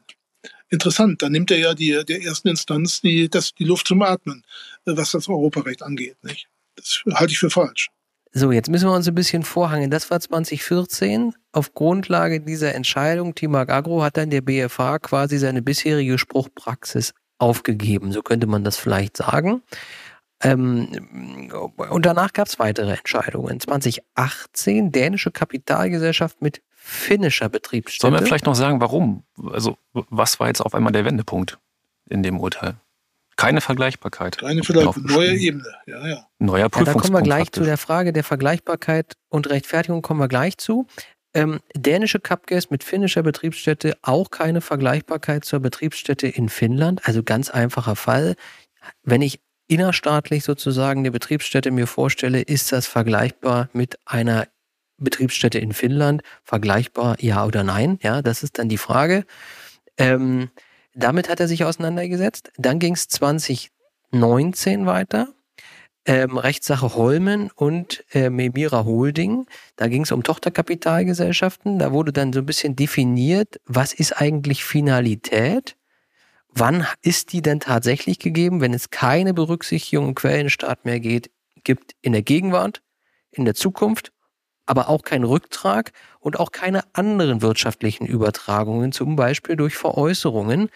interessant. 0.70 1.22
Da 1.22 1.28
nimmt 1.28 1.50
er 1.50 1.58
ja 1.58 1.74
die, 1.74 2.02
der 2.04 2.22
ersten 2.22 2.48
Instanz 2.48 3.00
die, 3.00 3.28
das, 3.28 3.54
die 3.54 3.64
Luft 3.64 3.86
zum 3.86 4.02
Atmen, 4.02 4.42
äh, 4.86 4.92
was 4.96 5.12
das 5.12 5.28
Europarecht 5.28 5.82
angeht. 5.82 6.16
Nicht? 6.22 6.48
Das 6.76 7.02
halte 7.14 7.32
ich 7.32 7.38
für 7.38 7.50
falsch. 7.50 7.88
So, 8.32 8.52
jetzt 8.52 8.70
müssen 8.70 8.88
wir 8.88 8.94
uns 8.94 9.08
ein 9.08 9.14
bisschen 9.14 9.42
vorhangen. 9.42 9.90
Das 9.90 10.10
war 10.10 10.20
2014. 10.20 11.34
Auf 11.52 11.74
Grundlage 11.74 12.40
dieser 12.40 12.74
Entscheidung, 12.74 13.34
Timag 13.34 13.70
Agro 13.70 14.04
hat 14.04 14.16
dann 14.16 14.30
der 14.30 14.40
BFH 14.40 15.00
quasi 15.00 15.36
seine 15.38 15.62
bisherige 15.62 16.16
Spruchpraxis 16.16 17.12
aufgegeben. 17.38 18.12
So 18.12 18.22
könnte 18.22 18.46
man 18.46 18.62
das 18.62 18.76
vielleicht 18.76 19.16
sagen. 19.16 19.62
Ähm, 20.42 21.50
und 21.76 22.06
danach 22.06 22.32
gab 22.32 22.46
es 22.46 22.58
weitere 22.60 22.92
Entscheidungen. 22.92 23.58
2018 23.58 24.92
dänische 24.92 25.32
Kapitalgesellschaft 25.32 26.40
mit 26.40 26.62
finnischer 26.90 27.48
Betriebsstätte. 27.48 28.02
Sollen 28.02 28.14
wir 28.14 28.26
vielleicht 28.26 28.46
noch 28.46 28.54
sagen, 28.54 28.80
warum? 28.80 29.24
Also, 29.52 29.78
was 29.92 30.40
war 30.40 30.48
jetzt 30.48 30.60
auf 30.60 30.74
einmal 30.74 30.92
der 30.92 31.04
Wendepunkt 31.04 31.58
in 32.08 32.22
dem 32.22 32.40
Urteil? 32.40 32.76
Keine 33.36 33.60
Vergleichbarkeit. 33.60 34.38
Keine 34.38 34.62
Vergleichbarkeit. 34.62 35.10
Neue 35.10 35.34
Ebene. 35.36 35.64
Ja, 35.86 36.06
ja. 36.06 36.26
Neuer 36.38 36.68
Prüfungspunkt. 36.68 36.86
Ja, 36.88 36.92
da 36.92 37.00
kommen 37.00 37.14
wir 37.14 37.22
gleich 37.22 37.44
praktisch. 37.44 37.60
zu 37.60 37.64
der 37.64 37.78
Frage 37.78 38.12
der 38.12 38.24
Vergleichbarkeit 38.24 39.14
und 39.28 39.48
Rechtfertigung 39.48 40.02
kommen 40.02 40.20
wir 40.20 40.28
gleich 40.28 40.58
zu. 40.58 40.86
Ähm, 41.32 41.60
dänische 41.74 42.18
Cupgas 42.18 42.70
mit 42.70 42.82
finnischer 42.82 43.22
Betriebsstätte, 43.22 43.96
auch 44.02 44.30
keine 44.30 44.60
Vergleichbarkeit 44.60 45.44
zur 45.44 45.60
Betriebsstätte 45.60 46.26
in 46.26 46.48
Finnland. 46.48 47.06
Also 47.06 47.22
ganz 47.22 47.50
einfacher 47.50 47.96
Fall. 47.96 48.34
Wenn 49.04 49.22
ich 49.22 49.40
innerstaatlich 49.68 50.42
sozusagen 50.42 51.00
eine 51.00 51.12
Betriebsstätte 51.12 51.70
mir 51.70 51.86
vorstelle, 51.86 52.42
ist 52.42 52.72
das 52.72 52.88
vergleichbar 52.88 53.70
mit 53.72 53.98
einer 54.04 54.48
Betriebsstätte 55.00 55.58
in 55.58 55.72
Finnland? 55.72 56.22
Vergleichbar 56.44 57.16
ja 57.20 57.44
oder 57.44 57.64
nein? 57.64 57.98
Ja, 58.02 58.22
das 58.22 58.42
ist 58.42 58.58
dann 58.58 58.68
die 58.68 58.78
Frage. 58.78 59.24
Ähm, 59.96 60.50
damit 60.94 61.28
hat 61.28 61.40
er 61.40 61.48
sich 61.48 61.64
auseinandergesetzt. 61.64 62.52
Dann 62.56 62.78
ging 62.78 62.94
es 62.94 63.08
2019 63.08 64.86
weiter 64.86 65.28
ähm, 66.06 66.38
Rechtssache 66.38 66.94
Holmen 66.94 67.50
und 67.54 68.04
äh, 68.12 68.30
Memira 68.30 68.84
Holding. 68.84 69.46
Da 69.76 69.88
ging 69.88 70.02
es 70.02 70.12
um 70.12 70.22
Tochterkapitalgesellschaften. 70.22 71.78
Da 71.78 71.92
wurde 71.92 72.12
dann 72.12 72.32
so 72.32 72.40
ein 72.40 72.46
bisschen 72.46 72.76
definiert, 72.76 73.60
was 73.66 73.92
ist 73.92 74.20
eigentlich 74.20 74.64
Finalität? 74.64 75.76
Wann 76.48 76.86
ist 77.02 77.32
die 77.32 77.42
denn 77.42 77.60
tatsächlich 77.60 78.18
gegeben, 78.18 78.60
wenn 78.60 78.74
es 78.74 78.90
keine 78.90 79.34
Berücksichtigung 79.34 80.08
im 80.08 80.14
Quellenstaat 80.14 80.84
mehr 80.84 80.98
geht, 80.98 81.30
gibt 81.62 81.94
in 82.02 82.12
der 82.12 82.22
Gegenwart, 82.22 82.82
in 83.30 83.44
der 83.44 83.54
Zukunft, 83.54 84.10
aber 84.70 84.88
auch 84.88 85.02
kein 85.02 85.24
Rücktrag 85.24 85.92
und 86.20 86.38
auch 86.38 86.52
keine 86.52 86.84
anderen 86.94 87.42
wirtschaftlichen 87.42 88.06
Übertragungen, 88.06 88.92
zum 88.92 89.16
Beispiel 89.16 89.56
durch 89.56 89.74
Veräußerungen, 89.74 90.70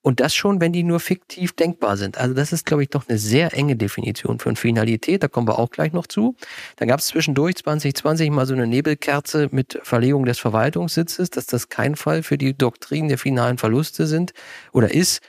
und 0.00 0.20
das 0.20 0.34
schon, 0.34 0.60
wenn 0.60 0.72
die 0.72 0.84
nur 0.84 1.00
fiktiv 1.00 1.54
denkbar 1.54 1.96
sind. 1.96 2.18
Also 2.18 2.32
das 2.32 2.52
ist, 2.52 2.64
glaube 2.64 2.82
ich, 2.82 2.88
doch 2.88 3.08
eine 3.08 3.18
sehr 3.18 3.52
enge 3.52 3.76
Definition 3.76 4.38
von 4.38 4.56
Finalität. 4.56 5.22
Da 5.22 5.28
kommen 5.28 5.48
wir 5.48 5.58
auch 5.58 5.70
gleich 5.70 5.92
noch 5.92 6.06
zu. 6.06 6.36
Dann 6.76 6.88
gab 6.88 7.00
es 7.00 7.08
zwischendurch 7.08 7.56
2020 7.56 8.30
mal 8.30 8.46
so 8.46 8.54
eine 8.54 8.66
Nebelkerze 8.66 9.48
mit 9.50 9.80
Verlegung 9.82 10.24
des 10.24 10.38
Verwaltungssitzes, 10.38 11.30
dass 11.30 11.46
das 11.46 11.68
kein 11.68 11.96
Fall 11.96 12.22
für 12.22 12.38
die 12.38 12.56
Doktrin 12.56 13.08
der 13.08 13.18
finalen 13.18 13.58
Verluste 13.58 14.06
sind 14.06 14.32
oder 14.72 14.94
ist. 14.94 15.20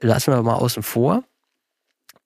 Lassen 0.00 0.32
wir 0.32 0.42
mal 0.42 0.54
außen 0.54 0.82
vor. 0.82 1.24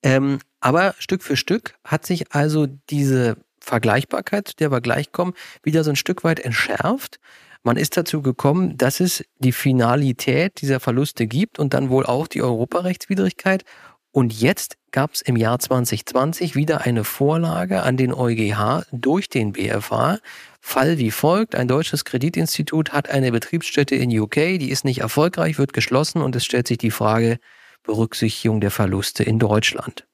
Ähm, 0.02 0.40
aber 0.60 0.94
Stück 0.98 1.22
für 1.22 1.36
Stück 1.36 1.74
hat 1.84 2.04
sich 2.04 2.34
also 2.34 2.66
diese 2.90 3.36
Vergleichbarkeit, 3.66 4.48
zu 4.48 4.56
der 4.56 4.70
wir 4.70 4.80
gleich 4.80 5.12
kommen, 5.12 5.34
wieder 5.62 5.84
so 5.84 5.90
ein 5.90 5.96
Stück 5.96 6.24
weit 6.24 6.40
entschärft. 6.40 7.18
Man 7.62 7.76
ist 7.76 7.96
dazu 7.96 8.22
gekommen, 8.22 8.78
dass 8.78 9.00
es 9.00 9.24
die 9.38 9.52
Finalität 9.52 10.60
dieser 10.60 10.78
Verluste 10.78 11.26
gibt 11.26 11.58
und 11.58 11.74
dann 11.74 11.90
wohl 11.90 12.06
auch 12.06 12.28
die 12.28 12.40
Europarechtswidrigkeit. 12.40 13.64
Und 14.12 14.32
jetzt 14.32 14.76
gab 14.92 15.12
es 15.12 15.20
im 15.20 15.36
Jahr 15.36 15.58
2020 15.58 16.54
wieder 16.54 16.82
eine 16.82 17.04
Vorlage 17.04 17.82
an 17.82 17.96
den 17.96 18.14
EuGH 18.14 18.84
durch 18.92 19.28
den 19.28 19.52
BFH. 19.52 20.20
Fall 20.60 20.98
wie 20.98 21.10
folgt. 21.10 21.54
Ein 21.54 21.68
deutsches 21.68 22.04
Kreditinstitut 22.04 22.92
hat 22.92 23.10
eine 23.10 23.32
Betriebsstätte 23.32 23.94
in 23.96 24.16
UK, 24.16 24.58
die 24.58 24.70
ist 24.70 24.84
nicht 24.84 25.00
erfolgreich, 25.00 25.58
wird 25.58 25.72
geschlossen 25.72 26.22
und 26.22 26.34
es 26.36 26.44
stellt 26.44 26.68
sich 26.68 26.78
die 26.78 26.90
Frage 26.90 27.38
Berücksichtigung 27.82 28.60
der 28.60 28.70
Verluste 28.70 29.22
in 29.22 29.38
Deutschland. 29.38 30.06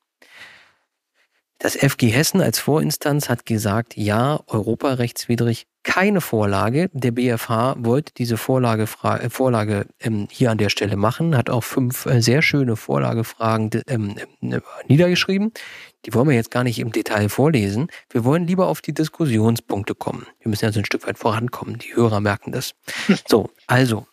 Das 1.63 1.77
FG 1.77 2.09
Hessen 2.09 2.41
als 2.41 2.59
Vorinstanz 2.59 3.29
hat 3.29 3.47
gesagt, 3.47 3.97
ja, 3.97 4.41
europarechtswidrig 4.49 5.69
keine 5.85 6.21
Vorlage. 6.21 6.91
Der 6.93 7.13
BFH 7.13 7.77
wollte 7.79 8.13
diese 8.17 8.37
Vorlage, 8.37 8.89
äh, 9.05 9.31
Vorlage 9.31 9.87
ähm, 10.01 10.27
hier 10.29 10.51
an 10.51 10.59
der 10.59 10.71
Stelle 10.71 10.97
machen, 10.97 11.37
hat 11.37 11.51
auch 11.51 11.63
fünf 11.63 12.07
äh, 12.07 12.21
sehr 12.21 12.43
schöne 12.43 12.75
Vorlagefragen 12.75 13.71
ähm, 13.87 14.17
äh, 14.41 14.59
niedergeschrieben. 14.89 15.53
Die 16.05 16.13
wollen 16.15 16.29
wir 16.29 16.35
jetzt 16.35 16.51
gar 16.51 16.65
nicht 16.65 16.81
im 16.81 16.91
Detail 16.91 17.29
vorlesen. 17.29 17.87
Wir 18.11 18.25
wollen 18.25 18.45
lieber 18.45 18.67
auf 18.67 18.81
die 18.81 18.93
Diskussionspunkte 18.93 19.95
kommen. 19.95 20.27
Wir 20.41 20.51
müssen 20.51 20.65
ja 20.65 20.73
so 20.73 20.81
ein 20.81 20.85
Stück 20.85 21.07
weit 21.07 21.19
vorankommen. 21.19 21.79
Die 21.79 21.95
Hörer 21.95 22.19
merken 22.19 22.51
das. 22.51 22.75
So, 23.29 23.51
also 23.69 24.09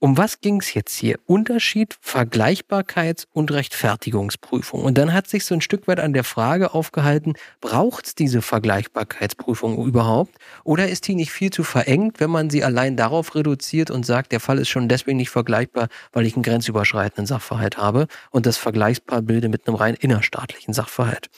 um 0.00 0.16
was 0.16 0.40
ging 0.40 0.60
es 0.60 0.74
jetzt 0.74 0.96
hier? 0.96 1.18
Unterschied, 1.26 1.96
Vergleichbarkeits- 2.04 3.26
und 3.32 3.50
Rechtfertigungsprüfung. 3.50 4.84
Und 4.84 4.96
dann 4.96 5.12
hat 5.12 5.28
sich 5.28 5.44
so 5.44 5.54
ein 5.54 5.60
Stück 5.60 5.88
weit 5.88 5.98
an 5.98 6.12
der 6.12 6.24
Frage 6.24 6.72
aufgehalten, 6.72 7.34
braucht 7.60 8.06
es 8.06 8.14
diese 8.14 8.40
Vergleichbarkeitsprüfung 8.40 9.84
überhaupt? 9.84 10.36
Oder 10.62 10.88
ist 10.88 11.08
die 11.08 11.14
nicht 11.14 11.32
viel 11.32 11.50
zu 11.50 11.64
verengt, 11.64 12.20
wenn 12.20 12.30
man 12.30 12.48
sie 12.48 12.62
allein 12.62 12.96
darauf 12.96 13.34
reduziert 13.34 13.90
und 13.90 14.06
sagt, 14.06 14.30
der 14.32 14.40
Fall 14.40 14.58
ist 14.58 14.68
schon 14.68 14.88
deswegen 14.88 15.16
nicht 15.16 15.30
vergleichbar, 15.30 15.88
weil 16.12 16.26
ich 16.26 16.34
einen 16.34 16.44
grenzüberschreitenden 16.44 17.26
Sachverhalt 17.26 17.76
habe 17.76 18.06
und 18.30 18.46
das 18.46 18.56
vergleichbar 18.56 19.22
bilde 19.22 19.48
mit 19.48 19.66
einem 19.66 19.76
rein 19.76 19.94
innerstaatlichen 19.94 20.74
Sachverhalt? 20.74 21.28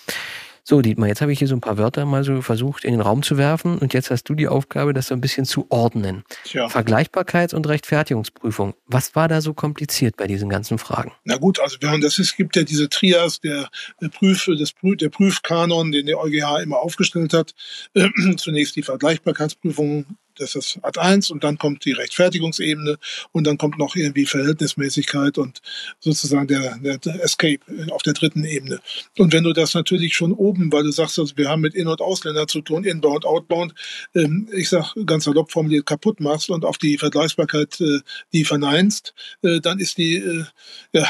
So, 0.64 0.82
Dietmar, 0.82 1.08
jetzt 1.08 1.20
habe 1.20 1.32
ich 1.32 1.38
hier 1.38 1.48
so 1.48 1.54
ein 1.54 1.60
paar 1.60 1.78
Wörter 1.78 2.04
mal 2.04 2.24
so 2.24 2.42
versucht 2.42 2.84
in 2.84 2.92
den 2.92 3.00
Raum 3.00 3.22
zu 3.22 3.38
werfen 3.38 3.78
und 3.78 3.94
jetzt 3.94 4.10
hast 4.10 4.24
du 4.24 4.34
die 4.34 4.48
Aufgabe, 4.48 4.92
das 4.92 5.08
so 5.08 5.14
ein 5.14 5.20
bisschen 5.20 5.44
zu 5.44 5.66
ordnen. 5.70 6.24
Tja. 6.44 6.66
Vergleichbarkeits- 6.66 7.54
und 7.54 7.66
Rechtfertigungsprüfung. 7.66 8.74
Was 8.86 9.14
war 9.14 9.28
da 9.28 9.40
so 9.40 9.54
kompliziert 9.54 10.16
bei 10.16 10.26
diesen 10.26 10.48
ganzen 10.48 10.78
Fragen? 10.78 11.12
Na 11.24 11.36
gut, 11.36 11.60
also 11.60 11.76
wir 11.80 11.90
haben, 11.90 12.00
das 12.00 12.18
ist, 12.18 12.36
gibt 12.36 12.56
ja 12.56 12.62
diese 12.62 12.88
Trias, 12.88 13.40
der, 13.40 13.68
der, 14.00 14.08
Prüf, 14.08 14.44
des, 14.46 14.74
der 14.82 15.08
Prüfkanon, 15.08 15.92
den 15.92 16.06
der 16.06 16.18
EuGH 16.18 16.62
immer 16.62 16.78
aufgestellt 16.78 17.32
hat. 17.32 17.54
Äh, 17.94 18.08
zunächst 18.36 18.76
die 18.76 18.82
Vergleichbarkeitsprüfung 18.82 20.06
das 20.40 20.54
ist 20.54 20.78
Art 20.82 20.98
1 20.98 21.30
und 21.30 21.44
dann 21.44 21.58
kommt 21.58 21.84
die 21.84 21.92
Rechtfertigungsebene 21.92 22.98
und 23.32 23.46
dann 23.46 23.58
kommt 23.58 23.78
noch 23.78 23.94
irgendwie 23.94 24.26
Verhältnismäßigkeit 24.26 25.38
und 25.38 25.60
sozusagen 26.00 26.48
der, 26.48 26.78
der, 26.78 27.22
Escape 27.22 27.60
auf 27.90 28.02
der 28.02 28.14
dritten 28.14 28.44
Ebene. 28.44 28.80
Und 29.18 29.32
wenn 29.32 29.44
du 29.44 29.52
das 29.52 29.74
natürlich 29.74 30.14
schon 30.14 30.32
oben, 30.32 30.72
weil 30.72 30.84
du 30.84 30.90
sagst, 30.90 31.18
also 31.18 31.36
wir 31.36 31.48
haben 31.48 31.60
mit 31.60 31.74
In- 31.74 31.86
und 31.86 32.00
Ausländer 32.00 32.46
zu 32.46 32.62
tun, 32.62 32.84
Inbound, 32.84 33.24
Outbound, 33.24 33.74
ähm, 34.14 34.48
ich 34.52 34.68
sag 34.68 34.94
ganz 35.06 35.24
salopp 35.24 35.52
formuliert, 35.52 35.86
kaputt 35.86 36.20
machst 36.20 36.50
und 36.50 36.64
auf 36.64 36.78
die 36.78 36.98
Vergleichsbarkeit 36.98 37.80
äh, 37.80 38.00
die 38.32 38.44
verneinst, 38.44 39.14
äh, 39.42 39.60
dann 39.60 39.78
ist 39.78 39.98
die, 39.98 40.16
äh, 40.16 40.44
ja, 40.92 41.06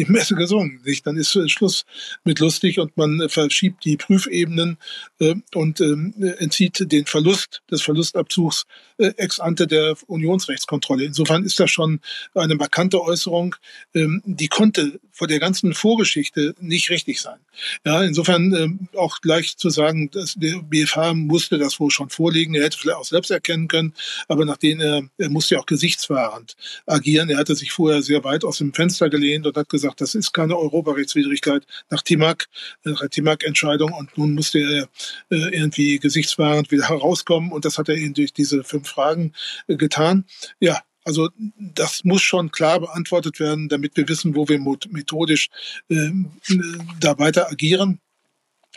die 0.00 0.10
Messe 0.10 0.34
gesungen. 0.34 0.80
Nicht? 0.84 1.06
Dann 1.06 1.16
ist 1.16 1.36
äh, 1.36 1.48
Schluss 1.48 1.84
mit 2.24 2.38
lustig 2.38 2.78
und 2.78 2.96
man 2.96 3.20
äh, 3.20 3.28
verschiebt 3.28 3.84
die 3.84 3.96
Prüfebenen 3.96 4.78
äh, 5.20 5.34
und 5.54 5.80
ähm, 5.80 6.14
entzieht 6.38 6.90
den 6.90 7.06
Verlust 7.06 7.62
des 7.70 7.82
Verlustabzugs 7.82 8.64
äh, 9.00 9.12
ex 9.16 9.40
ante 9.40 9.66
der 9.66 9.96
Unionsrechtskontrolle. 10.06 11.04
Insofern 11.04 11.44
ist 11.44 11.58
das 11.58 11.70
schon 11.70 12.00
eine 12.34 12.54
markante 12.54 13.02
Äußerung, 13.02 13.56
ähm, 13.94 14.22
die 14.24 14.48
konnte 14.48 15.00
vor 15.10 15.26
der 15.26 15.38
ganzen 15.38 15.74
Vorgeschichte 15.74 16.54
nicht 16.60 16.90
richtig 16.90 17.20
sein. 17.20 17.38
Ja, 17.84 18.02
insofern 18.02 18.54
ähm, 18.54 18.88
auch 18.96 19.20
gleich 19.20 19.56
zu 19.56 19.70
sagen, 19.70 20.10
dass 20.10 20.34
der 20.34 20.62
BFH 20.62 21.14
musste 21.14 21.58
das 21.58 21.80
wohl 21.80 21.90
schon 21.90 22.08
vorlegen. 22.08 22.54
Er 22.54 22.64
hätte 22.64 22.78
vielleicht 22.78 22.98
auch 22.98 23.04
selbst 23.04 23.30
erkennen 23.30 23.68
können, 23.68 23.94
aber 24.28 24.44
nachdem 24.44 24.80
er, 24.80 25.02
er 25.18 25.30
musste 25.30 25.56
ja 25.56 25.60
auch 25.60 25.66
gesichtswahrend 25.66 26.56
agieren. 26.86 27.28
Er 27.30 27.38
hatte 27.38 27.54
sich 27.54 27.72
vorher 27.72 28.02
sehr 28.02 28.24
weit 28.24 28.44
aus 28.44 28.58
dem 28.58 28.72
Fenster 28.72 29.10
gelehnt 29.10 29.46
und 29.46 29.56
hat 29.56 29.68
gesagt, 29.68 29.89
gesagt, 29.90 30.00
das 30.00 30.14
ist 30.14 30.32
keine 30.32 30.56
Europarechtswidrigkeit 30.56 31.66
nach 31.90 32.02
TIMAC, 32.02 32.46
nach 32.84 33.00
der 33.00 33.10
TIMAC-Entscheidung 33.10 33.92
und 33.92 34.16
nun 34.16 34.34
musste 34.34 34.58
er 34.58 34.88
äh, 35.30 35.54
irgendwie 35.54 35.98
gesichtswahrend 35.98 36.70
wieder 36.70 36.88
herauskommen 36.88 37.52
und 37.52 37.64
das 37.64 37.78
hat 37.78 37.88
er 37.88 37.96
eben 37.96 38.14
durch 38.14 38.32
diese 38.32 38.64
fünf 38.64 38.88
Fragen 38.88 39.32
äh, 39.68 39.76
getan. 39.76 40.24
Ja, 40.60 40.80
also 41.04 41.30
das 41.58 42.04
muss 42.04 42.22
schon 42.22 42.50
klar 42.50 42.80
beantwortet 42.80 43.40
werden, 43.40 43.68
damit 43.68 43.96
wir 43.96 44.08
wissen, 44.08 44.34
wo 44.34 44.48
wir 44.48 44.60
methodisch 44.90 45.48
äh, 45.88 46.10
da 47.00 47.18
weiter 47.18 47.50
agieren. 47.50 48.00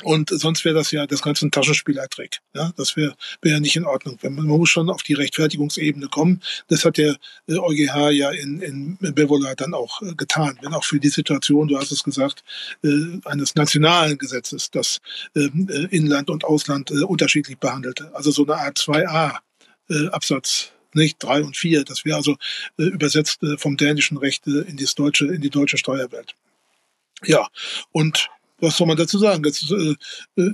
Und 0.02 0.30
sonst 0.30 0.66
wäre 0.66 0.74
das 0.74 0.90
ja 0.92 1.06
das 1.06 1.22
ganze 1.22 1.46
ein 1.46 1.52
Taschenspielertrick. 1.52 2.40
Ja, 2.56 2.74
das 2.78 2.98
wäre 2.98 3.16
wär 3.44 3.60
nicht 3.60 3.76
in 3.76 3.86
Ordnung. 3.86 4.18
Man, 4.24 4.48
muss 4.48 4.70
schon 4.70 4.90
auf 4.90 5.04
die 5.04 5.14
Rechtfertigungsebene 5.14 6.08
kommen. 6.08 6.42
Das 6.68 6.84
hat 6.84 6.98
der 6.98 7.16
äh, 7.48 7.58
EuGH 7.58 8.10
ja 8.10 8.32
in, 8.32 8.62
in 8.62 8.98
Bevola 9.14 9.54
dann 9.54 9.76
auch 9.76 10.02
äh, 10.02 10.16
getan. 10.16 10.58
Wenn 10.62 10.74
auch 10.74 10.84
für 10.84 11.00
die 11.00 11.10
Situation, 11.10 11.68
du 11.68 11.78
hast 11.78 11.92
es 11.92 12.04
gesagt, 12.04 12.44
äh, 12.84 12.90
eines 13.26 13.54
nationalen 13.54 14.18
Gesetzes, 14.18 14.72
das 14.72 15.00
ähm, 15.36 15.68
äh, 15.70 15.96
Inland 15.96 16.32
und 16.32 16.44
Ausland 16.44 16.90
unterschiedlich 16.90 17.60
behandelte. 17.60 18.10
Also 18.16 18.32
so 18.32 18.46
eine 18.46 18.56
Art 18.56 18.80
2a 18.80 19.38
äh, 19.90 20.08
Absatz 20.08 20.72
nicht 20.96 21.22
drei 21.22 21.44
und 21.44 21.58
vier. 21.58 21.84
Das 21.84 22.06
wäre 22.06 22.18
also 22.18 22.38
äh, 22.78 22.84
übersetzt 22.84 23.44
äh, 23.44 23.58
vom 23.58 23.78
dänischen 23.78 24.18
Recht 24.18 24.48
äh, 24.48 24.62
in, 24.62 24.78
das 24.78 24.96
deutsche, 24.96 25.26
in 25.26 25.42
die 25.42 25.50
deutsche 25.50 25.78
Steuerwelt. 25.78 26.36
Ja, 27.26 27.48
und 27.92 28.30
was 28.64 28.78
soll 28.78 28.88
man 28.88 28.98
dazu 28.98 29.20
sagen? 29.20 29.44
Jetzt, 29.44 29.70
äh, 29.72 29.96
äh, 30.42 30.52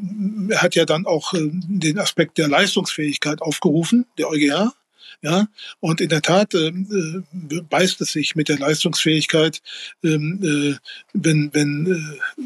er 0.49 0.61
hat 0.61 0.75
ja 0.75 0.85
dann 0.85 1.05
auch 1.05 1.33
äh, 1.33 1.49
den 1.51 1.99
Aspekt 1.99 2.37
der 2.37 2.47
Leistungsfähigkeit 2.47 3.41
aufgerufen, 3.41 4.05
der 4.17 4.29
EuGH. 4.29 4.73
Ja, 5.21 5.47
und 5.81 5.99
in 5.99 6.07
der 6.07 6.21
Tat 6.21 6.53
äh, 6.53 6.69
äh, 6.69 7.61
beißt 7.69 7.99
es 7.99 8.13
sich 8.13 8.37
mit 8.37 8.47
der 8.47 8.57
Leistungsfähigkeit, 8.57 9.61
ähm, 10.01 10.39
äh, 10.41 10.75
wenn, 11.11 11.53
wenn 11.53 11.91
äh, 11.91 12.41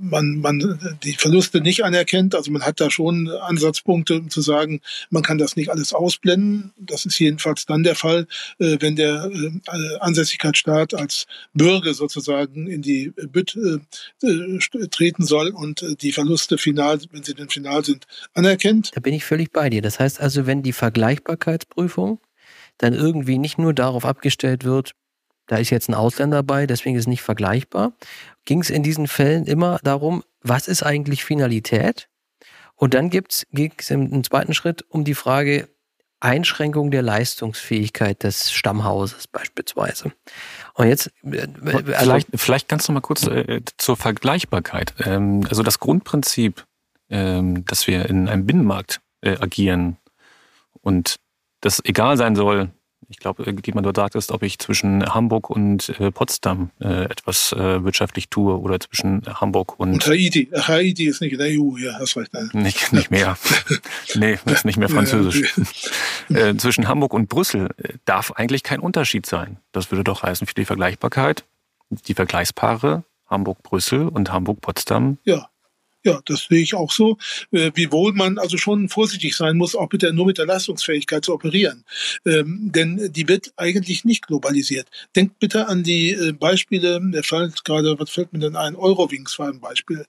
man, 0.00 0.38
man 0.38 0.98
die 1.02 1.12
Verluste 1.12 1.60
nicht 1.60 1.84
anerkennt. 1.84 2.34
Also 2.34 2.50
man 2.50 2.62
hat 2.62 2.80
da 2.80 2.90
schon 2.90 3.28
Ansatzpunkte, 3.28 4.20
um 4.20 4.30
zu 4.30 4.40
sagen, 4.40 4.80
man 5.10 5.22
kann 5.22 5.36
das 5.36 5.56
nicht 5.56 5.70
alles 5.70 5.92
ausblenden. 5.92 6.72
Das 6.78 7.04
ist 7.04 7.18
jedenfalls 7.18 7.66
dann 7.66 7.82
der 7.82 7.94
Fall, 7.94 8.26
äh, 8.58 8.78
wenn 8.80 8.96
der 8.96 9.30
äh, 9.30 9.98
Ansässigkeitsstaat 10.00 10.94
als 10.94 11.26
Bürger 11.52 11.92
sozusagen 11.92 12.68
in 12.68 12.80
die 12.80 13.12
Bütt 13.30 13.54
äh, 13.54 14.26
äh 14.26 14.88
treten 14.90 15.26
soll 15.26 15.50
und 15.50 15.82
äh, 15.82 15.94
die 15.94 16.12
Verluste 16.12 16.56
final, 16.56 17.00
wenn 17.12 17.22
sie 17.22 17.34
denn 17.34 17.50
final 17.50 17.84
sind, 17.84 18.06
anerkennt. 18.32 18.92
Da 18.94 19.00
bin 19.00 19.12
ich 19.12 19.26
völlig 19.26 19.52
bei 19.52 19.68
dir. 19.68 19.82
Das 19.82 20.00
heißt 20.00 20.22
also, 20.22 20.46
wenn 20.46 20.62
die 20.62 20.72
Vergleichbarkeitsprüfung 20.72 21.97
dann 22.78 22.94
irgendwie 22.94 23.38
nicht 23.38 23.58
nur 23.58 23.74
darauf 23.74 24.04
abgestellt 24.04 24.64
wird, 24.64 24.92
da 25.46 25.56
ist 25.56 25.70
jetzt 25.70 25.88
ein 25.88 25.94
Ausländer 25.94 26.42
bei, 26.42 26.66
deswegen 26.66 26.96
ist 26.96 27.02
es 27.02 27.06
nicht 27.08 27.22
vergleichbar, 27.22 27.92
ging 28.44 28.60
es 28.60 28.70
in 28.70 28.82
diesen 28.82 29.08
Fällen 29.08 29.46
immer 29.46 29.78
darum, 29.82 30.22
was 30.42 30.68
ist 30.68 30.82
eigentlich 30.82 31.24
Finalität? 31.24 32.08
Und 32.76 32.94
dann 32.94 33.10
ging 33.10 33.72
es 33.76 33.90
im 33.90 34.22
zweiten 34.22 34.54
Schritt 34.54 34.84
um 34.88 35.04
die 35.04 35.14
Frage 35.14 35.68
Einschränkung 36.20 36.90
der 36.90 37.02
Leistungsfähigkeit 37.02 38.22
des 38.24 38.50
Stammhauses 38.50 39.28
beispielsweise. 39.28 40.12
Und 40.74 40.88
jetzt 40.88 41.12
äh, 41.22 41.46
also 41.94 42.10
vielleicht, 42.10 42.28
vielleicht 42.34 42.68
kannst 42.68 42.88
du 42.88 42.92
mal 42.92 43.00
kurz 43.00 43.26
äh, 43.26 43.62
zur 43.76 43.96
Vergleichbarkeit. 43.96 44.94
Ähm, 45.04 45.46
also 45.48 45.62
das 45.62 45.78
Grundprinzip, 45.78 46.64
ähm, 47.08 47.64
dass 47.66 47.86
wir 47.86 48.06
in 48.06 48.28
einem 48.28 48.46
Binnenmarkt 48.46 49.00
äh, 49.20 49.36
agieren 49.38 49.96
und 50.80 51.16
das 51.60 51.82
egal 51.84 52.16
sein 52.16 52.36
soll, 52.36 52.70
ich 53.10 53.18
glaube, 53.18 53.42
irgendjemand 53.44 53.86
dort 53.86 53.96
sagt 53.96 54.14
es, 54.16 54.30
ob 54.30 54.42
ich 54.42 54.58
zwischen 54.58 55.04
Hamburg 55.14 55.48
und 55.48 55.88
äh, 56.00 56.10
Potsdam 56.10 56.70
äh, 56.80 57.04
etwas 57.04 57.52
äh, 57.52 57.82
wirtschaftlich 57.82 58.28
tue 58.28 58.58
oder 58.58 58.78
zwischen 58.80 59.22
Hamburg 59.26 59.78
und. 59.78 59.94
Und 59.94 60.06
Haiti. 60.06 60.50
Haiti 60.52 61.06
ist 61.06 61.22
nicht 61.22 61.32
in 61.32 61.38
der 61.38 61.48
EU, 61.48 61.76
ja, 61.78 61.98
hast 61.98 62.16
recht. 62.16 62.34
Nein. 62.34 62.50
Nicht, 62.52 62.92
nicht 62.92 63.10
mehr. 63.10 63.38
nee, 64.14 64.38
ist 64.44 64.64
nicht 64.64 64.76
mehr 64.76 64.88
französisch. 64.88 65.54
äh, 66.28 66.54
zwischen 66.56 66.86
Hamburg 66.86 67.14
und 67.14 67.28
Brüssel 67.28 67.70
äh, 67.78 67.94
darf 68.04 68.32
eigentlich 68.32 68.62
kein 68.62 68.80
Unterschied 68.80 69.24
sein. 69.24 69.58
Das 69.72 69.90
würde 69.90 70.04
doch 70.04 70.22
heißen 70.22 70.46
für 70.46 70.54
die 70.54 70.66
Vergleichbarkeit, 70.66 71.44
die 71.90 72.14
Vergleichspaare 72.14 73.04
Hamburg-Brüssel 73.30 74.08
und 74.08 74.32
Hamburg-Potsdam 74.32 75.18
ja. 75.24 75.48
Ja, 76.04 76.20
das 76.26 76.46
sehe 76.48 76.62
ich 76.62 76.74
auch 76.74 76.92
so. 76.92 77.18
Äh, 77.50 77.72
wiewohl 77.74 78.12
man 78.12 78.38
also 78.38 78.56
schon 78.56 78.88
vorsichtig 78.88 79.36
sein 79.36 79.56
muss, 79.56 79.74
auch 79.74 79.88
mit 79.90 80.02
der, 80.02 80.12
nur 80.12 80.26
mit 80.26 80.38
der 80.38 80.46
Leistungsfähigkeit 80.46 81.24
zu 81.24 81.34
operieren. 81.34 81.84
Ähm, 82.24 82.70
denn 82.72 83.12
die 83.12 83.26
wird 83.28 83.52
eigentlich 83.56 84.04
nicht 84.04 84.26
globalisiert. 84.26 84.88
Denkt 85.16 85.40
bitte 85.40 85.66
an 85.66 85.82
die 85.82 86.12
äh, 86.12 86.32
Beispiele, 86.32 87.00
der 87.12 87.24
fällt 87.24 87.64
gerade, 87.64 87.98
was 87.98 88.10
fällt 88.10 88.32
mir 88.32 88.38
denn 88.38 88.56
ein? 88.56 88.76
Eurowings 88.76 89.38
war 89.38 89.48
ein 89.48 89.60
Beispiel. 89.60 90.06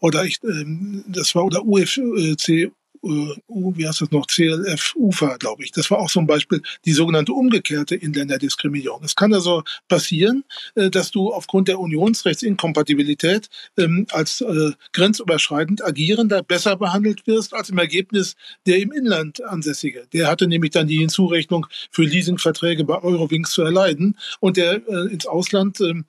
Oder 0.00 0.24
ich, 0.24 0.38
ähm, 0.42 1.04
das 1.06 1.34
war, 1.36 1.44
oder 1.44 1.64
UFC, 1.64 2.72
äh, 3.04 3.36
wie 3.48 3.86
heißt 3.86 4.00
das 4.00 4.10
noch, 4.10 4.26
CLF 4.26 4.94
UFA, 4.94 5.36
glaube 5.36 5.64
ich. 5.64 5.72
Das 5.72 5.90
war 5.90 5.98
auch 5.98 6.08
so 6.08 6.20
ein 6.20 6.26
Beispiel, 6.26 6.62
die 6.84 6.92
sogenannte 6.92 7.32
umgekehrte 7.32 7.96
Inländerdiskriminierung. 7.96 9.02
Es 9.04 9.16
kann 9.16 9.34
also 9.34 9.62
passieren, 9.88 10.44
äh, 10.74 10.90
dass 10.90 11.10
du 11.10 11.32
aufgrund 11.32 11.68
der 11.68 11.80
Unionsrechtsinkompatibilität 11.80 13.48
ähm, 13.76 14.06
als 14.12 14.40
äh, 14.40 14.72
grenzüberschreitend 14.92 15.84
agierender 15.84 16.42
besser 16.42 16.76
behandelt 16.76 17.26
wirst 17.26 17.54
als 17.54 17.70
im 17.70 17.78
Ergebnis 17.78 18.36
der 18.66 18.78
im 18.78 18.92
Inland 18.92 19.42
ansässige. 19.42 20.06
Der 20.12 20.28
hatte 20.28 20.46
nämlich 20.46 20.70
dann 20.70 20.86
die 20.86 20.98
Hinzurechnung 20.98 21.66
für 21.90 22.02
Leasingverträge 22.02 22.84
bei 22.84 23.02
Eurowings 23.02 23.50
zu 23.50 23.62
erleiden 23.62 24.16
und 24.40 24.56
der 24.56 24.86
ins 25.10 25.26
Ausland, 25.26 25.80
ähm, 25.80 26.04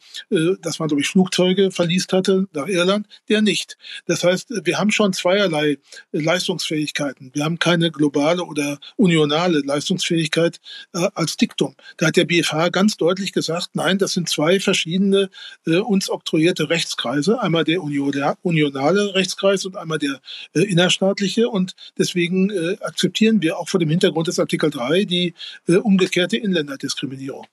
das 0.61 0.79
waren 0.79 0.87
glaube 0.87 1.01
ich 1.01 1.07
Flugzeuge, 1.07 1.71
verliest 1.71 2.13
hatte 2.13 2.47
nach 2.53 2.67
Irland, 2.67 3.07
der 3.29 3.41
nicht. 3.41 3.77
Das 4.05 4.23
heißt, 4.23 4.49
wir 4.63 4.77
haben 4.77 4.91
schon 4.91 5.13
zweierlei 5.13 5.77
Leistungsfähigkeit 6.11 6.82
Leistungsfähigkeiten. 6.83 7.31
Wir 7.33 7.45
haben 7.45 7.59
keine 7.59 7.91
globale 7.91 8.43
oder 8.43 8.79
unionale 8.95 9.59
Leistungsfähigkeit 9.59 10.59
äh, 10.93 11.07
als 11.15 11.37
Diktum. 11.37 11.75
Da 11.97 12.07
hat 12.07 12.15
der 12.15 12.25
BFH 12.25 12.69
ganz 12.69 12.97
deutlich 12.97 13.31
gesagt, 13.31 13.69
nein, 13.73 13.97
das 13.97 14.13
sind 14.13 14.29
zwei 14.29 14.59
verschiedene 14.59 15.29
äh, 15.65 15.77
uns 15.77 16.09
oktroyierte 16.09 16.69
Rechtskreise. 16.69 17.41
Einmal 17.41 17.63
der 17.63 17.81
unionale 17.81 19.15
Rechtskreis 19.15 19.65
und 19.65 19.77
einmal 19.77 19.99
der 19.99 20.19
äh, 20.53 20.61
innerstaatliche. 20.61 21.49
Und 21.49 21.75
deswegen 21.97 22.49
äh, 22.49 22.77
akzeptieren 22.81 23.41
wir 23.41 23.57
auch 23.57 23.69
vor 23.69 23.79
dem 23.79 23.89
Hintergrund 23.89 24.27
des 24.27 24.39
Artikel 24.39 24.69
3 24.69 25.05
die 25.05 25.33
äh, 25.67 25.75
umgekehrte 25.75 26.37
Inländerdiskriminierung. 26.37 27.45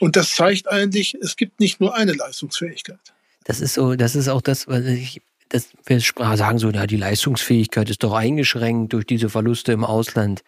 Und 0.00 0.16
das 0.16 0.34
zeigt 0.34 0.70
eigentlich, 0.70 1.14
es 1.20 1.36
gibt 1.36 1.60
nicht 1.60 1.80
nur 1.80 1.94
eine 1.94 2.12
Leistungsfähigkeit. 2.12 2.98
Das 3.44 3.60
ist 3.60 3.74
so, 3.74 3.94
das 3.94 4.16
ist 4.16 4.28
auch 4.28 4.40
das, 4.40 4.66
was 4.68 4.84
ich 4.86 5.20
das, 5.48 5.68
wir 5.84 6.00
sagen 6.00 6.58
so, 6.58 6.70
na, 6.70 6.86
die 6.86 6.96
Leistungsfähigkeit 6.96 7.90
ist 7.90 8.02
doch 8.02 8.12
eingeschränkt 8.12 8.92
durch 8.92 9.06
diese 9.06 9.28
Verluste 9.28 9.72
im 9.72 9.84
Ausland. 9.84 10.42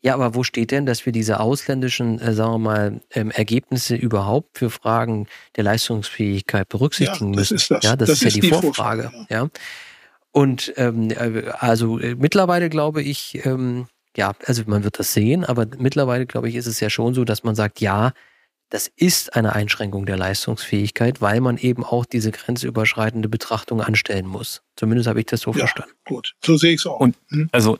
Ja, 0.00 0.14
aber 0.14 0.34
wo 0.34 0.42
steht 0.42 0.72
denn, 0.72 0.84
dass 0.84 1.06
wir 1.06 1.12
diese 1.12 1.38
ausländischen, 1.38 2.18
äh, 2.18 2.32
sagen 2.34 2.52
wir 2.54 2.58
mal, 2.58 3.00
ähm, 3.12 3.30
Ergebnisse 3.30 3.94
überhaupt 3.94 4.58
für 4.58 4.68
Fragen 4.68 5.28
der 5.56 5.62
Leistungsfähigkeit 5.64 6.68
berücksichtigen 6.68 7.32
ja, 7.32 7.36
müssen? 7.36 7.54
Ist 7.54 7.70
das. 7.70 7.84
Ja, 7.84 7.94
das, 7.94 8.08
das 8.08 8.22
ist, 8.22 8.26
ist 8.26 8.34
ja 8.34 8.40
die, 8.40 8.48
die 8.48 8.48
Vorfrage. 8.48 9.02
Vorfrage 9.02 9.26
ja. 9.30 9.42
ja. 9.44 9.48
Und 10.32 10.72
ähm, 10.76 11.10
äh, 11.10 11.44
also 11.58 11.98
äh, 11.98 12.16
mittlerweile 12.16 12.68
glaube 12.68 13.02
ich, 13.02 13.44
ähm, 13.44 13.86
ja, 14.16 14.32
also 14.46 14.64
man 14.66 14.82
wird 14.82 14.98
das 14.98 15.12
sehen, 15.12 15.44
aber 15.44 15.66
mittlerweile 15.78 16.26
glaube 16.26 16.48
ich, 16.48 16.56
ist 16.56 16.66
es 16.66 16.80
ja 16.80 16.90
schon 16.90 17.14
so, 17.14 17.24
dass 17.24 17.44
man 17.44 17.54
sagt, 17.54 17.80
ja, 17.80 18.12
das 18.72 18.90
ist 18.96 19.36
eine 19.36 19.54
Einschränkung 19.54 20.06
der 20.06 20.16
Leistungsfähigkeit, 20.16 21.20
weil 21.20 21.42
man 21.42 21.58
eben 21.58 21.84
auch 21.84 22.06
diese 22.06 22.30
grenzüberschreitende 22.30 23.28
Betrachtung 23.28 23.82
anstellen 23.82 24.26
muss. 24.26 24.62
Zumindest 24.76 25.08
habe 25.10 25.20
ich 25.20 25.26
das 25.26 25.42
so 25.42 25.50
ja, 25.50 25.58
verstanden. 25.58 25.92
Gut, 26.06 26.34
so 26.42 26.56
sehe 26.56 26.72
ich 26.72 26.80
es 26.80 26.86
auch. 26.86 26.98
Und 26.98 27.14
hm? 27.28 27.50
also 27.52 27.78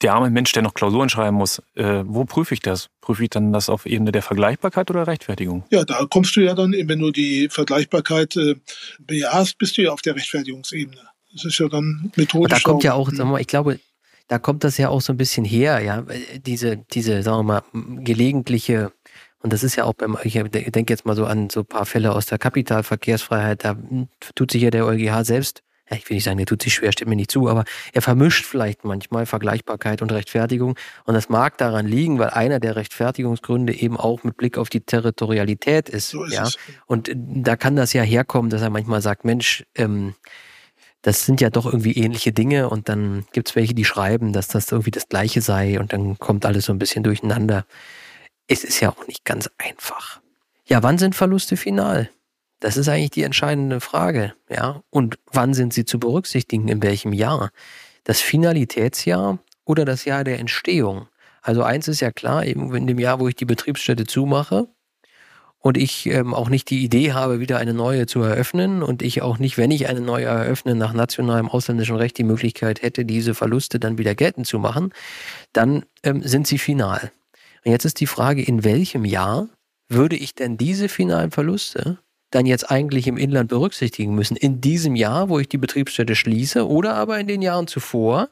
der 0.00 0.14
arme 0.14 0.30
Mensch, 0.30 0.50
der 0.52 0.62
noch 0.62 0.72
Klausuren 0.72 1.10
schreiben 1.10 1.36
muss, 1.36 1.60
äh, 1.74 2.02
wo 2.06 2.24
prüfe 2.24 2.54
ich 2.54 2.60
das? 2.60 2.88
Prüfe 3.02 3.24
ich 3.24 3.28
dann 3.28 3.52
das 3.52 3.68
auf 3.68 3.84
Ebene 3.84 4.10
der 4.10 4.22
Vergleichbarkeit 4.22 4.90
oder 4.90 5.06
Rechtfertigung? 5.06 5.64
Ja, 5.70 5.84
da 5.84 6.06
kommst 6.08 6.34
du 6.34 6.40
ja 6.40 6.54
dann, 6.54 6.72
wenn 6.72 6.98
du 6.98 7.10
die 7.10 7.50
Vergleichbarkeit 7.50 8.34
äh, 8.36 8.54
bejahst, 9.00 9.58
bist 9.58 9.76
du 9.76 9.82
ja 9.82 9.92
auf 9.92 10.00
der 10.00 10.16
Rechtfertigungsebene. 10.16 10.96
Das 11.34 11.44
ist 11.44 11.58
ja 11.58 11.68
dann 11.68 12.10
methodisch. 12.16 12.36
Und 12.44 12.52
da 12.52 12.58
kommt 12.60 12.84
ja 12.84 12.94
auch, 12.94 13.10
hm. 13.10 13.28
mal, 13.28 13.40
ich 13.40 13.46
glaube, 13.46 13.80
da 14.28 14.38
kommt 14.38 14.64
das 14.64 14.78
ja 14.78 14.88
auch 14.88 15.02
so 15.02 15.12
ein 15.12 15.18
bisschen 15.18 15.44
her, 15.44 15.80
ja, 15.80 16.06
diese, 16.38 16.78
diese, 16.78 17.22
sagen 17.22 17.40
wir 17.40 17.42
mal, 17.42 17.62
gelegentliche 18.02 18.92
und 19.42 19.52
das 19.52 19.62
ist 19.62 19.76
ja 19.76 19.84
auch 19.84 19.94
beim, 19.94 20.16
ich 20.22 20.34
denke 20.34 20.92
jetzt 20.92 21.04
mal 21.04 21.16
so 21.16 21.26
an 21.26 21.50
so 21.50 21.60
ein 21.60 21.66
paar 21.66 21.86
Fälle 21.86 22.12
aus 22.12 22.26
der 22.26 22.38
Kapitalverkehrsfreiheit, 22.38 23.64
da 23.64 23.76
tut 24.34 24.50
sich 24.52 24.62
ja 24.62 24.70
der 24.70 24.86
EuGH 24.86 25.24
selbst, 25.24 25.62
ja, 25.90 25.96
ich 25.96 26.08
will 26.08 26.14
nicht 26.14 26.24
sagen, 26.24 26.38
der 26.38 26.46
tut 26.46 26.62
sich 26.62 26.74
schwer, 26.74 26.92
stimmt 26.92 27.10
mir 27.10 27.16
nicht 27.16 27.30
zu, 27.30 27.48
aber 27.48 27.64
er 27.92 28.02
vermischt 28.02 28.46
vielleicht 28.46 28.84
manchmal 28.84 29.26
Vergleichbarkeit 29.26 30.00
und 30.00 30.12
Rechtfertigung. 30.12 30.76
Und 31.04 31.14
das 31.14 31.28
mag 31.28 31.58
daran 31.58 31.86
liegen, 31.86 32.18
weil 32.18 32.30
einer 32.30 32.60
der 32.60 32.76
Rechtfertigungsgründe 32.76 33.74
eben 33.74 33.96
auch 33.96 34.22
mit 34.24 34.36
Blick 34.36 34.58
auf 34.58 34.70
die 34.70 34.80
Territorialität 34.80 35.88
ist. 35.88 36.10
So 36.10 36.24
ist 36.24 36.32
ja? 36.32 36.44
Es. 36.44 36.56
Und 36.86 37.10
da 37.14 37.56
kann 37.56 37.76
das 37.76 37.92
ja 37.92 38.02
herkommen, 38.02 38.50
dass 38.50 38.62
er 38.62 38.70
manchmal 38.70 39.02
sagt, 39.02 39.24
Mensch, 39.24 39.64
ähm, 39.74 40.14
das 41.02 41.26
sind 41.26 41.40
ja 41.40 41.50
doch 41.50 41.66
irgendwie 41.66 41.92
ähnliche 41.92 42.32
Dinge 42.32 42.70
und 42.70 42.88
dann 42.88 43.26
gibt 43.32 43.50
es 43.50 43.56
welche, 43.56 43.74
die 43.74 43.84
schreiben, 43.84 44.32
dass 44.32 44.46
das 44.46 44.70
irgendwie 44.70 44.92
das 44.92 45.08
Gleiche 45.08 45.40
sei 45.40 45.80
und 45.80 45.92
dann 45.92 46.16
kommt 46.18 46.46
alles 46.46 46.66
so 46.66 46.72
ein 46.72 46.78
bisschen 46.78 47.02
durcheinander 47.02 47.66
es 48.52 48.64
ist 48.64 48.80
ja 48.80 48.90
auch 48.90 49.06
nicht 49.06 49.24
ganz 49.24 49.50
einfach. 49.56 50.20
Ja, 50.66 50.82
wann 50.82 50.98
sind 50.98 51.14
Verluste 51.14 51.56
final? 51.56 52.10
Das 52.60 52.76
ist 52.76 52.88
eigentlich 52.88 53.10
die 53.10 53.22
entscheidende 53.22 53.80
Frage, 53.80 54.34
ja. 54.48 54.82
Und 54.90 55.18
wann 55.26 55.54
sind 55.54 55.72
sie 55.72 55.84
zu 55.84 55.98
berücksichtigen? 55.98 56.68
In 56.68 56.82
welchem 56.82 57.12
Jahr? 57.12 57.50
Das 58.04 58.20
Finalitätsjahr 58.20 59.38
oder 59.64 59.84
das 59.84 60.04
Jahr 60.04 60.22
der 60.22 60.38
Entstehung? 60.38 61.08
Also 61.40 61.62
eins 61.62 61.88
ist 61.88 62.00
ja 62.00 62.12
klar, 62.12 62.44
eben 62.44 62.72
in 62.74 62.86
dem 62.86 62.98
Jahr, 62.98 63.18
wo 63.18 63.26
ich 63.26 63.34
die 63.34 63.46
Betriebsstätte 63.46 64.04
zumache 64.04 64.68
und 65.58 65.76
ich 65.76 66.06
ähm, 66.06 66.34
auch 66.34 66.50
nicht 66.50 66.70
die 66.70 66.84
Idee 66.84 67.12
habe, 67.12 67.40
wieder 67.40 67.58
eine 67.58 67.72
neue 67.72 68.06
zu 68.06 68.20
eröffnen 68.20 68.82
und 68.82 69.02
ich 69.02 69.22
auch 69.22 69.38
nicht, 69.38 69.56
wenn 69.56 69.70
ich 69.70 69.88
eine 69.88 70.00
neue 70.00 70.26
eröffne, 70.26 70.74
nach 70.74 70.92
nationalem 70.92 71.48
ausländischem 71.48 71.96
Recht 71.96 72.18
die 72.18 72.24
Möglichkeit 72.24 72.82
hätte, 72.82 73.04
diese 73.04 73.34
Verluste 73.34 73.80
dann 73.80 73.98
wieder 73.98 74.14
geltend 74.14 74.46
zu 74.46 74.58
machen, 74.58 74.92
dann 75.52 75.84
ähm, 76.02 76.22
sind 76.22 76.46
sie 76.46 76.58
final. 76.58 77.10
Und 77.64 77.72
jetzt 77.72 77.84
ist 77.84 78.00
die 78.00 78.06
Frage, 78.06 78.42
in 78.42 78.64
welchem 78.64 79.04
Jahr 79.04 79.48
würde 79.88 80.16
ich 80.16 80.34
denn 80.34 80.56
diese 80.56 80.88
finalen 80.88 81.30
Verluste 81.30 81.98
dann 82.30 82.46
jetzt 82.46 82.70
eigentlich 82.70 83.06
im 83.06 83.16
Inland 83.16 83.48
berücksichtigen 83.48 84.14
müssen? 84.14 84.36
In 84.36 84.60
diesem 84.60 84.96
Jahr, 84.96 85.28
wo 85.28 85.38
ich 85.38 85.48
die 85.48 85.58
Betriebsstätte 85.58 86.16
schließe 86.16 86.66
oder 86.66 86.94
aber 86.94 87.18
in 87.20 87.26
den 87.26 87.42
Jahren 87.42 87.66
zuvor, 87.66 88.28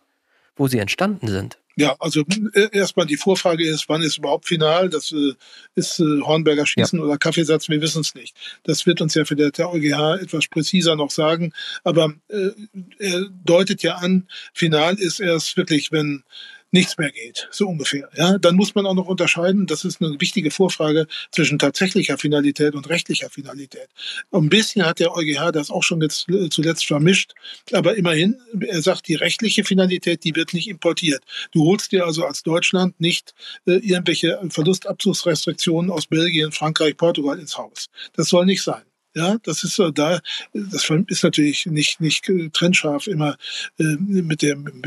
wo 0.57 0.69
sie 0.69 0.79
entstanden 0.79 1.29
sind? 1.29 1.59
Ja, 1.77 1.97
also 1.99 2.25
äh, 2.55 2.69
erstmal 2.73 3.07
die 3.07 3.17
Vorfrage 3.17 3.67
ist, 3.67 3.89
wann 3.89 4.03
ist 4.03 4.19
überhaupt 4.19 4.47
final? 4.47 4.91
Das 4.91 5.13
äh, 5.13 5.33
ist 5.77 6.01
äh, 6.01 6.21
Hornberger 6.21 6.67
Schießen 6.67 6.99
ja. 6.99 7.05
oder 7.05 7.17
Kaffeesatz, 7.17 7.69
wir 7.69 7.81
wissen 7.81 8.01
es 8.01 8.15
nicht. 8.15 8.37
Das 8.65 8.85
wird 8.85 9.01
uns 9.01 9.15
ja 9.15 9.25
für 9.25 9.37
der 9.37 9.53
EuGH 9.57 10.21
etwas 10.21 10.49
präziser 10.49 10.97
noch 10.97 11.11
sagen. 11.11 11.53
Aber 11.85 12.13
äh, 12.29 12.51
er 12.99 13.27
deutet 13.45 13.83
ja 13.83 13.95
an, 13.95 14.29
final 14.53 14.99
ist 14.99 15.21
erst 15.21 15.57
wirklich, 15.57 15.93
wenn 15.93 16.25
nichts 16.73 16.99
mehr 16.99 17.11
geht, 17.11 17.49
so 17.51 17.69
ungefähr. 17.69 18.09
Ja, 18.17 18.39
dann 18.39 18.57
muss 18.57 18.75
man 18.75 18.87
auch 18.87 18.95
noch 18.95 19.07
unterscheiden, 19.07 19.67
das 19.67 19.85
ist 19.85 20.01
eine 20.01 20.21
wichtige 20.21 20.51
Vorfrage 20.51 21.07
zwischen 21.33 21.59
tatsächlicher 21.59 22.19
Finalität 22.19 22.75
und 22.75 22.89
rechtlicher 22.89 23.31
Finalität. 23.31 23.89
Ein 24.31 24.49
bisschen 24.49 24.87
hat 24.87 25.01
der 25.01 25.15
EuGH 25.15 25.53
das 25.53 25.71
auch 25.71 25.83
schon 25.83 26.01
jetzt 26.01 26.29
äh, 26.29 26.49
zuletzt 26.49 26.87
vermischt, 26.87 27.33
aber 27.73 27.97
immerhin, 27.97 28.37
er 28.61 28.83
sagt, 28.83 29.09
die 29.09 29.15
rechtliche 29.15 29.65
Finalität, 29.65 30.25
die 30.25 30.35
wird 30.37 30.55
nicht 30.55 30.69
importiert. 30.69 31.23
Du 31.53 31.65
holst 31.65 31.93
dir 31.93 32.07
also 32.07 32.25
als 32.25 32.43
Deutschland 32.43 33.01
nicht 33.01 33.35
äh, 33.67 33.73
irgendwelche 33.73 34.41
Verlustabzugsrestriktionen 34.49 35.91
aus 35.91 36.07
Belgien, 36.07 36.53
Frankreich, 36.53 36.97
Portugal 36.97 37.39
ins 37.39 37.59
Haus. 37.59 37.89
Das 38.15 38.29
soll 38.29 38.47
nicht 38.47 38.63
sein. 38.63 38.83
Ja, 39.15 39.39
das 39.43 39.65
ist 39.65 39.75
so 39.75 39.91
da, 39.91 40.21
das 40.53 40.89
ist 41.09 41.25
natürlich 41.25 41.67
nicht, 41.67 42.01
nicht 42.01 42.29
äh, 42.29 42.49
trennscharf 42.51 43.09
immer 43.09 43.37
äh, 43.79 43.97
mit 43.99 44.41
dem, 44.41 44.81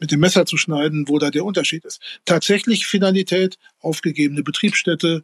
mit 0.00 0.10
dem 0.10 0.20
Messer 0.20 0.46
zu 0.46 0.56
schneiden, 0.56 1.08
wo 1.08 1.18
da 1.18 1.30
der 1.30 1.44
Unterschied 1.44 1.84
ist. 1.84 2.00
Tatsächlich 2.24 2.86
Finalität, 2.86 3.58
aufgegebene 3.80 4.42
Betriebsstätte, 4.42 5.22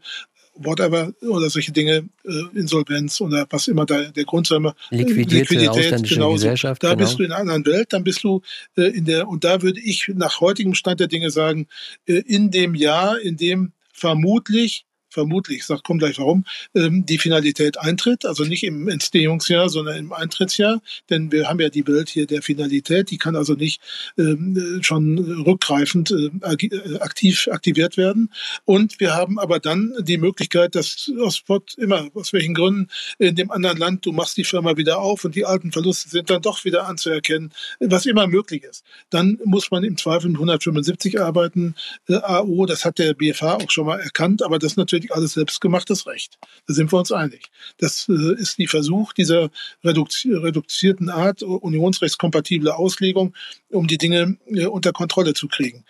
whatever, 0.54 1.12
oder 1.22 1.48
solche 1.50 1.72
Dinge, 1.72 2.08
äh, 2.24 2.58
Insolvenz 2.58 3.20
oder 3.20 3.46
was 3.50 3.68
immer 3.68 3.86
da 3.86 4.02
der 4.02 4.24
Grund 4.24 4.46
sei 4.46 4.58
mal. 4.58 4.74
Liquidierte 4.90 5.54
Liquidität, 5.54 6.08
genau. 6.08 6.32
Gesellschaft. 6.32 6.82
Da 6.82 6.90
genau. 6.90 7.04
bist 7.04 7.18
du 7.18 7.22
in 7.22 7.32
einer 7.32 7.40
anderen 7.40 7.66
Welt, 7.66 7.92
dann 7.92 8.04
bist 8.04 8.22
du 8.22 8.42
äh, 8.76 8.82
in 8.82 9.04
der, 9.04 9.28
und 9.28 9.44
da 9.44 9.62
würde 9.62 9.80
ich 9.80 10.10
nach 10.14 10.40
heutigem 10.40 10.74
Stand 10.74 11.00
der 11.00 11.08
Dinge 11.08 11.30
sagen, 11.30 11.68
äh, 12.06 12.14
in 12.26 12.50
dem 12.50 12.74
Jahr, 12.74 13.18
in 13.20 13.36
dem 13.36 13.72
vermutlich 13.92 14.84
vermutlich, 15.12 15.58
ich 15.58 15.64
sag, 15.66 15.82
komm 15.82 15.98
gleich 15.98 16.18
warum, 16.18 16.44
ähm, 16.74 17.06
die 17.06 17.18
Finalität 17.18 17.78
eintritt, 17.78 18.24
also 18.24 18.44
nicht 18.44 18.64
im 18.64 18.88
Entstehungsjahr, 18.88 19.68
sondern 19.68 19.96
im 19.96 20.12
Eintrittsjahr, 20.12 20.80
denn 21.10 21.30
wir 21.32 21.48
haben 21.48 21.60
ja 21.60 21.68
die 21.68 21.86
Welt 21.86 22.08
hier 22.08 22.26
der 22.26 22.42
Finalität, 22.42 23.10
die 23.10 23.18
kann 23.18 23.36
also 23.36 23.54
nicht 23.54 23.80
ähm, 24.18 24.80
schon 24.82 25.18
rückgreifend 25.18 26.10
äh, 26.10 26.30
äh, 26.42 26.98
aktiv 26.98 27.48
aktiviert 27.50 27.96
werden. 27.96 28.30
Und 28.64 29.00
wir 29.00 29.14
haben 29.14 29.38
aber 29.38 29.60
dann 29.60 29.92
die 30.00 30.18
Möglichkeit, 30.18 30.74
dass 30.74 31.10
aus 31.20 31.42
immer, 31.76 32.08
aus 32.14 32.32
welchen 32.32 32.54
Gründen 32.54 32.88
in 33.18 33.34
dem 33.36 33.50
anderen 33.50 33.78
Land, 33.78 34.06
du 34.06 34.12
machst 34.12 34.36
die 34.36 34.44
Firma 34.44 34.76
wieder 34.76 34.98
auf 34.98 35.24
und 35.24 35.34
die 35.34 35.44
alten 35.44 35.72
Verluste 35.72 36.08
sind 36.08 36.30
dann 36.30 36.42
doch 36.42 36.64
wieder 36.64 36.86
anzuerkennen, 36.86 37.52
was 37.80 38.06
immer 38.06 38.26
möglich 38.26 38.64
ist. 38.64 38.84
Dann 39.10 39.38
muss 39.44 39.70
man 39.70 39.84
im 39.84 39.96
Zweifel 39.96 40.28
mit 40.28 40.36
175 40.36 41.20
arbeiten, 41.20 41.74
äh, 42.08 42.14
AO, 42.14 42.66
das 42.66 42.84
hat 42.84 42.98
der 42.98 43.14
BFH 43.14 43.56
auch 43.56 43.70
schon 43.70 43.86
mal 43.86 44.00
erkannt, 44.00 44.42
aber 44.42 44.58
das 44.58 44.76
natürlich 44.76 45.01
gleichzeitig 45.02 45.12
alles 45.12 45.32
selbstgemachtes 45.34 46.06
Recht. 46.06 46.38
Da 46.66 46.74
sind 46.74 46.92
wir 46.92 46.98
uns 46.98 47.12
einig. 47.12 47.50
Das 47.78 48.08
äh, 48.08 48.34
ist 48.40 48.58
die 48.58 48.66
Versuch 48.66 49.12
dieser 49.12 49.50
reduzierten 49.84 51.10
Art, 51.10 51.42
unionsrechtskompatible 51.42 52.74
Auslegung, 52.74 53.34
um 53.70 53.86
die 53.86 53.98
Dinge 53.98 54.38
äh, 54.46 54.66
unter 54.66 54.92
Kontrolle 54.92 55.34
zu 55.34 55.48
kriegen. 55.48 55.84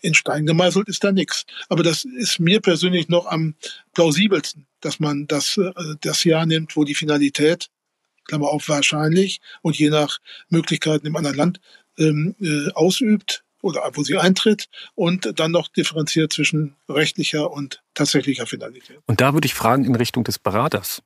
In 0.00 0.14
Stein 0.14 0.44
gemeißelt 0.46 0.88
ist 0.88 1.02
da 1.02 1.12
nichts. 1.12 1.46
Aber 1.68 1.82
das 1.82 2.04
ist 2.04 2.40
mir 2.40 2.60
persönlich 2.60 3.08
noch 3.08 3.26
am 3.26 3.54
plausibelsten, 3.94 4.66
dass 4.80 5.00
man 5.00 5.26
das, 5.26 5.56
äh, 5.56 5.72
das 6.00 6.24
Jahr 6.24 6.46
nimmt, 6.46 6.76
wo 6.76 6.84
die 6.84 6.94
Finalität, 6.94 7.68
Klammer 8.24 8.48
auf 8.48 8.68
wahrscheinlich, 8.68 9.40
und 9.62 9.76
je 9.76 9.90
nach 9.90 10.20
Möglichkeiten 10.48 11.06
im 11.06 11.16
anderen 11.16 11.36
Land 11.36 11.60
ähm, 11.98 12.36
äh, 12.40 12.70
ausübt, 12.72 13.44
oder 13.62 13.88
wo 13.94 14.02
sie 14.02 14.18
eintritt 14.18 14.68
und 14.94 15.38
dann 15.38 15.50
noch 15.50 15.68
differenziert 15.68 16.32
zwischen 16.32 16.76
rechtlicher 16.88 17.50
und 17.50 17.82
tatsächlicher 17.94 18.46
Finalität. 18.46 18.98
Und 19.06 19.22
da 19.22 19.32
würde 19.32 19.46
ich 19.46 19.54
fragen 19.54 19.84
in 19.84 19.94
Richtung 19.94 20.24
des 20.24 20.38
Beraters. 20.38 21.02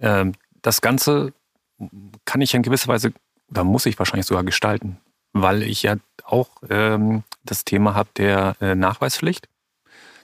Ähm, 0.00 0.32
das 0.62 0.80
Ganze 0.80 1.34
kann 2.24 2.40
ich 2.40 2.54
in 2.54 2.62
gewisser 2.62 2.88
Weise, 2.88 3.12
oder 3.50 3.64
muss 3.64 3.84
ich 3.86 3.98
wahrscheinlich 3.98 4.26
sogar 4.26 4.44
gestalten, 4.44 4.98
weil 5.32 5.62
ich 5.62 5.82
ja 5.82 5.96
auch 6.24 6.48
ähm, 6.70 7.24
das 7.44 7.64
Thema 7.64 7.94
habe 7.94 8.08
der 8.16 8.56
äh, 8.60 8.74
Nachweispflicht. 8.74 9.48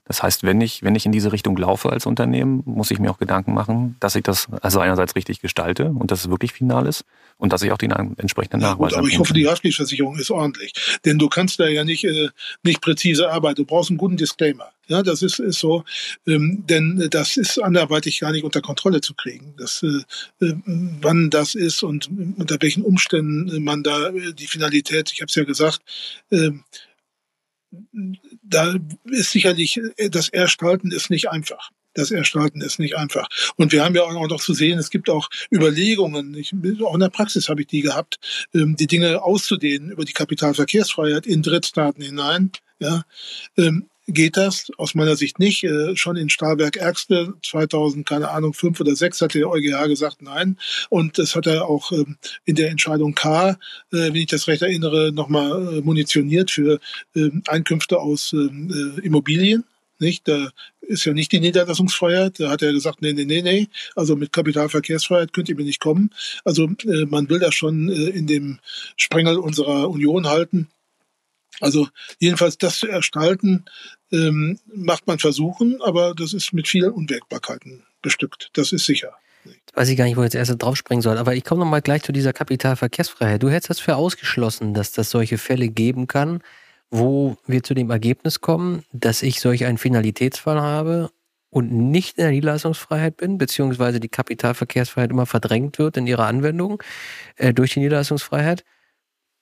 Das 0.05 0.23
heißt, 0.23 0.43
wenn 0.43 0.61
ich, 0.61 0.83
wenn 0.83 0.97
ich 0.97 1.07
in 1.07 1.13
diese 1.13 1.33
Richtung 1.33 1.57
laufe 1.57 1.91
als 1.91 2.07
Unternehmen, 2.07 2.63
muss 2.65 2.91
ich 2.91 2.99
mir 2.99 3.11
auch 3.11 3.19
Gedanken 3.19 3.55
machen, 3.55 3.97
dass 4.01 4.17
ich 4.17 4.25
das 4.25 4.49
also 4.61 4.81
einerseits 4.81 5.15
richtig 5.15 5.41
gestalte 5.41 5.87
und 5.87 6.11
dass 6.11 6.25
es 6.25 6.31
wirklich 6.31 6.53
final 6.53 6.87
ist 6.87 7.05
und 7.39 7.53
dass 7.53 7.63
ich 7.63 7.71
auch 7.71 7.79
den 7.79 7.93
entsprechenden 7.93 8.61
ja, 8.61 8.71
Nachweis 8.71 8.93
habe. 8.93 9.01
Aber 9.01 9.09
ich 9.09 9.19
hoffe, 9.19 9.33
die 9.33 9.47
Haftpflichtversicherung 9.47 10.19
ist 10.19 10.31
ordentlich. 10.31 10.73
Denn 11.05 11.19
du 11.19 11.29
kannst 11.29 11.61
da 11.61 11.69
ja 11.69 11.85
nicht, 11.85 12.05
äh, 12.05 12.29
nicht 12.65 12.81
präzise 12.81 13.31
arbeiten. 13.31 13.57
Du 13.57 13.65
brauchst 13.65 13.91
einen 13.91 13.99
guten 13.99 14.17
Disclaimer. 14.17 14.71
Ja, 14.89 15.03
das 15.03 15.23
ist, 15.23 15.39
ist 15.39 15.61
so, 15.61 15.85
ähm, 16.27 16.65
denn 16.69 17.07
das 17.11 17.37
ist 17.37 17.59
anderweitig 17.59 18.21
gar 18.21 18.33
nicht 18.33 18.45
unter 18.45 18.61
Kontrolle 18.61 19.01
zu 19.01 19.15
kriegen. 19.15 19.55
Das, 19.57 19.85
äh, 19.85 20.45
äh, 20.45 20.55
wann 21.01 21.31
das 21.31 21.55
ist 21.55 21.85
und 21.85 22.11
unter 22.37 22.57
welchen 22.61 22.83
Umständen 22.83 23.63
man 23.63 23.85
da 23.85 24.09
äh, 24.09 24.33
die 24.33 24.49
Finalität, 24.49 25.13
ich 25.13 25.21
habe 25.21 25.29
es 25.29 25.35
ja 25.37 25.45
gesagt, 25.45 25.81
äh, 26.31 26.51
da 28.43 28.75
ist 29.05 29.31
sicherlich, 29.31 29.81
das 30.11 30.29
Erstalten 30.29 30.91
ist 30.91 31.11
nicht 31.11 31.31
einfach. 31.31 31.70
Das 31.95 32.11
Erstalten 32.11 32.62
ist 32.62 32.79
nicht 32.79 32.97
einfach. 32.97 33.29
Und 33.57 33.73
wir 33.73 33.85
haben 33.85 33.95
ja 33.95 34.03
auch 34.03 34.29
noch 34.29 34.41
zu 34.41 34.55
sehen, 34.55 34.79
es 34.79 34.91
gibt 34.91 35.11
auch 35.11 35.29
Überlegungen, 35.51 36.35
ich, 36.35 36.53
auch 36.83 36.95
in 36.95 37.01
der 37.01 37.11
Praxis 37.11 37.49
habe 37.49 37.62
ich 37.62 37.66
die 37.66 37.83
gehabt, 37.83 38.18
ähm, 38.55 38.77
die 38.77 38.87
Dinge 38.87 39.23
auszudehnen 39.23 39.91
über 39.91 40.05
die 40.05 40.14
Kapitalverkehrsfreiheit 40.14 41.27
in 41.27 41.43
Drittstaaten 41.43 42.03
hinein. 42.03 42.51
Ja, 42.79 43.05
ähm, 43.57 43.89
geht 44.07 44.37
das 44.37 44.71
aus 44.79 44.95
meiner 44.95 45.17
Sicht 45.17 45.39
nicht. 45.39 45.65
Äh, 45.65 45.97
schon 45.97 46.17
in 46.17 46.29
Stahlberg 46.29 46.77
Ärgste 46.77 47.35
2000, 47.43 48.07
keine 48.07 48.31
Ahnung, 48.31 48.53
fünf 48.53 48.81
oder 48.81 48.97
sechs 48.97 49.21
hat 49.21 49.35
der 49.35 49.49
EuGH 49.49 49.87
gesagt 49.89 50.23
nein. 50.23 50.59
Und 50.91 51.19
das 51.19 51.37
hat 51.37 51.47
er 51.47 51.69
auch 51.69 51.93
ähm, 51.93 52.17
in 52.45 52.57
der 52.57 52.71
Entscheidung 52.71 53.15
K, 53.15 53.51
äh, 53.51 53.57
wenn 53.91 54.17
ich 54.17 54.27
das 54.27 54.49
recht 54.49 54.63
erinnere, 54.63 55.13
nochmal 55.13 55.79
äh, 55.79 55.81
munitioniert 55.81 56.51
für 56.51 56.81
ähm, 57.15 57.43
Einkünfte 57.47 57.99
aus 57.99 58.33
ähm, 58.33 58.97
äh, 58.99 59.01
Immobilien. 59.01 59.65
Nicht? 59.99 60.27
Da 60.27 60.51
ist 60.81 61.05
ja 61.05 61.13
nicht 61.13 61.31
die 61.31 61.39
Niederlassungsfreiheit. 61.39 62.41
Da 62.41 62.51
hat 62.51 62.63
er 62.63 62.73
gesagt, 62.73 63.03
nee, 63.03 63.13
nee, 63.13 63.25
nee, 63.25 63.43
nee. 63.43 63.69
Also 63.95 64.17
mit 64.17 64.33
Kapitalverkehrsfreiheit 64.33 65.33
könnt 65.33 65.49
ihr 65.49 65.55
mir 65.55 65.65
nicht 65.65 65.81
kommen. 65.81 66.11
Also 66.45 66.69
man 67.07 67.29
will 67.31 67.39
das 67.39 67.55
schon 67.55 67.89
in 67.89 68.27
dem 68.27 68.59
Sprengel 68.97 69.39
unserer 69.39 69.89
Union 69.89 70.27
halten. 70.27 70.67
Also 71.63 71.89
jedenfalls 72.19 72.59
das 72.59 72.81
zu 72.81 72.89
erstalten, 72.89 73.65
ähm, 74.11 74.59
macht 74.67 75.07
man 75.07 75.21
versuchen, 75.21 75.81
aber 75.81 76.13
das 76.13 76.33
ist 76.33 76.53
mit 76.53 76.67
vielen 76.67 76.91
Unwägbarkeiten 76.91 77.85
bestückt. 78.03 78.51
Das 78.55 78.73
ist 78.73 78.85
sicher. 78.85 79.13
Weiß 79.73 79.89
ich 79.89 79.97
gar 79.97 80.05
nicht, 80.05 80.17
wo 80.17 80.23
ich 80.23 80.33
jetzt 80.33 80.35
erst 80.35 80.61
drauf 80.61 80.77
springen 80.77 81.03
soll, 81.03 81.19
aber 81.19 81.37
ich 81.37 81.45
komme 81.45 81.61
nochmal 81.61 81.81
gleich 81.81 82.03
zu 82.03 82.11
dieser 82.11 82.33
Kapitalverkehrsfreiheit. 82.33 83.41
Du 83.41 83.49
hättest 83.49 83.71
das 83.71 83.79
für 83.79 83.95
ausgeschlossen, 83.95 84.75
dass 84.75 84.91
das 84.91 85.11
solche 85.11 85.39
Fälle 85.39 85.69
geben 85.69 86.09
kann, 86.09 86.43
wo 86.91 87.37
wir 87.47 87.63
zu 87.63 87.75
dem 87.75 87.91
Ergebnis 87.91 88.41
kommen, 88.41 88.83
dass 88.93 89.23
ich 89.23 89.41
solch 89.41 89.65
einen 89.65 89.79
Finalitätsfall 89.79 90.61
habe 90.61 91.11
und 91.49 91.71
nicht 91.71 92.19
in 92.19 92.25
der 92.25 92.33
Niederlassungsfreiheit 92.33 93.19
bin, 93.19 93.39
beziehungsweise 93.39 94.01
die 94.01 94.09
Kapitalverkehrsfreiheit 94.09 95.11
immer 95.11 95.27
verdrängt 95.27 95.79
wird 95.79 95.97
in 95.97 96.09
ihrer 96.09 96.27
Anwendung 96.27 96.83
äh, 97.37 97.55
durch 97.55 97.75
die 97.75 97.81
Niederlassungsfreiheit 97.81 98.65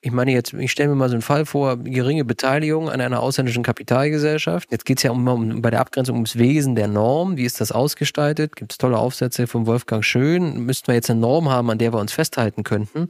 ich 0.03 0.13
meine 0.13 0.33
jetzt, 0.33 0.55
ich 0.55 0.73
stelle 0.73 0.89
mir 0.89 0.95
mal 0.95 1.09
so 1.09 1.15
einen 1.15 1.23
Fall 1.23 1.45
vor, 1.45 1.77
geringe 1.77 2.25
Beteiligung 2.25 2.89
an 2.89 3.01
einer 3.01 3.21
ausländischen 3.21 3.63
Kapitalgesellschaft. 3.63 4.71
Jetzt 4.73 4.87
geht 4.87 4.99
es 4.99 5.03
ja 5.03 5.11
um, 5.11 5.27
um, 5.29 5.61
bei 5.61 5.71
der 5.71 5.81
Abgrenzung 5.81 6.17
ums 6.17 6.37
Wesen 6.37 6.75
der 6.75 6.89
Norm. 6.89 7.37
Wie 7.37 7.45
ist 7.45 7.61
das 7.61 7.71
ausgestaltet? 7.71 8.57
Gibt 8.57 8.73
es 8.73 8.79
tolle 8.79 8.99
Aufsätze 8.99 9.47
von 9.47 9.67
Wolfgang 9.67 10.03
Schön? 10.03 10.65
Müssten 10.65 10.89
wir 10.89 10.95
jetzt 10.95 11.11
eine 11.11 11.21
Norm 11.21 11.51
haben, 11.51 11.71
an 11.71 11.79
der 11.79 11.93
wir 11.93 12.01
uns 12.01 12.13
festhalten 12.13 12.65
könnten? 12.65 13.09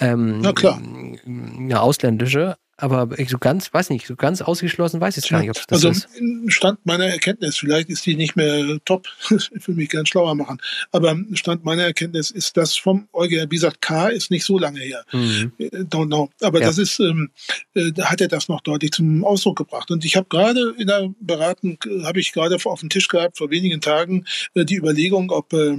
Ähm, 0.00 0.40
Na 0.40 0.52
klar. 0.52 0.80
Eine 1.26 1.80
ausländische. 1.80 2.56
Aber 2.80 3.18
ich 3.18 3.28
so 3.28 3.38
ganz, 3.38 3.72
weiß 3.72 3.90
nicht, 3.90 4.06
so 4.06 4.16
ganz 4.16 4.40
ausgeschlossen 4.40 5.00
weiß 5.00 5.16
ich 5.18 5.28
gar 5.28 5.40
nicht, 5.40 5.50
ob 5.50 5.56
das 5.56 5.84
also, 5.84 5.90
ist. 5.90 6.08
Also 6.14 6.48
Stand 6.48 6.86
meiner 6.86 7.06
Erkenntnis, 7.06 7.58
vielleicht 7.58 7.90
ist 7.90 8.06
die 8.06 8.16
nicht 8.16 8.36
mehr 8.36 8.78
top, 8.84 9.06
ich 9.30 9.68
will 9.68 9.74
mich 9.74 9.90
gern 9.90 10.06
schlauer 10.06 10.34
machen, 10.34 10.60
aber 10.90 11.16
Stand 11.34 11.64
meiner 11.64 11.82
Erkenntnis 11.82 12.30
ist 12.30 12.56
das 12.56 12.76
vom 12.76 13.08
EuGH, 13.12 13.50
wie 13.50 13.56
gesagt, 13.56 13.82
K 13.82 14.08
ist 14.08 14.30
nicht 14.30 14.44
so 14.44 14.58
lange 14.58 14.80
her. 14.80 15.04
Mhm. 15.12 15.52
Don't 15.58 16.06
know. 16.06 16.30
Aber 16.40 16.60
ja. 16.60 16.66
das 16.66 16.78
ist, 16.78 16.98
ähm, 17.00 17.30
äh, 17.74 17.92
hat 18.02 18.20
er 18.20 18.28
das 18.28 18.48
noch 18.48 18.60
deutlich 18.62 18.92
zum 18.92 19.24
Ausdruck 19.24 19.58
gebracht. 19.58 19.90
Und 19.90 20.04
ich 20.04 20.16
habe 20.16 20.26
gerade 20.28 20.74
in 20.78 20.86
der 20.86 21.10
Beratung, 21.20 21.78
äh, 21.86 22.04
habe 22.04 22.20
ich 22.20 22.32
gerade 22.32 22.56
auf 22.64 22.80
dem 22.80 22.88
Tisch 22.88 23.08
gehabt, 23.08 23.38
vor 23.38 23.50
wenigen 23.50 23.80
Tagen, 23.80 24.24
äh, 24.54 24.64
die 24.64 24.76
Überlegung, 24.76 25.30
ob 25.30 25.52
äh, 25.52 25.76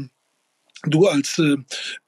du 0.83 1.07
als 1.07 1.37
äh, 1.39 1.57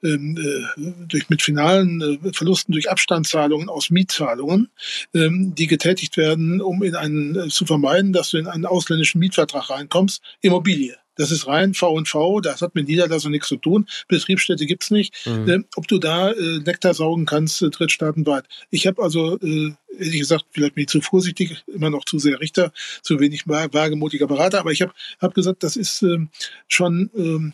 ähm, 0.02 0.36
äh, 0.36 0.90
durch 1.08 1.28
mit 1.28 1.42
finalen 1.42 2.00
äh, 2.00 2.32
Verlusten 2.32 2.72
durch 2.72 2.90
Abstandszahlungen 2.90 3.68
aus 3.68 3.90
Mietzahlungen, 3.90 4.70
ähm, 5.14 5.54
die 5.54 5.66
getätigt 5.66 6.16
werden, 6.16 6.60
um 6.60 6.82
in 6.82 6.96
einen 6.96 7.36
äh, 7.36 7.48
zu 7.48 7.66
vermeiden, 7.66 8.12
dass 8.12 8.30
du 8.30 8.38
in 8.38 8.46
einen 8.46 8.66
ausländischen 8.66 9.18
Mietvertrag 9.18 9.70
reinkommst, 9.70 10.22
Immobilie. 10.40 10.96
Das 11.16 11.30
ist 11.30 11.46
rein 11.46 11.74
V&V, 11.74 12.40
das 12.40 12.60
hat 12.62 12.74
mit 12.74 12.88
Niederlassung 12.88 13.30
nichts 13.30 13.48
zu 13.48 13.56
tun. 13.56 13.86
Betriebsstätte 14.08 14.66
gibt's 14.66 14.90
nicht. 14.90 15.14
Mhm. 15.26 15.48
Äh, 15.48 15.58
ob 15.76 15.86
du 15.86 15.98
da 15.98 16.30
äh, 16.30 16.58
Nektar 16.64 16.94
saugen 16.94 17.26
kannst, 17.26 17.62
äh, 17.62 17.70
drittstaatenweit. 17.70 18.46
Ich 18.70 18.86
habe 18.86 19.02
also 19.02 19.38
äh, 19.38 19.74
ehrlich 19.98 20.20
gesagt, 20.20 20.46
vielleicht 20.50 20.74
bin 20.74 20.82
ich 20.82 20.88
zu 20.88 21.00
vorsichtig, 21.00 21.64
immer 21.66 21.90
noch 21.90 22.04
zu 22.04 22.18
sehr 22.18 22.40
Richter, 22.40 22.72
zu 23.02 23.20
wenig 23.20 23.46
wagemutiger 23.46 24.26
Berater, 24.26 24.60
aber 24.60 24.72
ich 24.72 24.82
habe 24.82 24.92
hab 25.20 25.34
gesagt, 25.34 25.62
das 25.62 25.76
ist 25.76 26.02
ähm, 26.02 26.30
schon 26.68 27.10
ähm, 27.16 27.52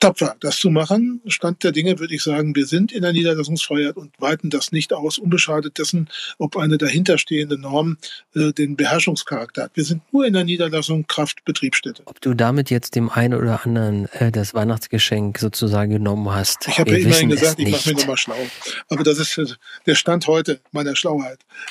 tapfer, 0.00 0.36
das 0.40 0.58
zu 0.58 0.70
machen. 0.70 1.22
Stand 1.26 1.64
der 1.64 1.72
Dinge 1.72 1.98
würde 1.98 2.14
ich 2.14 2.22
sagen, 2.22 2.54
wir 2.54 2.66
sind 2.66 2.92
in 2.92 3.02
der 3.02 3.12
Niederlassungsfreiheit 3.12 3.96
und 3.96 4.12
weiten 4.18 4.50
das 4.50 4.70
nicht 4.70 4.92
aus, 4.92 5.18
unbeschadet 5.18 5.78
dessen, 5.78 6.08
ob 6.38 6.56
eine 6.58 6.76
dahinterstehende 6.76 7.58
Norm 7.58 7.96
äh, 8.34 8.52
den 8.52 8.76
Beherrschungscharakter 8.76 9.64
hat. 9.64 9.70
Wir 9.74 9.84
sind 9.84 10.02
nur 10.12 10.26
in 10.26 10.34
der 10.34 10.44
Niederlassung 10.44 11.06
Kraft 11.06 11.44
Betriebsstätte. 11.44 12.02
Ob 12.04 12.20
du 12.20 12.34
damit 12.34 12.70
jetzt 12.70 12.96
dem 12.96 13.08
einen 13.08 13.34
oder 13.34 13.64
anderen 13.64 14.06
äh, 14.12 14.30
das 14.30 14.52
Weihnachtsgeschenk 14.52 15.38
sozusagen 15.38 15.90
genommen 15.90 16.30
hast. 16.30 16.68
Ich 16.68 16.78
habe 16.78 16.90
ja 16.90 16.98
immerhin 16.98 17.30
gesagt, 17.30 17.58
ich 17.58 17.70
mache 17.70 17.88
mir 17.88 17.96
nochmal 17.96 18.16
schlau. 18.18 18.36
Aber 18.88 19.04
das 19.04 19.18
ist 19.18 19.38
äh, 19.38 19.46
der 19.86 19.94
Stand 19.94 20.26
heute 20.26 20.60
meiner 20.72 20.94
Schlauheit. 20.96 21.19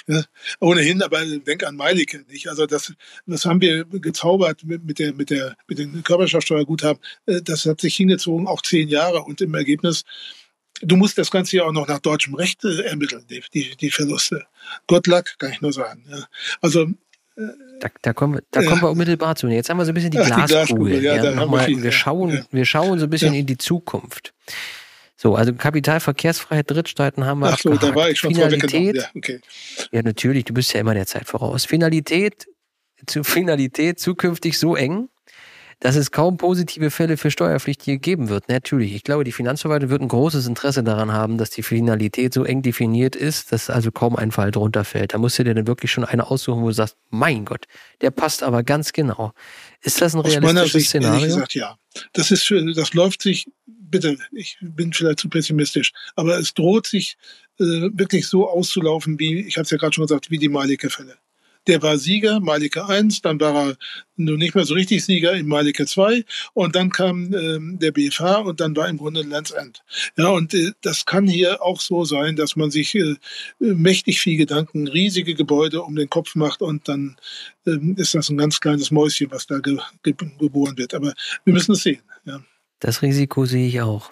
Ja, 0.08 0.24
ohnehin, 0.60 1.02
aber 1.02 1.26
denk 1.26 1.64
an 1.64 1.76
Meilige, 1.76 2.24
nicht? 2.30 2.48
Also 2.48 2.66
das, 2.66 2.94
das 3.26 3.46
haben 3.46 3.62
wir 3.62 3.86
gezaubert 3.86 4.64
mit, 4.64 4.84
mit 4.84 5.00
der, 5.00 5.14
mit 5.14 5.30
der, 5.30 5.56
mit 5.68 5.80
den 5.80 6.04
Körperschaftsteuerguthaben. 6.04 7.02
Äh, 7.26 7.42
das 7.42 7.66
hat 7.66 7.82
sich 7.82 7.96
hingezogen, 7.96 8.48
auch 8.48 8.62
zehn 8.62 8.88
Jahre. 8.88 9.24
Und 9.24 9.42
im 9.42 9.54
Ergebnis, 9.54 10.04
du 10.82 10.96
musst 10.96 11.18
das 11.18 11.32
Ganze 11.32 11.58
ja 11.58 11.64
auch 11.64 11.72
noch 11.72 11.88
nach 11.88 12.00
deutschem 12.00 12.36
Recht 12.36 12.64
äh, 12.64 12.82
ermitteln, 12.82 13.26
die, 13.30 13.44
die, 13.54 13.76
die 13.76 13.92
Verluste. 13.92 14.46
Good 14.88 15.08
luck, 15.08 15.38
kann 15.38 15.52
ich 15.52 15.62
nur 15.62 15.74
sagen. 15.74 16.06
Ja. 16.10 16.26
Also 16.62 16.88
da, 17.80 17.88
da, 18.02 18.14
kommen, 18.14 18.36
wir, 18.36 18.44
da 18.52 18.62
ja. 18.62 18.70
kommen 18.70 18.82
wir 18.82 18.90
unmittelbar 18.90 19.36
zu. 19.36 19.48
Jetzt 19.48 19.70
haben 19.70 19.78
wir 19.78 19.86
so 19.86 19.92
ein 19.92 19.96
bisschen 19.96 20.12
die 20.12 20.18
Glaskugel. 20.18 20.96
Die 20.96 21.00
Glaskugel 21.00 21.04
ja, 21.04 21.84
wir, 21.84 21.92
schauen, 21.92 22.46
wir 22.52 22.66
schauen 22.66 23.00
so 23.00 23.06
ein 23.06 23.10
bisschen 23.10 23.34
in 23.34 23.46
die 23.46 23.58
Zukunft. 23.58 24.34
So, 25.22 25.36
also 25.36 25.54
Kapitalverkehrsfreiheit, 25.54 26.72
Drittstaaten 26.72 27.26
haben 27.26 27.42
wir 27.42 27.48
Ach 27.48 27.60
so, 27.60 27.76
da 27.76 27.94
war 27.94 28.10
ich 28.10 28.20
schon 28.20 28.34
Finalität. 28.34 28.96
Ja, 28.96 29.10
okay. 29.14 29.42
ja, 29.92 30.02
natürlich, 30.02 30.46
du 30.46 30.54
bist 30.54 30.72
ja 30.72 30.80
immer 30.80 30.94
der 30.94 31.08
Zeit 31.08 31.28
voraus. 31.28 31.66
Finalität, 31.66 32.48
zu 33.06 33.26
Finalität 33.26 34.00
zukünftig 34.00 34.58
so 34.58 34.78
eng, 34.78 35.10
dass 35.80 35.96
es 35.96 36.12
kaum 36.12 36.38
positive 36.38 36.92
Fälle 36.92 37.16
für 37.16 37.32
Steuerpflichtige 37.32 38.00
geben 38.00 38.28
wird. 38.30 38.50
Natürlich, 38.50 38.94
ich 38.94 39.04
glaube, 39.04 39.24
die 39.24 39.32
Finanzverwaltung 39.32 39.90
wird 39.90 40.02
ein 40.02 40.10
großes 40.10 40.46
Interesse 40.46 40.84
daran 40.84 41.14
haben, 41.14 41.38
dass 41.38 41.50
die 41.52 41.64
Finalität 41.64 42.34
so 42.34 42.44
eng 42.44 42.62
definiert 42.62 43.16
ist, 43.16 43.52
dass 43.52 43.70
also 43.70 43.92
kaum 43.92 44.16
ein 44.16 44.32
Fall 44.32 44.52
drunter 44.52 44.84
fällt. 44.84 45.14
Da 45.14 45.18
musst 45.18 45.40
du 45.40 45.44
dir 45.44 45.54
dann 45.54 45.68
wirklich 45.68 45.92
schon 45.92 46.04
eine 46.04 46.30
aussuchen, 46.30 46.62
wo 46.62 46.68
du 46.68 46.74
sagst, 46.74 46.98
mein 47.10 47.46
Gott, 47.46 47.66
der 48.02 48.12
passt 48.12 48.44
aber 48.44 48.64
ganz 48.64 48.92
genau. 48.92 49.34
Ist 49.82 50.02
das 50.02 50.16
ein 50.16 50.20
Aus 50.20 50.28
realistisches 50.28 50.72
Sicht, 50.74 50.90
Szenario? 50.90 51.28
Gesagt, 51.28 51.56
ja. 51.56 51.78
Das 52.14 52.32
ist, 52.32 52.54
das 52.76 52.94
läuft 52.94 53.22
sich, 53.22 53.48
bitte, 53.66 54.18
ich 54.32 54.58
bin 54.62 54.92
vielleicht 54.92 55.20
zu 55.20 55.30
pessimistisch, 55.30 55.94
aber 56.16 56.38
es 56.38 56.54
droht 56.54 56.88
sich 56.88 57.18
äh, 57.60 57.90
wirklich 57.94 58.28
so 58.28 58.50
auszulaufen, 58.50 59.18
wie, 59.18 59.42
ich 59.48 59.58
habe 59.58 59.64
es 59.64 59.72
ja 59.72 59.78
gerade 59.78 59.94
schon 59.94 60.04
gesagt, 60.06 60.30
wie 60.30 60.38
die 60.38 60.50
Malike-Fälle. 60.50 61.18
Der 61.70 61.84
war 61.84 62.00
Sieger, 62.00 62.40
Malike 62.40 62.84
1, 62.88 63.22
dann 63.22 63.40
war 63.40 63.54
er 63.54 63.78
nur 64.16 64.38
nicht 64.38 64.56
mehr 64.56 64.66
so 64.66 64.74
richtig 64.74 65.06
Sieger 65.06 65.34
in 65.34 65.46
Malike 65.48 65.86
2 65.86 66.26
und 66.54 66.76
dann 66.76 66.90
kam 66.90 67.32
ähm, 67.32 67.78
der 67.80 67.92
BFH 67.92 68.40
und 68.40 68.60
dann 68.60 68.76
war 68.76 68.90
im 68.90 68.98
Grunde 68.98 69.22
Lands 69.22 69.52
End. 69.52 69.84
Ja, 70.18 70.30
und 70.30 70.56
äh, 70.56 70.72
das 70.82 71.06
kann 71.06 71.28
hier 71.28 71.62
auch 71.62 71.80
so 71.80 72.06
sein, 72.06 72.36
dass 72.36 72.56
man 72.56 72.72
sich 72.72 72.96
äh, 72.96 73.18
mächtig 73.60 74.20
viel 74.20 74.36
Gedanken, 74.36 74.88
riesige 74.88 75.36
Gebäude 75.36 75.84
um 75.84 75.96
den 75.96 76.10
Kopf 76.10 76.34
macht 76.34 76.64
und 76.64 76.88
dann 76.88 77.18
ähm, 77.68 77.94
ist 77.98 78.16
das 78.16 78.30
ein 78.30 78.38
ganz 78.38 78.60
kleines 78.60 78.90
Mäuschen, 78.90 79.30
was 79.30 79.46
da 79.46 79.60
ge 79.60 79.78
ge 80.02 80.16
geboren 80.40 80.76
wird. 80.76 80.96
Aber 80.96 81.14
wir 81.46 81.54
müssen 81.54 81.74
es 81.74 81.84
sehen. 81.84 82.02
Ja. 82.26 82.42
Das 82.80 83.04
Risiko 83.04 83.46
sehe 83.46 83.68
ich 83.68 83.80
auch. 83.82 84.12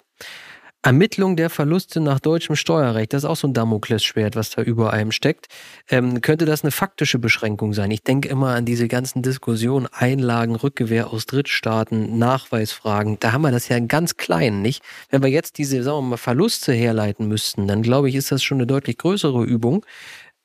Ermittlung 0.82 1.34
der 1.36 1.50
Verluste 1.50 2.00
nach 2.00 2.20
deutschem 2.20 2.54
Steuerrecht, 2.54 3.12
das 3.12 3.24
ist 3.24 3.28
auch 3.28 3.36
so 3.36 3.48
ein 3.48 3.52
Damoklesschwert, 3.52 4.36
was 4.36 4.50
da 4.50 4.62
über 4.62 4.92
einem 4.92 5.10
steckt. 5.10 5.48
Ähm, 5.90 6.20
könnte 6.20 6.44
das 6.44 6.62
eine 6.62 6.70
faktische 6.70 7.18
Beschränkung 7.18 7.72
sein? 7.72 7.90
Ich 7.90 8.04
denke 8.04 8.28
immer 8.28 8.54
an 8.54 8.64
diese 8.64 8.86
ganzen 8.86 9.22
Diskussionen, 9.22 9.88
Einlagen, 9.90 10.54
Rückgewehr 10.54 11.12
aus 11.12 11.26
Drittstaaten, 11.26 12.16
Nachweisfragen. 12.18 13.18
Da 13.18 13.32
haben 13.32 13.42
wir 13.42 13.50
das 13.50 13.68
ja 13.68 13.80
ganz 13.80 14.16
klein, 14.16 14.62
nicht? 14.62 14.84
Wenn 15.10 15.22
wir 15.22 15.30
jetzt 15.30 15.58
diese, 15.58 15.82
sagen 15.82 15.98
wir 15.98 16.10
mal, 16.10 16.16
Verluste 16.16 16.72
herleiten 16.72 17.26
müssten, 17.26 17.66
dann 17.66 17.82
glaube 17.82 18.08
ich, 18.08 18.14
ist 18.14 18.30
das 18.30 18.44
schon 18.44 18.58
eine 18.58 18.66
deutlich 18.68 18.98
größere 18.98 19.44
Übung. 19.44 19.84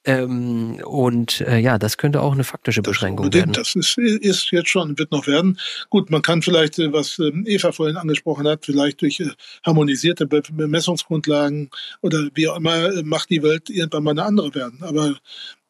Ähm, 0.05 0.81
und 0.83 1.41
äh, 1.41 1.59
ja, 1.59 1.77
das 1.77 1.97
könnte 1.97 2.21
auch 2.21 2.33
eine 2.33 2.43
faktische 2.43 2.81
Beschränkung 2.81 3.31
das 3.31 3.39
werden. 3.39 3.53
Das 3.53 3.75
ist, 3.75 3.97
ist 3.97 4.51
jetzt 4.51 4.69
schon, 4.69 4.97
wird 4.97 5.11
noch 5.11 5.27
werden. 5.27 5.57
Gut, 5.89 6.09
man 6.09 6.21
kann 6.21 6.41
vielleicht, 6.41 6.77
äh, 6.79 6.91
was 6.91 7.19
ähm, 7.19 7.45
Eva 7.47 7.71
vorhin 7.71 7.95
angesprochen 7.95 8.47
hat, 8.47 8.65
vielleicht 8.65 9.01
durch 9.01 9.21
äh, 9.21 9.29
harmonisierte 9.65 10.27
Bemessungsgrundlagen 10.27 11.69
oder 12.01 12.27
wie 12.33 12.49
auch 12.49 12.57
immer, 12.57 12.93
äh, 12.93 13.03
macht 13.03 13.29
die 13.29 13.43
Welt 13.43 13.69
irgendwann 13.69 14.03
mal 14.03 14.11
eine 14.11 14.25
andere 14.25 14.53
werden. 14.53 14.79
Aber 14.81 15.15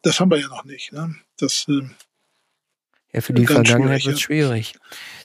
das 0.02 0.20
haben 0.20 0.32
wir 0.32 0.40
ja 0.40 0.48
noch 0.48 0.66
nicht. 0.66 0.92
Ne? 0.92 1.16
Das, 1.38 1.66
äh, 1.70 1.82
ja, 3.14 3.22
für 3.22 3.34
die 3.34 3.46
Vergangenheit 3.46 4.06
wird 4.06 4.16
es 4.16 4.22
schwierig. 4.22 4.74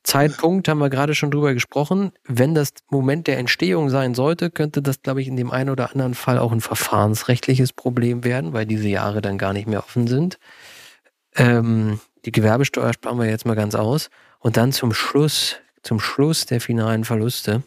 Zeitpunkt 0.02 0.68
haben 0.68 0.78
wir 0.78 0.90
gerade 0.90 1.14
schon 1.14 1.30
drüber 1.30 1.54
gesprochen. 1.54 2.12
Wenn 2.24 2.54
das 2.54 2.70
Moment 2.90 3.26
der 3.26 3.38
Entstehung 3.38 3.88
sein 3.88 4.14
sollte, 4.14 4.50
könnte 4.50 4.82
das, 4.82 5.02
glaube 5.02 5.22
ich, 5.22 5.28
in 5.28 5.36
dem 5.36 5.50
einen 5.50 5.70
oder 5.70 5.90
anderen 5.90 6.14
Fall 6.14 6.38
auch 6.38 6.52
ein 6.52 6.60
verfahrensrechtliches 6.60 7.72
Problem 7.72 8.24
werden, 8.24 8.52
weil 8.52 8.66
diese 8.66 8.88
Jahre 8.88 9.22
dann 9.22 9.38
gar 9.38 9.54
nicht 9.54 9.66
mehr 9.66 9.80
offen 9.80 10.06
sind. 10.06 10.38
Ähm, 11.34 12.00
die 12.24 12.32
Gewerbesteuer 12.32 12.92
sparen 12.92 13.18
wir 13.18 13.26
jetzt 13.26 13.46
mal 13.46 13.56
ganz 13.56 13.74
aus. 13.74 14.10
Und 14.38 14.56
dann 14.56 14.72
zum 14.72 14.92
Schluss, 14.92 15.56
zum 15.82 15.98
Schluss 15.98 16.44
der 16.44 16.60
finalen 16.60 17.04
Verluste 17.04 17.62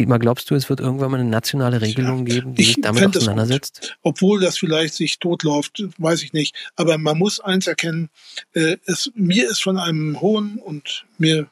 Dietmar, 0.00 0.18
glaubst 0.18 0.50
du, 0.50 0.54
es 0.54 0.70
wird 0.70 0.80
irgendwann 0.80 1.10
mal 1.10 1.20
eine 1.20 1.28
nationale 1.28 1.82
Regelung 1.82 2.24
geben, 2.24 2.54
die 2.54 2.64
sich 2.64 2.80
damit 2.80 3.14
auseinandersetzt? 3.14 3.98
Obwohl 4.00 4.40
das 4.40 4.56
vielleicht 4.56 4.94
sich 4.94 5.18
totläuft, 5.18 5.84
weiß 5.98 6.22
ich 6.22 6.32
nicht. 6.32 6.56
Aber 6.74 6.96
man 6.96 7.18
muss 7.18 7.38
eins 7.38 7.66
erkennen, 7.66 8.08
äh, 8.54 8.78
es, 8.86 9.12
mir 9.14 9.50
ist 9.50 9.62
von 9.62 9.78
einem 9.78 10.18
hohen 10.22 10.56
und 10.56 11.04
mir 11.18 11.50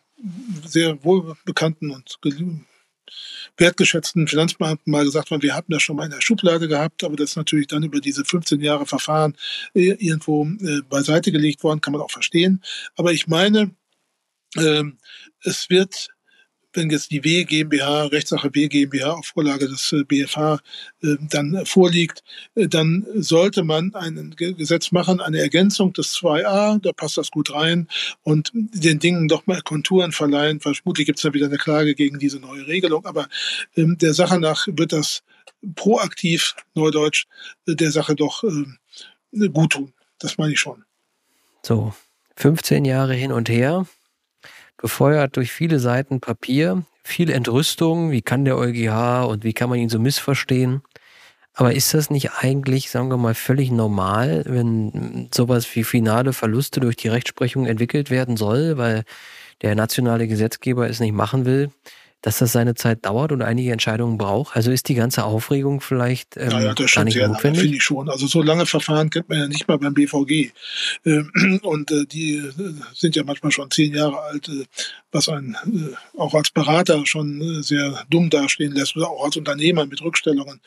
sehr 0.65 1.05
wohlbekannten 1.05 1.91
und 1.91 2.19
wertgeschätzten 3.59 4.27
Finanzbeamten 4.29 4.91
mal 4.91 5.05
gesagt 5.05 5.31
worden, 5.31 5.43
wir 5.43 5.55
hatten 5.55 5.73
das 5.73 5.83
schon 5.83 5.97
mal 5.97 6.07
in 6.07 6.13
der 6.13 6.23
Schublade 6.23 6.69
gehabt, 6.69 7.05
aber 7.05 7.17
das 7.17 7.31
ist 7.31 7.37
natürlich 7.37 7.67
dann 7.67 7.83
über 7.83 8.01
diese 8.01 8.25
15 8.25 8.63
Jahre 8.63 8.87
Verfahren 8.87 9.37
äh, 9.75 9.91
irgendwo 9.99 10.47
äh, 10.47 10.81
beiseite 10.89 11.33
gelegt 11.33 11.63
worden, 11.65 11.83
kann 11.83 11.93
man 11.93 12.01
auch 12.01 12.11
verstehen. 12.11 12.63
Aber 12.97 13.13
ich 13.13 13.27
meine, 13.27 13.75
äh, 14.57 14.85
es 15.43 15.69
wird 15.69 16.09
wenn 16.73 16.91
jetzt 16.91 17.11
die 17.11 17.25
W 17.25 17.45
GmbH, 17.45 18.05
Rechtssache 18.07 18.55
W 18.55 18.69
GmbH 18.69 19.13
auf 19.13 19.27
Vorlage 19.27 19.69
des 19.69 19.93
äh, 19.93 20.05
BFH 20.05 20.61
äh, 21.03 21.17
dann 21.31 21.65
vorliegt, 21.65 22.23
äh, 22.55 22.69
dann 22.69 23.07
sollte 23.15 23.65
man 23.65 23.95
ein 23.95 24.35
Gesetz 24.37 24.93
machen, 24.93 25.21
eine 25.21 25.41
Ergänzung 25.41 25.93
des 25.93 26.15
2a, 26.17 26.81
da 26.81 26.93
passt 26.93 27.17
das 27.17 27.31
gut 27.31 27.53
rein 27.53 27.89
und 28.23 28.51
den 28.53 28.99
Dingen 28.99 29.29
doch 29.29 29.47
mal 29.47 29.63
Konturen 29.63 30.13
verleihen. 30.13 30.61
Vermutlich 30.61 31.07
gibt 31.07 31.19
es 31.19 31.23
dann 31.23 31.35
wieder 31.35 31.47
eine 31.47 31.59
Klage 31.59 31.95
gegen 31.95 32.19
diese 32.19 32.39
neue 32.39 32.67
Regelung, 32.67 33.07
aber 33.07 33.29
ähm, 33.77 33.97
der 33.99 34.15
Sache 34.15 34.39
nach 34.39 34.67
wird 34.71 34.93
das 34.93 35.23
proaktiv, 35.75 36.55
Neudeutsch, 36.75 37.27
der 37.67 37.91
Sache 37.91 38.15
doch 38.15 38.45
gut 39.53 39.73
tun. 39.73 39.93
Das 40.21 40.39
meine 40.39 40.53
ich 40.53 40.61
schon. 40.61 40.85
So, 41.63 41.95
15 42.37 42.85
Jahre 42.85 43.15
hin 43.15 43.33
und 43.33 43.49
her 43.49 43.87
befeuert 44.79 45.37
durch 45.37 45.53
viele 45.53 45.79
Seiten 45.79 46.21
Papier, 46.21 46.85
viel 47.05 47.31
Entrüstung, 47.31 48.11
wie 48.11 48.23
kann 48.23 48.45
der 48.45 48.57
EuGH 48.57 49.27
und 49.29 49.45
wie 49.45 49.53
kann 49.53 49.69
man 49.69 49.79
ihn 49.79 49.89
so 49.89 49.99
missverstehen. 49.99 50.83
Aber 51.53 51.75
ist 51.75 51.93
das 51.93 52.09
nicht 52.09 52.31
eigentlich, 52.35 52.89
sagen 52.89 53.11
wir 53.11 53.17
mal, 53.17 53.35
völlig 53.35 53.73
normal, 53.73 54.45
wenn 54.47 55.29
sowas 55.35 55.75
wie 55.75 55.83
finale 55.83 56.33
Verluste 56.33 56.79
durch 56.79 56.97
die 56.97 57.09
Rechtsprechung 57.09 57.67
entwickelt 57.67 58.11
werden 58.11 58.37
soll, 58.37 58.79
weil 58.79 59.03
der 59.63 59.75
nationale 59.75 60.29
Gesetzgeber 60.29 60.89
es 60.89 61.01
nicht 61.01 61.13
machen 61.13 61.45
will? 61.45 61.71
Dass 62.23 62.39
das 62.39 62.53
seine 62.53 62.75
Zeit 62.75 63.07
dauert 63.07 63.31
und 63.31 63.43
einige 63.43 63.71
Entscheidungen 63.71 64.19
braucht? 64.19 64.57
Also 64.57 64.71
ist 64.71 64.89
die 64.89 64.95
ganze 64.95 65.25
Aufregung 65.25 65.81
vielleicht 65.81 66.37
ähm, 66.37 66.51
ja, 66.51 66.61
ja, 66.61 66.75
das 66.75 66.93
gar 66.93 67.05
nicht 67.05 67.15
sehr 67.15 67.29
notwendig? 67.29 67.63
Finde 67.63 67.77
ich 67.77 67.83
schon. 67.83 68.09
Also 68.09 68.27
so 68.27 68.43
lange 68.43 68.67
Verfahren 68.67 69.11
kennt 69.11 69.29
man 69.29 69.39
ja 69.39 69.49
nicht 69.49 69.69
mal 69.69 69.79
beim 69.79 69.95
BVG. 69.95 70.51
Ähm, 71.05 71.61
und 71.63 71.91
äh, 71.93 72.07
die 72.07 72.37
äh, 72.37 72.53
sind 72.95 73.15
ja 73.15 73.23
manchmal 73.23 73.53
schon 73.53 73.71
zehn 73.71 73.95
Jahre 73.95 74.21
alt, 74.21 74.49
äh, 74.49 74.65
was 75.13 75.29
einen 75.29 75.57
auch 76.17 76.35
als 76.35 76.51
Berater 76.51 77.07
schon 77.07 77.63
sehr 77.63 78.05
dumm 78.11 78.31
dastehen 78.31 78.73
lässt 78.73 78.97
oder 78.97 79.09
auch 79.09 79.25
als 79.25 79.37
Unternehmer 79.37 79.87
mit 79.87 80.03
Rückstellungen 80.03 80.61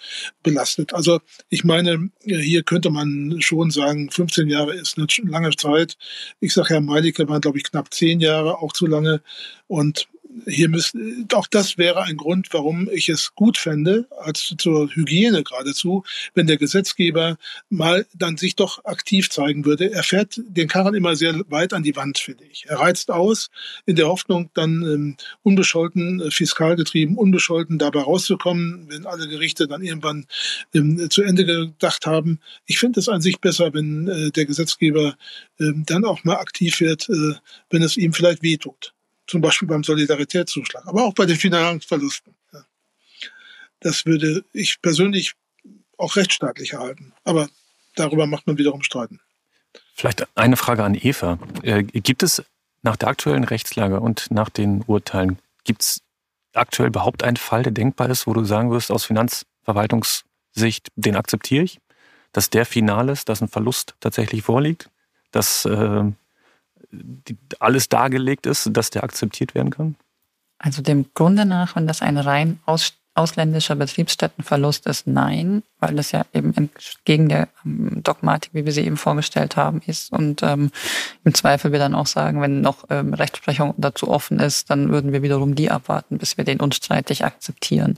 belastet. 0.44 0.94
Also 0.94 1.20
ich 1.50 1.64
meine, 1.64 2.10
hier 2.24 2.64
könnte 2.64 2.90
man 2.90 3.38
schon 3.42 3.72
sagen, 3.72 4.10
15 4.10 4.48
Jahre 4.48 4.74
ist 4.74 4.98
eine 4.98 5.08
lange 5.30 5.52
Zeit. 5.56 5.98
Ich 6.40 6.54
sage, 6.54 6.70
Herr 6.70 6.82
Meilicke 6.82 7.28
waren, 7.28 7.42
glaube 7.42 7.58
ich, 7.58 7.66
knapp 7.66 7.94
zehn 7.94 8.20
Jahre, 8.20 8.60
auch 8.60 8.74
zu 8.74 8.88
lange. 8.88 9.22
Und 9.68 10.08
hier 10.48 10.70
müssen, 10.70 11.28
auch 11.34 11.48
das 11.48 11.78
wäre 11.78 12.04
ein 12.04 12.18
Grund, 12.18 12.48
warum 12.52 12.90
ich 12.92 13.10
es 13.10 13.36
gut 13.36 13.58
fände, 13.58 14.08
als 14.20 14.54
zur 14.58 14.90
Hygiene 14.90 15.44
geradezu, 15.44 16.04
wenn 16.34 16.48
der 16.48 16.58
Gesetzgeber 16.58 17.38
mal 17.70 18.06
dann 18.14 18.38
sich 18.38 18.56
doch 18.56 18.84
aktiv 18.86 19.30
zeigen 19.30 19.66
würde. 19.66 19.92
Er 19.92 20.04
fährt 20.04 20.40
den 20.48 20.68
Karren 20.68 20.96
immer 20.96 21.16
sehr 21.16 21.42
weit 21.50 21.74
an 21.74 21.84
die 21.84 21.96
Wand, 21.96 22.20
finde 22.20 22.46
ich. 22.46 22.66
Er 22.68 22.80
reizt 22.80 23.12
aus, 23.12 23.50
in 23.86 23.96
der 23.96 24.08
Hoffnung, 24.08 24.50
dann 24.54 24.82
ähm, 24.84 25.18
unbescholten, 25.44 26.22
äh, 26.22 26.32
fiskalgetrieben, 26.32 27.18
unbescholten 27.18 27.78
dabei 27.78 28.02
rauszukommen, 28.02 28.88
wenn 28.90 29.06
alle 29.06 29.28
Gerichte 29.28 29.68
dann 29.68 29.82
irgendwann 29.82 30.26
ähm, 30.74 31.10
zu 31.10 31.24
Ende 31.24 31.46
gedacht 31.46 32.06
haben. 32.06 32.40
Ich 32.66 32.80
finde 32.80 33.00
es 33.00 33.10
an 33.10 33.22
sich 33.22 33.40
besser, 33.40 33.74
wenn 33.74 34.08
äh, 34.08 34.32
der 34.32 34.46
Gesetzgeber 34.46 35.16
äh, 35.60 35.72
dann 35.86 36.06
auch 36.06 36.24
mal 36.24 36.38
aktiv 36.38 36.80
wird, 36.80 37.10
äh, 37.10 37.34
wenn 37.70 37.84
es 37.84 37.98
ihm 37.98 38.14
vielleicht 38.14 38.44
wehtut 38.44 38.94
zum 39.28 39.42
Beispiel 39.42 39.68
beim 39.68 39.84
Solidaritätszuschlag, 39.84 40.86
aber 40.86 41.04
auch 41.04 41.14
bei 41.14 41.26
den 41.26 41.38
Finanzverlusten. 41.38 42.36
Das 43.80 44.06
würde 44.06 44.46
ich 44.54 44.82
persönlich 44.82 45.34
auch 45.98 46.16
rechtsstaatlich 46.16 46.74
erhalten. 46.74 47.14
Aber 47.24 47.50
darüber 47.96 48.28
macht 48.28 48.48
man 48.48 48.58
wiederum 48.58 48.84
streiten. 48.84 49.20
Vielleicht 49.94 50.26
eine 50.36 50.58
Frage 50.58 50.84
an 50.84 50.96
Eva. 50.96 51.40
Äh, 51.64 51.84
gibt 51.84 52.24
es 52.24 52.44
nach 52.82 52.96
der 52.96 53.10
aktuellen 53.10 53.44
Rechtslage 53.44 54.00
und 54.00 54.30
nach 54.32 54.50
den 54.50 54.84
Urteilen, 54.88 55.40
gibt 55.64 55.82
es 55.82 56.02
aktuell 56.54 56.90
überhaupt 56.90 57.24
einen 57.24 57.38
Fall, 57.38 57.64
der 57.64 57.72
denkbar 57.72 58.10
ist, 58.10 58.28
wo 58.28 58.34
du 58.34 58.44
sagen 58.44 58.72
wirst, 58.72 58.92
aus 58.92 59.06
Finanzverwaltungssicht, 59.06 60.88
den 60.96 61.16
akzeptiere 61.16 61.64
ich, 61.64 61.80
dass 62.34 62.50
der 62.50 62.66
final 62.66 63.10
ist, 63.10 63.30
dass 63.30 63.42
ein 63.42 63.48
Verlust 63.48 63.96
tatsächlich 64.00 64.44
vorliegt, 64.44 64.90
dass 65.32 65.66
äh, 65.66 66.04
die, 66.92 67.38
alles 67.60 67.90
dargelegt 67.90 68.46
ist, 68.46 68.70
dass 68.72 68.90
der 68.90 69.04
akzeptiert 69.04 69.56
werden 69.56 69.72
kann? 69.72 69.96
Also 70.60 70.82
dem 70.82 71.08
Grunde 71.14 71.46
nach, 71.46 71.76
wenn 71.76 71.88
das 71.88 72.02
ein 72.02 72.18
rein 72.18 72.60
aus, 72.66 72.94
ausländischer 73.16 73.76
Betriebsstättenverlust 73.76 74.86
ist, 74.88 75.08
nein 75.08 75.64
weil 75.82 75.96
das 75.96 76.12
ja 76.12 76.26
eben 76.32 76.54
entgegen 76.56 77.28
der 77.28 77.50
ähm, 77.66 78.02
Dogmatik, 78.04 78.54
wie 78.54 78.66
wir 78.66 78.72
sie 78.72 78.86
eben 78.86 78.98
vorgestellt 78.98 79.58
haben, 79.58 79.82
ist. 79.86 80.12
Und 80.14 80.44
ähm, 80.44 80.72
im 81.26 81.34
Zweifel 81.34 81.72
wir 81.72 81.80
dann 81.80 81.96
auch 81.96 82.06
sagen, 82.06 82.40
wenn 82.40 82.62
noch 82.62 82.86
ähm, 82.90 83.14
Rechtsprechung 83.14 83.74
dazu 83.78 84.08
offen 84.08 84.40
ist, 84.40 84.70
dann 84.70 84.92
würden 84.92 85.12
wir 85.12 85.24
wiederum 85.24 85.56
die 85.56 85.72
abwarten, 85.72 86.20
bis 86.20 86.38
wir 86.38 86.46
den 86.46 86.60
unstreitig 86.60 87.26
akzeptieren. 87.26 87.98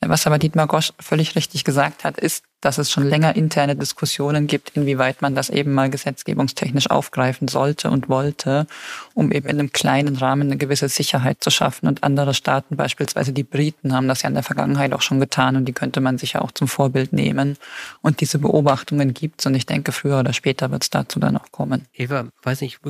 Was 0.00 0.26
aber 0.26 0.38
Dietmar 0.38 0.66
Gosch 0.66 0.92
völlig 0.98 1.36
richtig 1.36 1.64
gesagt 1.64 2.04
hat, 2.04 2.18
ist, 2.18 2.44
dass 2.60 2.78
es 2.78 2.90
schon 2.90 3.08
länger 3.08 3.36
interne 3.36 3.76
Diskussionen 3.76 4.46
gibt, 4.46 4.76
inwieweit 4.76 5.22
man 5.22 5.34
das 5.34 5.50
eben 5.50 5.72
mal 5.72 5.90
gesetzgebungstechnisch 5.90 6.90
aufgreifen 6.90 7.48
sollte 7.48 7.90
und 7.90 8.08
wollte, 8.08 8.66
um 9.14 9.32
eben 9.32 9.48
in 9.48 9.58
einem 9.58 9.72
kleinen 9.72 10.16
Rahmen 10.16 10.48
eine 10.48 10.56
gewisse 10.56 10.88
Sicherheit 10.88 11.38
zu 11.40 11.50
schaffen. 11.50 11.88
Und 11.88 12.04
andere 12.04 12.34
Staaten, 12.34 12.76
beispielsweise 12.76 13.32
die 13.32 13.44
Briten, 13.44 13.94
haben 13.94 14.08
das 14.08 14.22
ja 14.22 14.28
in 14.28 14.34
der 14.34 14.42
Vergangenheit 14.42 14.92
auch 14.92 15.02
schon 15.02 15.20
getan 15.20 15.56
und 15.56 15.64
die 15.64 15.72
könnte 15.72 16.00
man 16.00 16.18
sich 16.18 16.34
ja 16.34 16.42
auch 16.42 16.52
zum 16.52 16.68
Vorbild 16.68 17.12
nehmen 17.12 17.56
und 18.02 18.20
diese 18.20 18.38
Beobachtungen 18.38 19.14
gibt. 19.14 19.44
Und 19.46 19.54
ich 19.54 19.66
denke, 19.66 19.92
früher 19.92 20.20
oder 20.20 20.32
später 20.32 20.70
wird 20.70 20.82
es 20.82 20.90
dazu 20.90 21.18
dann 21.18 21.36
auch 21.36 21.50
kommen. 21.50 21.86
Eva, 21.94 22.26
weiß 22.42 22.60
nicht, 22.60 22.80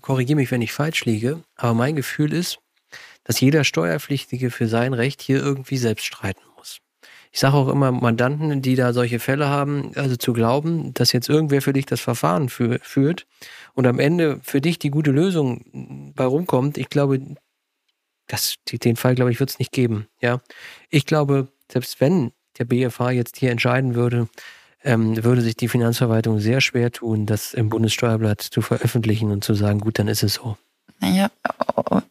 korrigiere 0.00 0.36
mich, 0.36 0.50
wenn 0.50 0.62
ich 0.62 0.72
falsch 0.72 1.04
liege, 1.04 1.40
aber 1.56 1.74
mein 1.74 1.96
Gefühl 1.96 2.32
ist, 2.32 2.58
dass 3.24 3.40
jeder 3.40 3.64
Steuerpflichtige 3.64 4.50
für 4.50 4.68
sein 4.68 4.94
Recht 4.94 5.22
hier 5.22 5.38
irgendwie 5.38 5.76
selbst 5.76 6.06
streiten 6.06 6.40
muss. 6.46 6.51
Ich 7.32 7.40
sage 7.40 7.56
auch 7.56 7.68
immer 7.68 7.90
Mandanten, 7.90 8.60
die 8.60 8.76
da 8.76 8.92
solche 8.92 9.18
Fälle 9.18 9.48
haben, 9.48 9.92
also 9.94 10.16
zu 10.16 10.34
glauben, 10.34 10.92
dass 10.92 11.12
jetzt 11.12 11.30
irgendwer 11.30 11.62
für 11.62 11.72
dich 11.72 11.86
das 11.86 12.00
Verfahren 12.00 12.50
für, 12.50 12.78
führt 12.82 13.26
und 13.72 13.86
am 13.86 13.98
Ende 13.98 14.38
für 14.42 14.60
dich 14.60 14.78
die 14.78 14.90
gute 14.90 15.12
Lösung 15.12 16.12
bei 16.14 16.24
rumkommt, 16.24 16.76
ich 16.76 16.90
glaube, 16.90 17.20
das, 18.26 18.56
den 18.70 18.96
Fall, 18.96 19.14
glaube 19.14 19.30
ich, 19.30 19.40
wird 19.40 19.48
es 19.48 19.58
nicht 19.58 19.72
geben. 19.72 20.06
Ja, 20.20 20.40
ich 20.90 21.06
glaube, 21.06 21.48
selbst 21.70 22.00
wenn 22.00 22.32
der 22.58 22.66
BFH 22.66 23.12
jetzt 23.12 23.38
hier 23.38 23.50
entscheiden 23.50 23.94
würde, 23.94 24.28
ähm, 24.84 25.22
würde 25.24 25.40
sich 25.40 25.56
die 25.56 25.68
Finanzverwaltung 25.68 26.38
sehr 26.38 26.60
schwer 26.60 26.90
tun, 26.92 27.24
das 27.24 27.54
im 27.54 27.70
Bundessteuerblatt 27.70 28.42
zu 28.42 28.60
veröffentlichen 28.60 29.30
und 29.30 29.42
zu 29.42 29.54
sagen, 29.54 29.80
gut, 29.80 29.98
dann 29.98 30.08
ist 30.08 30.22
es 30.22 30.34
so. 30.34 30.56
Naja, 31.00 31.30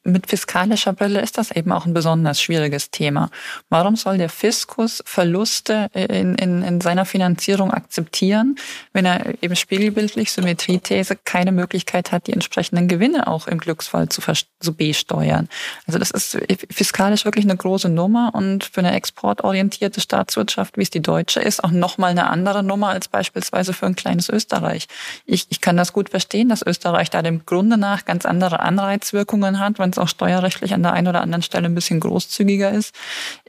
mit 0.03 0.27
fiskalischer 0.27 0.93
Brille 0.93 1.21
ist 1.21 1.37
das 1.37 1.51
eben 1.51 1.71
auch 1.71 1.85
ein 1.85 1.93
besonders 1.93 2.41
schwieriges 2.41 2.89
Thema. 2.89 3.29
Warum 3.69 3.95
soll 3.95 4.17
der 4.17 4.29
Fiskus 4.29 5.03
Verluste 5.05 5.89
in, 5.93 6.35
in, 6.35 6.63
in 6.63 6.81
seiner 6.81 7.05
Finanzierung 7.05 7.71
akzeptieren, 7.71 8.55
wenn 8.93 9.05
er 9.05 9.43
eben 9.43 9.55
spiegelbildlich 9.55 10.31
Symmetriethese 10.31 11.17
keine 11.23 11.51
Möglichkeit 11.51 12.11
hat, 12.11 12.27
die 12.27 12.33
entsprechenden 12.33 12.87
Gewinne 12.87 13.27
auch 13.27 13.47
im 13.47 13.59
Glücksfall 13.59 14.09
zu, 14.09 14.21
zu 14.59 14.73
besteuern? 14.73 15.47
Also 15.85 15.99
das 15.99 16.09
ist 16.09 16.37
fiskalisch 16.71 17.25
wirklich 17.25 17.45
eine 17.45 17.57
große 17.57 17.89
Nummer 17.89 18.31
und 18.33 18.63
für 18.63 18.79
eine 18.79 18.93
exportorientierte 18.93 20.01
Staatswirtschaft, 20.01 20.77
wie 20.77 20.83
es 20.83 20.89
die 20.89 21.01
deutsche 21.01 21.41
ist, 21.41 21.63
auch 21.63 21.71
nochmal 21.71 22.11
eine 22.11 22.27
andere 22.27 22.63
Nummer 22.63 22.89
als 22.89 23.07
beispielsweise 23.07 23.73
für 23.73 23.85
ein 23.85 23.95
kleines 23.95 24.29
Österreich. 24.29 24.87
Ich, 25.25 25.45
ich 25.49 25.61
kann 25.61 25.77
das 25.77 25.93
gut 25.93 26.09
verstehen, 26.09 26.49
dass 26.49 26.65
Österreich 26.65 27.11
da 27.11 27.21
dem 27.21 27.45
Grunde 27.45 27.77
nach 27.77 28.05
ganz 28.05 28.25
andere 28.25 28.61
Anreizwirkungen 28.61 29.59
hat, 29.59 29.77
wenn 29.77 29.90
es 29.91 29.97
auch 29.97 30.07
steuerrechtlich 30.07 30.73
an 30.73 30.83
der 30.83 30.93
einen 30.93 31.07
oder 31.07 31.21
anderen 31.21 31.43
Stelle 31.43 31.67
ein 31.67 31.75
bisschen 31.75 31.99
großzügiger 31.99 32.71
ist. 32.71 32.95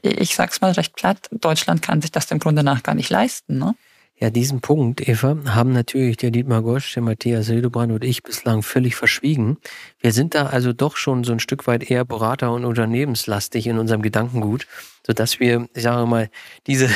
Ich 0.01 0.35
sag's 0.35 0.61
mal 0.61 0.71
recht 0.71 0.95
platt, 0.95 1.29
Deutschland 1.31 1.81
kann 1.81 2.01
sich 2.01 2.11
das 2.11 2.29
im 2.31 2.39
Grunde 2.39 2.63
nach 2.63 2.83
gar 2.83 2.95
nicht 2.95 3.09
leisten. 3.09 3.57
Ne? 3.57 3.75
Ja, 4.19 4.29
diesen 4.29 4.61
Punkt, 4.61 5.05
Eva, 5.07 5.35
haben 5.47 5.73
natürlich 5.73 6.17
der 6.17 6.29
Dietmar 6.29 6.61
Gosch, 6.61 6.93
der 6.93 7.01
Matthias 7.01 7.47
Hildebrand 7.47 7.91
und 7.91 8.03
ich 8.03 8.21
bislang 8.21 8.61
völlig 8.61 8.95
verschwiegen. 8.95 9.57
Wir 9.99 10.11
sind 10.11 10.35
da 10.35 10.45
also 10.45 10.71
doch 10.71 10.97
schon 10.97 11.23
so 11.23 11.33
ein 11.33 11.39
Stück 11.39 11.65
weit 11.65 11.89
eher 11.89 12.05
Berater- 12.05 12.53
und 12.53 12.63
Unternehmenslastig 12.63 13.65
in 13.65 13.79
unserem 13.79 14.03
Gedankengut, 14.03 14.67
sodass 15.05 15.39
wir, 15.39 15.67
ich 15.73 15.83
sage 15.83 16.05
mal, 16.05 16.29
diese, 16.67 16.89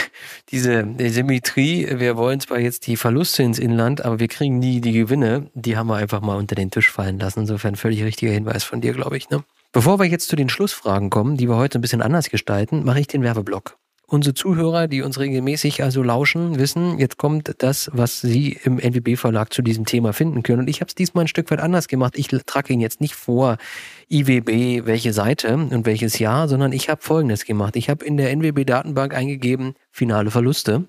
diese 0.52 0.88
Symmetrie, 1.00 2.00
wir 2.00 2.18
wollen 2.18 2.40
zwar 2.40 2.60
jetzt 2.60 2.86
die 2.86 2.96
Verluste 2.96 3.42
ins 3.42 3.58
Inland, 3.58 4.06
aber 4.06 4.20
wir 4.20 4.28
kriegen 4.28 4.60
nie 4.60 4.80
die 4.80 4.94
Gewinne, 4.94 5.50
die 5.56 5.76
haben 5.76 5.88
wir 5.88 5.96
einfach 5.96 6.22
mal 6.22 6.38
unter 6.38 6.56
den 6.56 6.70
Tisch 6.70 6.92
fallen 6.92 7.18
lassen. 7.18 7.42
Insofern 7.42 7.76
völlig 7.76 8.04
richtiger 8.04 8.32
Hinweis 8.32 8.64
von 8.64 8.80
dir, 8.80 8.94
glaube 8.94 9.18
ich. 9.18 9.30
Ne? 9.32 9.44
Bevor 9.72 10.00
wir 10.00 10.06
jetzt 10.06 10.30
zu 10.30 10.36
den 10.36 10.50
Schlussfragen 10.50 11.10
kommen, 11.10 11.36
die 11.36 11.50
wir 11.50 11.58
heute 11.58 11.80
ein 11.80 11.82
bisschen 11.82 12.04
anders 12.04 12.30
gestalten, 12.30 12.86
mache 12.86 13.00
ich 13.00 13.08
den 13.08 13.24
Werbeblock. 13.24 13.78
Unsere 14.10 14.34
Zuhörer, 14.34 14.88
die 14.88 15.02
uns 15.02 15.20
regelmäßig 15.20 15.84
also 15.84 16.02
lauschen, 16.02 16.58
wissen, 16.58 16.98
jetzt 16.98 17.18
kommt 17.18 17.52
das, 17.58 17.90
was 17.92 18.22
sie 18.22 18.58
im 18.64 18.80
NWB-Verlag 18.80 19.52
zu 19.52 19.62
diesem 19.62 19.84
Thema 19.84 20.14
finden 20.14 20.44
können. 20.44 20.62
Und 20.62 20.70
ich 20.70 20.80
habe 20.80 20.88
es 20.88 20.96
diesmal 20.96 21.26
ein 21.26 21.28
Stück 21.28 21.52
weit 21.52 21.60
anders 21.60 21.90
gemacht. 21.90 22.14
Ich 22.18 22.30
trage 22.30 22.72
Ihnen 22.72 22.82
jetzt 22.82 23.02
nicht 23.02 23.16
vor, 23.16 23.58
IWB 24.10 24.86
welche 24.86 25.12
Seite 25.12 25.54
und 25.56 25.86
welches 25.86 26.20
Jahr, 26.20 26.48
sondern 26.48 26.72
ich 26.72 26.88
habe 26.88 27.02
Folgendes 27.02 27.44
gemacht. 27.44 27.76
Ich 27.76 27.90
habe 27.90 28.06
in 28.06 28.16
der 28.16 28.32
NWB-Datenbank 28.32 29.14
eingegeben, 29.14 29.74
finale 29.92 30.32
Verluste, 30.32 30.88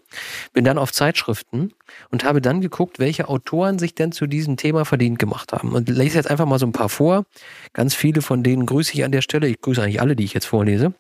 bin 0.53 0.65
dann 0.65 0.79
auf 0.79 0.93
Zeitschriften 0.93 1.73
und 2.13 2.23
habe 2.23 2.41
dann 2.41 2.61
geguckt, 2.61 3.01
welche 3.01 3.29
Autoren 3.29 3.81
sich 3.81 3.97
denn 3.97 4.13
zu 4.13 4.29
diesem 4.29 4.57
Thema 4.57 4.85
verdient 4.85 5.19
gemacht 5.19 5.53
haben. 5.53 5.73
Und 5.73 5.89
lese 5.89 6.19
jetzt 6.19 6.31
einfach 6.31 6.47
mal 6.47 6.61
so 6.61 6.67
ein 6.67 6.73
paar 6.73 6.89
vor. 6.89 7.25
Ganz 7.73 7.97
viele 7.97 8.23
von 8.23 8.45
denen 8.45 8.65
grüße 8.65 8.95
ich 8.95 9.03
an 9.03 9.11
der 9.11 9.23
Stelle. 9.23 9.49
Ich 9.49 9.61
grüße 9.61 9.83
eigentlich 9.83 10.01
alle, 10.01 10.15
die 10.15 10.23
ich 10.23 10.35
jetzt 10.35 10.47
vorlese 10.47 10.95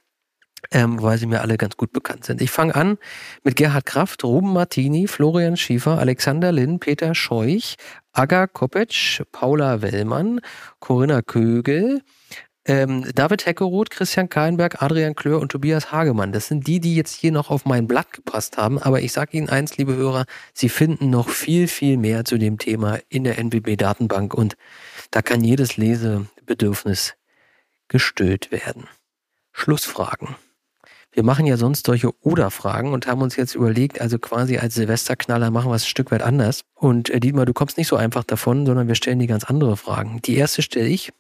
ähm, 0.70 1.02
weil 1.02 1.18
sie 1.18 1.26
mir 1.26 1.40
alle 1.40 1.56
ganz 1.56 1.76
gut 1.76 1.92
bekannt 1.92 2.24
sind. 2.24 2.40
Ich 2.42 2.50
fange 2.50 2.74
an 2.74 2.98
mit 3.44 3.56
Gerhard 3.56 3.86
Kraft, 3.86 4.24
Ruben 4.24 4.52
Martini, 4.52 5.06
Florian 5.06 5.56
Schiefer, 5.56 5.98
Alexander 5.98 6.52
Linn, 6.52 6.80
Peter 6.80 7.14
Scheuch, 7.14 7.76
Aga 8.12 8.46
Kopetsch, 8.46 9.22
Paula 9.32 9.82
Wellmann, 9.82 10.40
Corinna 10.80 11.22
Kögel, 11.22 12.02
ähm, 12.68 13.06
David 13.14 13.46
Heckeroth, 13.46 13.90
Christian 13.90 14.28
Kahlenberg, 14.28 14.82
Adrian 14.82 15.14
Klör 15.14 15.40
und 15.40 15.50
Tobias 15.50 15.90
Hagemann. 15.90 16.32
Das 16.32 16.48
sind 16.48 16.66
die, 16.66 16.80
die 16.80 16.94
jetzt 16.94 17.14
hier 17.14 17.32
noch 17.32 17.50
auf 17.50 17.64
mein 17.64 17.86
Blatt 17.86 18.12
gepasst 18.12 18.59
haben. 18.59 18.78
Aber 18.78 19.00
ich 19.00 19.12
sage 19.12 19.36
Ihnen 19.36 19.48
eins, 19.48 19.78
liebe 19.78 19.96
Hörer, 19.96 20.26
Sie 20.52 20.68
finden 20.68 21.09
noch 21.09 21.30
viel, 21.30 21.66
viel 21.66 21.96
mehr 21.96 22.24
zu 22.24 22.36
dem 22.36 22.59
Thema 22.59 22.98
in 23.09 23.24
der 23.24 23.38
NWB-Datenbank 23.38 24.34
und 24.34 24.56
da 25.11 25.22
kann 25.22 25.42
jedes 25.42 25.78
Lesebedürfnis 25.78 27.14
gestillt 27.88 28.52
werden. 28.52 28.86
Schlussfragen. 29.52 30.36
Wir 31.18 31.24
machen 31.24 31.46
ja 31.46 31.56
sonst 31.56 31.84
solche 31.84 32.12
Oder-Fragen 32.24 32.92
und 32.92 33.08
haben 33.08 33.22
uns 33.22 33.34
jetzt 33.34 33.56
überlegt, 33.56 34.00
also 34.00 34.20
quasi 34.20 34.58
als 34.58 34.76
Silvesterknaller 34.76 35.50
machen 35.50 35.68
wir 35.68 35.74
es 35.74 35.82
ein 35.82 35.88
Stück 35.88 36.12
weit 36.12 36.22
anders. 36.22 36.62
Und 36.74 37.10
äh, 37.10 37.18
Dietmar, 37.18 37.44
du 37.44 37.52
kommst 37.52 37.76
nicht 37.76 37.88
so 37.88 37.96
einfach 37.96 38.22
davon, 38.22 38.64
sondern 38.64 38.86
wir 38.86 38.94
stellen 38.94 39.18
dir 39.18 39.26
ganz 39.26 39.42
andere 39.42 39.76
Fragen. 39.76 40.22
Die 40.22 40.36
erste 40.36 40.62
stelle 40.62 40.86
ich. 40.86 41.10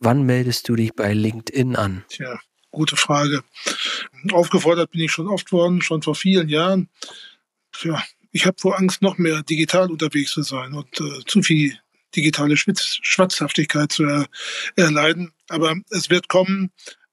Wann 0.00 0.24
meldest 0.24 0.68
du 0.68 0.76
dich 0.76 0.92
bei 0.92 1.14
LinkedIn 1.14 1.76
an? 1.76 2.04
Tja, 2.10 2.38
gute 2.70 2.96
Frage. 2.96 3.42
Aufgefordert 4.32 4.90
bin 4.90 5.00
ich 5.00 5.12
schon 5.12 5.28
oft 5.28 5.50
worden, 5.50 5.80
schon 5.80 6.02
vor 6.02 6.14
vielen 6.14 6.50
Jahren. 6.50 6.90
Ja, 7.82 8.04
ich 8.32 8.44
habe 8.44 8.58
vor 8.60 8.78
Angst, 8.78 9.00
noch 9.00 9.16
mehr 9.16 9.42
digital 9.44 9.90
unterwegs 9.90 10.32
zu 10.32 10.42
sein 10.42 10.74
und 10.74 11.00
äh, 11.00 11.24
zu 11.24 11.40
viel 11.42 11.78
digitale 12.14 12.58
Schwitz 12.58 12.98
Schwatzhaftigkeit 13.00 13.92
zu 13.92 14.04
er 14.04 14.26
erleiden. 14.76 15.32
Aber 15.48 15.74
es 15.88 16.10
wird 16.10 16.28
kommen 16.28 16.70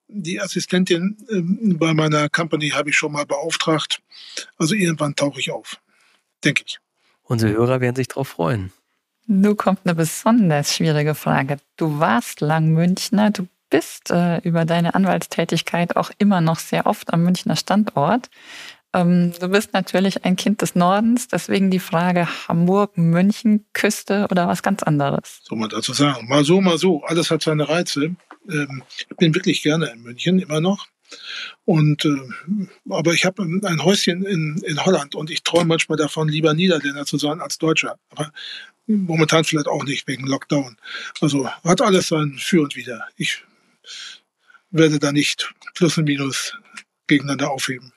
die 0.08 0.40
Assistentin 0.40 1.18
ähm, 1.30 1.78
bei 1.78 1.94
meiner 1.94 2.30
Company 2.30 2.70
habe 2.70 2.90
ich 2.90 2.98
schon 2.98 3.12
mal 3.12 3.26
beauftragt. 3.26 4.02
Also 4.58 4.76
irgendwann 4.76 5.16
tauche 5.16 5.40
ich 5.40 5.52
auf, 5.52 5.80
denke 6.44 6.64
ich. 6.66 6.80
Unsere 7.24 7.54
Hörer 7.54 7.82
werden 7.82 7.96
sich 7.96 8.08
darauf 8.08 8.30
freuen. 8.30 8.72
Du 9.28 9.56
kommt 9.56 9.80
eine 9.84 9.96
besonders 9.96 10.76
schwierige 10.76 11.16
Frage. 11.16 11.58
Du 11.78 12.00
warst 12.00 12.42
lang 12.42 12.70
Münchner, 12.70 13.32
du 13.32 13.48
bist 13.72 14.12
äh, 14.12 14.38
über 14.40 14.66
deine 14.66 14.94
Anwaltstätigkeit 14.94 15.96
auch 15.96 16.12
immer 16.20 16.42
noch 16.42 16.60
sehr 16.60 16.86
oft 16.86 17.12
am 17.12 17.24
Münchner 17.24 17.56
Standort. 17.56 18.30
Ähm, 18.96 19.34
du 19.40 19.50
bist 19.50 19.74
natürlich 19.74 20.24
ein 20.24 20.38
Kind 20.38 20.62
des 20.62 20.74
Nordens, 20.74 21.28
deswegen 21.28 21.70
die 21.70 21.80
Frage 21.80 22.28
Hamburg, 22.48 22.98
München, 22.98 23.66
Küste 23.74 24.28
oder 24.32 24.48
was 24.48 24.64
ganz 24.64 24.84
anderes. 24.84 25.42
Soll 25.44 25.58
man 25.58 25.70
dazu 25.70 25.92
sagen? 25.92 26.28
Mal 26.30 26.46
so, 26.46 26.62
mal 26.62 26.78
so. 26.78 27.04
Alles 27.04 27.30
hat 27.30 27.44
seine 27.44 27.68
Reize. 27.68 28.16
Ähm, 28.50 28.84
ich 28.98 29.18
bin 29.18 29.36
wirklich 29.36 29.62
gerne 29.62 29.88
in 29.88 30.02
München, 30.02 30.40
immer 30.40 30.62
noch. 30.62 30.88
Und 31.66 32.06
äh, 32.06 32.18
aber 32.90 33.14
ich 33.14 33.26
habe 33.26 33.44
ein 33.44 33.84
Häuschen 33.84 34.26
in, 34.26 34.62
in 34.66 34.86
Holland 34.86 35.14
und 35.14 35.30
ich 35.30 35.44
träume 35.44 35.66
manchmal 35.66 35.98
davon, 35.98 36.30
lieber 36.30 36.54
Niederländer 36.54 37.06
zu 37.06 37.18
sein 37.18 37.42
als 37.42 37.58
Deutscher. 37.58 38.00
Aber 38.12 38.32
momentan 38.88 39.44
vielleicht 39.44 39.68
auch 39.68 39.84
nicht 39.84 40.08
wegen 40.08 40.26
Lockdown. 40.26 40.78
Also 41.20 41.50
hat 41.50 41.82
alles 41.82 42.08
sein 42.08 42.38
Für 42.40 42.62
und 42.64 42.78
Wider. 42.78 43.06
Ich 43.18 43.44
werde 44.72 45.00
da 45.00 45.12
nicht 45.12 45.54
Plus 45.74 45.98
und 45.98 46.06
Minus 46.06 46.54
gegeneinander 47.08 47.52
aufheben. 47.52 47.92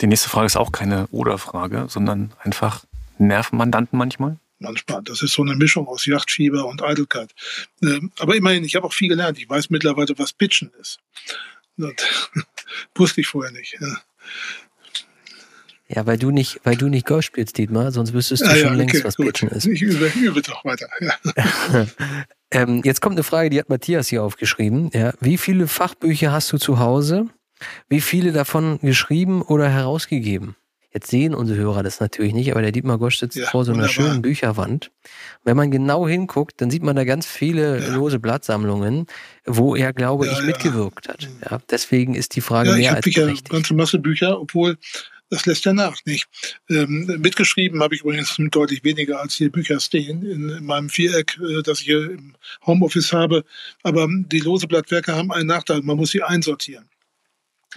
Die 0.00 0.06
nächste 0.06 0.28
Frage 0.28 0.46
ist 0.46 0.56
auch 0.56 0.72
keine 0.72 1.06
Oder-Frage, 1.10 1.86
sondern 1.88 2.32
einfach 2.42 2.84
nerven 3.18 3.58
Mandanten 3.58 3.98
manchmal? 3.98 4.38
Manchmal. 4.58 5.02
Das 5.02 5.22
ist 5.22 5.32
so 5.32 5.42
eine 5.42 5.54
Mischung 5.54 5.86
aus 5.88 6.06
Yachtfieber 6.06 6.66
und 6.66 6.82
Eitelkeit. 6.82 7.34
Ähm, 7.82 8.12
aber 8.18 8.36
immerhin, 8.36 8.64
ich 8.64 8.76
habe 8.76 8.86
auch 8.86 8.92
viel 8.92 9.08
gelernt. 9.08 9.38
Ich 9.38 9.48
weiß 9.48 9.70
mittlerweile, 9.70 10.18
was 10.18 10.32
Pitchen 10.32 10.70
ist. 10.80 10.98
Das 11.76 11.94
wusste 12.94 13.22
ich 13.22 13.26
vorher 13.26 13.52
nicht. 13.52 13.76
Ja. 13.80 13.96
Ja, 15.92 16.06
weil 16.06 16.18
du 16.18 16.30
nicht, 16.30 16.60
weil 16.62 16.76
du 16.76 16.88
nicht 16.88 17.04
Golf 17.04 17.24
spielst, 17.24 17.58
Dietmar, 17.58 17.90
sonst 17.90 18.12
wüsstest 18.12 18.42
du 18.42 18.46
ja, 18.46 18.56
schon 18.56 18.66
ja, 18.66 18.74
längst, 18.74 19.02
was 19.02 19.16
gut. 19.16 19.26
Pitchen 19.26 19.48
ist. 19.48 19.66
Ich 19.66 19.82
übe, 19.82 20.12
übe 20.20 20.40
doch 20.40 20.64
weiter. 20.64 20.88
Ja. 21.00 21.86
ähm, 22.52 22.82
jetzt 22.84 23.00
kommt 23.00 23.16
eine 23.16 23.24
Frage, 23.24 23.50
die 23.50 23.58
hat 23.58 23.68
Matthias 23.68 24.06
hier 24.06 24.22
aufgeschrieben. 24.22 24.90
Ja, 24.94 25.14
wie 25.20 25.36
viele 25.36 25.66
Fachbücher 25.66 26.30
hast 26.30 26.52
du 26.52 26.58
zu 26.58 26.78
Hause? 26.78 27.26
Wie 27.88 28.00
viele 28.00 28.32
davon 28.32 28.78
geschrieben 28.80 29.42
oder 29.42 29.68
herausgegeben? 29.68 30.56
Jetzt 30.92 31.08
sehen 31.08 31.34
unsere 31.34 31.60
Hörer 31.60 31.84
das 31.84 32.00
natürlich 32.00 32.34
nicht, 32.34 32.50
aber 32.50 32.62
der 32.62 32.72
Dietmar 32.72 32.98
Gosch 32.98 33.18
sitzt 33.18 33.36
ja, 33.36 33.46
vor 33.46 33.64
so 33.64 33.70
einer 33.70 33.84
wunderbar. 33.84 34.06
schönen 34.06 34.22
Bücherwand. 34.22 34.90
Wenn 35.44 35.56
man 35.56 35.70
genau 35.70 36.08
hinguckt, 36.08 36.60
dann 36.60 36.68
sieht 36.68 36.82
man 36.82 36.96
da 36.96 37.04
ganz 37.04 37.26
viele 37.26 37.80
ja. 37.80 37.94
lose 37.94 38.18
Blattsammlungen, 38.18 39.06
wo 39.46 39.76
er, 39.76 39.92
glaube 39.92 40.26
ja, 40.26 40.32
ich, 40.32 40.42
mitgewirkt 40.42 41.08
hat. 41.08 41.28
Ja, 41.48 41.60
deswegen 41.70 42.16
ist 42.16 42.34
die 42.34 42.40
Frage 42.40 42.72
mehr 42.72 42.96
als. 42.96 43.06
Ich 43.06 43.18
habe 43.18 43.34
ganze 43.48 43.74
Masse 43.74 44.00
Bücher, 44.00 44.40
obwohl 44.40 44.78
das 45.30 45.46
lässt 45.46 45.64
ja 45.64 45.72
nach, 45.72 45.96
nicht? 46.06 46.26
Ähm, 46.68 47.06
mitgeschrieben 47.18 47.80
habe 47.84 47.94
ich 47.94 48.00
übrigens 48.00 48.34
deutlich 48.50 48.82
weniger, 48.82 49.20
als 49.20 49.34
hier 49.34 49.50
Bücher 49.50 49.78
stehen 49.78 50.28
in, 50.28 50.48
in 50.48 50.64
meinem 50.64 50.88
Viereck, 50.88 51.38
äh, 51.40 51.62
das 51.62 51.78
ich 51.78 51.86
hier 51.86 52.10
im 52.10 52.34
Homeoffice 52.66 53.12
habe. 53.12 53.44
Aber 53.84 54.08
die 54.10 54.40
lose 54.40 54.66
Blattwerke 54.66 55.14
haben 55.14 55.30
einen 55.30 55.46
Nachteil, 55.46 55.82
man 55.82 55.96
muss 55.96 56.10
sie 56.10 56.24
einsortieren. 56.24 56.88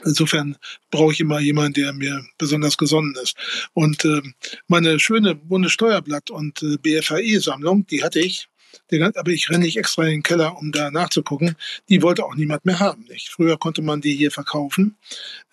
Insofern 0.04 0.58
brauche 0.90 1.14
ich 1.14 1.20
immer 1.20 1.40
jemanden, 1.40 1.74
der 1.74 1.94
mir 1.94 2.26
besonders 2.38 2.78
gesonnen 2.78 3.16
ist. 3.22 3.36
Und 3.74 4.04
äh, 4.06 4.22
meine 4.68 5.00
schöne 5.00 5.36
Bundessteuerblatt- 5.36 6.32
und 6.32 6.64
äh, 6.64 6.78
BFAE-Sammlung, 6.78 7.86
die 7.88 8.04
hatte 8.04 8.20
ich, 8.20 8.48
aber 9.16 9.32
ich 9.32 9.50
renne 9.50 9.66
nicht 9.66 9.78
extra 9.78 10.04
in 10.04 10.10
den 10.10 10.24
Keller, 10.24 10.58
um 10.58 10.72
da 10.72 10.90
nachzugucken. 10.90 11.56
Die 11.90 12.02
wollte 12.02 12.26
auch 12.26 12.36
niemand 12.36 12.66
mehr 12.66 12.80
haben. 12.80 13.04
Nicht? 13.04 13.30
Früher 13.30 13.58
konnte 13.58 13.82
man 13.82 14.02
die 14.02 14.16
hier 14.16 14.32
verkaufen 14.32 14.98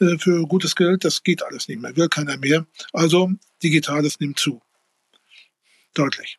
äh, 0.01 0.16
für 0.18 0.47
gutes 0.47 0.74
Geld. 0.74 1.05
Das 1.05 1.22
geht 1.22 1.43
alles 1.43 1.68
nicht 1.68 1.80
mehr, 1.80 1.95
will 1.97 2.09
keiner 2.09 2.38
mehr. 2.38 2.66
Also 2.93 3.30
Digitales 3.62 4.20
nimmt 4.20 4.38
zu. 4.38 4.62
Deutlich. 5.95 6.38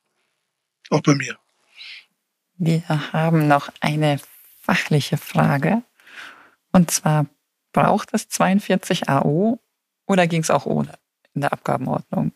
Auch 0.90 1.02
bei 1.02 1.16
mir. 1.16 1.38
Wir 2.58 2.88
haben 2.88 3.48
noch 3.48 3.70
eine 3.80 4.20
fachliche 4.62 5.18
Frage. 5.18 5.84
Und 6.72 6.92
zwar 6.92 7.26
Braucht 7.74 8.10
es 8.14 8.28
42 8.28 9.10
AO 9.10 9.60
oder 10.06 10.28
ging 10.28 10.42
es 10.42 10.50
auch 10.50 10.66
ohne 10.66 10.94
in 11.34 11.42
der 11.42 11.54
Abgabenordnung? 11.54 12.34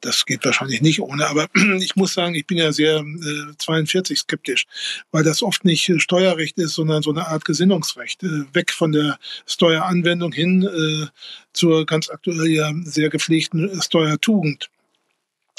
Das 0.00 0.26
geht 0.26 0.44
wahrscheinlich 0.44 0.80
nicht 0.80 1.00
ohne, 1.00 1.26
aber 1.26 1.48
ich 1.80 1.96
muss 1.96 2.14
sagen, 2.14 2.34
ich 2.34 2.46
bin 2.46 2.58
ja 2.58 2.72
sehr 2.72 2.98
äh, 2.98 3.56
42 3.56 4.18
skeptisch, 4.18 4.66
weil 5.10 5.24
das 5.24 5.42
oft 5.42 5.64
nicht 5.64 5.88
äh, 5.88 5.98
Steuerrecht 5.98 6.56
ist, 6.58 6.74
sondern 6.74 7.02
so 7.02 7.10
eine 7.10 7.26
Art 7.26 7.44
Gesinnungsrecht. 7.44 8.22
Äh, 8.22 8.44
weg 8.54 8.70
von 8.70 8.92
der 8.92 9.18
Steueranwendung 9.46 10.32
hin 10.32 10.62
äh, 10.62 11.08
zur 11.52 11.84
ganz 11.84 12.10
aktuell 12.10 12.46
ja 12.46 12.72
sehr 12.84 13.08
gepflegten 13.08 13.82
Steuertugend. 13.82 14.70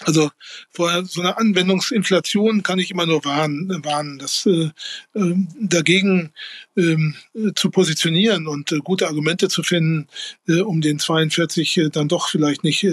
Also 0.05 0.31
vor 0.71 1.03
so 1.05 1.21
einer 1.21 1.37
Anwendungsinflation 1.37 2.63
kann 2.63 2.79
ich 2.79 2.91
immer 2.91 3.05
nur 3.05 3.23
warnen, 3.25 3.83
warnen 3.83 4.17
das 4.17 4.45
äh, 4.45 4.69
äh, 5.13 5.35
dagegen 5.59 6.31
ähm, 6.77 7.15
äh, 7.35 7.51
zu 7.53 7.69
positionieren 7.69 8.47
und 8.47 8.71
äh, 8.71 8.77
gute 8.77 9.07
Argumente 9.07 9.49
zu 9.49 9.61
finden, 9.61 10.07
äh, 10.47 10.61
um 10.61 10.79
den 10.79 10.99
42 10.99 11.77
äh, 11.77 11.89
dann 11.89 12.07
doch 12.07 12.29
vielleicht 12.29 12.63
nicht 12.63 12.85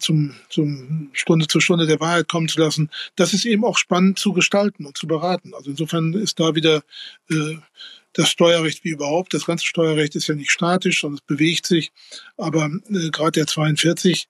zum, 0.00 0.34
zum 0.48 1.10
Stunde 1.12 1.46
zu 1.46 1.60
Stunde 1.60 1.86
der 1.86 2.00
Wahrheit 2.00 2.26
kommen 2.28 2.48
zu 2.48 2.58
lassen. 2.58 2.90
Das 3.14 3.32
ist 3.32 3.44
eben 3.44 3.64
auch 3.64 3.78
spannend 3.78 4.18
zu 4.18 4.32
gestalten 4.32 4.84
und 4.84 4.96
zu 4.96 5.06
beraten. 5.06 5.54
Also 5.54 5.70
insofern 5.70 6.12
ist 6.14 6.40
da 6.40 6.56
wieder 6.56 6.82
das 8.16 8.30
Steuerrecht 8.30 8.82
wie 8.82 8.90
überhaupt. 8.90 9.34
Das 9.34 9.46
ganze 9.46 9.66
Steuerrecht 9.66 10.16
ist 10.16 10.26
ja 10.26 10.34
nicht 10.34 10.50
statisch, 10.50 11.00
sondern 11.00 11.18
es 11.18 11.26
bewegt 11.26 11.66
sich. 11.66 11.92
Aber 12.36 12.70
äh, 12.90 13.10
gerade 13.10 13.32
der 13.32 13.46
42 13.46 14.28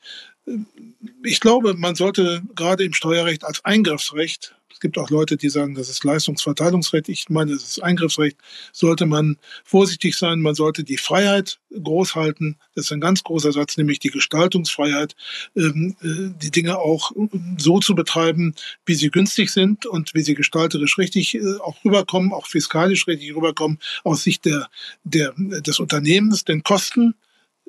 ich 1.25 1.41
glaube, 1.41 1.75
man 1.75 1.95
sollte 1.95 2.43
gerade 2.55 2.85
im 2.85 2.93
Steuerrecht 2.93 3.45
als 3.45 3.65
Eingriffsrecht, 3.65 4.55
es 4.77 4.81
gibt 4.81 4.99
auch 4.99 5.09
Leute, 5.09 5.39
die 5.39 5.49
sagen, 5.49 5.75
das 5.75 5.89
ist 5.89 6.05
Leistungsverteilungsrecht, 6.05 7.09
ich 7.09 7.31
meine, 7.31 7.53
das 7.53 7.63
ist 7.63 7.83
Eingriffsrecht, 7.83 8.37
sollte 8.73 9.07
man 9.07 9.39
vorsichtig 9.65 10.19
sein, 10.19 10.43
man 10.43 10.55
sollte 10.55 10.85
die 10.85 10.99
Freiheit 10.99 11.61
groß 11.73 12.15
halten, 12.15 12.57
das 12.75 12.85
ist 12.85 12.93
ein 12.93 13.01
ganz 13.01 13.23
großer 13.23 13.53
Satz, 13.53 13.79
nämlich 13.79 14.01
die 14.01 14.11
Gestaltungsfreiheit, 14.11 15.17
ähm, 15.57 15.97
äh, 16.03 16.39
die 16.43 16.51
Dinge 16.51 16.79
auch 16.79 17.13
so 17.57 17.81
zu 17.81 17.95
betreiben, 17.95 18.55
wie 18.85 18.95
sie 18.95 19.11
günstig 19.11 19.51
sind 19.51 19.87
und 19.87 20.13
wie 20.15 20.23
sie 20.23 20.35
gestalterisch 20.35 20.99
richtig 20.99 21.35
äh, 21.35 21.57
auch 21.61 21.83
rüberkommen, 21.83 22.35
auch 22.35 22.47
fiskalisch 22.47 23.07
richtig 23.07 23.35
rüberkommen, 23.35 23.79
aus 24.05 24.25
Sicht 24.25 24.45
der, 24.45 24.69
der, 25.05 25.33
des 25.39 25.81
Unternehmens, 25.81 26.45
denn 26.45 26.63
Kosten 26.63 27.15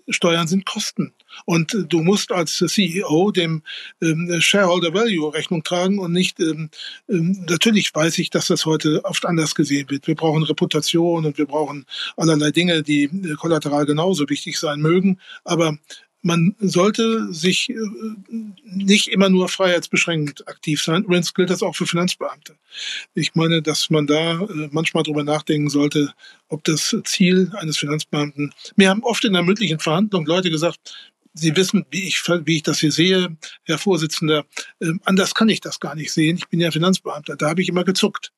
Steuern 0.10 0.48
sind 0.48 0.66
Kosten. 0.66 1.14
Und 1.46 1.74
äh, 1.74 1.84
du 1.88 2.02
musst 2.02 2.32
als 2.32 2.58
CEO 2.58 3.32
dem 3.32 3.64
ähm, 4.02 4.40
Shareholder 4.40 4.94
Value 4.94 5.34
Rechnung 5.34 5.64
tragen 5.64 6.00
und 6.00 6.12
nicht, 6.12 6.40
ähm, 6.40 6.70
ähm, 7.10 7.46
natürlich 7.48 7.94
weiß 7.94 8.18
ich, 8.20 8.30
dass 8.30 8.48
das 8.48 8.66
heute 8.66 9.04
oft 9.06 9.26
anders 9.26 9.56
gesehen 9.56 9.90
wird. 9.90 10.08
Wir 10.08 10.16
brauchen 10.16 10.44
Reputation 10.44 11.26
und 11.26 11.38
wir 11.38 11.46
brauchen 11.46 11.86
allerlei 12.16 12.52
Dinge, 12.52 12.84
die 12.84 13.04
äh, 13.04 13.36
kollateral 13.36 13.86
genauso 13.86 14.30
wichtig 14.30 14.60
sein 14.60 14.82
mögen. 14.82 15.20
Aber 15.44 15.78
man 16.24 16.56
sollte 16.60 17.32
sich 17.32 17.70
äh, 17.70 17.76
nicht 18.66 19.08
immer 19.08 19.30
nur 19.30 19.50
freiheitsbeschränkend 19.50 20.48
aktiv 20.48 20.82
sein. 20.82 21.04
Übrigens 21.04 21.34
gilt 21.34 21.50
das 21.50 21.64
auch 21.64 21.76
für 21.76 21.86
Finanzbeamte. 21.86 22.56
Ich 23.14 23.36
meine, 23.36 23.62
dass 23.62 23.90
man 23.90 24.08
da 24.08 24.46
manchmal 24.72 25.04
drüber 25.04 25.24
nachdenken 25.24 25.70
sollte, 25.70 26.14
ob 26.50 26.64
das 26.64 26.96
Ziel 27.04 27.52
eines 27.56 27.78
Finanzbeamten. 27.78 28.54
Mir 28.76 28.90
haben 28.90 29.04
oft 29.04 29.24
in 29.26 29.34
der 29.34 29.44
mündlichen 29.44 29.80
Verhandlung 29.80 30.26
Leute 30.26 30.50
gesagt, 30.50 31.14
Sie 31.34 31.56
wissen, 31.56 31.86
wie 31.92 32.08
ich, 32.08 32.22
wie 32.46 32.58
ich 32.58 32.64
das 32.64 32.80
hier 32.80 32.92
sehe, 32.92 33.38
Herr 33.64 33.78
Vorsitzender. 33.78 34.46
Ähm, 34.82 35.02
anders 35.06 35.34
kann 35.34 35.50
ich 35.50 35.62
das 35.62 35.80
gar 35.80 35.96
nicht 35.96 36.12
sehen. 36.12 36.38
Ich 36.38 36.48
bin 36.48 36.60
ja 36.60 36.72
Finanzbeamter. 36.72 37.36
Da 37.36 37.50
habe 37.50 37.62
ich 37.62 37.70
immer 37.70 37.84
gezuckt. 37.84 38.32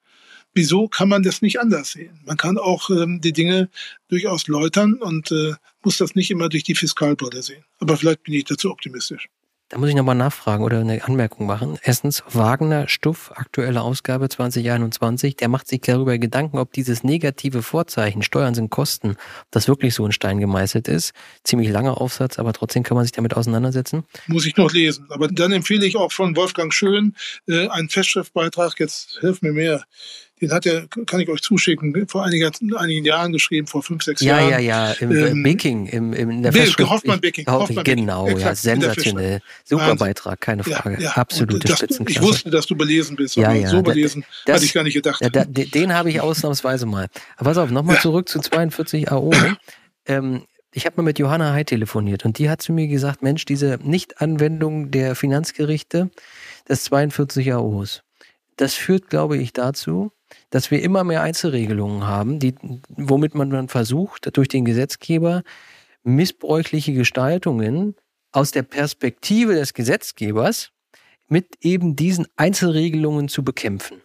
Wieso 0.53 0.87
kann 0.87 1.09
man 1.09 1.23
das 1.23 1.41
nicht 1.41 1.59
anders 1.59 1.91
sehen? 1.91 2.19
Man 2.25 2.37
kann 2.37 2.57
auch 2.57 2.89
ähm, 2.89 3.21
die 3.21 3.33
Dinge 3.33 3.69
durchaus 4.07 4.47
läutern 4.47 4.95
und 4.95 5.31
äh, 5.31 5.53
muss 5.83 5.97
das 5.97 6.15
nicht 6.15 6.31
immer 6.31 6.49
durch 6.49 6.63
die 6.63 6.75
Fiskalbrille 6.75 7.43
sehen. 7.43 7.63
Aber 7.79 7.97
vielleicht 7.97 8.23
bin 8.23 8.33
ich 8.33 8.45
dazu 8.45 8.71
optimistisch. 8.71 9.29
Da 9.69 9.77
muss 9.77 9.89
ich 9.89 9.95
nochmal 9.95 10.15
nachfragen 10.15 10.63
oder 10.63 10.79
eine 10.79 11.03
Anmerkung 11.03 11.45
machen. 11.45 11.77
Erstens, 11.83 12.23
Wagner 12.33 12.87
Stuff, 12.87 13.31
aktuelle 13.35 13.81
Ausgabe 13.81 14.27
2021, 14.27 15.35
der 15.35 15.47
macht 15.47 15.67
sich 15.67 15.81
darüber 15.81 16.17
Gedanken, 16.17 16.57
ob 16.57 16.73
dieses 16.73 17.03
negative 17.03 17.61
Vorzeichen, 17.61 18.23
Steuern 18.23 18.55
sind 18.55 18.71
Kosten, 18.71 19.15
das 19.51 19.67
wirklich 19.67 19.93
so 19.93 20.03
in 20.07 20.11
Stein 20.11 20.39
gemeißelt 20.39 20.87
ist. 20.87 21.13
Ziemlich 21.43 21.69
langer 21.69 22.01
Aufsatz, 22.01 22.39
aber 22.39 22.51
trotzdem 22.51 22.81
kann 22.81 22.95
man 22.95 23.05
sich 23.05 23.11
damit 23.11 23.37
auseinandersetzen. 23.37 24.05
Muss 24.25 24.47
ich 24.47 24.57
noch 24.57 24.71
lesen. 24.73 25.05
Aber 25.09 25.27
dann 25.27 25.51
empfehle 25.51 25.85
ich 25.85 25.97
auch 25.97 26.11
von 26.11 26.35
Wolfgang 26.35 26.73
Schön 26.73 27.15
äh, 27.47 27.67
einen 27.67 27.89
Festschriftbeitrag, 27.89 28.79
jetzt 28.79 29.19
hilf 29.21 29.43
mir 29.43 29.53
mehr, 29.53 29.83
den 30.41 30.51
hat 30.51 30.65
er, 30.65 30.87
kann 31.05 31.19
ich 31.19 31.29
euch 31.29 31.41
zuschicken, 31.41 32.07
vor 32.07 32.23
einiger, 32.23 32.51
einigen 32.77 33.05
Jahren 33.05 33.33
geschrieben, 33.33 33.67
vor 33.67 33.83
fünf, 33.83 34.03
sechs 34.03 34.21
ja, 34.21 34.39
Jahren. 34.39 34.51
Ja, 34.51 34.59
ja, 34.59 34.87
ja, 34.87 34.93
im 34.99 35.11
äh, 35.11 35.27
ähm, 35.29 35.43
Baking, 35.43 35.85
im, 35.87 36.13
im, 36.13 36.29
in 36.29 36.43
der 36.43 36.53
Festschrift. 36.53 36.89
Hoffmann 36.89 37.19
Baking. 37.19 37.45
Hoffmann 37.47 37.83
genau, 37.83 38.25
Baking. 38.25 38.39
ja, 38.39 38.55
sensationell. 38.55 39.41
Super 39.65 39.81
Wahnsinn. 39.83 39.97
Beitrag, 39.97 40.41
keine 40.41 40.63
Frage. 40.63 40.95
Ja, 40.95 41.01
ja. 41.01 41.11
Absolute 41.11 41.67
das, 41.67 41.77
Spitzenklasse. 41.77 42.19
Ich 42.19 42.25
wusste, 42.25 42.49
dass 42.49 42.65
du 42.65 42.75
belesen 42.75 43.15
bist, 43.15 43.35
ja, 43.35 43.51
ja, 43.53 43.69
so 43.69 43.81
belesen 43.81 44.23
das, 44.45 44.55
hatte 44.55 44.65
ich 44.65 44.73
gar 44.73 44.83
nicht 44.83 44.93
gedacht. 44.93 45.21
Da, 45.31 45.43
den 45.45 45.93
habe 45.93 46.09
ich 46.09 46.21
ausnahmsweise 46.21 46.85
mal. 46.85 47.07
Aber 47.37 47.49
pass 47.49 47.57
auf, 47.57 47.71
nochmal 47.71 47.99
zurück 47.99 48.29
zu 48.29 48.39
42 48.39 49.11
AO. 49.11 49.31
ähm, 50.05 50.43
ich 50.71 50.85
habe 50.85 50.97
mal 50.97 51.03
mit 51.03 51.19
Johanna 51.19 51.51
Heid 51.53 51.67
telefoniert 51.67 52.25
und 52.25 52.37
die 52.37 52.49
hat 52.49 52.61
zu 52.61 52.73
mir 52.73 52.87
gesagt, 52.87 53.23
Mensch, 53.23 53.45
diese 53.45 53.79
Nichtanwendung 53.81 54.91
der 54.91 55.15
Finanzgerichte 55.15 56.11
des 56.67 56.83
42 56.85 57.53
AOs, 57.53 58.03
das 58.55 58.75
führt, 58.75 59.09
glaube 59.09 59.37
ich, 59.37 59.53
dazu, 59.53 60.11
dass 60.49 60.71
wir 60.71 60.81
immer 60.81 61.03
mehr 61.03 61.21
Einzelregelungen 61.21 62.05
haben, 62.07 62.39
die, 62.39 62.55
womit 62.89 63.35
man 63.35 63.49
dann 63.49 63.69
versucht, 63.69 64.35
durch 64.35 64.47
den 64.47 64.65
Gesetzgeber 64.65 65.43
missbräuchliche 66.03 66.93
Gestaltungen 66.93 67.95
aus 68.31 68.51
der 68.51 68.63
Perspektive 68.63 69.53
des 69.55 69.73
Gesetzgebers 69.73 70.71
mit 71.27 71.57
eben 71.61 71.95
diesen 71.95 72.27
Einzelregelungen 72.35 73.27
zu 73.27 73.43
bekämpfen. 73.43 74.01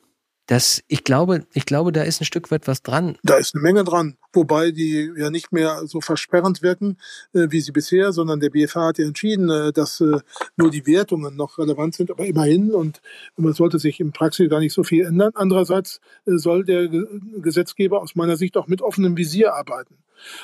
Das, 0.47 0.83
ich 0.89 1.05
glaube, 1.05 1.47
ich 1.55 1.65
glaube, 1.65 1.93
da 1.93 2.03
ist 2.03 2.21
ein 2.21 2.27
Stück 2.27 2.51
weit 2.51 2.69
was 2.69 2.83
dran. 2.83 3.17
Da 3.23 3.37
ist 3.37 3.55
eine 3.55 3.63
Menge 3.63 3.85
dran, 3.85 4.19
wobei 4.35 4.71
die 4.71 5.13
ja 5.17 5.31
nicht 5.31 5.53
mehr 5.53 5.83
so 5.87 6.01
versperrend 6.01 6.63
wirken, 6.63 6.99
äh, 7.33 7.47
wie 7.51 7.61
sie 7.61 7.73
bisher, 7.73 8.13
sondern 8.13 8.41
der 8.41 8.51
BFH 8.51 8.89
hat 8.89 8.99
ja 8.99 9.07
entschieden, 9.07 9.51
äh, 9.51 9.73
dass 9.73 10.01
äh, 10.01 10.21
nur 10.57 10.71
die 10.71 10.87
Wertungen 10.87 11.37
noch 11.37 11.59
relevant 11.59 11.95
sind, 11.95 12.11
aber 12.11 12.27
immerhin 12.27 12.73
und 12.73 13.01
man 13.37 13.53
sollte 13.53 13.79
sich 13.79 14.01
im 14.01 14.13
Praxis 14.13 14.49
gar 14.49 14.61
nicht 14.61 14.73
so 14.73 14.85
viel 14.85 15.05
ändern. 15.05 15.33
Andererseits 15.35 16.01
äh, 16.27 16.37
soll 16.37 16.65
der 16.65 16.89
Gesetzgeber 16.89 18.01
aus 18.01 18.15
meiner 18.15 18.37
Sicht 18.37 18.57
auch 18.57 18.67
mit 18.67 18.83
offenem 18.83 19.17
Visier 19.17 19.55
arbeiten. 19.55 19.97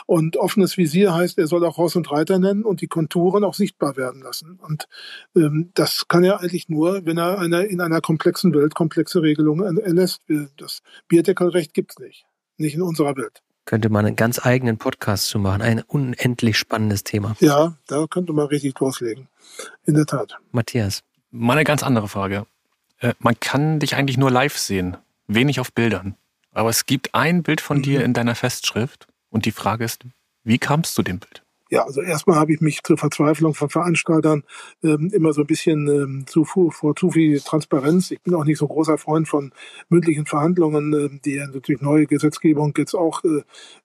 Und 0.07 0.37
offenes 0.37 0.77
Visier 0.77 1.15
heißt, 1.15 1.39
er 1.39 1.47
soll 1.47 1.65
auch 1.65 1.79
Ross 1.79 1.97
und 1.97 2.11
Reiter 2.11 2.39
nennen 2.39 2.65
und 2.65 2.81
die 2.81 2.89
Konturen 2.89 3.45
auch 3.45 3.55
sichtbar 3.55 3.97
werden 3.97 4.23
lassen. 4.23 4.59
Und 4.61 4.89
ähm, 5.37 5.71
das 5.75 6.09
kann 6.09 6.25
er 6.25 6.41
eigentlich 6.41 6.69
nur, 6.69 7.07
wenn 7.07 7.19
er 7.19 7.39
eine, 7.39 7.65
in 7.65 7.81
einer 7.81 8.01
komplexen 8.01 8.55
Welt 8.55 8.75
komplexe 8.75 9.23
Regelungen 9.23 9.79
erlässt. 9.79 10.23
Das 10.57 10.83
Bierdeckelrecht 11.09 11.73
gibt 11.75 11.93
es 11.93 11.99
nicht. 11.99 12.27
Nicht 12.57 12.75
in 12.75 12.83
unserer 12.83 13.17
Welt. 13.17 13.43
Könnte 13.65 13.89
man 13.89 14.07
einen 14.07 14.17
ganz 14.17 14.45
eigenen 14.45 14.79
Podcast 14.79 15.27
zu 15.27 15.39
machen. 15.39 15.63
Ein 15.63 15.83
unendlich 15.83 16.59
spannendes 16.59 17.05
Thema. 17.05 17.37
Ja, 17.41 17.77
da 17.87 18.07
könnte 18.09 18.33
man 18.33 18.47
richtig 18.47 18.79
loslegen. 18.81 19.29
In 19.85 19.95
der 19.95 20.07
Tat. 20.07 20.39
Matthias. 20.51 21.03
Mal 21.31 21.53
eine 21.53 21.65
ganz 21.65 21.83
andere 21.83 22.09
Frage. 22.09 22.47
Äh, 22.99 23.15
man 23.19 23.39
kann 23.39 23.79
dich 23.79 23.95
eigentlich 23.95 24.19
nur 24.19 24.31
live 24.31 24.59
sehen, 24.59 24.97
wenig 25.27 25.61
auf 25.61 25.73
Bildern. 25.73 26.17
Aber 26.53 26.71
es 26.71 26.87
gibt 26.87 27.15
ein 27.15 27.43
Bild 27.43 27.61
von 27.61 27.79
mhm. 27.79 27.83
dir 27.83 28.05
in 28.05 28.13
deiner 28.13 28.35
Festschrift 28.35 29.07
und 29.31 29.45
die 29.45 29.53
Frage 29.53 29.85
ist, 29.85 30.05
wie 30.43 30.59
kamst 30.59 30.97
du 30.99 31.03
dem 31.03 31.19
Bild? 31.19 31.43
Ja, 31.73 31.85
also 31.85 32.03
erstmal 32.03 32.37
habe 32.37 32.53
ich 32.53 32.61
mich 32.61 32.83
zur 32.83 32.99
Verzweiflung 32.99 33.55
von 33.55 33.71
Veranstaltern 33.71 34.43
ähm, 34.83 35.09
immer 35.15 35.33
so 35.33 35.43
ein 35.43 35.47
bisschen 35.47 35.87
ähm, 35.87 36.27
zu, 36.27 36.45
vor 36.45 36.97
zu 36.97 37.13
viel 37.13 37.39
Transparenz. 37.41 38.11
Ich 38.11 38.21
bin 38.23 38.35
auch 38.35 38.45
nicht 38.45 38.59
so 38.59 38.67
großer 38.67 38.99
Freund 38.99 39.29
von 39.29 39.53
mündlichen 39.89 40.27
Verhandlungen, 40.27 40.93
äh, 40.93 41.21
die 41.25 41.37
ja 41.37 41.47
natürlich 41.47 41.81
neue 41.81 42.07
Gesetzgebung 42.07 42.75
jetzt 42.77 42.95
auch 42.95 43.23
äh, 43.23 43.43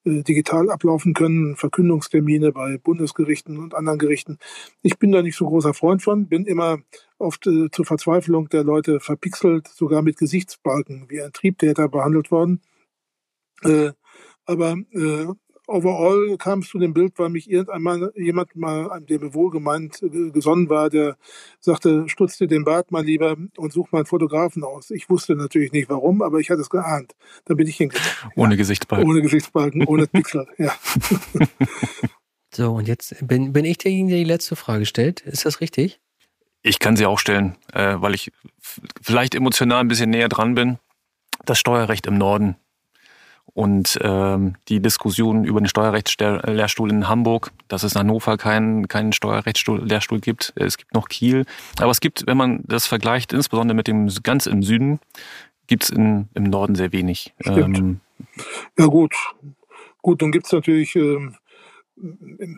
äh, 0.10 0.24
digital 0.24 0.72
ablaufen 0.72 1.14
können, 1.14 1.56
Verkündungstermine 1.58 2.52
bei 2.52 2.80
Bundesgerichten 2.80 3.60
und 3.60 3.76
anderen 3.76 4.00
Gerichten. 4.00 4.40
Ich 4.82 4.98
bin 4.98 5.12
da 5.12 5.22
nicht 5.22 5.38
so 5.38 5.46
großer 5.46 5.76
Freund 5.76 6.02
von, 6.02 6.28
bin 6.28 6.46
immer 6.46 6.80
oft 7.20 7.46
äh, 7.46 7.70
zur 7.72 7.86
Verzweiflung 7.86 8.50
der 8.50 8.64
Leute 8.64 9.00
verpixelt, 9.00 9.68
sogar 9.68 10.02
mit 10.02 10.18
Gesichtsbalken 10.18 11.06
wie 11.10 11.22
ein 11.22 11.34
Triebtäter 11.34 11.88
behandelt 11.88 12.32
worden. 12.32 12.62
Äh, 13.64 13.92
aber 14.46 14.76
äh, 14.92 15.28
overall 15.68 16.38
kam 16.38 16.60
es 16.60 16.70
zu 16.70 16.80
dem 16.80 16.94
Bild, 16.94 17.14
weil 17.18 17.30
mich 17.30 17.50
irgendeinmal 17.50 18.12
jemand 18.16 18.56
mal, 18.56 19.02
der 19.02 19.20
mir 19.20 19.34
wohlgemeint 19.34 20.02
äh, 20.04 20.32
gesonnen 20.32 20.70
war, 20.70 20.90
der 20.90 21.18
sagte, 21.60 22.06
stutz 22.08 22.38
dir 22.38 22.48
den 22.48 22.64
Bart 22.64 22.92
mal 22.92 23.04
lieber 23.04 23.36
und 23.58 23.74
such 23.74 23.92
mal 23.92 24.00
einen 24.00 24.06
Fotografen 24.06 24.64
aus. 24.64 24.92
Ich 24.92 25.10
wusste 25.10 25.36
natürlich 25.36 25.72
nicht 25.72 25.90
warum, 25.90 26.22
aber 26.22 26.40
ich 26.40 26.50
hatte 26.50 26.62
es 26.62 26.70
geahnt. 26.70 27.14
Da 27.46 27.54
bin 27.54 27.68
ich 27.68 27.78
hingegangen. 27.78 28.10
Ohne 28.36 28.54
ja. 28.54 28.58
Gesichtsbalken. 28.58 29.10
Ohne 29.10 29.22
Gesichtsbalken, 29.22 29.86
ohne 29.86 30.08
Pixel, 30.08 30.48
ja. 30.58 30.74
So, 32.56 32.72
und 32.72 32.88
jetzt 32.88 33.28
bin, 33.28 33.52
bin 33.52 33.66
ich 33.66 33.80
derjenige, 33.80 34.16
der 34.16 34.24
die 34.24 34.30
letzte 34.30 34.56
Frage 34.56 34.86
stellt. 34.86 35.20
Ist 35.20 35.46
das 35.46 35.60
richtig? 35.60 36.00
Ich 36.62 36.80
kann 36.80 36.96
sie 36.96 37.06
auch 37.06 37.20
stellen, 37.20 37.58
äh, 37.74 37.96
weil 37.98 38.16
ich 38.16 38.32
vielleicht 39.02 39.36
emotional 39.36 39.82
ein 39.82 39.90
bisschen 39.90 40.10
näher 40.10 40.30
dran 40.30 40.56
bin. 40.56 40.80
Das 41.44 41.60
Steuerrecht 41.60 42.08
im 42.08 42.18
Norden 42.18 42.56
und 43.56 43.98
ähm, 44.02 44.56
die 44.68 44.82
Diskussion 44.82 45.46
über 45.46 45.62
den 45.62 45.70
Steuerrechtslehrstuhl 45.70 46.92
in 46.92 47.08
Hamburg, 47.08 47.52
dass 47.70 47.84
es 47.84 47.94
in 47.94 48.00
Hannover 48.00 48.36
keinen, 48.38 48.90
keinen 48.90 49.14
Steuerrechtslehrstuhl 49.14 50.20
gibt. 50.20 50.52
Es 50.58 50.78
gibt 50.78 50.94
noch 50.94 51.08
Kiel. 51.08 51.46
Aber 51.80 51.90
es 51.90 52.02
gibt, 52.02 52.28
wenn 52.28 52.36
man 52.36 52.64
das 52.68 52.86
vergleicht, 52.86 53.32
insbesondere 53.32 53.74
mit 53.74 53.88
dem 53.88 54.10
ganz 54.24 54.46
im 54.46 54.62
Süden, 54.62 55.00
gibt 55.68 55.86
es 55.86 55.90
im 55.90 56.28
Norden 56.36 56.76
sehr 56.76 56.92
wenig. 56.92 57.34
Ähm, 57.46 58.02
ja 58.78 58.88
gut. 58.88 59.16
Gut, 60.02 60.22
dann 60.22 60.34
gibt 60.34 60.48
es 60.48 60.52
natürlich 60.52 60.94
ähm, 60.98 61.36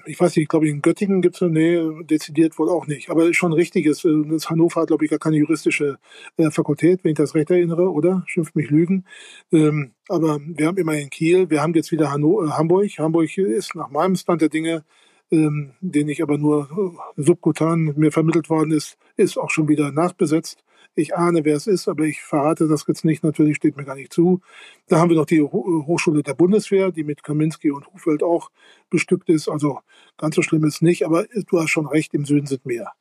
ich 0.06 0.20
weiß 0.20 0.36
nicht, 0.36 0.44
ich 0.44 0.48
glaube, 0.48 0.68
in 0.68 0.82
Göttingen 0.82 1.22
gibt 1.22 1.36
es, 1.36 1.42
nee, 1.42 1.80
dezidiert 2.04 2.58
wohl 2.58 2.70
auch 2.70 2.88
nicht. 2.88 3.10
Aber 3.10 3.32
schon 3.34 3.54
richtig 3.54 3.86
ist, 3.86 4.04
äh, 4.04 4.24
das 4.30 4.50
Hannover 4.50 4.82
hat, 4.82 4.88
glaube 4.88 5.06
ich, 5.06 5.12
gar 5.12 5.20
keine 5.20 5.38
juristische 5.38 6.00
äh, 6.38 6.50
Fakultät, 6.50 7.04
wenn 7.04 7.12
ich 7.12 7.18
das 7.18 7.36
recht 7.36 7.52
erinnere, 7.52 7.92
oder? 7.92 8.24
Schimpft 8.26 8.56
mich 8.56 8.70
Lügen. 8.70 9.06
Ähm, 9.52 9.92
aber 10.08 10.40
wir 10.44 10.68
haben 10.68 10.78
immerhin 10.78 11.10
Kiel, 11.10 11.50
wir 11.50 11.62
haben 11.62 11.74
jetzt 11.76 11.92
wieder 11.92 12.12
Hanno 12.12 12.46
äh, 12.46 12.50
Hamburg. 12.50 12.90
Hamburg 12.98 13.38
ist 13.38 13.76
nach 13.76 13.90
meinem 13.90 14.16
Stand 14.16 14.42
der 14.42 14.50
Dinge, 14.50 14.84
ähm, 15.30 15.74
den 15.82 16.10
ich 16.10 16.24
aber 16.24 16.38
nur 16.38 16.96
äh, 17.18 17.22
subkutan 17.22 17.94
mir 17.96 18.12
vermittelt 18.12 18.50
worden 18.50 18.72
ist, 18.72 18.98
ist 19.18 19.38
auch 19.38 19.52
schon 19.52 19.68
wieder 19.68 19.92
nachbesetzt. 19.92 20.64
Ich 20.98 21.16
ahne, 21.16 21.46
wer 21.46 21.56
es 21.56 21.68
ist, 21.68 21.88
aber 21.88 22.06
ich 22.06 22.24
verrate 22.24 22.68
das 22.68 22.86
jetzt 22.88 23.06
nicht. 23.06 23.24
Natürlich 23.24 23.58
steht 23.58 23.78
mir 23.78 23.86
gar 23.86 23.96
nicht 23.96 24.12
zu. 24.12 24.42
Da 24.88 24.98
haben 24.98 25.10
wir 25.10 25.16
noch 25.16 25.28
die 25.28 25.42
Hochschule 25.42 26.24
der 26.24 26.34
Bundeswehr, 26.34 26.92
die 26.92 27.04
mit 27.04 27.24
Kaminski 27.24 27.70
und 27.70 27.86
Hufeld 27.94 28.24
auch 28.24 28.50
bestückt 28.90 29.30
ist. 29.30 29.48
Also 29.48 29.80
ganz 30.18 30.36
so 30.36 30.42
schlimm 30.42 30.64
ist 30.64 30.82
nicht, 30.82 31.06
aber 31.06 31.26
du 31.26 31.60
hast 31.60 31.70
schon 31.70 31.86
recht, 31.86 32.16
im 32.16 32.26
Süden 32.26 32.48
sind 32.48 32.66
mehr. 32.66 32.94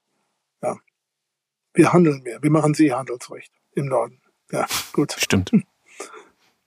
Ja. 0.62 0.76
Wir 1.72 1.92
handeln 1.94 2.22
mehr. 2.22 2.42
Wir 2.42 2.51
machen 2.51 2.74
Seehandelsrecht 2.74 3.53
im 3.72 3.86
Norden. 3.86 4.20
Ja, 4.53 4.66
gut. 4.92 5.16
Stimmt. 5.18 5.53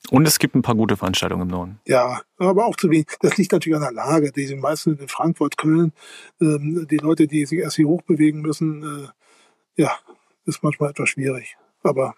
Und 0.09 0.27
es 0.27 0.39
gibt 0.39 0.55
ein 0.55 0.63
paar 0.63 0.75
gute 0.75 0.97
Veranstaltungen 0.97 1.43
im 1.43 1.47
Norden. 1.49 1.79
Ja, 1.85 2.21
aber 2.37 2.65
auch 2.65 2.75
zu 2.75 2.89
wenig. 2.89 3.05
Das 3.19 3.37
liegt 3.37 3.51
natürlich 3.51 3.75
an 3.75 3.83
der 3.83 3.91
Lage. 3.91 4.31
Die 4.31 4.47
sind 4.47 4.61
meistens 4.61 4.99
in 4.99 5.07
Frankfurt, 5.07 5.57
Köln. 5.57 5.93
Ähm, 6.41 6.87
die 6.89 6.97
Leute, 6.97 7.27
die 7.27 7.45
sich 7.45 7.59
erst 7.59 7.75
hier 7.75 7.87
hochbewegen 7.87 8.41
müssen, 8.41 8.81
äh, 8.81 9.81
ja, 9.81 9.91
ist 10.49 10.63
manchmal 10.63 10.89
etwas 10.89 11.09
schwierig. 11.09 11.57
Aber 11.83 12.15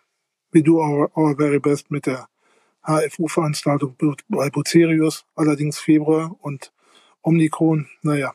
we 0.51 0.63
do 0.63 0.79
our, 0.79 1.11
our 1.15 1.35
very 1.35 1.59
best 1.59 1.91
mit 1.91 2.05
der 2.05 2.27
HFU-Veranstaltung 2.83 3.95
bei 4.27 4.49
Bucerius, 4.49 5.25
allerdings 5.35 5.79
Februar 5.79 6.35
und 6.41 6.73
Omikron, 7.21 7.87
naja, 8.01 8.33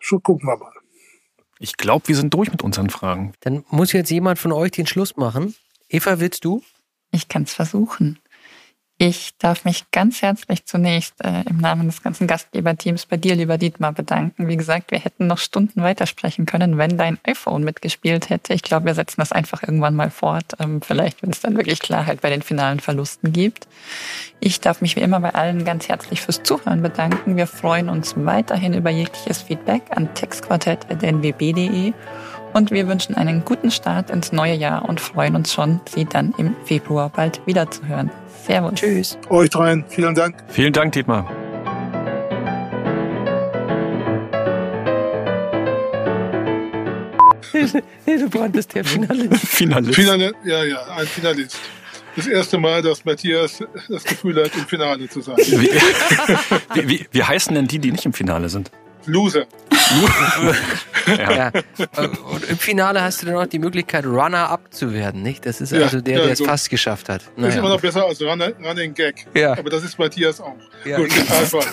schon 0.00 0.22
gucken 0.22 0.48
wir 0.48 0.56
mal. 0.56 0.72
Ich 1.60 1.76
glaube, 1.76 2.08
wir 2.08 2.16
sind 2.16 2.34
durch 2.34 2.50
mit 2.50 2.62
unseren 2.62 2.90
Fragen. 2.90 3.32
Dann 3.40 3.64
muss 3.70 3.92
jetzt 3.92 4.10
jemand 4.10 4.38
von 4.38 4.52
euch 4.52 4.72
den 4.72 4.86
Schluss 4.86 5.16
machen. 5.16 5.54
Eva, 5.88 6.20
willst 6.20 6.44
du? 6.44 6.62
Ich 7.10 7.28
kann 7.28 7.44
es 7.44 7.54
versuchen. 7.54 8.18
Ich 9.00 9.38
darf 9.38 9.64
mich 9.64 9.88
ganz 9.92 10.22
herzlich 10.22 10.64
zunächst 10.64 11.24
äh, 11.24 11.42
im 11.48 11.58
Namen 11.58 11.86
des 11.86 12.02
ganzen 12.02 12.26
Gastgeberteams 12.26 13.06
bei 13.06 13.16
dir, 13.16 13.36
lieber 13.36 13.56
Dietmar, 13.56 13.92
bedanken. 13.92 14.48
Wie 14.48 14.56
gesagt, 14.56 14.90
wir 14.90 14.98
hätten 14.98 15.28
noch 15.28 15.38
Stunden 15.38 15.84
weitersprechen 15.84 16.46
können, 16.46 16.78
wenn 16.78 16.98
dein 16.98 17.16
iPhone 17.22 17.62
mitgespielt 17.62 18.28
hätte. 18.28 18.54
Ich 18.54 18.62
glaube, 18.62 18.86
wir 18.86 18.94
setzen 18.94 19.20
das 19.20 19.30
einfach 19.30 19.62
irgendwann 19.62 19.94
mal 19.94 20.10
fort. 20.10 20.54
Ähm, 20.58 20.82
vielleicht, 20.82 21.22
wenn 21.22 21.30
es 21.30 21.40
dann 21.40 21.56
wirklich 21.56 21.78
Klarheit 21.78 22.22
bei 22.22 22.30
den 22.30 22.42
finalen 22.42 22.80
Verlusten 22.80 23.32
gibt. 23.32 23.68
Ich 24.40 24.60
darf 24.60 24.80
mich 24.80 24.96
wie 24.96 25.00
immer 25.00 25.20
bei 25.20 25.32
allen 25.32 25.64
ganz 25.64 25.88
herzlich 25.88 26.20
fürs 26.20 26.42
Zuhören 26.42 26.82
bedanken. 26.82 27.36
Wir 27.36 27.46
freuen 27.46 27.90
uns 27.90 28.14
weiterhin 28.16 28.74
über 28.74 28.90
jegliches 28.90 29.42
Feedback 29.42 29.82
an 29.90 30.12
textquartett.nwb.de 30.14 31.92
und 32.52 32.70
wir 32.70 32.88
wünschen 32.88 33.14
einen 33.14 33.44
guten 33.44 33.70
Start 33.70 34.10
ins 34.10 34.32
neue 34.32 34.54
Jahr 34.54 34.88
und 34.88 35.00
freuen 35.00 35.36
uns 35.36 35.52
schon, 35.52 35.80
Sie 35.88 36.04
dann 36.04 36.34
im 36.38 36.54
Februar 36.64 37.08
bald 37.08 37.40
wiederzuhören. 37.46 38.10
Servus. 38.46 38.74
Tschüss. 38.74 39.18
Euch 39.28 39.50
dreien. 39.50 39.84
Vielen 39.88 40.14
Dank. 40.14 40.36
Vielen 40.48 40.72
Dank, 40.72 40.92
Dietmar. 40.92 41.28
Hildebrand 48.04 48.56
ist 48.56 48.74
der 48.74 48.84
Finalist. 48.84 49.46
Finalist. 49.46 49.94
Finale, 49.94 50.32
ja, 50.44 50.64
ja, 50.64 50.78
ein 50.96 51.06
Finalist. 51.06 51.58
Das 52.16 52.26
erste 52.26 52.58
Mal, 52.58 52.82
dass 52.82 53.04
Matthias 53.04 53.62
das 53.88 54.04
Gefühl 54.04 54.42
hat, 54.42 54.54
im 54.56 54.66
Finale 54.66 55.08
zu 55.08 55.20
sein. 55.20 55.36
Wie, 55.36 55.70
wie, 56.74 56.88
wie, 56.88 57.06
wie 57.10 57.22
heißen 57.22 57.54
denn 57.54 57.68
die, 57.68 57.78
die 57.78 57.92
nicht 57.92 58.06
im 58.06 58.12
Finale 58.12 58.48
sind? 58.48 58.70
Loser. 59.08 59.46
ja. 61.06 61.16
ja. 61.34 61.52
Und 62.30 62.44
im 62.48 62.58
Finale 62.58 63.02
hast 63.02 63.22
du 63.22 63.26
dann 63.26 63.36
auch 63.36 63.46
die 63.46 63.58
Möglichkeit, 63.58 64.04
Runner-up 64.04 64.72
zu 64.72 64.92
werden, 64.92 65.22
nicht? 65.22 65.46
Das 65.46 65.60
ist 65.60 65.72
also 65.72 66.00
der, 66.00 66.18
ja, 66.18 66.24
der 66.24 66.32
es 66.32 66.40
fast 66.40 66.70
geschafft 66.70 67.08
hat. 67.08 67.22
Naja. 67.36 67.46
Das 67.46 67.54
ist 67.54 67.58
immer 67.60 67.70
noch 67.70 67.80
besser 67.80 68.04
als 68.04 68.20
Runner, 68.20 68.52
Running 68.62 68.94
Gag. 68.94 69.26
Ja. 69.34 69.52
Aber 69.58 69.70
das 69.70 69.82
ist 69.82 69.98
Matthias 69.98 70.40
auch. 70.40 70.56
Ja. 70.84 70.98
Gut, 70.98 71.10
einfach. 71.30 71.66